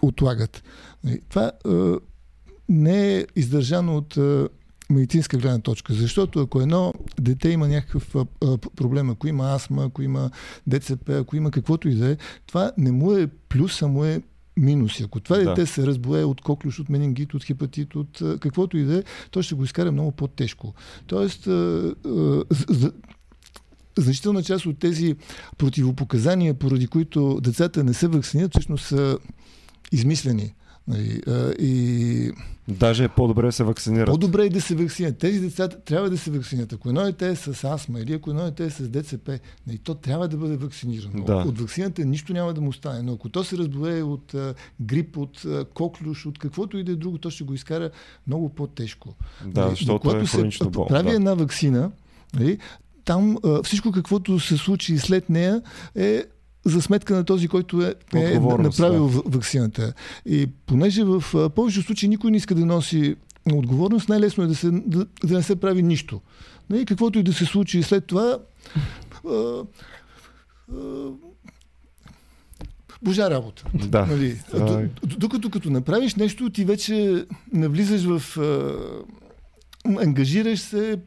отлагат. 0.01 0.63
Нали, 1.03 1.19
Това 1.29 1.45
е, 1.45 1.69
не 2.73 3.17
е 3.17 3.25
издържано 3.35 3.97
от 3.97 4.17
е, 4.17 4.47
медицинска 4.89 5.37
гледна 5.37 5.59
точка, 5.59 5.93
защото 5.93 6.39
ако 6.39 6.61
едно 6.61 6.93
дете 7.19 7.49
има 7.49 7.67
някакъв 7.67 8.15
а, 8.15 8.25
а, 8.45 8.57
проблем, 8.57 9.09
ако 9.09 9.27
има 9.27 9.55
астма, 9.55 9.83
ако 9.85 10.01
има 10.01 10.31
ДЦП, 10.67 11.09
ако 11.09 11.35
има 11.35 11.51
каквото 11.51 11.89
и 11.89 11.95
да 11.95 12.11
е, 12.11 12.17
това 12.47 12.71
не 12.77 12.91
му 12.91 13.13
е 13.13 13.27
плюс, 13.27 13.81
а 13.81 13.87
му 13.87 14.05
е 14.05 14.21
минус. 14.57 15.01
Ако 15.01 15.19
това 15.19 15.37
Да. 15.37 15.43
дете 15.43 15.65
се 15.65 15.87
разболее 15.87 16.23
от 16.23 16.41
коклюш, 16.41 16.79
от 16.79 16.89
менингит, 16.89 17.33
от 17.33 17.43
хепатит, 17.43 17.95
от 17.95 18.21
а, 18.21 18.37
каквото 18.39 18.77
и 18.77 18.83
да 18.83 18.97
е, 18.97 19.03
то 19.31 19.41
ще 19.41 19.55
го 19.55 19.63
изкара 19.63 19.91
много 19.91 20.11
по-тежко. 20.11 20.73
Тоест, 21.07 21.47
а, 21.47 21.93
значителна 23.97 24.43
част 24.43 24.65
от 24.65 24.79
тези 24.79 25.15
противопоказания, 25.57 26.53
поради 26.53 26.87
които 26.87 27.39
децата 27.41 27.83
не 27.83 27.93
се 27.93 28.07
вакцинират, 28.07 28.51
всъщност 28.51 28.85
са 28.85 29.17
измислени. 29.91 30.53
Нали, 30.87 31.21
а, 31.27 31.53
И 31.59 32.31
Даже 32.67 33.03
е 33.03 33.09
по-добре 33.09 33.45
да 33.45 33.51
се 33.51 33.63
вакцинират. 33.63 34.07
по-добре 34.07 34.45
е 34.45 34.49
да 34.49 34.61
се 34.61 34.75
вакцинират. 34.75 35.17
Тези 35.17 35.39
деца 35.39 35.67
трябва 35.67 36.09
да 36.09 36.17
се 36.17 36.31
вакцинират. 36.31 36.73
Ако 36.73 36.89
едно 36.89 37.03
дете 37.03 37.29
е 37.29 37.35
с 37.35 37.63
астма 37.63 37.99
или 37.99 38.13
ако 38.13 38.29
едно 38.29 38.43
дете 38.43 38.65
е 38.65 38.69
с 38.69 38.89
ДЦП, 38.89 39.29
нали, 39.67 39.77
то 39.77 39.95
трябва 39.95 40.27
да 40.27 40.37
бъде 40.37 40.57
вакцинирано. 40.57 41.23
Да. 41.23 41.35
От 41.37 41.59
вакцината 41.59 42.05
нищо 42.05 42.33
няма 42.33 42.53
да 42.53 42.61
му 42.61 42.73
стане. 42.73 43.01
Но 43.01 43.13
ако 43.13 43.29
то 43.29 43.43
се 43.43 43.57
разболее 43.57 44.03
от 44.03 44.33
а, 44.33 44.53
грип, 44.81 45.17
от 45.17 45.45
а, 45.45 45.65
коклюш, 45.65 46.25
от 46.25 46.39
каквото 46.39 46.77
и 46.77 46.83
да 46.83 46.91
е 46.91 46.95
друго, 46.95 47.17
то 47.17 47.29
ще 47.29 47.43
го 47.43 47.53
изкара 47.53 47.89
много 48.27 48.49
по-тежко. 48.49 49.15
Да, 49.45 49.61
Нали, 49.61 49.69
защото 49.69 49.99
когато 49.99 50.23
е 50.23 50.27
се 50.27 50.65
болно. 50.65 50.87
прави 50.87 51.09
Да. 51.09 51.15
една 51.15 51.33
вакцина, 51.33 51.91
нали, 52.33 52.57
там 53.05 53.37
а, 53.45 53.63
всичко 53.63 53.91
каквото 53.91 54.39
се 54.39 54.57
случи 54.57 54.97
след 54.97 55.29
нея 55.29 55.61
е 55.95 56.23
за 56.65 56.81
сметка 56.81 57.15
на 57.15 57.23
този, 57.23 57.47
който 57.47 57.81
е, 57.81 57.95
е 58.15 58.39
направил 58.39 59.07
да. 59.07 59.21
вакцината. 59.25 59.93
И 60.25 60.47
понеже 60.65 61.03
в 61.03 61.23
повечето 61.55 61.85
случаи 61.85 62.09
никой 62.09 62.31
не 62.31 62.37
иска 62.37 62.55
да 62.55 62.65
носи 62.65 63.15
отговорност, 63.53 64.09
най-лесно 64.09 64.43
е 64.43 64.47
да, 64.47 64.55
се, 64.55 64.71
да, 64.71 65.05
да 65.23 65.37
не 65.37 65.43
се 65.43 65.55
прави 65.55 65.83
нищо. 65.83 66.21
Нали, 66.69 66.85
каквото 66.85 67.19
и 67.19 67.23
да 67.23 67.33
се 67.33 67.45
случи 67.45 67.83
след 67.83 68.05
това, 68.05 68.37
а, 69.29 69.63
а, 70.73 71.09
божа 73.01 73.29
работа. 73.29 73.65
Да. 73.73 74.05
Нали, 74.05 74.37
докато 75.03 75.49
като 75.49 75.69
направиш 75.69 76.15
нещо, 76.15 76.49
ти 76.49 76.65
вече 76.65 77.25
навлизаш 77.53 78.03
в... 78.03 78.37
А, 78.37 78.73
ангажираш 80.03 80.59
се, 80.59 80.99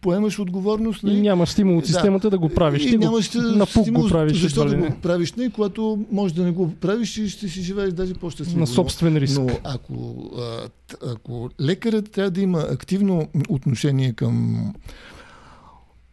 поемаш 0.00 0.38
отговорност. 0.38 1.02
И 1.02 1.06
Нали? 1.06 1.20
няма 1.20 1.46
стимул 1.46 1.76
от 1.76 1.82
Да. 1.82 1.86
системата 1.88 2.30
да 2.30 2.38
го 2.38 2.48
правиш. 2.48 2.84
И 2.84 2.88
Ти 2.88 2.96
го 2.96 3.04
нямаш 3.04 3.30
на 3.34 3.66
пук 3.66 3.82
стимул, 3.82 4.02
го 4.02 4.08
правиш. 4.08 4.38
Защо 4.38 4.64
да 4.64 4.76
не. 4.76 4.88
го 4.88 4.96
правиш? 4.96 5.32
Не, 5.32 5.50
когато 5.50 6.04
може 6.10 6.34
да 6.34 6.44
не 6.44 6.50
го 6.50 6.70
правиш 6.70 7.16
и 7.16 7.28
ще 7.28 7.48
си 7.48 7.62
живееш 7.62 7.92
даже 7.92 8.14
по-щастливо. 8.14 8.60
На 8.60 8.66
собствен 8.66 9.16
риск. 9.16 9.40
Но 9.40 9.48
ако, 9.64 10.14
ако 11.06 11.50
лекарът 11.60 12.10
трябва 12.10 12.30
да 12.30 12.40
има 12.40 12.58
активно 12.60 13.28
отношение 13.48 14.12
към 14.12 14.64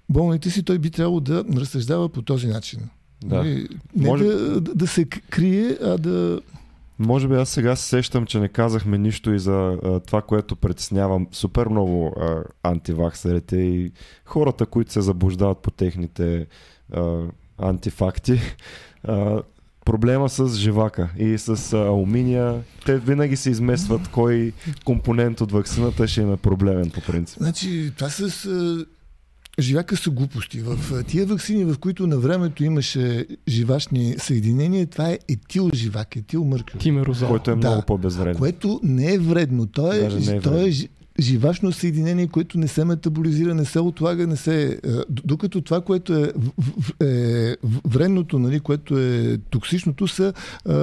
болните 0.10 0.50
си, 0.50 0.64
той 0.64 0.80
би 0.80 0.90
трябвало 0.90 1.20
да 1.20 1.44
разсъждава 1.56 2.10
по 2.10 2.22
този 2.22 2.48
начин. 2.48 2.80
Да. 3.24 3.36
Нали, 3.36 3.68
Не 3.96 4.08
Може- 4.08 4.24
да, 4.24 4.62
да, 4.62 4.76
да 4.76 4.88
се 4.88 5.06
крие, 5.06 5.78
а 5.84 5.98
да... 5.98 6.40
Може 6.99 7.28
би 7.28 7.36
аз 7.36 7.49
сега 7.49 7.76
се 7.76 7.88
сещам, 7.88 8.26
че 8.26 8.40
не 8.40 8.48
казахме 8.48 8.98
нищо 8.98 9.34
и 9.34 9.40
за 9.40 9.78
а, 9.84 9.99
това, 9.99 10.22
което 10.22 10.56
притеснявам 10.56 11.28
супер 11.32 11.68
много 11.68 12.14
а, 12.19 12.44
антиваксерите 12.64 13.57
и 13.57 13.91
хората, 14.26 14.65
които 14.65 14.91
се 14.91 15.02
заблуждават 15.02 15.57
по 15.57 15.72
техните 15.72 16.48
а, 16.94 17.22
антифакти. 17.57 18.40
А, 19.03 19.41
проблема 19.86 20.30
с 20.30 20.56
живака 20.56 21.10
и 21.18 21.38
с 21.38 21.74
а, 21.74 21.78
алуминия. 21.78 22.61
Те 22.86 22.98
винаги 22.98 23.36
се 23.36 23.49
изместват 23.49 24.07
кой 24.07 24.53
компонент 24.86 25.41
от 25.41 25.52
вакцината 25.52 26.07
ще 26.07 26.22
им 26.22 26.34
е 26.34 26.38
проблемен 26.38 26.90
по 26.90 27.02
принцип. 27.02 27.38
Значи, 27.40 27.91
това 27.98 28.10
с 28.10 28.48
а, 29.58 29.62
живака 29.62 29.98
са 29.98 30.10
глупости. 30.10 30.60
В 30.60 30.78
тия 31.04 31.26
вакцини, 31.26 31.66
в 31.66 31.76
които 31.78 32.08
на 32.08 32.18
времето 32.18 32.64
имаше 32.64 33.26
живашни 33.48 34.16
съединения, 34.18 34.88
това 34.88 35.10
е 35.10 35.20
етил 35.30 35.70
живак, 35.74 36.16
етил 36.16 36.44
мъркюр. 36.44 36.80
Тимерозол. 36.80 37.28
Който 37.28 37.52
е 37.52 37.56
Да. 37.56 37.58
много 37.60 37.82
по-безвреден. 37.82 38.36
Което 38.36 38.80
не 38.84 39.14
е 39.14 39.20
вредно. 39.20 39.66
То 39.66 39.94
е, 39.94 40.00
Даже 40.00 40.32
не 40.32 40.38
е 40.38 40.42
то 40.42 40.58
е 40.58 40.72
живашно 41.20 41.72
съединение, 41.72 42.28
което 42.28 42.58
не 42.58 42.68
се 42.68 42.86
метаболизира, 42.86 43.56
не 43.56 43.66
се 43.66 43.80
отлага, 43.80 44.28
не 44.28 44.36
се... 44.36 44.64
е, 44.66 44.90
Докато 45.10 45.62
това, 45.62 45.82
което 45.82 46.14
е, 46.16 46.34
в- 46.36 46.52
в- 46.80 47.02
е 47.02 47.56
вредното, 47.86 48.40
нали, 48.40 48.60
което 48.60 49.00
е 49.00 49.38
токсичното, 49.40 50.08
са 50.08 50.34
а, 50.66 50.74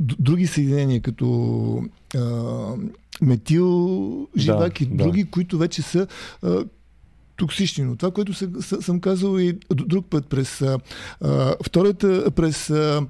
д- 0.00 0.16
други 0.18 0.46
съединения, 0.46 1.00
като 1.00 1.82
а, 2.16 2.20
метил, 3.22 3.68
живак 4.36 4.72
Да, 4.72 4.84
и 4.84 4.86
да. 4.86 5.04
други, 5.04 5.24
които 5.24 5.58
вече 5.58 5.82
са 5.82 6.06
а, 6.42 6.64
токсични. 7.36 7.84
Но 7.84 7.96
това, 7.96 8.10
което 8.10 8.34
съм, 8.34 8.52
съм 8.60 9.00
казал 9.00 9.38
и 9.38 9.58
друг 9.70 10.06
път 10.10 10.26
през 10.26 10.62
а, 10.62 10.78
втората, 11.64 12.30
през 12.30 12.70
а, 12.70 13.02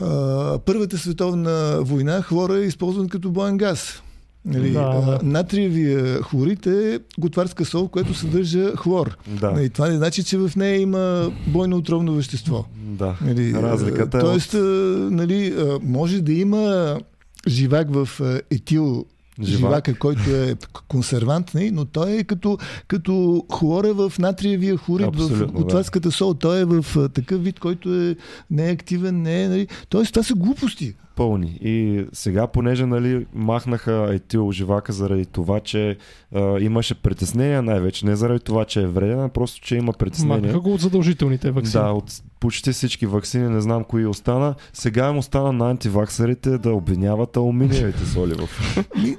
а, 0.00 0.58
Първата 0.58 0.98
световна 0.98 1.78
война 1.80 2.22
хлора 2.22 2.58
е 2.58 2.66
използван 2.66 3.08
като 3.08 3.30
боен 3.30 3.56
газ. 3.56 4.02
Нали, 4.44 4.70
Да, 4.70 4.80
да. 5.00 5.18
Натриевия 5.22 6.22
хлорид 6.22 6.66
е 6.66 7.00
готварска 7.18 7.64
сол, 7.64 7.88
която 7.88 8.14
съдържа 8.14 8.76
хлор. 8.76 9.16
Да, 9.28 9.50
Нали, 9.50 9.70
това 9.70 9.88
не 9.88 9.96
значи, 9.96 10.24
че 10.24 10.38
в 10.38 10.50
нея 10.56 10.80
има 10.80 11.32
бойно 11.46 11.76
отровно 11.76 12.14
вещество. 12.14 12.64
да. 12.76 13.16
Нали, 13.20 13.54
Разликата 13.54 14.18
е 14.18 14.20
Тоест, 14.20 14.52
нали, 15.10 15.54
може 15.82 16.20
да 16.20 16.32
има 16.32 16.96
живак 17.48 17.86
в 17.90 18.08
етил 18.50 19.06
Живак. 19.42 19.58
живака, 19.58 19.98
който 19.98 20.30
е 20.30 20.56
консервант, 20.88 21.54
не? 21.54 21.70
но 21.70 21.84
той 21.84 22.12
е 22.12 22.24
като, 22.24 22.58
като 22.88 23.44
хлора 23.52 23.94
в 23.94 24.12
натриевия 24.18 24.76
хлорид, 24.76 25.06
в 25.06 25.08
Абсолютно, 25.08 25.52
готварската 25.52 26.12
сол. 26.12 26.34
Той 26.34 26.60
е 26.60 26.64
в 26.64 27.08
такъв 27.08 27.44
вид, 27.44 27.60
който 27.60 27.94
е 27.94 28.16
не 28.50 28.68
е 28.68 28.72
активен, 28.72 29.22
не 29.22 29.42
е... 29.42 29.48
Нали? 29.48 29.68
Тоест, 29.88 30.12
това 30.12 30.22
са 30.22 30.34
глупости. 30.34 30.94
Пълни. 31.16 31.58
И 31.60 32.04
сега, 32.12 32.46
понеже 32.46 32.86
нали, 32.86 33.26
махнаха 33.34 34.08
етил 34.10 34.52
живака 34.52 34.92
заради 34.92 35.26
това, 35.26 35.60
че 35.60 35.96
а, 36.34 36.60
имаше 36.60 36.94
притеснения 36.94 37.62
най-вече, 37.62 38.06
не 38.06 38.16
заради 38.16 38.40
това, 38.40 38.64
че 38.64 38.82
е 38.82 38.86
вреден, 38.86 39.20
а 39.20 39.28
просто, 39.28 39.60
че 39.60 39.76
има 39.76 39.92
притеснения. 39.92 40.36
Махнаха 40.36 40.60
го 40.60 40.74
от 40.74 40.80
задължителните 40.80 41.50
вакцини. 41.50 41.84
Да, 41.84 41.90
от 41.90 42.22
почти 42.40 42.72
всички 42.72 43.06
вакцини, 43.06 43.48
не 43.48 43.60
знам 43.60 43.84
кои 43.84 44.06
остана. 44.06 44.54
Сега 44.72 45.08
им 45.10 45.18
остана 45.18 45.52
на 45.52 45.70
антиваксарите 45.70 46.58
да 46.58 46.72
обвиняват 46.72 47.36
алуминиевите 47.36 48.06
соли 48.06 48.34
в 48.34 48.48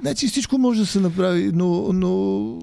значи 0.00 0.26
всичко 0.26 0.58
може 0.58 0.80
да 0.80 0.86
се 0.86 1.00
направи, 1.00 1.50
но, 1.54 1.92
но 1.92 2.58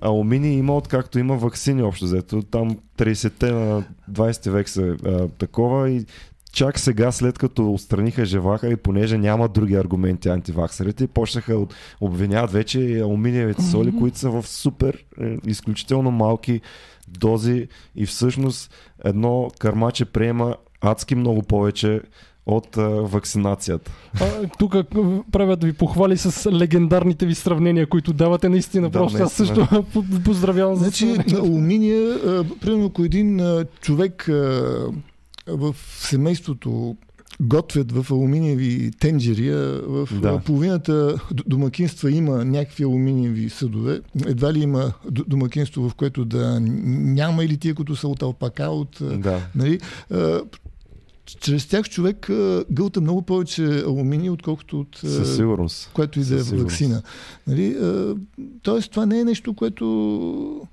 Алуминий 0.00 0.52
има 0.52 0.76
откакто 0.76 1.18
има 1.18 1.36
вакцини 1.36 1.82
общо 1.82 2.04
взето. 2.04 2.42
Там 2.42 2.76
30-те 2.98 3.52
на 3.52 3.84
20 4.10 4.50
век 4.50 4.68
са 4.68 4.82
а, 4.82 5.28
такова 5.28 5.90
и 5.90 6.04
чак 6.52 6.78
сега, 6.78 7.12
след 7.12 7.38
като 7.38 7.72
отстраниха 7.72 8.24
живака 8.24 8.68
и 8.68 8.76
понеже 8.76 9.18
няма 9.18 9.48
други 9.48 9.74
аргументи 9.74 10.28
антиваксарите, 10.28 11.06
почнаха 11.06 11.54
да 11.58 11.66
обвиняват 12.00 12.52
вече 12.52 13.00
алуминиевите 13.00 13.62
соли, 13.62 13.96
които 13.98 14.18
са 14.18 14.30
в 14.30 14.46
супер, 14.46 15.04
е, 15.20 15.36
изключително 15.46 16.10
малки 16.10 16.60
дози 17.08 17.68
и 17.96 18.06
всъщност 18.06 18.74
едно 19.04 19.50
кърмаче 19.58 20.04
приема 20.04 20.54
адски 20.80 21.14
много 21.14 21.42
повече 21.42 22.00
от 22.46 22.76
а, 22.76 22.88
вакцинацията. 22.88 23.92
А, 24.20 24.48
тук 24.58 24.74
правят 25.32 25.64
ви 25.64 25.72
похвали 25.72 26.16
с 26.16 26.52
легендарните 26.52 27.26
ви 27.26 27.34
сравнения, 27.34 27.86
които 27.86 28.12
давате 28.12 28.48
наистина. 28.48 28.90
Да, 28.90 28.98
Просто 28.98 29.22
аз 29.22 29.32
също 29.32 29.66
по- 29.92 30.04
поздравявам 30.24 30.76
за 30.76 30.84
Значи, 30.84 31.16
алуминия, 31.34 32.14
а, 32.14 32.44
примерно, 32.60 32.86
ако 32.86 33.04
един 33.04 33.40
а, 33.40 33.64
човек 33.80 34.28
а, 34.28 34.62
в 35.46 35.76
семейството 35.98 36.96
готвят 37.40 37.92
в 37.92 38.06
алуминиеви 38.10 38.90
тенджери, 39.00 39.48
а 39.48 39.80
в 39.86 40.08
Да. 40.22 40.38
половината 40.38 41.20
домакинства 41.46 42.10
има 42.10 42.44
някакви 42.44 42.84
алуминиеви 42.84 43.50
съдове. 43.50 44.00
Едва 44.26 44.52
ли 44.52 44.60
има 44.62 44.92
домакинство, 45.06 45.88
в 45.88 45.94
което 45.94 46.24
да 46.24 46.60
няма 46.60 47.44
или 47.44 47.56
тия, 47.56 47.74
които 47.74 47.96
са 47.96 48.08
от 48.08 48.22
алпака, 48.22 48.64
от... 48.64 48.98
Да. 49.00 49.46
Нали, 49.54 49.80
чрез 51.40 51.66
тях 51.66 51.88
човек 51.88 52.30
гълта 52.70 53.00
много 53.00 53.22
повече 53.22 53.64
алуминий, 53.86 54.30
отколкото 54.30 54.80
от 54.80 54.96
Със 54.96 55.36
сигурност. 55.36 55.90
което 55.92 56.20
и 56.20 56.24
да 56.24 56.34
е 56.34 56.42
вакцина. 56.42 57.02
Нали? 57.46 57.76
Тоест, 58.62 58.90
това 58.90 59.06
не 59.06 59.20
е 59.20 59.24
нещо, 59.24 59.54
което 59.54 60.68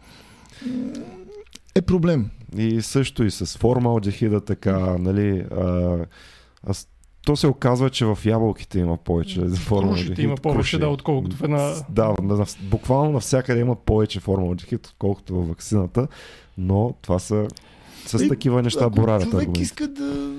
е 1.78 1.82
проблем. 1.82 2.30
И 2.58 2.82
също 2.82 3.24
и 3.24 3.32
с 3.32 3.58
формалдехида 3.58 4.42
така, 4.42 4.78
нали, 5.00 5.40
а, 5.40 5.98
аз, 6.64 6.88
то 7.26 7.36
се 7.36 7.48
оказва, 7.48 7.90
че 7.90 8.06
в 8.06 8.18
ябълките 8.26 8.80
има 8.80 8.98
повече 8.98 9.42
формалдехид. 9.42 10.06
Крушите 10.06 10.22
има 10.22 10.36
повече, 10.36 10.58
круши. 10.58 10.78
да, 10.80 10.88
отколкото 10.88 11.36
в 11.36 11.44
една... 11.44 11.74
Да, 11.90 12.14
на, 12.22 12.46
буквално 12.62 13.12
навсякъде 13.12 13.60
има 13.60 13.76
повече 13.76 14.20
формалдехид, 14.20 14.88
отколкото 14.88 15.36
във 15.36 15.48
вакцината, 15.48 16.08
но 16.58 16.94
това 17.02 17.20
са 17.20 17.48
с 18.06 18.14
Е, 18.14 18.28
такива 18.28 18.62
неща 18.62 18.90
боравят 18.90 19.24
човек 19.24 19.34
аргументи. 19.36 19.62
иска 19.62 19.88
да 19.88 20.34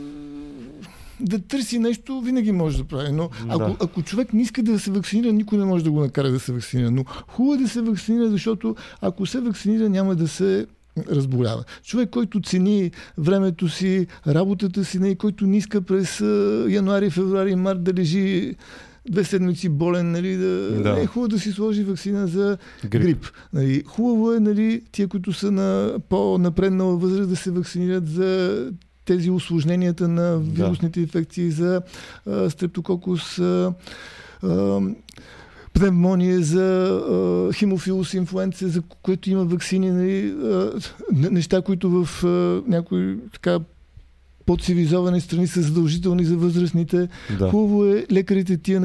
да 1.20 1.38
търси 1.38 1.78
нещо, 1.78 2.20
винаги 2.20 2.52
може 2.52 2.78
да 2.78 2.84
прави. 2.84 3.12
Но 3.12 3.30
ако, 3.48 3.58
Да. 3.58 3.76
ако 3.80 4.02
човек 4.02 4.32
не 4.32 4.42
иска 4.42 4.62
да 4.62 4.78
се 4.78 4.90
вакцинира, 4.90 5.32
никой 5.32 5.58
не 5.58 5.64
може 5.64 5.84
да 5.84 5.90
го 5.90 6.00
накара 6.00 6.30
да 6.30 6.40
се 6.40 6.52
вакцинира. 6.52 6.90
Но 6.90 7.04
хубаво 7.28 7.54
е 7.54 7.62
да 7.62 7.68
се 7.68 7.82
вакцинира, 7.82 8.28
защото 8.30 8.76
ако 9.00 9.26
се 9.26 9.40
вакцинира, 9.40 9.88
няма 9.88 10.14
да 10.14 10.28
се 10.28 10.66
разболява. 11.10 11.64
Човек, 11.84 12.10
който 12.10 12.40
цени 12.40 12.90
времето 13.18 13.68
си, 13.68 14.06
работата 14.26 14.84
си, 14.84 14.98
нали, 14.98 15.16
който 15.16 15.46
не 15.46 15.56
иска 15.56 15.80
през 15.80 16.20
януари, 16.68 17.10
февруари, 17.10 17.54
март 17.54 17.82
да 17.82 17.92
лежи 17.94 18.54
две 19.10 19.24
седмици 19.24 19.68
болен, 19.68 20.10
нали, 20.10 20.36
да, 20.36 20.70
Да. 20.82 21.00
е 21.00 21.06
хубаво 21.06 21.28
да 21.28 21.38
си 21.38 21.52
сложи 21.52 21.84
вакцина 21.84 22.26
за 22.26 22.58
Грип. 22.88 23.02
грип. 23.02 23.26
Нали, 23.52 23.82
хубаво 23.86 24.32
е 24.32 24.40
нали, 24.40 24.82
тия, 24.92 25.08
които 25.08 25.32
са 25.32 25.50
на 25.50 25.94
по-напреднала 26.08 26.96
възраст 26.96 27.30
да 27.30 27.36
се 27.36 27.50
вакцинират 27.50 28.08
за 28.08 28.64
тези 29.04 29.30
осложненията 29.30 30.08
на 30.08 30.38
вирусните 30.38 31.00
инфекции, 31.00 31.50
за 31.50 31.82
а, 32.26 32.50
стрептококус, 32.50 33.38
а, 33.38 33.72
а, 34.42 34.80
пневмония, 35.78 36.40
за 36.42 36.86
а, 37.10 37.52
хемофилус 37.52 38.14
инфлуенция, 38.14 38.68
за 38.68 38.82
което 39.02 39.30
има 39.30 39.44
вакцини, 39.44 39.90
нали, 39.90 40.34
а, 40.44 40.72
не- 41.12 41.30
неща, 41.30 41.62
които 41.62 41.90
в 42.04 42.24
а, 42.24 42.62
някои 42.70 43.16
така 43.32 43.58
по-цивилизовани 44.46 45.20
страни 45.20 45.46
са 45.46 45.62
задължителни 45.62 46.24
за 46.24 46.36
възрастните. 46.36 47.08
Да. 47.38 47.50
Хубаво 47.50 47.84
е 47.84 48.06
лекарите, 48.12 48.56
тия, 48.56 48.82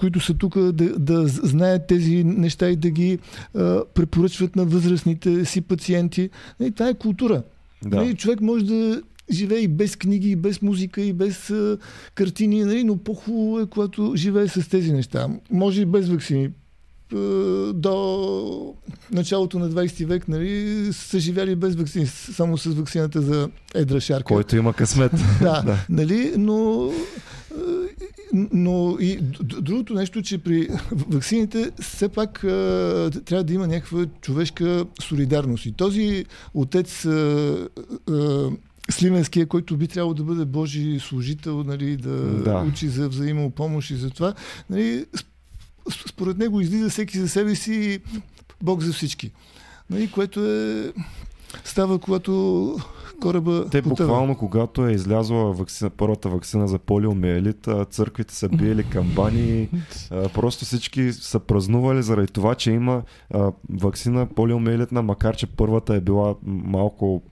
които 0.00 0.20
са 0.20 0.34
тук, 0.34 0.58
да, 0.58 0.98
да 0.98 1.28
знаят 1.28 1.86
тези 1.86 2.24
неща 2.24 2.68
и 2.70 2.76
да 2.76 2.90
ги 2.90 3.18
а, 3.54 3.82
препоръчват 3.94 4.56
на 4.56 4.64
възрастните 4.64 5.44
си 5.44 5.60
пациенти. 5.60 6.30
Нали, 6.60 6.70
това 6.70 6.88
е 6.88 6.94
култура. 6.94 7.42
Да. 7.84 7.96
Нали, 7.96 8.14
човек 8.14 8.40
може 8.40 8.64
да 8.64 9.02
живее 9.32 9.58
и 9.58 9.68
без 9.68 9.96
книги, 9.96 10.30
и 10.30 10.36
без 10.36 10.62
музика, 10.62 11.00
и 11.00 11.12
без 11.12 11.50
а, 11.50 11.78
картини, 12.14 12.64
нали, 12.64 12.84
но 12.84 12.96
по-хубаво 12.96 13.60
е, 13.60 13.66
когато 13.66 14.12
живее 14.16 14.48
с 14.48 14.68
тези 14.68 14.92
неща. 14.92 15.28
Може 15.50 15.82
и 15.82 15.86
без 15.86 16.08
вакцини. 16.08 16.50
А, 17.14 17.16
До 17.72 18.74
началото 19.12 19.58
на 19.58 19.70
20 19.70 20.06
век 20.06 20.28
нали, 20.28 20.88
са 20.92 21.18
живяли 21.20 21.56
без 21.56 21.74
вакцини, 21.76 22.06
само 22.06 22.58
с 22.58 22.64
вакцината 22.74 23.22
за 23.22 23.48
едра 23.74 24.00
шарка. 24.00 24.24
Който 24.34 24.56
има 24.56 24.72
късмет. 24.72 25.12
Да, 25.42 25.62
Да. 25.62 25.86
нали, 25.88 26.32
но, 26.36 26.90
е, 27.52 28.48
но 28.52 28.96
и 29.00 29.18
другото 29.60 29.94
нещо, 29.94 30.22
че 30.22 30.38
при 30.38 30.68
ваксините 30.92 31.70
все 31.80 32.08
пак 32.08 32.38
е, 32.38 32.48
трябва 33.24 33.44
да 33.44 33.52
има 33.54 33.66
някаква 33.66 34.06
човешка 34.20 34.84
солидарност. 35.02 35.66
И 35.66 35.72
този 35.72 36.24
отец 36.54 37.04
е, 37.04 37.10
е, 37.10 38.12
Сливенския, 38.92 39.46
който 39.46 39.76
би 39.76 39.88
трябвало 39.88 40.14
да 40.14 40.24
бъде 40.24 40.44
Божий 40.44 40.98
служител, 41.00 41.62
нали, 41.66 41.96
да, 41.96 42.16
Да. 42.42 42.64
учи 42.68 42.88
за 42.88 43.08
взаимопомощ 43.08 43.90
и 43.90 43.96
за 43.96 44.10
това, 44.10 44.34
нали, 44.70 45.06
според 46.08 46.38
него 46.38 46.60
излиза 46.60 46.90
всеки 46.90 47.18
за 47.18 47.28
себе 47.28 47.54
си 47.54 47.72
и 47.74 47.98
Бог 48.62 48.82
за 48.82 48.92
всички. 48.92 49.30
Нали, 49.90 50.10
което 50.10 50.46
е 50.46 50.92
става, 51.64 51.98
когато 51.98 52.76
кораба 53.20 53.64
Те 53.70 53.82
потъва. 53.82 54.06
буквално, 54.08 54.36
когато 54.36 54.86
е 54.86 54.92
излязла 54.92 55.52
вакцина, 55.52 55.90
първата 55.90 56.28
вакцина 56.28 56.68
за 56.68 56.78
полиомиелит, 56.78 57.68
църквите 57.90 58.34
са 58.34 58.48
биели 58.48 58.84
камбани, 58.84 59.68
просто 60.34 60.64
всички 60.64 61.12
са 61.12 61.40
празнували 61.40 62.02
заради 62.02 62.32
това, 62.32 62.54
че 62.54 62.70
има 62.70 63.02
вакцина 63.70 64.26
полиомиелитна, 64.26 65.02
макар 65.02 65.36
че 65.36 65.46
първата 65.46 65.94
е 65.94 66.00
била 66.00 66.34
малко 66.46 67.22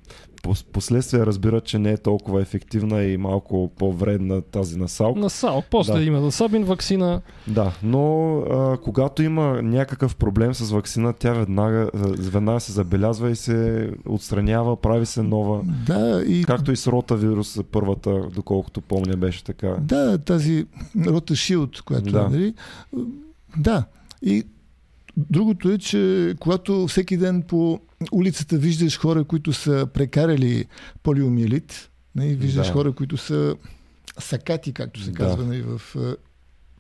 последствие 0.73 1.27
разбират, 1.27 1.65
че 1.65 1.79
не 1.79 1.91
е 1.91 1.97
толкова 1.97 2.43
ефективна 2.43 3.03
и 3.03 3.17
малко 3.17 3.71
по-вредна 3.79 4.41
тази 4.41 4.79
на 4.79 4.89
САУК. 4.89 5.17
На 5.17 5.31
САО. 5.31 5.63
После 5.71 5.93
Да. 5.95 6.03
има 6.03 6.21
да 6.21 6.33
Сабин 6.33 6.65
вакцина. 6.65 7.21
Да, 7.49 7.73
но 7.83 8.37
а, 8.39 8.77
когато 8.77 9.23
има 9.23 9.63
някакъв 9.63 10.17
проблем 10.17 10.55
с 10.55 10.71
вакцина, 10.71 11.13
тя 11.13 11.33
веднага, 11.33 11.91
веднага 12.19 12.61
се 12.61 12.73
забелязва 12.73 13.31
и 13.31 13.37
се 13.37 13.91
отстранява, 14.07 14.77
прави 14.77 15.07
се 15.07 15.23
нова. 15.23 15.61
Да, 15.87 16.25
и 16.27 16.45
Както 16.45 16.73
и 16.73 16.77
с 16.77 16.87
ротавирус, 16.87 17.59
първата, 17.73 18.23
доколкото 18.35 18.81
помня, 18.81 19.17
беше 19.17 19.45
така. 19.45 19.77
да, 19.81 20.19
тази 20.19 20.67
рота 21.07 21.37
Шилд, 21.37 21.83
която 21.83 22.05
Да. 22.13 22.19
да. 22.23 22.31
нали, 22.31 22.55
да. 23.57 23.85
И 24.23 24.45
другото 25.17 25.71
е, 25.71 25.79
че 25.79 26.35
когато 26.41 26.87
всеки 26.87 27.17
ден 27.17 27.43
по 27.43 27.81
улицата 28.13 28.57
виждаш 28.59 28.99
хора, 28.99 29.25
които 29.25 29.53
са 29.53 29.87
прекарали 29.95 30.65
полиомиелит, 31.03 31.91
нали, 32.15 32.35
виждаш 32.35 32.67
Да. 32.67 32.73
хора, 32.73 32.93
които 32.93 33.17
са 33.17 33.57
сакати, 34.19 34.73
както 34.73 35.01
се 35.01 35.11
Да. 35.11 35.17
казва 35.17 35.45
нали, 35.45 35.63
в 35.63 35.81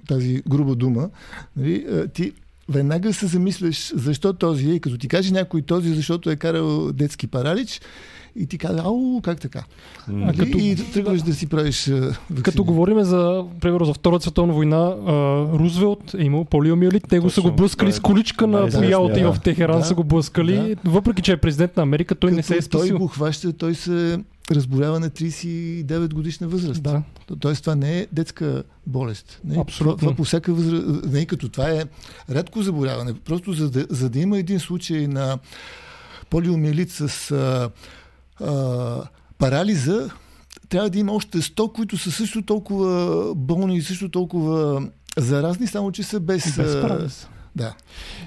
тази 0.08 0.42
груба 0.48 0.74
дума, 0.74 1.10
нали, 1.56 1.86
ти 2.14 2.32
веднага 2.68 3.12
се 3.12 3.26
замисляш 3.26 3.92
защо 3.94 4.32
този 4.32 4.70
е. 4.70 4.74
И 4.74 4.80
като 4.80 4.98
ти 4.98 5.08
каже 5.08 5.32
някой 5.32 5.62
този, 5.62 5.94
защото 5.94 6.30
е 6.30 6.36
карал 6.36 6.92
детски 6.92 7.26
паралич, 7.26 7.80
и 8.36 8.46
ти 8.46 8.58
казва, 8.58 8.82
ау, 8.82 9.20
как 9.20 9.40
така? 9.40 9.64
А 10.08 10.32
като- 10.32 10.58
И 10.58 10.76
тръгваш 10.92 11.22
да 11.22 11.34
си 11.34 11.46
правиш 11.46 11.88
а, 11.88 11.92
вакцини. 11.92 12.42
Като 12.42 12.64
говорим 12.64 13.02
за, 13.02 13.44
примерно, 13.60 13.84
за 13.86 13.94
Втората 13.94 14.22
световна 14.22 14.52
война, 14.52 14.76
а, 14.76 15.12
Рузвелт 15.52 16.14
е 16.14 16.22
имал 16.22 16.44
полиомиелит. 16.44 17.04
Те 17.08 17.18
го 17.18 17.30
са 17.30 17.42
го 17.42 17.52
блъскали 17.52 17.90
е 17.90 17.92
с 17.92 18.00
количка 18.00 18.46
на 18.46 18.68
поялата 18.68 19.20
и 19.20 19.22
да. 19.22 19.32
в 19.32 19.40
Техеран 19.40 19.78
Да, 19.78 19.84
са 19.84 19.94
го 19.94 20.04
блъскали. 20.04 20.76
Въпреки, 20.84 21.22
че 21.22 21.32
е 21.32 21.36
президент 21.36 21.76
на 21.76 21.82
Америка, 21.82 22.14
той 22.14 22.30
не 22.30 22.36
Като 22.36 22.46
се 22.46 22.54
е 22.54 22.58
той 22.58 22.62
спасил. 22.80 22.98
го 22.98 23.06
хваща, 23.06 23.52
той 23.52 23.74
се 23.74 24.18
разболяване 24.50 25.10
39 25.10 26.14
годишна 26.14 26.48
възраст. 26.48 26.82
Да. 26.82 27.02
Тоест 27.40 27.60
това 27.62 27.74
не 27.74 27.98
е 27.98 28.06
детска 28.12 28.62
болест. 28.86 29.40
Не, 29.44 29.58
Абсолютно. 29.58 29.96
Това, 29.98 30.14
по 30.14 30.24
всяка 30.24 30.54
възраст, 30.54 30.86
не 31.06 31.20
е 31.20 31.26
като 31.26 31.48
това 31.48 31.70
е 31.70 31.82
редко 32.30 32.62
заболяване. 32.62 33.14
Просто 33.14 33.52
за 33.52 33.70
да, 33.70 33.86
за 33.90 34.10
да 34.10 34.18
има 34.18 34.38
един 34.38 34.60
случай 34.60 35.06
на 35.06 35.38
полиомиелит 36.30 36.90
с 36.90 37.30
а, 37.30 37.70
а, 38.40 39.02
парализа, 39.38 40.10
трябва 40.68 40.90
да 40.90 40.98
има 40.98 41.12
още 41.12 41.38
100, 41.38 41.72
които 41.72 41.98
са 41.98 42.10
също 42.10 42.42
толкова 42.42 43.34
болни 43.34 43.76
и 43.76 43.82
също 43.82 44.08
толкова 44.08 44.82
заразни, 45.18 45.66
само 45.66 45.92
че 45.92 46.02
са 46.02 46.20
без... 46.20 46.56
Без 46.56 46.80
парализ. 46.80 47.28
Да. 47.56 47.74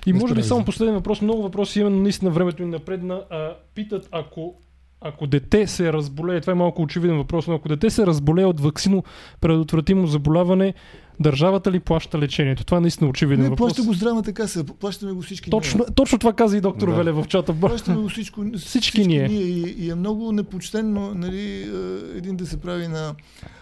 И 0.05 0.13
Без 0.13 0.21
може 0.21 0.33
би 0.33 0.43
само 0.43 0.65
последен 0.65 0.93
въпрос. 0.93 1.21
Много 1.21 1.43
въпроси 1.43 1.79
именно 1.79 2.01
наистина 2.01 2.31
времето 2.31 2.63
ни 2.63 2.69
напредна. 2.69 3.21
А, 3.29 3.53
питат, 3.75 4.09
ако, 4.11 4.55
ако 5.01 5.27
дете 5.27 5.67
се 5.67 5.93
разболее, 5.93 6.41
това 6.41 6.51
е 6.51 6.55
малко 6.55 6.81
очевиден 6.81 7.17
въпрос, 7.17 7.47
но 7.47 7.53
ако 7.53 7.69
дете 7.69 7.89
се 7.89 8.05
разболее 8.05 8.45
от 8.45 8.59
вакцино 8.59 9.03
предотвратимо 9.41 10.07
заболяване, 10.07 10.73
държавата 11.19 11.71
ли 11.71 11.79
плаща 11.79 12.19
лечението? 12.19 12.65
Това 12.65 12.77
е 12.77 12.81
наистина 12.81 13.09
очевиден 13.09 13.43
Не, 13.43 13.49
въпрос. 13.49 13.67
плаща 13.67 13.83
го 13.83 13.93
здравната 13.93 14.33
каса, 14.33 14.63
плащаме 14.63 15.11
го 15.11 15.21
всички 15.21 15.49
Точно, 15.49 15.77
ние. 15.77 15.95
точно 15.95 16.19
това 16.19 16.33
каза 16.33 16.57
и 16.57 16.61
доктор 16.61 16.89
Да. 16.89 16.95
Веле 16.95 17.11
в 17.11 17.25
чата. 17.27 17.59
Плащаме 17.59 18.01
го 18.01 18.09
всичко, 18.09 18.45
Всички 18.57 19.07
ние. 19.07 19.25
И, 19.25 19.75
и 19.77 19.89
е 19.89 19.95
много 19.95 20.31
непочтенно 20.31 21.13
нали, 21.13 21.61
е, 21.61 22.17
един 22.17 22.35
да 22.35 22.47
се 22.47 22.61
прави 22.61 22.87
на 22.87 23.15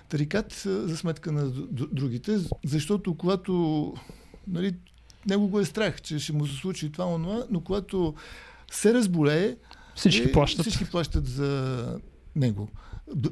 тарикат 0.10 0.54
е, 0.54 0.70
за 0.70 0.98
сметка 0.98 1.32
на 1.32 1.50
другите, 1.72 2.38
защото 2.66 3.16
когато 3.18 3.94
нали, 4.48 4.74
него 5.28 5.48
го 5.48 5.60
е 5.60 5.66
страх, 5.66 6.02
че 6.02 6.20
ще 6.20 6.34
му 6.34 6.48
се 6.48 6.56
случи 6.56 6.92
това, 6.92 7.06
онова, 7.06 7.44
но 7.52 7.62
когато 7.62 8.14
се 8.72 8.94
разболее, 8.94 9.56
Всички 9.96 10.28
е, 10.28 10.32
плащат. 10.32 10.62
всички 10.62 10.86
плащат 10.86 11.28
за 11.28 11.86
него. 12.36 12.70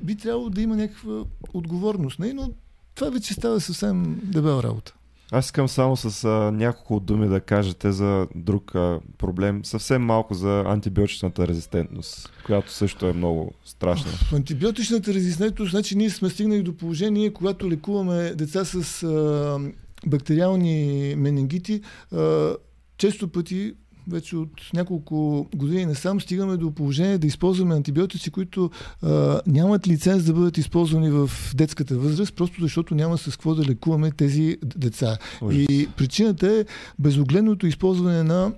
Би 0.03 0.15
трябвало 0.15 0.49
да 0.49 0.61
има 0.61 0.75
някаква 0.75 1.23
отговорност, 1.53 2.19
не? 2.19 2.33
но 2.33 2.51
това 2.99 3.11
вече 3.11 3.33
става 3.33 3.59
съвсем 3.59 4.19
дебела 4.23 4.63
работа. 4.63 4.93
Аз 5.31 5.45
искам 5.45 5.67
само 5.67 5.97
с 5.97 6.23
а, 6.23 6.29
няколко 6.51 6.99
думи 6.99 7.27
да 7.27 7.39
кажете 7.39 7.91
за 7.91 8.27
друг 8.35 8.75
а, 8.75 8.99
проблем. 9.17 9.65
Съвсем 9.65 10.01
малко 10.01 10.33
за 10.33 10.63
антибиотичната 10.67 11.47
резистентност, 11.47 12.31
която 12.45 12.71
също 12.71 13.07
е 13.07 13.13
много 13.13 13.51
страшна. 13.65 14.11
В 14.11 14.33
антибиотичната 14.33 15.13
резистентност, 15.13 15.71
значи 15.71 15.95
ние 15.97 16.09
сме 16.09 16.29
стигнали 16.29 16.63
до 16.63 16.77
положение, 16.77 17.33
когато 17.33 17.69
лекуваме 17.69 18.35
деца 18.35 18.65
с 18.65 19.03
а, 19.03 19.59
бактериални 20.05 21.13
менингити, 21.17 21.81
а, 22.13 22.55
често 22.97 23.27
пъти 23.27 23.73
вече 24.09 24.37
от 24.37 24.49
няколко 24.73 25.47
години 25.55 25.85
насам 25.85 26.21
стигаме 26.21 26.57
до 26.57 26.71
положение 26.71 27.17
да 27.17 27.27
използваме 27.27 27.75
антибиотици, 27.75 28.31
които 28.31 28.71
а, 29.01 29.41
нямат 29.47 29.87
лиценз 29.87 30.23
да 30.23 30.33
бъдат 30.33 30.57
използвани 30.57 31.09
в 31.09 31.29
детската 31.55 31.97
възраст, 31.97 32.35
просто 32.35 32.61
защото 32.61 32.95
няма 32.95 33.17
с 33.17 33.31
какво 33.31 33.55
да 33.55 33.65
лекуваме 33.65 34.11
тези 34.11 34.57
деца. 34.63 35.17
Ужас. 35.41 35.65
И 35.69 35.87
причината 35.97 36.51
е 36.51 36.65
безогледното 36.99 37.67
използване 37.67 38.23
на 38.23 38.51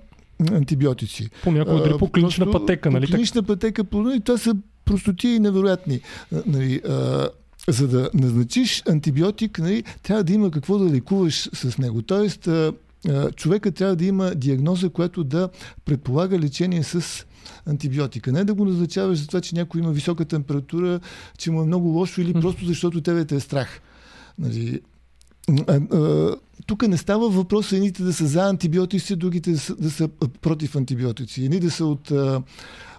антибиотици. 0.52 1.28
Понякога 1.42 1.76
дори 1.76 1.98
по 1.98 2.10
клинична 2.10 2.44
просто 2.44 2.60
пътека, 2.60 2.90
нали? 2.90 3.06
По 3.06 3.12
клинична 3.12 3.42
пътека, 3.42 3.84
по, 3.84 4.20
това 4.24 4.38
са 4.38 4.56
простоти 4.84 5.28
и 5.28 5.38
невероятни. 5.38 6.00
Нали, 6.46 6.80
а, 6.88 7.28
за 7.68 7.88
да 7.88 8.10
назначиш 8.14 8.82
антибиотик, 8.88 9.58
нали, 9.58 9.84
трябва 10.02 10.24
да 10.24 10.32
има 10.32 10.50
какво 10.50 10.78
да 10.78 10.90
лекуваш 10.90 11.48
с 11.52 11.78
него. 11.78 12.02
Тоест, 12.02 12.46
а, 12.46 12.72
човека 13.36 13.72
трябва 13.72 13.96
да 13.96 14.04
има 14.04 14.34
диагноза, 14.34 14.88
която 14.88 15.24
да 15.24 15.48
предполага 15.84 16.38
лечение 16.38 16.82
с 16.82 17.26
антибиотика. 17.66 18.32
Не 18.32 18.44
да 18.44 18.54
го 18.54 18.64
назначаваш 18.64 19.18
за 19.18 19.26
това, 19.26 19.40
че 19.40 19.54
някой 19.54 19.80
има 19.80 19.92
висока 19.92 20.24
температура, 20.24 21.00
че 21.38 21.50
му 21.50 21.62
е 21.62 21.66
много 21.66 21.88
лошо 21.88 22.20
или 22.20 22.32
просто 22.32 22.64
защото 22.64 23.00
тебе 23.00 23.24
те 23.24 23.34
е 23.34 23.40
страх. 23.40 23.80
Нали, 24.38 24.80
тук 26.66 26.88
не 26.88 26.96
става 26.96 27.28
въпрос 27.28 27.72
едните 27.72 28.02
да 28.02 28.12
са 28.12 28.26
за 28.26 28.48
антибиотици, 28.48 29.16
другите 29.16 29.52
да 29.52 29.58
са, 29.58 29.76
да 29.76 29.90
са 29.90 30.08
против 30.40 30.76
антибиотици. 30.76 31.44
Едни 31.44 31.60
да 31.60 31.70
са 31.70 31.86
от 31.86 32.12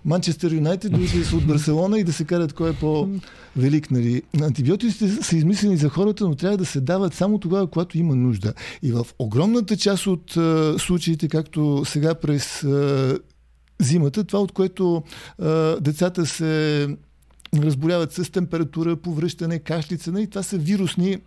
Манчестър 0.05 0.51
Юнайтед, 0.51 0.91
другите 0.91 1.19
да 1.19 1.25
са 1.25 1.35
от 1.35 1.47
Барселона 1.47 1.99
и 1.99 2.03
да 2.03 2.13
се 2.13 2.25
карат 2.25 2.53
кой 2.53 2.69
е 2.69 2.73
по-велик. 2.73 3.91
Нали. 3.91 4.21
Антибиотиците 4.41 5.23
са 5.23 5.37
измислени 5.37 5.77
за 5.77 5.89
хората, 5.89 6.27
но 6.27 6.35
трябва 6.35 6.57
да 6.57 6.65
се 6.65 6.81
дават 6.81 7.13
само 7.13 7.39
тогава, 7.39 7.67
когато 7.67 7.97
има 7.97 8.15
нужда. 8.15 8.53
И 8.81 8.91
в 8.91 9.05
огромната 9.19 9.77
част 9.77 10.07
от 10.07 10.37
а, 10.37 10.75
случаите, 10.79 11.27
както 11.27 11.83
сега 11.85 12.15
през 12.15 12.63
а, 12.63 13.17
зимата, 13.79 14.23
това 14.23 14.39
от 14.39 14.51
което 14.51 15.03
а, 15.39 15.79
децата 15.81 16.25
се 16.25 16.87
разболяват 17.57 18.13
с 18.13 18.31
температура, 18.31 18.95
повръщане, 18.95 19.59
кашлица, 19.59 20.11
нали? 20.11 20.27
това 20.27 20.43
са 20.43 20.57
вирусни 20.57 21.17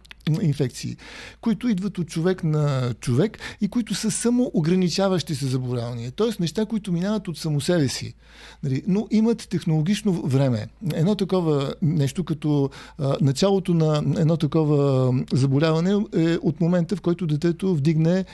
инфекции, 0.42 0.96
които 1.40 1.68
идват 1.68 1.98
от 1.98 2.08
човек 2.08 2.44
на 2.44 2.94
човек 3.00 3.38
и 3.60 3.68
които 3.68 3.94
са 3.94 4.10
само 4.10 4.50
ограничаващи 4.54 5.34
се 5.34 5.46
заболявания. 5.46 6.10
Тоест 6.10 6.40
неща, 6.40 6.66
които 6.66 6.92
минават 6.92 7.28
от 7.28 7.38
само 7.38 7.60
себе 7.60 7.88
си, 7.88 8.14
нали? 8.62 8.82
но 8.86 9.06
имат 9.10 9.48
технологично 9.48 10.12
време. 10.12 10.66
Едно 10.94 11.14
такова 11.14 11.74
нещо, 11.82 12.24
като 12.24 12.70
а, 12.98 13.16
началото 13.20 13.74
на 13.74 14.02
едно 14.18 14.36
такова 14.36 15.12
заболяване 15.32 15.90
е 16.16 16.36
от 16.36 16.60
момента, 16.60 16.96
в 16.96 17.00
който 17.00 17.26
детето 17.26 17.74
вдигне 17.74 18.24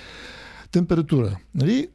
температура. 0.71 1.37
Нали? 1.55 1.89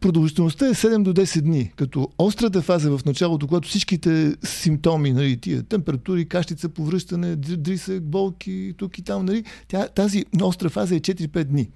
Продължителността 0.00 0.66
е 0.66 0.74
7 0.74 1.02
до 1.02 1.14
10 1.14 1.40
дни, 1.40 1.72
като 1.76 2.08
острата 2.18 2.62
фаза 2.62 2.98
в 2.98 3.04
началото, 3.04 3.46
когато 3.46 3.68
всичките 3.68 4.36
симптоми, 4.44 5.12
нали, 5.12 5.36
тия 5.36 5.62
температури, 5.62 6.28
кащица, 6.28 6.68
повръщане, 6.68 7.36
др- 7.36 7.56
дрисък, 7.56 8.02
болки, 8.02 8.74
тук 8.76 8.98
и 8.98 9.02
там, 9.02 9.24
нали, 9.24 9.44
тя, 9.68 9.88
тази 9.88 10.24
остра 10.42 10.70
фаза 10.70 10.94
е 10.94 11.00
4-5 11.00 11.44
дни. 11.44 11.68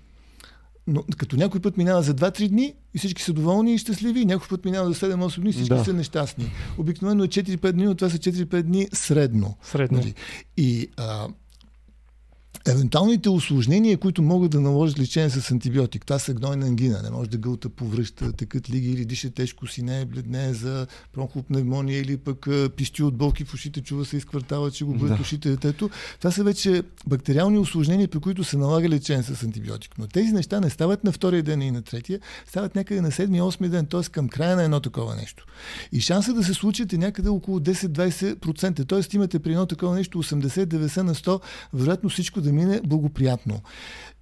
Но 0.87 1.03
като 1.17 1.37
някой 1.37 1.61
път 1.61 1.77
минава 1.77 2.03
за 2.03 2.15
2-3 2.15 2.49
дни 2.49 2.75
и 2.95 2.99
всички 2.99 3.23
са 3.23 3.33
доволни 3.33 3.75
и 3.75 3.79
щастливи, 3.79 4.25
някой 4.25 4.49
път 4.49 4.65
минава 4.65 4.93
за 4.93 4.95
7-8 4.95 5.41
дни 5.41 5.51
и 5.51 5.53
всички 5.53 5.75
да. 5.75 5.85
са 5.85 5.93
нещастни. 5.93 6.53
Обикновено 6.79 7.25
е 7.25 7.29
4-5 7.29 7.73
дни, 7.73 7.85
но 7.85 7.95
това 7.95 8.11
са 8.11 8.19
4-5 8.19 8.63
дни 8.63 8.89
средно. 8.93 9.57
Средно. 9.63 9.99
Нали? 9.99 10.15
И 10.57 10.89
а, 10.97 11.29
евентуалните 12.67 13.29
осложнения, 13.29 13.99
които 13.99 14.23
могат 14.23 14.51
да 14.51 14.61
наложат 14.61 14.99
лечение 14.99 15.31
с 15.31 15.51
антибиотик, 15.51 16.07
това 16.07 16.19
са 16.19 16.35
гнойна 16.35 16.67
ангина, 16.67 17.03
не 17.03 17.11
може 17.11 17.31
да 17.31 17.39
гълта 17.39 17.69
повръща, 17.69 18.33
текат 18.33 18.71
лиги 18.71 18.91
или 18.91 19.05
диша 19.05 19.31
тежко 19.31 19.67
си, 19.67 19.83
не 19.83 20.01
е 20.01 20.05
бледне 20.05 20.55
за 20.55 20.87
бронхопневмония 21.15 22.01
или 22.01 22.17
пък 22.17 22.49
пищи 22.77 23.03
от 23.03 23.17
болки 23.17 23.45
в 23.45 23.55
ушите, 23.55 23.81
чува 23.81 24.05
се 24.05 24.17
из 24.17 24.25
квартала, 24.25 24.71
че 24.71 24.85
го 24.85 24.95
бъдат 24.95 25.17
Да. 25.17 25.23
ушите 25.23 25.51
детето. 25.51 25.91
Това 26.19 26.31
са 26.31 26.45
вече 26.45 26.83
бактериални 27.07 27.59
осложнения, 27.59 28.09
при 28.09 28.19
които 28.19 28.45
се 28.45 28.57
налага 28.57 28.89
лечение 28.89 29.23
с 29.23 29.43
антибиотик. 29.43 29.95
Но 29.99 30.07
тези 30.07 30.33
неща 30.33 30.61
не 30.61 30.71
стават 30.71 31.05
на 31.05 31.13
втория 31.13 31.43
ден 31.43 31.63
и 31.63 31.71
на 31.71 31.83
третия, 31.83 32.21
стават 32.49 32.75
някъде 32.75 33.01
на 33.01 33.13
седмия, 33.13 33.45
осми 33.45 33.69
ден, 33.69 33.87
т.е. 33.87 34.03
към 34.03 34.29
края 34.29 34.57
на 34.57 34.63
едно 34.63 34.81
такова 34.81 35.17
нещо. 35.17 35.47
И 35.93 36.01
шанса 36.01 36.33
да 36.35 36.45
се 36.45 36.55
случат 36.55 36.93
е 36.93 36.99
някъде 36.99 37.29
около 37.29 37.61
10-20%. 37.61 38.89
Т.е. 38.89 39.17
имате 39.17 39.39
при 39.39 39.51
едно 39.51 39.67
такова 39.67 39.95
нещо 39.95 40.23
80-90 40.23 41.03
на 41.03 41.15
100, 41.15 41.41
вероятно 41.75 42.11
всичко 42.11 42.41
да 42.41 42.48
мине 42.49 42.81
благоприятно. 42.85 43.61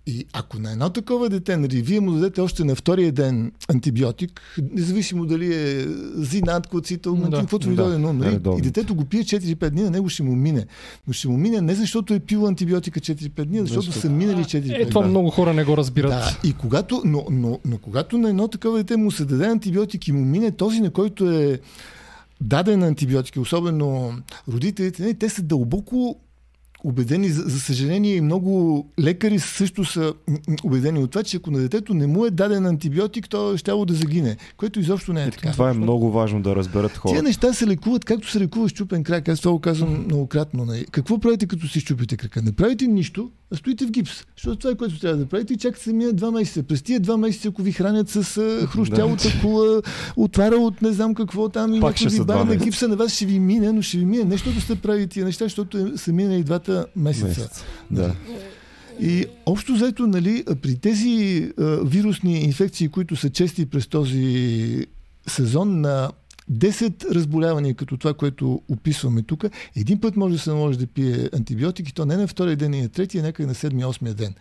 И 0.09 0.27
ако 0.33 0.59
на 0.59 0.73
едно 0.73 0.91
такова 0.91 1.29
дете, 1.29 1.57
нали, 1.57 1.83
вие 1.83 2.01
му 2.01 2.13
дадете 2.13 2.41
още 2.41 2.65
на 2.65 2.75
втория 2.75 3.13
ден 3.13 3.53
антибиотик, 3.69 4.41
независимо 4.73 5.27
дали 5.27 5.55
е 5.55 5.87
зинат, 6.15 6.67
коцител, 6.67 7.15
Да. 7.15 7.29
да, 7.29 7.41
каквото 7.41 7.69
ви 7.69 7.77
Да, 7.77 7.83
дойде, 7.83 7.99
но 7.99 8.13
нали, 8.13 8.31
редовно. 8.31 8.59
и 8.59 8.63
детето 8.63 8.95
го 8.95 9.05
пие 9.05 9.21
4-5 9.21 9.71
дни, 9.71 9.83
на 9.83 9.91
него 9.91 10.09
ще 10.09 10.23
му 10.23 10.37
мине. 10.37 10.67
Но 11.07 11.13
ще 11.13 11.29
му 11.29 11.37
мине 11.37 11.61
не 11.61 11.75
защото 11.75 12.15
е 12.15 12.21
пил 12.21 12.47
антибиотика 12.47 13.01
4-5 13.01 13.45
дни, 13.45 13.59
защото 13.59 13.81
Защото- 13.81 14.01
са 14.01 14.11
минали 14.11 14.41
4-5 14.41 14.61
дни. 14.65 14.75
Е, 14.75 14.89
това 14.89 15.03
Да. 15.03 15.09
много 15.09 15.31
хора 15.31 15.55
не 15.55 15.65
го 15.65 15.77
разбират. 15.77 16.11
Да, 16.11 16.39
и 16.45 16.53
когато, 16.53 17.03
но, 17.05 17.25
но, 17.31 17.59
но 17.65 17.79
когато 17.79 18.19
на 18.19 18.29
едно 18.29 18.49
такова 18.49 18.79
дете 18.79 18.97
му 18.97 19.11
се 19.11 19.25
даде 19.25 19.47
антибиотик 19.47 20.09
и 20.09 20.13
му 20.13 20.25
мине 20.25 20.51
този, 20.51 20.81
на 20.81 20.91
който 20.91 21.31
е 21.31 21.61
даден 22.41 22.83
антибиотик, 22.83 23.37
особено 23.37 24.13
родителите, 24.49 25.03
не, 25.03 25.15
те 25.15 25.29
са 25.29 25.43
дълбоко 25.43 26.17
убедени, 26.85 27.29
за, 27.29 27.43
за 27.43 27.61
съжаление 27.61 28.17
и 28.17 28.21
много 28.21 28.87
лекари 29.01 29.39
също 29.39 29.85
са 29.85 30.15
убедени 30.65 30.99
от 30.99 31.11
това, 31.11 31.23
че 31.23 31.37
ако 31.37 31.51
на 31.51 31.59
детето 31.59 31.95
не 31.95 32.07
му 32.07 32.27
е 32.27 32.31
даден 32.31 32.67
антибиотик, 32.67 33.29
то 33.29 33.57
ще 33.57 33.73
да 33.87 33.95
загине, 33.95 34.37
което 34.57 34.81
изобщо 34.81 35.13
не 35.13 35.25
е 35.25 35.31
така. 35.31 35.53
Това 35.53 35.71
е 35.71 35.73
много 35.73 36.11
важно 36.11 36.43
да 36.43 36.57
разберат 36.57 36.93
Тия 36.93 37.01
хората. 37.01 37.23
неща 37.23 37.53
се 37.53 37.67
лекуват 37.67 38.05
както 38.05 38.31
се 38.31 38.41
лекува 38.41 38.69
щупен 38.69 39.05
крак. 39.05 39.29
Аз 39.29 39.41
това 39.41 39.53
го 39.53 39.61
казвам 39.61 40.05
многократно. 40.05 40.65
Нали. 40.65 40.87
Какво 40.91 41.19
правите 41.19 41.47
като 41.47 41.69
си 41.69 41.81
щупите 41.81 42.17
крака? 42.17 42.43
Не 42.43 42.53
правите 42.53 42.87
нищо, 42.87 43.31
а 43.53 43.57
стоите 43.57 43.87
в 43.87 43.91
гипс. 43.91 44.25
Защото 44.37 44.57
това 44.57 44.71
е 44.71 44.75
което 44.75 45.01
трябва 45.01 45.17
да 45.17 45.27
правите 45.27 45.55
и 45.55 45.57
чакате 45.57 45.91
да 45.91 45.97
минат 45.97 46.17
два 46.17 46.31
месеца. 46.31 46.63
През 46.63 46.83
тия 46.83 47.01
два 47.01 47.17
месеца, 47.17 47.49
ако 47.49 47.63
ви 47.63 47.73
хранят 47.73 48.09
с 48.09 48.23
хрущялата 48.67 49.29
кула, 49.41 49.83
отваря 50.17 50.57
от 50.57 50.83
не 50.83 50.93
знам 50.93 51.15
какво 51.15 51.49
там 51.49 51.75
и 51.75 51.79
някой 51.79 52.09
ви 52.09 52.25
бара 52.25 52.45
на 52.45 52.57
гипса, 52.57 52.89
на 52.89 52.97
вас 52.97 53.13
ще 53.13 53.27
ви 53.27 53.39
мине, 53.39 53.73
но 53.73 53.83
ще 53.83 53.99
ви 53.99 54.05
мине. 54.05 54.25
Нещо 54.25 54.53
да 54.53 54.61
сте 54.61 54.75
прави 54.75 55.07
тия 55.07 55.25
неща, 55.25 55.45
защото 55.45 55.79
е- 55.79 55.93
са 55.97 56.13
минали 56.13 56.43
двата 56.43 56.66
месеца. 56.97 57.27
Месец. 57.27 57.65
Да. 57.91 58.15
И 59.01 59.27
общо 59.47 59.75
взето, 59.75 60.07
нали, 60.07 60.45
при 60.63 60.79
тези 60.79 61.51
а, 61.59 61.63
вирусни 61.85 62.41
инфекции, 62.41 62.89
които 62.89 63.17
са 63.17 63.31
чести 63.31 63.67
през 63.67 63.87
този 63.87 64.87
сезон 65.27 65.81
на 65.81 66.11
10 66.53 67.15
разболявания, 67.15 67.75
като 67.75 67.97
това, 67.97 68.15
което 68.15 68.63
описваме 68.69 69.23
тук, 69.23 69.45
един 69.77 70.01
път 70.01 70.17
може 70.17 70.35
да 70.35 70.41
се 70.41 70.51
наложи 70.51 70.79
да 70.79 70.87
пие 70.87 71.29
антибиотики, 71.35 71.95
то 71.95 72.05
не 72.07 72.17
на 72.17 72.27
втория 72.27 72.57
ден 72.57 72.75
и 72.75 72.83
на 72.83 72.89
третия, 72.89 73.23
някъде 73.23 73.47
на 73.47 73.55
седмия, 73.55 73.89
осмия 73.89 74.15
ден. 74.15 74.35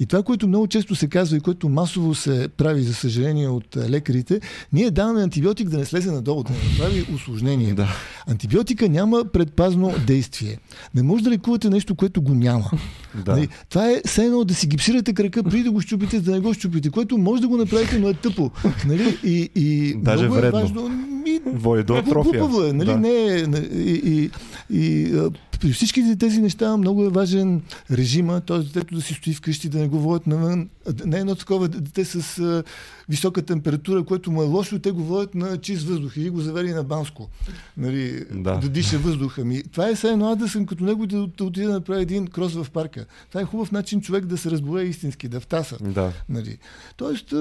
И 0.00 0.06
това, 0.06 0.22
което 0.22 0.48
много 0.48 0.66
често 0.66 0.94
се 0.94 1.08
казва 1.08 1.36
и 1.36 1.40
което 1.40 1.68
масово 1.68 2.14
се 2.14 2.48
прави, 2.56 2.82
за 2.82 2.94
съжаление, 2.94 3.48
от 3.48 3.76
лекарите, 3.76 4.40
ние 4.72 4.90
даваме 4.90 5.22
антибиотик 5.22 5.68
да 5.68 5.78
не 5.78 5.84
слезе 5.84 6.10
надолу, 6.10 6.42
да 6.42 6.52
не 6.52 6.58
направи 6.70 7.14
осложнение. 7.14 7.74
Да. 7.74 7.88
Антибиотика 8.26 8.88
няма 8.88 9.24
предпазно 9.32 9.94
действие. 10.06 10.58
Не 10.94 11.02
може 11.02 11.24
да 11.24 11.30
лекувате 11.30 11.70
нещо, 11.70 11.94
което 11.94 12.22
го 12.22 12.34
няма. 12.34 12.70
Да. 13.14 13.32
Нали, 13.32 13.48
това 13.68 13.90
е 13.90 14.02
все 14.06 14.24
едно 14.24 14.44
да 14.44 14.54
си 14.54 14.66
гипсирате 14.66 15.12
крака, 15.12 15.42
преди 15.42 15.62
да 15.62 15.70
го 15.70 15.80
щупите, 15.80 16.20
да 16.20 16.30
не 16.30 16.40
го 16.40 16.54
щупите, 16.54 16.90
което 16.90 17.18
може 17.18 17.42
да 17.42 17.48
го 17.48 17.56
направите, 17.56 17.98
но 17.98 18.08
е 18.08 18.14
тъпо. 18.14 18.50
Нали? 18.86 19.18
И, 19.24 19.50
и 19.54 19.94
Даже 19.96 20.24
много 20.24 20.34
вредно. 20.40 20.58
е 20.58 20.62
важно. 20.62 20.88
Ми, 20.88 21.40
Води 21.46 21.82
до 21.82 21.96
атрофия. 21.96 22.40
Глупаво 22.40 22.64
е, 22.64 22.72
нали? 22.72 22.86
Да. 22.90 22.96
Не, 22.96 23.08
е, 23.08 23.38
и, 23.74 23.92
и, 24.04 24.30
и 24.70 25.14
а, 25.16 25.30
при 25.60 25.72
всички 25.72 26.18
тези 26.18 26.40
неща 26.40 26.76
много 26.76 27.04
е 27.04 27.08
важен 27.08 27.62
режима, 27.90 28.40
т.е. 28.40 28.58
детето 28.58 28.94
да 28.94 29.00
си 29.02 29.14
стои 29.14 29.34
вкъщи, 29.34 29.68
да 29.68 29.78
не 29.78 29.88
го 29.88 29.98
водят 29.98 30.26
навън. 30.26 30.68
Не 31.04 31.16
е 31.16 31.20
едно 31.20 31.34
такова 31.34 31.68
дете 31.68 32.04
с 32.04 32.38
а, 32.38 32.62
висока 33.08 33.42
температура, 33.42 34.04
което 34.04 34.30
му 34.30 34.42
е 34.42 34.46
лошо, 34.46 34.78
те 34.78 34.90
го 34.90 35.04
водят 35.04 35.34
на 35.34 35.58
чист 35.58 35.82
въздух 35.88 36.16
или 36.16 36.30
го 36.30 36.40
завери 36.40 36.72
на 36.72 36.84
Банско. 36.84 37.28
Нали, 37.76 38.24
Да. 38.34 38.56
да. 38.56 38.68
диша 38.68 38.98
въздуха 38.98 39.44
ми. 39.44 39.62
Това 39.62 39.88
е 39.88 39.94
все 39.94 40.08
едно 40.08 40.30
аз 40.30 40.38
да 40.38 40.48
съм 40.48 40.66
като 40.66 40.84
него 40.84 41.06
да, 41.06 41.26
да 41.26 41.44
отида 41.44 41.66
да 41.66 41.72
направя 41.74 42.02
един 42.02 42.26
крос 42.26 42.54
в 42.54 42.66
парка. 42.70 43.06
Това 43.28 43.40
е 43.40 43.44
хубав 43.44 43.72
начин 43.72 44.00
човек 44.00 44.26
да 44.26 44.38
се 44.38 44.50
разболее 44.50 44.84
истински, 44.84 45.28
да 45.28 45.40
втаса. 45.40 45.76
Да. 45.80 46.12
Нали. 46.28 46.58
Тоест, 46.96 47.34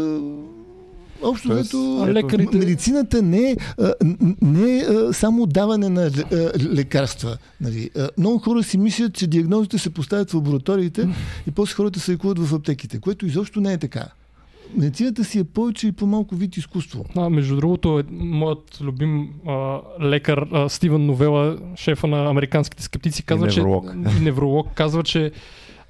общо 1.22 1.50
взето, 1.50 1.78
лекарите- 2.08 2.58
медицината 2.58 3.22
не 3.22 3.52
е, 3.52 3.56
не 4.42 4.78
е 4.78 4.84
само 5.14 5.46
даване 5.46 5.90
на 5.90 6.12
лекарства. 6.76 7.38
Нали. 7.62 7.90
Много 8.18 8.38
хора 8.38 8.64
си 8.64 8.78
мислят, 8.78 9.14
че 9.14 9.28
диагнозите 9.28 9.78
се 9.78 9.90
поставят 9.90 10.32
в 10.32 10.34
лабораториите 10.34 11.08
и 11.48 11.52
после 11.52 11.74
хората 11.74 12.00
се 12.00 12.12
лекуват 12.12 12.40
в 12.40 12.56
аптеките, 12.56 13.00
което 13.00 13.26
изобщо 13.26 13.62
не 13.62 13.74
е 13.74 13.78
така. 13.78 14.06
Медицината 14.78 15.24
си 15.24 15.40
е 15.40 15.44
повече 15.44 15.88
и 15.88 15.92
по-малко 15.92 16.36
вид 16.36 16.58
изкуство. 16.58 17.06
А, 17.16 17.30
между 17.30 17.56
другото, 17.56 18.00
е, 18.00 18.04
моят 18.12 18.78
любим 18.82 19.30
а, 19.48 19.78
лекар 20.02 20.48
а, 20.52 20.70
Стивън 20.70 21.06
Новела, 21.06 21.58
шефа 21.76 22.08
на 22.08 22.30
американските 22.30 22.84
скептици, 22.84 23.24
казва, 23.24 23.48
невролог. 23.48 23.86
че 23.86 24.18
и 24.18 24.24
невролог 24.24 24.68
казва, 24.76 25.04
че 25.04 25.32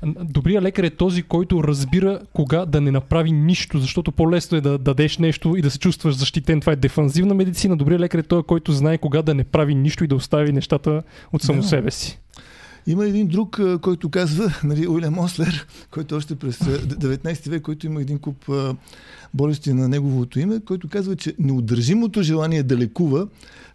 добрият 0.06 0.64
лекар 0.64 0.84
е 0.84 0.90
този, 0.90 1.24
който 1.24 1.64
разбира 1.64 2.20
кога 2.34 2.66
да 2.66 2.82
не 2.82 2.92
направи 2.92 3.32
нищо, 3.32 3.80
защото 3.80 4.12
по-лесно 4.12 4.58
е 4.58 4.62
да 4.62 4.78
дадеш 4.78 5.18
нещо 5.18 5.56
и 5.58 5.62
да 5.62 5.72
се 5.72 5.80
чувстваш 5.80 6.16
защитен. 6.16 6.60
Това 6.62 6.74
е 6.74 6.76
дефанзивна 6.76 7.34
медицина. 7.34 7.78
Добрият 7.78 8.02
лекар 8.02 8.18
е 8.18 8.24
този, 8.24 8.44
който 8.44 8.72
знае 8.72 8.98
кога 8.98 9.22
да 9.22 9.34
не 9.34 9.44
прави 9.44 9.76
нищо 9.76 10.04
и 10.04 10.08
да 10.08 10.16
остави 10.16 10.52
нещата 10.52 11.04
от 11.34 11.42
само 11.42 11.62
Да. 11.62 11.68
себе 11.68 11.92
си. 11.92 12.20
Има 12.88 13.06
един 13.06 13.28
друг, 13.28 13.60
който 13.82 14.10
казва, 14.10 14.54
нали, 14.64 14.88
Уилям 14.88 15.20
Ослер, 15.20 15.68
който 15.92 16.16
още 16.16 16.36
през 16.36 16.62
а, 16.62 16.66
19 16.66 17.50
век, 17.50 17.62
който 17.62 17.86
има 17.86 18.02
един 18.02 18.20
куп 18.20 18.50
болести 19.34 19.74
на 19.74 19.88
неговото 19.88 20.40
име, 20.40 20.60
който 20.66 20.90
казва, 20.90 21.16
че 21.16 21.34
неудържимото 21.40 22.22
желание 22.22 22.64
да 22.64 22.78
лекува, 22.78 23.28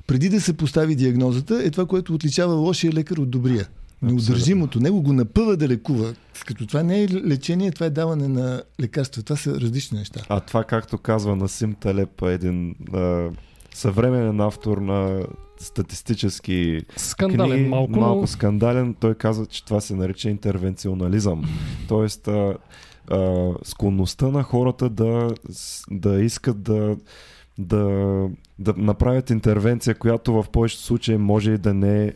преди 0.07 0.29
да 0.29 0.41
се 0.41 0.53
постави 0.53 0.97
диагнозата, 0.97 1.63
е 1.65 1.71
това, 1.71 1.87
което 1.87 2.15
отличава 2.15 2.55
лошия 2.55 2.93
лекар 2.93 3.17
от 3.17 3.31
добрия. 3.31 3.67
Неудържимото. 4.05 4.81
Него 4.81 5.03
го 5.03 5.13
напъва 5.13 5.57
да 5.57 5.69
лекува. 5.69 6.15
Като 6.47 6.67
това 6.67 6.83
не 6.83 7.03
е 7.03 7.09
лечение, 7.09 7.71
това 7.71 7.87
е 7.87 7.91
даване 7.91 8.29
на 8.29 8.63
лекарства. 8.81 9.23
Това 9.23 9.37
са 9.37 9.61
различни 9.61 9.99
неща. 9.99 10.21
А 10.29 10.41
това, 10.41 10.65
както 10.65 10.99
казва 10.99 11.37
Насим 11.37 11.75
Талеп, 11.75 12.23
един 12.23 12.75
а, 12.93 13.31
съвременен 13.75 14.41
автор 14.41 14.79
на 14.79 15.23
статистически 15.59 16.81
Скандален 16.97 17.51
книги, 17.51 17.69
малко, 17.69 17.91
малко 17.91 18.21
но 18.21 18.27
скандален, 18.27 18.95
той 18.95 19.15
казва, 19.15 19.47
че 19.47 19.65
това 19.65 19.81
се 19.81 19.95
нарича 19.95 20.31
интервенционализъм. 20.31 21.45
Тоест, 21.89 22.29
а, 22.29 22.55
а, 23.11 23.51
склонността 23.65 24.29
на 24.29 24.43
хората 24.43 24.89
да, 24.89 25.35
да 25.91 26.23
искат 26.23 26.63
да, 26.63 26.97
да, 27.59 27.85
да 28.59 28.75
направят 28.77 29.31
интервенция, 29.31 29.95
която 29.95 30.33
в 30.33 30.47
повечето 30.53 30.83
случаи 30.83 31.17
може 31.17 31.53
и 31.53 31.59
да 31.59 31.75
не 31.75 32.05
е 32.05 32.13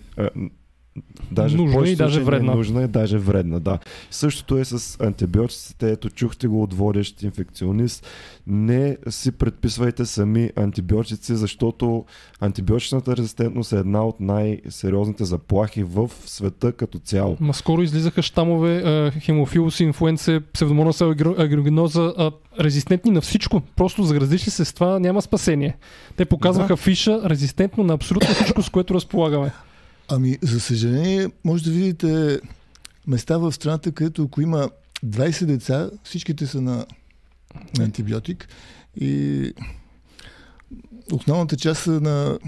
Даже 1.33 1.57
Нужна 1.57 1.73
и 1.73 1.75
повечето 1.75 1.99
даже 1.99 2.17
не 2.17 2.23
е 2.23 2.25
вредна. 2.25 2.55
нужна 2.55 2.83
и 2.83 2.89
даже 2.89 3.19
вредна, 3.19 3.59
да. 3.61 3.79
Същото 4.11 4.59
е 4.59 4.65
с 4.65 5.01
антибиотиците. 5.01 5.91
Ето, 5.91 6.11
чухте 6.11 6.47
го 6.49 6.63
от 6.63 6.75
водещ 6.75 7.23
инфекционист. 7.23 8.07
Не 8.47 8.97
си 9.09 9.33
предписвайте 9.33 10.07
сами 10.07 10.51
антибиотици, 10.57 11.35
защото 11.37 12.05
антибиотичната 12.41 13.17
резистентност 13.17 13.73
е 13.73 13.77
една 13.77 14.05
от 14.05 14.21
най-сериозните 14.21 15.25
заплахи 15.25 15.83
в 15.83 16.11
света 16.27 16.73
като 16.73 16.99
цяло. 16.99 17.37
Ма 17.41 17.55
скоро 17.55 17.83
излизаха 17.83 18.23
щамове 18.23 19.11
хемофилус, 19.21 19.81
инфлуенция, 19.81 20.41
псевдомонас 20.53 21.01
агрогеноза, 21.01 22.13
резистентни 22.61 23.11
на 23.11 23.21
всичко. 23.21 23.63
Просто 23.77 24.03
загрази 24.03 24.39
се 24.39 24.65
с 24.65 24.73
това, 24.75 24.99
няма 24.99 25.23
спасение. 25.23 25.77
Те 26.17 26.25
показваха 26.25 26.73
Да. 26.73 26.77
фиша 26.77 27.21
резистентно 27.31 27.85
на 27.85 27.95
абсолютно 27.95 28.35
всичко, 28.35 28.63
с 28.63 28.69
което 28.71 28.95
разполагаме. 28.95 29.53
Ами, 30.09 30.39
за 30.43 30.61
съжаление, 30.61 31.29
може 31.45 31.65
да 31.65 31.71
видите 31.71 32.41
места 33.07 33.37
в 33.37 33.53
страната, 33.53 33.93
където 33.93 34.23
ако 34.23 34.41
има 34.41 34.69
20 35.07 35.45
деца, 35.45 35.91
всичките 36.05 36.47
са 36.47 36.61
на, 36.61 36.87
на 37.79 37.85
антибиотик 37.85 38.49
и 38.97 39.53
основната 41.13 41.57
част 41.57 41.83
са 41.83 41.91
на 41.91 42.39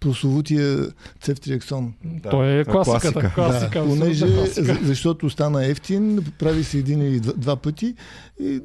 прословутия 0.00 0.88
цефтриаксон. 1.20 1.94
Да, 2.04 2.30
Той 2.30 2.48
е 2.50 2.64
това 2.64 2.84
класиката. 2.84 3.12
класика. 3.20 3.34
класика, 3.34 3.80
да, 3.80 3.86
понеже, 3.86 4.26
класика. 4.26 4.62
за- 4.64 4.78
защото 4.82 5.30
стана 5.30 5.66
ефтин, 5.66 6.24
прави 6.38 6.64
се 6.64 6.78
един 6.78 7.02
или 7.02 7.20
два, 7.20 7.32
два 7.32 7.56
пъти 7.56 7.94
и 8.40 8.60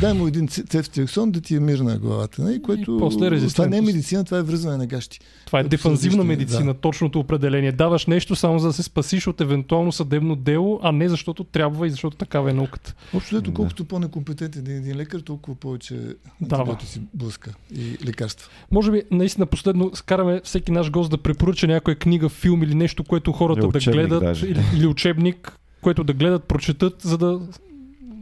дай 0.00 0.12
му 0.12 0.26
един 0.26 0.48
ц- 0.48 0.62
цефтриаксон 0.62 1.30
да 1.30 1.40
ти 1.40 1.56
е 1.56 1.60
мир 1.60 1.78
на 1.78 1.98
главата. 1.98 2.42
Не? 2.44 2.62
Което, 2.62 2.96
после 2.98 3.18
това 3.48 3.66
не 3.66 3.78
е 3.78 3.82
медицина, 3.82 4.24
това 4.24 4.38
е 4.38 4.42
връзване 4.42 4.76
на 4.76 4.86
гащи. 4.86 5.20
Това 5.46 5.58
е 5.58 5.62
Абсолютно 5.62 5.70
дефанзивна 5.70 6.24
медицина, 6.24 6.64
да. 6.66 6.74
точното 6.74 7.20
определение. 7.20 7.72
Даваш 7.72 8.06
нещо 8.06 8.36
само 8.36 8.58
за 8.58 8.66
да 8.66 8.72
се 8.72 8.82
спасиш 8.82 9.26
от 9.26 9.40
евентуално 9.40 9.92
съдебно 9.92 10.36
дело, 10.36 10.80
а 10.82 10.92
не 10.92 11.08
защото 11.08 11.44
трябва 11.44 11.86
и 11.86 11.90
защото 11.90 12.16
такава 12.16 12.50
е 12.50 12.54
науката. 12.54 12.94
Общо 13.14 13.36
ето, 13.36 13.50
Да. 13.50 13.54
колкото 13.54 13.84
по-некомпетентен 13.84 14.66
е 14.66 14.72
един 14.72 14.96
лекар, 14.96 15.20
толкова 15.20 15.56
повече 15.56 15.94
Дава. 16.40 16.62
антибиотици 16.62 17.00
блъска 17.14 17.54
и 17.74 17.98
лекарства. 18.04 18.50
Може 18.70 18.90
би 18.92 19.02
наистина 19.10 19.46
последно 19.46 19.90
скараме 19.94 20.40
всеки 20.44 20.72
наш 20.72 20.90
гост 20.90 21.10
да 21.10 21.18
препоръча 21.18 21.66
някоя 21.66 21.96
книга, 21.96 22.28
филм 22.28 22.62
или 22.62 22.74
нещо, 22.74 23.04
което 23.04 23.32
хората 23.32 23.66
Или 23.66 23.84
да 23.84 23.92
гледат, 23.92 24.20
даже. 24.20 24.46
или, 24.46 24.60
или 24.76 24.86
учебник, 24.86 25.58
което 25.80 26.04
да 26.04 26.12
гледат, 26.12 26.44
прочетат, 26.44 26.94
за 27.02 27.18
да 27.18 27.40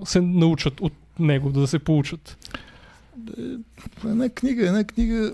се 0.04 0.20
научат 0.20 0.80
от 0.80 0.92
него, 1.18 1.52
да 1.52 1.66
се 1.66 1.78
получат. 1.78 2.54
Е 3.38 3.42
една 4.08 4.28
книга, 4.28 4.66
една 4.66 4.84
книга. 4.84 5.32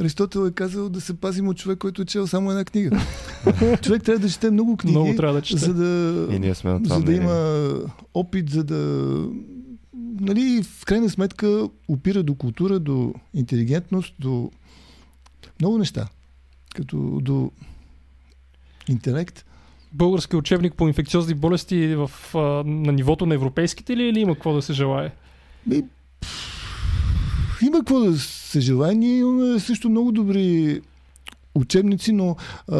Аристотел 0.00 0.46
е 0.46 0.52
казал 0.52 0.88
да 0.88 1.00
се 1.00 1.20
пазим 1.20 1.48
от 1.48 1.56
човек, 1.56 1.78
който 1.78 2.02
е 2.02 2.04
чел 2.04 2.26
само 2.26 2.50
една 2.50 2.64
книга. 2.64 3.00
човек 3.82 4.02
трябва 4.02 4.18
да 4.18 4.28
чете 4.28 4.50
много 4.50 4.76
книги, 4.76 4.98
Много 4.98 5.16
трябва 5.16 5.34
да 5.34 5.42
чете. 5.42 5.60
за 5.60 5.74
да, 5.74 6.28
И 6.34 6.38
ние 6.38 6.54
сме 6.54 6.78
за 6.84 7.00
да 7.00 7.12
има 7.12 7.70
опит, 8.14 8.50
за 8.50 8.64
да... 8.64 8.78
Нали, 10.20 10.62
в 10.62 10.84
крайна 10.84 11.10
сметка 11.10 11.68
опира 11.88 12.22
до 12.22 12.34
култура, 12.34 12.80
до 12.80 13.14
интелигентност, 13.34 14.14
до 14.18 14.50
много 15.60 15.78
неща. 15.78 16.08
Като 16.74 17.18
до 17.22 17.50
интелект. 18.88 19.44
Български 19.92 20.36
учебник 20.36 20.74
по 20.74 20.88
инфекциозни 20.88 21.34
болести 21.34 21.76
е 21.84 21.96
в, 21.96 22.10
а, 22.34 22.38
на 22.66 22.92
нивото 22.92 23.26
на 23.26 23.34
европейските 23.34 23.96
ли 23.96 24.08
или 24.08 24.20
има 24.20 24.34
какво 24.34 24.52
да 24.52 24.62
се 24.62 24.72
желае? 24.72 25.10
Ми, 25.66 25.82
има 27.66 27.78
какво 27.78 28.00
да 28.00 28.18
се 28.18 28.60
желая. 28.60 28.94
Ние 28.94 29.18
имаме 29.18 29.60
също 29.60 29.90
много 29.90 30.12
добри 30.12 30.80
учебници, 31.54 32.12
но 32.12 32.36
а, 32.68 32.76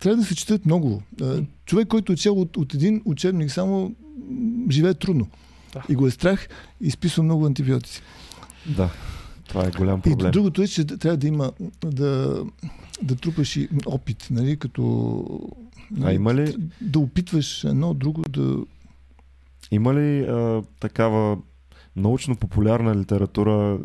трябва 0.00 0.16
да 0.16 0.24
се 0.24 0.34
четат 0.34 0.66
много. 0.66 1.02
А, 1.22 1.42
човек, 1.66 1.88
който 1.88 2.12
е 2.12 2.16
чел 2.16 2.34
от, 2.40 2.56
от 2.56 2.74
един 2.74 3.02
учебник, 3.04 3.50
само 3.50 3.94
живее 4.70 4.94
трудно. 4.94 5.28
Да. 5.72 5.82
И 5.88 5.94
го 5.94 6.06
е 6.06 6.10
страх 6.10 6.48
и 6.80 6.86
изписва 6.86 7.22
много 7.22 7.46
антибиотици. 7.46 8.02
Да, 8.66 8.90
това 9.48 9.64
е 9.64 9.70
голям 9.70 9.98
И 9.98 10.02
проблем. 10.02 10.30
другото 10.30 10.62
е, 10.62 10.66
че 10.66 10.84
трябва 10.84 11.16
да 11.16 11.26
има 11.26 11.52
да, 11.84 12.42
да 13.02 13.16
трупаш 13.16 13.56
и 13.56 13.68
опит, 13.86 14.28
нали, 14.30 14.56
като 14.56 15.24
А 16.02 16.12
има 16.12 16.34
ли, 16.34 16.56
да 16.80 16.98
опитваш 16.98 17.64
едно, 17.64 17.94
друго, 17.94 18.22
да... 18.22 18.56
има 19.70 19.94
ли 19.94 20.20
а, 20.20 20.62
такава 20.80 21.38
научно-популярна 21.96 22.96
литература, 22.96 23.78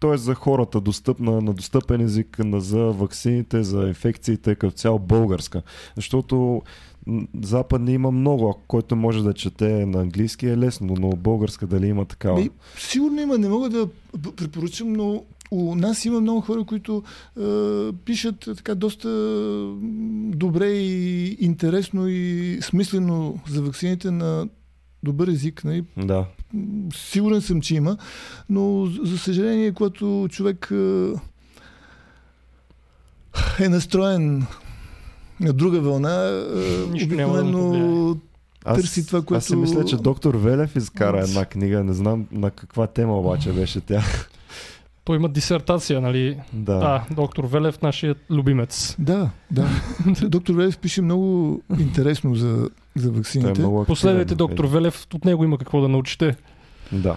т.е. 0.00 0.16
за 0.16 0.34
хората, 0.34 0.80
достъпна 0.80 1.40
на 1.40 1.52
достъпен 1.52 2.00
език 2.00 2.38
на, 2.38 2.60
за 2.60 2.78
ваксините, 2.78 3.62
за 3.62 3.88
инфекциите, 3.88 4.54
като 4.54 4.76
цяло 4.76 4.98
българска? 4.98 5.62
Защото 5.96 6.62
м, 7.06 7.26
западни 7.42 7.92
има 7.92 8.10
много, 8.10 8.58
който 8.68 8.96
може 8.96 9.22
да 9.22 9.34
чете 9.34 9.86
на 9.86 10.00
английски 10.00 10.46
е 10.46 10.58
лесно, 10.58 10.94
но 11.00 11.08
българска 11.08 11.66
дали 11.66 11.86
има 11.86 12.04
такава? 12.04 12.40
Ми, 12.40 12.50
сигурно 12.78 13.20
има, 13.20 13.38
не 13.38 13.48
мога 13.48 13.70
да 13.70 13.88
препоръчам, 14.36 14.92
но 14.92 15.24
у 15.52 15.74
нас 15.74 16.04
има 16.04 16.20
много 16.20 16.40
хора, 16.40 16.64
които 16.64 17.02
е, 17.40 17.42
пишат 18.04 18.48
така 18.56 18.74
доста 18.74 19.08
добре 20.34 20.66
и 20.66 21.36
интересно 21.40 22.08
и 22.08 22.58
смислено 22.62 23.38
за 23.48 23.62
вакцините 23.62 24.10
на 24.10 24.48
добър 25.02 25.28
език. 25.28 25.64
Нали? 25.64 25.84
Да. 25.96 26.24
Сигурен 26.94 27.40
съм, 27.40 27.60
че 27.60 27.74
има, 27.74 27.96
но 28.48 28.86
за 28.86 29.18
съжаление, 29.18 29.72
когато 29.72 30.26
човек 30.30 30.68
е, 30.72 31.12
е 33.64 33.68
настроен 33.68 34.46
на 35.40 35.52
друга 35.52 35.80
вълна, 35.80 36.44
е, 36.56 36.90
Нищо 36.90 37.14
няма 37.14 37.36
да 37.36 37.44
му 37.44 37.68
обикновено 37.68 38.16
Аз, 38.64 38.76
търси 38.80 39.06
това, 39.06 39.22
което... 39.22 39.38
аз 39.38 39.44
си 39.44 39.56
мисля, 39.56 39.84
че 39.84 39.96
доктор 39.96 40.34
Велев 40.34 40.76
изкара 40.76 41.20
една 41.20 41.44
книга, 41.44 41.84
не 41.84 41.92
знам 41.92 42.26
на 42.32 42.50
каква 42.50 42.86
тема 42.86 43.18
обаче 43.18 43.52
беше 43.52 43.80
тя. 43.80 44.02
Той 45.04 45.16
има 45.16 45.28
дисертация, 45.28 46.00
нали? 46.00 46.38
Да. 46.52 46.72
А, 46.72 47.14
доктор 47.14 47.44
Велев, 47.44 47.82
нашият 47.82 48.18
любимец. 48.30 48.96
Да, 48.98 49.30
да. 49.50 49.68
Доктор 50.28 50.54
Велев 50.54 50.78
пише 50.78 51.02
много 51.02 51.60
интересно 51.78 52.34
за, 52.34 52.70
за 52.96 53.08
е 53.08 53.10
вакцините. 53.10 53.50
активен 53.50 53.84
Последвайте 53.84 54.32
на 54.32 54.36
доктор. 54.36 54.64
Велев, 54.64 55.06
от 55.14 55.24
него 55.24 55.44
има 55.44 55.58
какво 55.58 55.80
да 55.80 55.88
научите. 55.88 56.36
Да. 56.92 57.16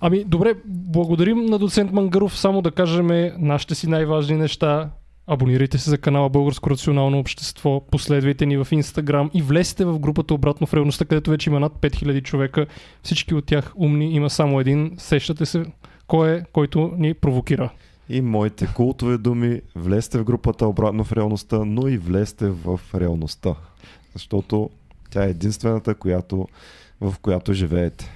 Ами, 0.00 0.24
добре, 0.24 0.54
благодарим 0.64 1.46
на 1.46 1.58
доцент 1.58 1.92
Мангаров. 1.92 2.38
Само 2.38 2.62
да 2.62 2.70
кажем 2.70 3.32
нашите 3.38 3.74
си 3.74 3.88
най-важни 3.88 4.36
неща. 4.36 4.90
Абонирайте 5.30 5.78
се 5.78 5.90
за 5.90 5.98
канала 5.98 6.28
Българско 6.28 6.70
рационално 6.70 7.18
общество, 7.18 7.80
последвайте 7.90 8.46
ни 8.46 8.56
в 8.56 8.66
Инстаграм 8.72 9.30
и 9.34 9.42
влезте 9.42 9.84
в 9.84 9.98
групата 9.98 10.34
Обратно 10.34 10.66
в 10.66 10.74
реалността, 10.74 11.04
където 11.04 11.30
вече 11.30 11.50
има 11.50 11.60
над 11.60 11.72
5000 11.72 12.22
човека. 12.22 12.66
Всички 13.02 13.34
от 13.34 13.44
тях 13.44 13.72
умни, 13.76 14.12
има 14.12 14.30
само 14.30 14.60
един. 14.60 14.94
Сещате 14.98 15.46
се 15.46 15.64
кой 16.08 16.36
е, 16.36 16.44
който 16.52 16.94
ни 16.98 17.14
провокира. 17.14 17.70
И 18.08 18.20
моите 18.20 18.68
култови 18.74 19.18
думи, 19.18 19.60
влезте 19.76 20.18
в 20.18 20.24
групата 20.24 20.66
обратно 20.66 21.04
в 21.04 21.12
реалността, 21.12 21.64
но 21.64 21.88
и 21.88 21.98
влезте 21.98 22.48
в 22.48 22.80
реалността. 22.94 23.54
Защото 24.12 24.70
тя 25.10 25.24
е 25.24 25.30
единствената, 25.30 25.94
която, 25.94 26.48
в 27.00 27.14
която 27.22 27.52
живеете. 27.52 28.10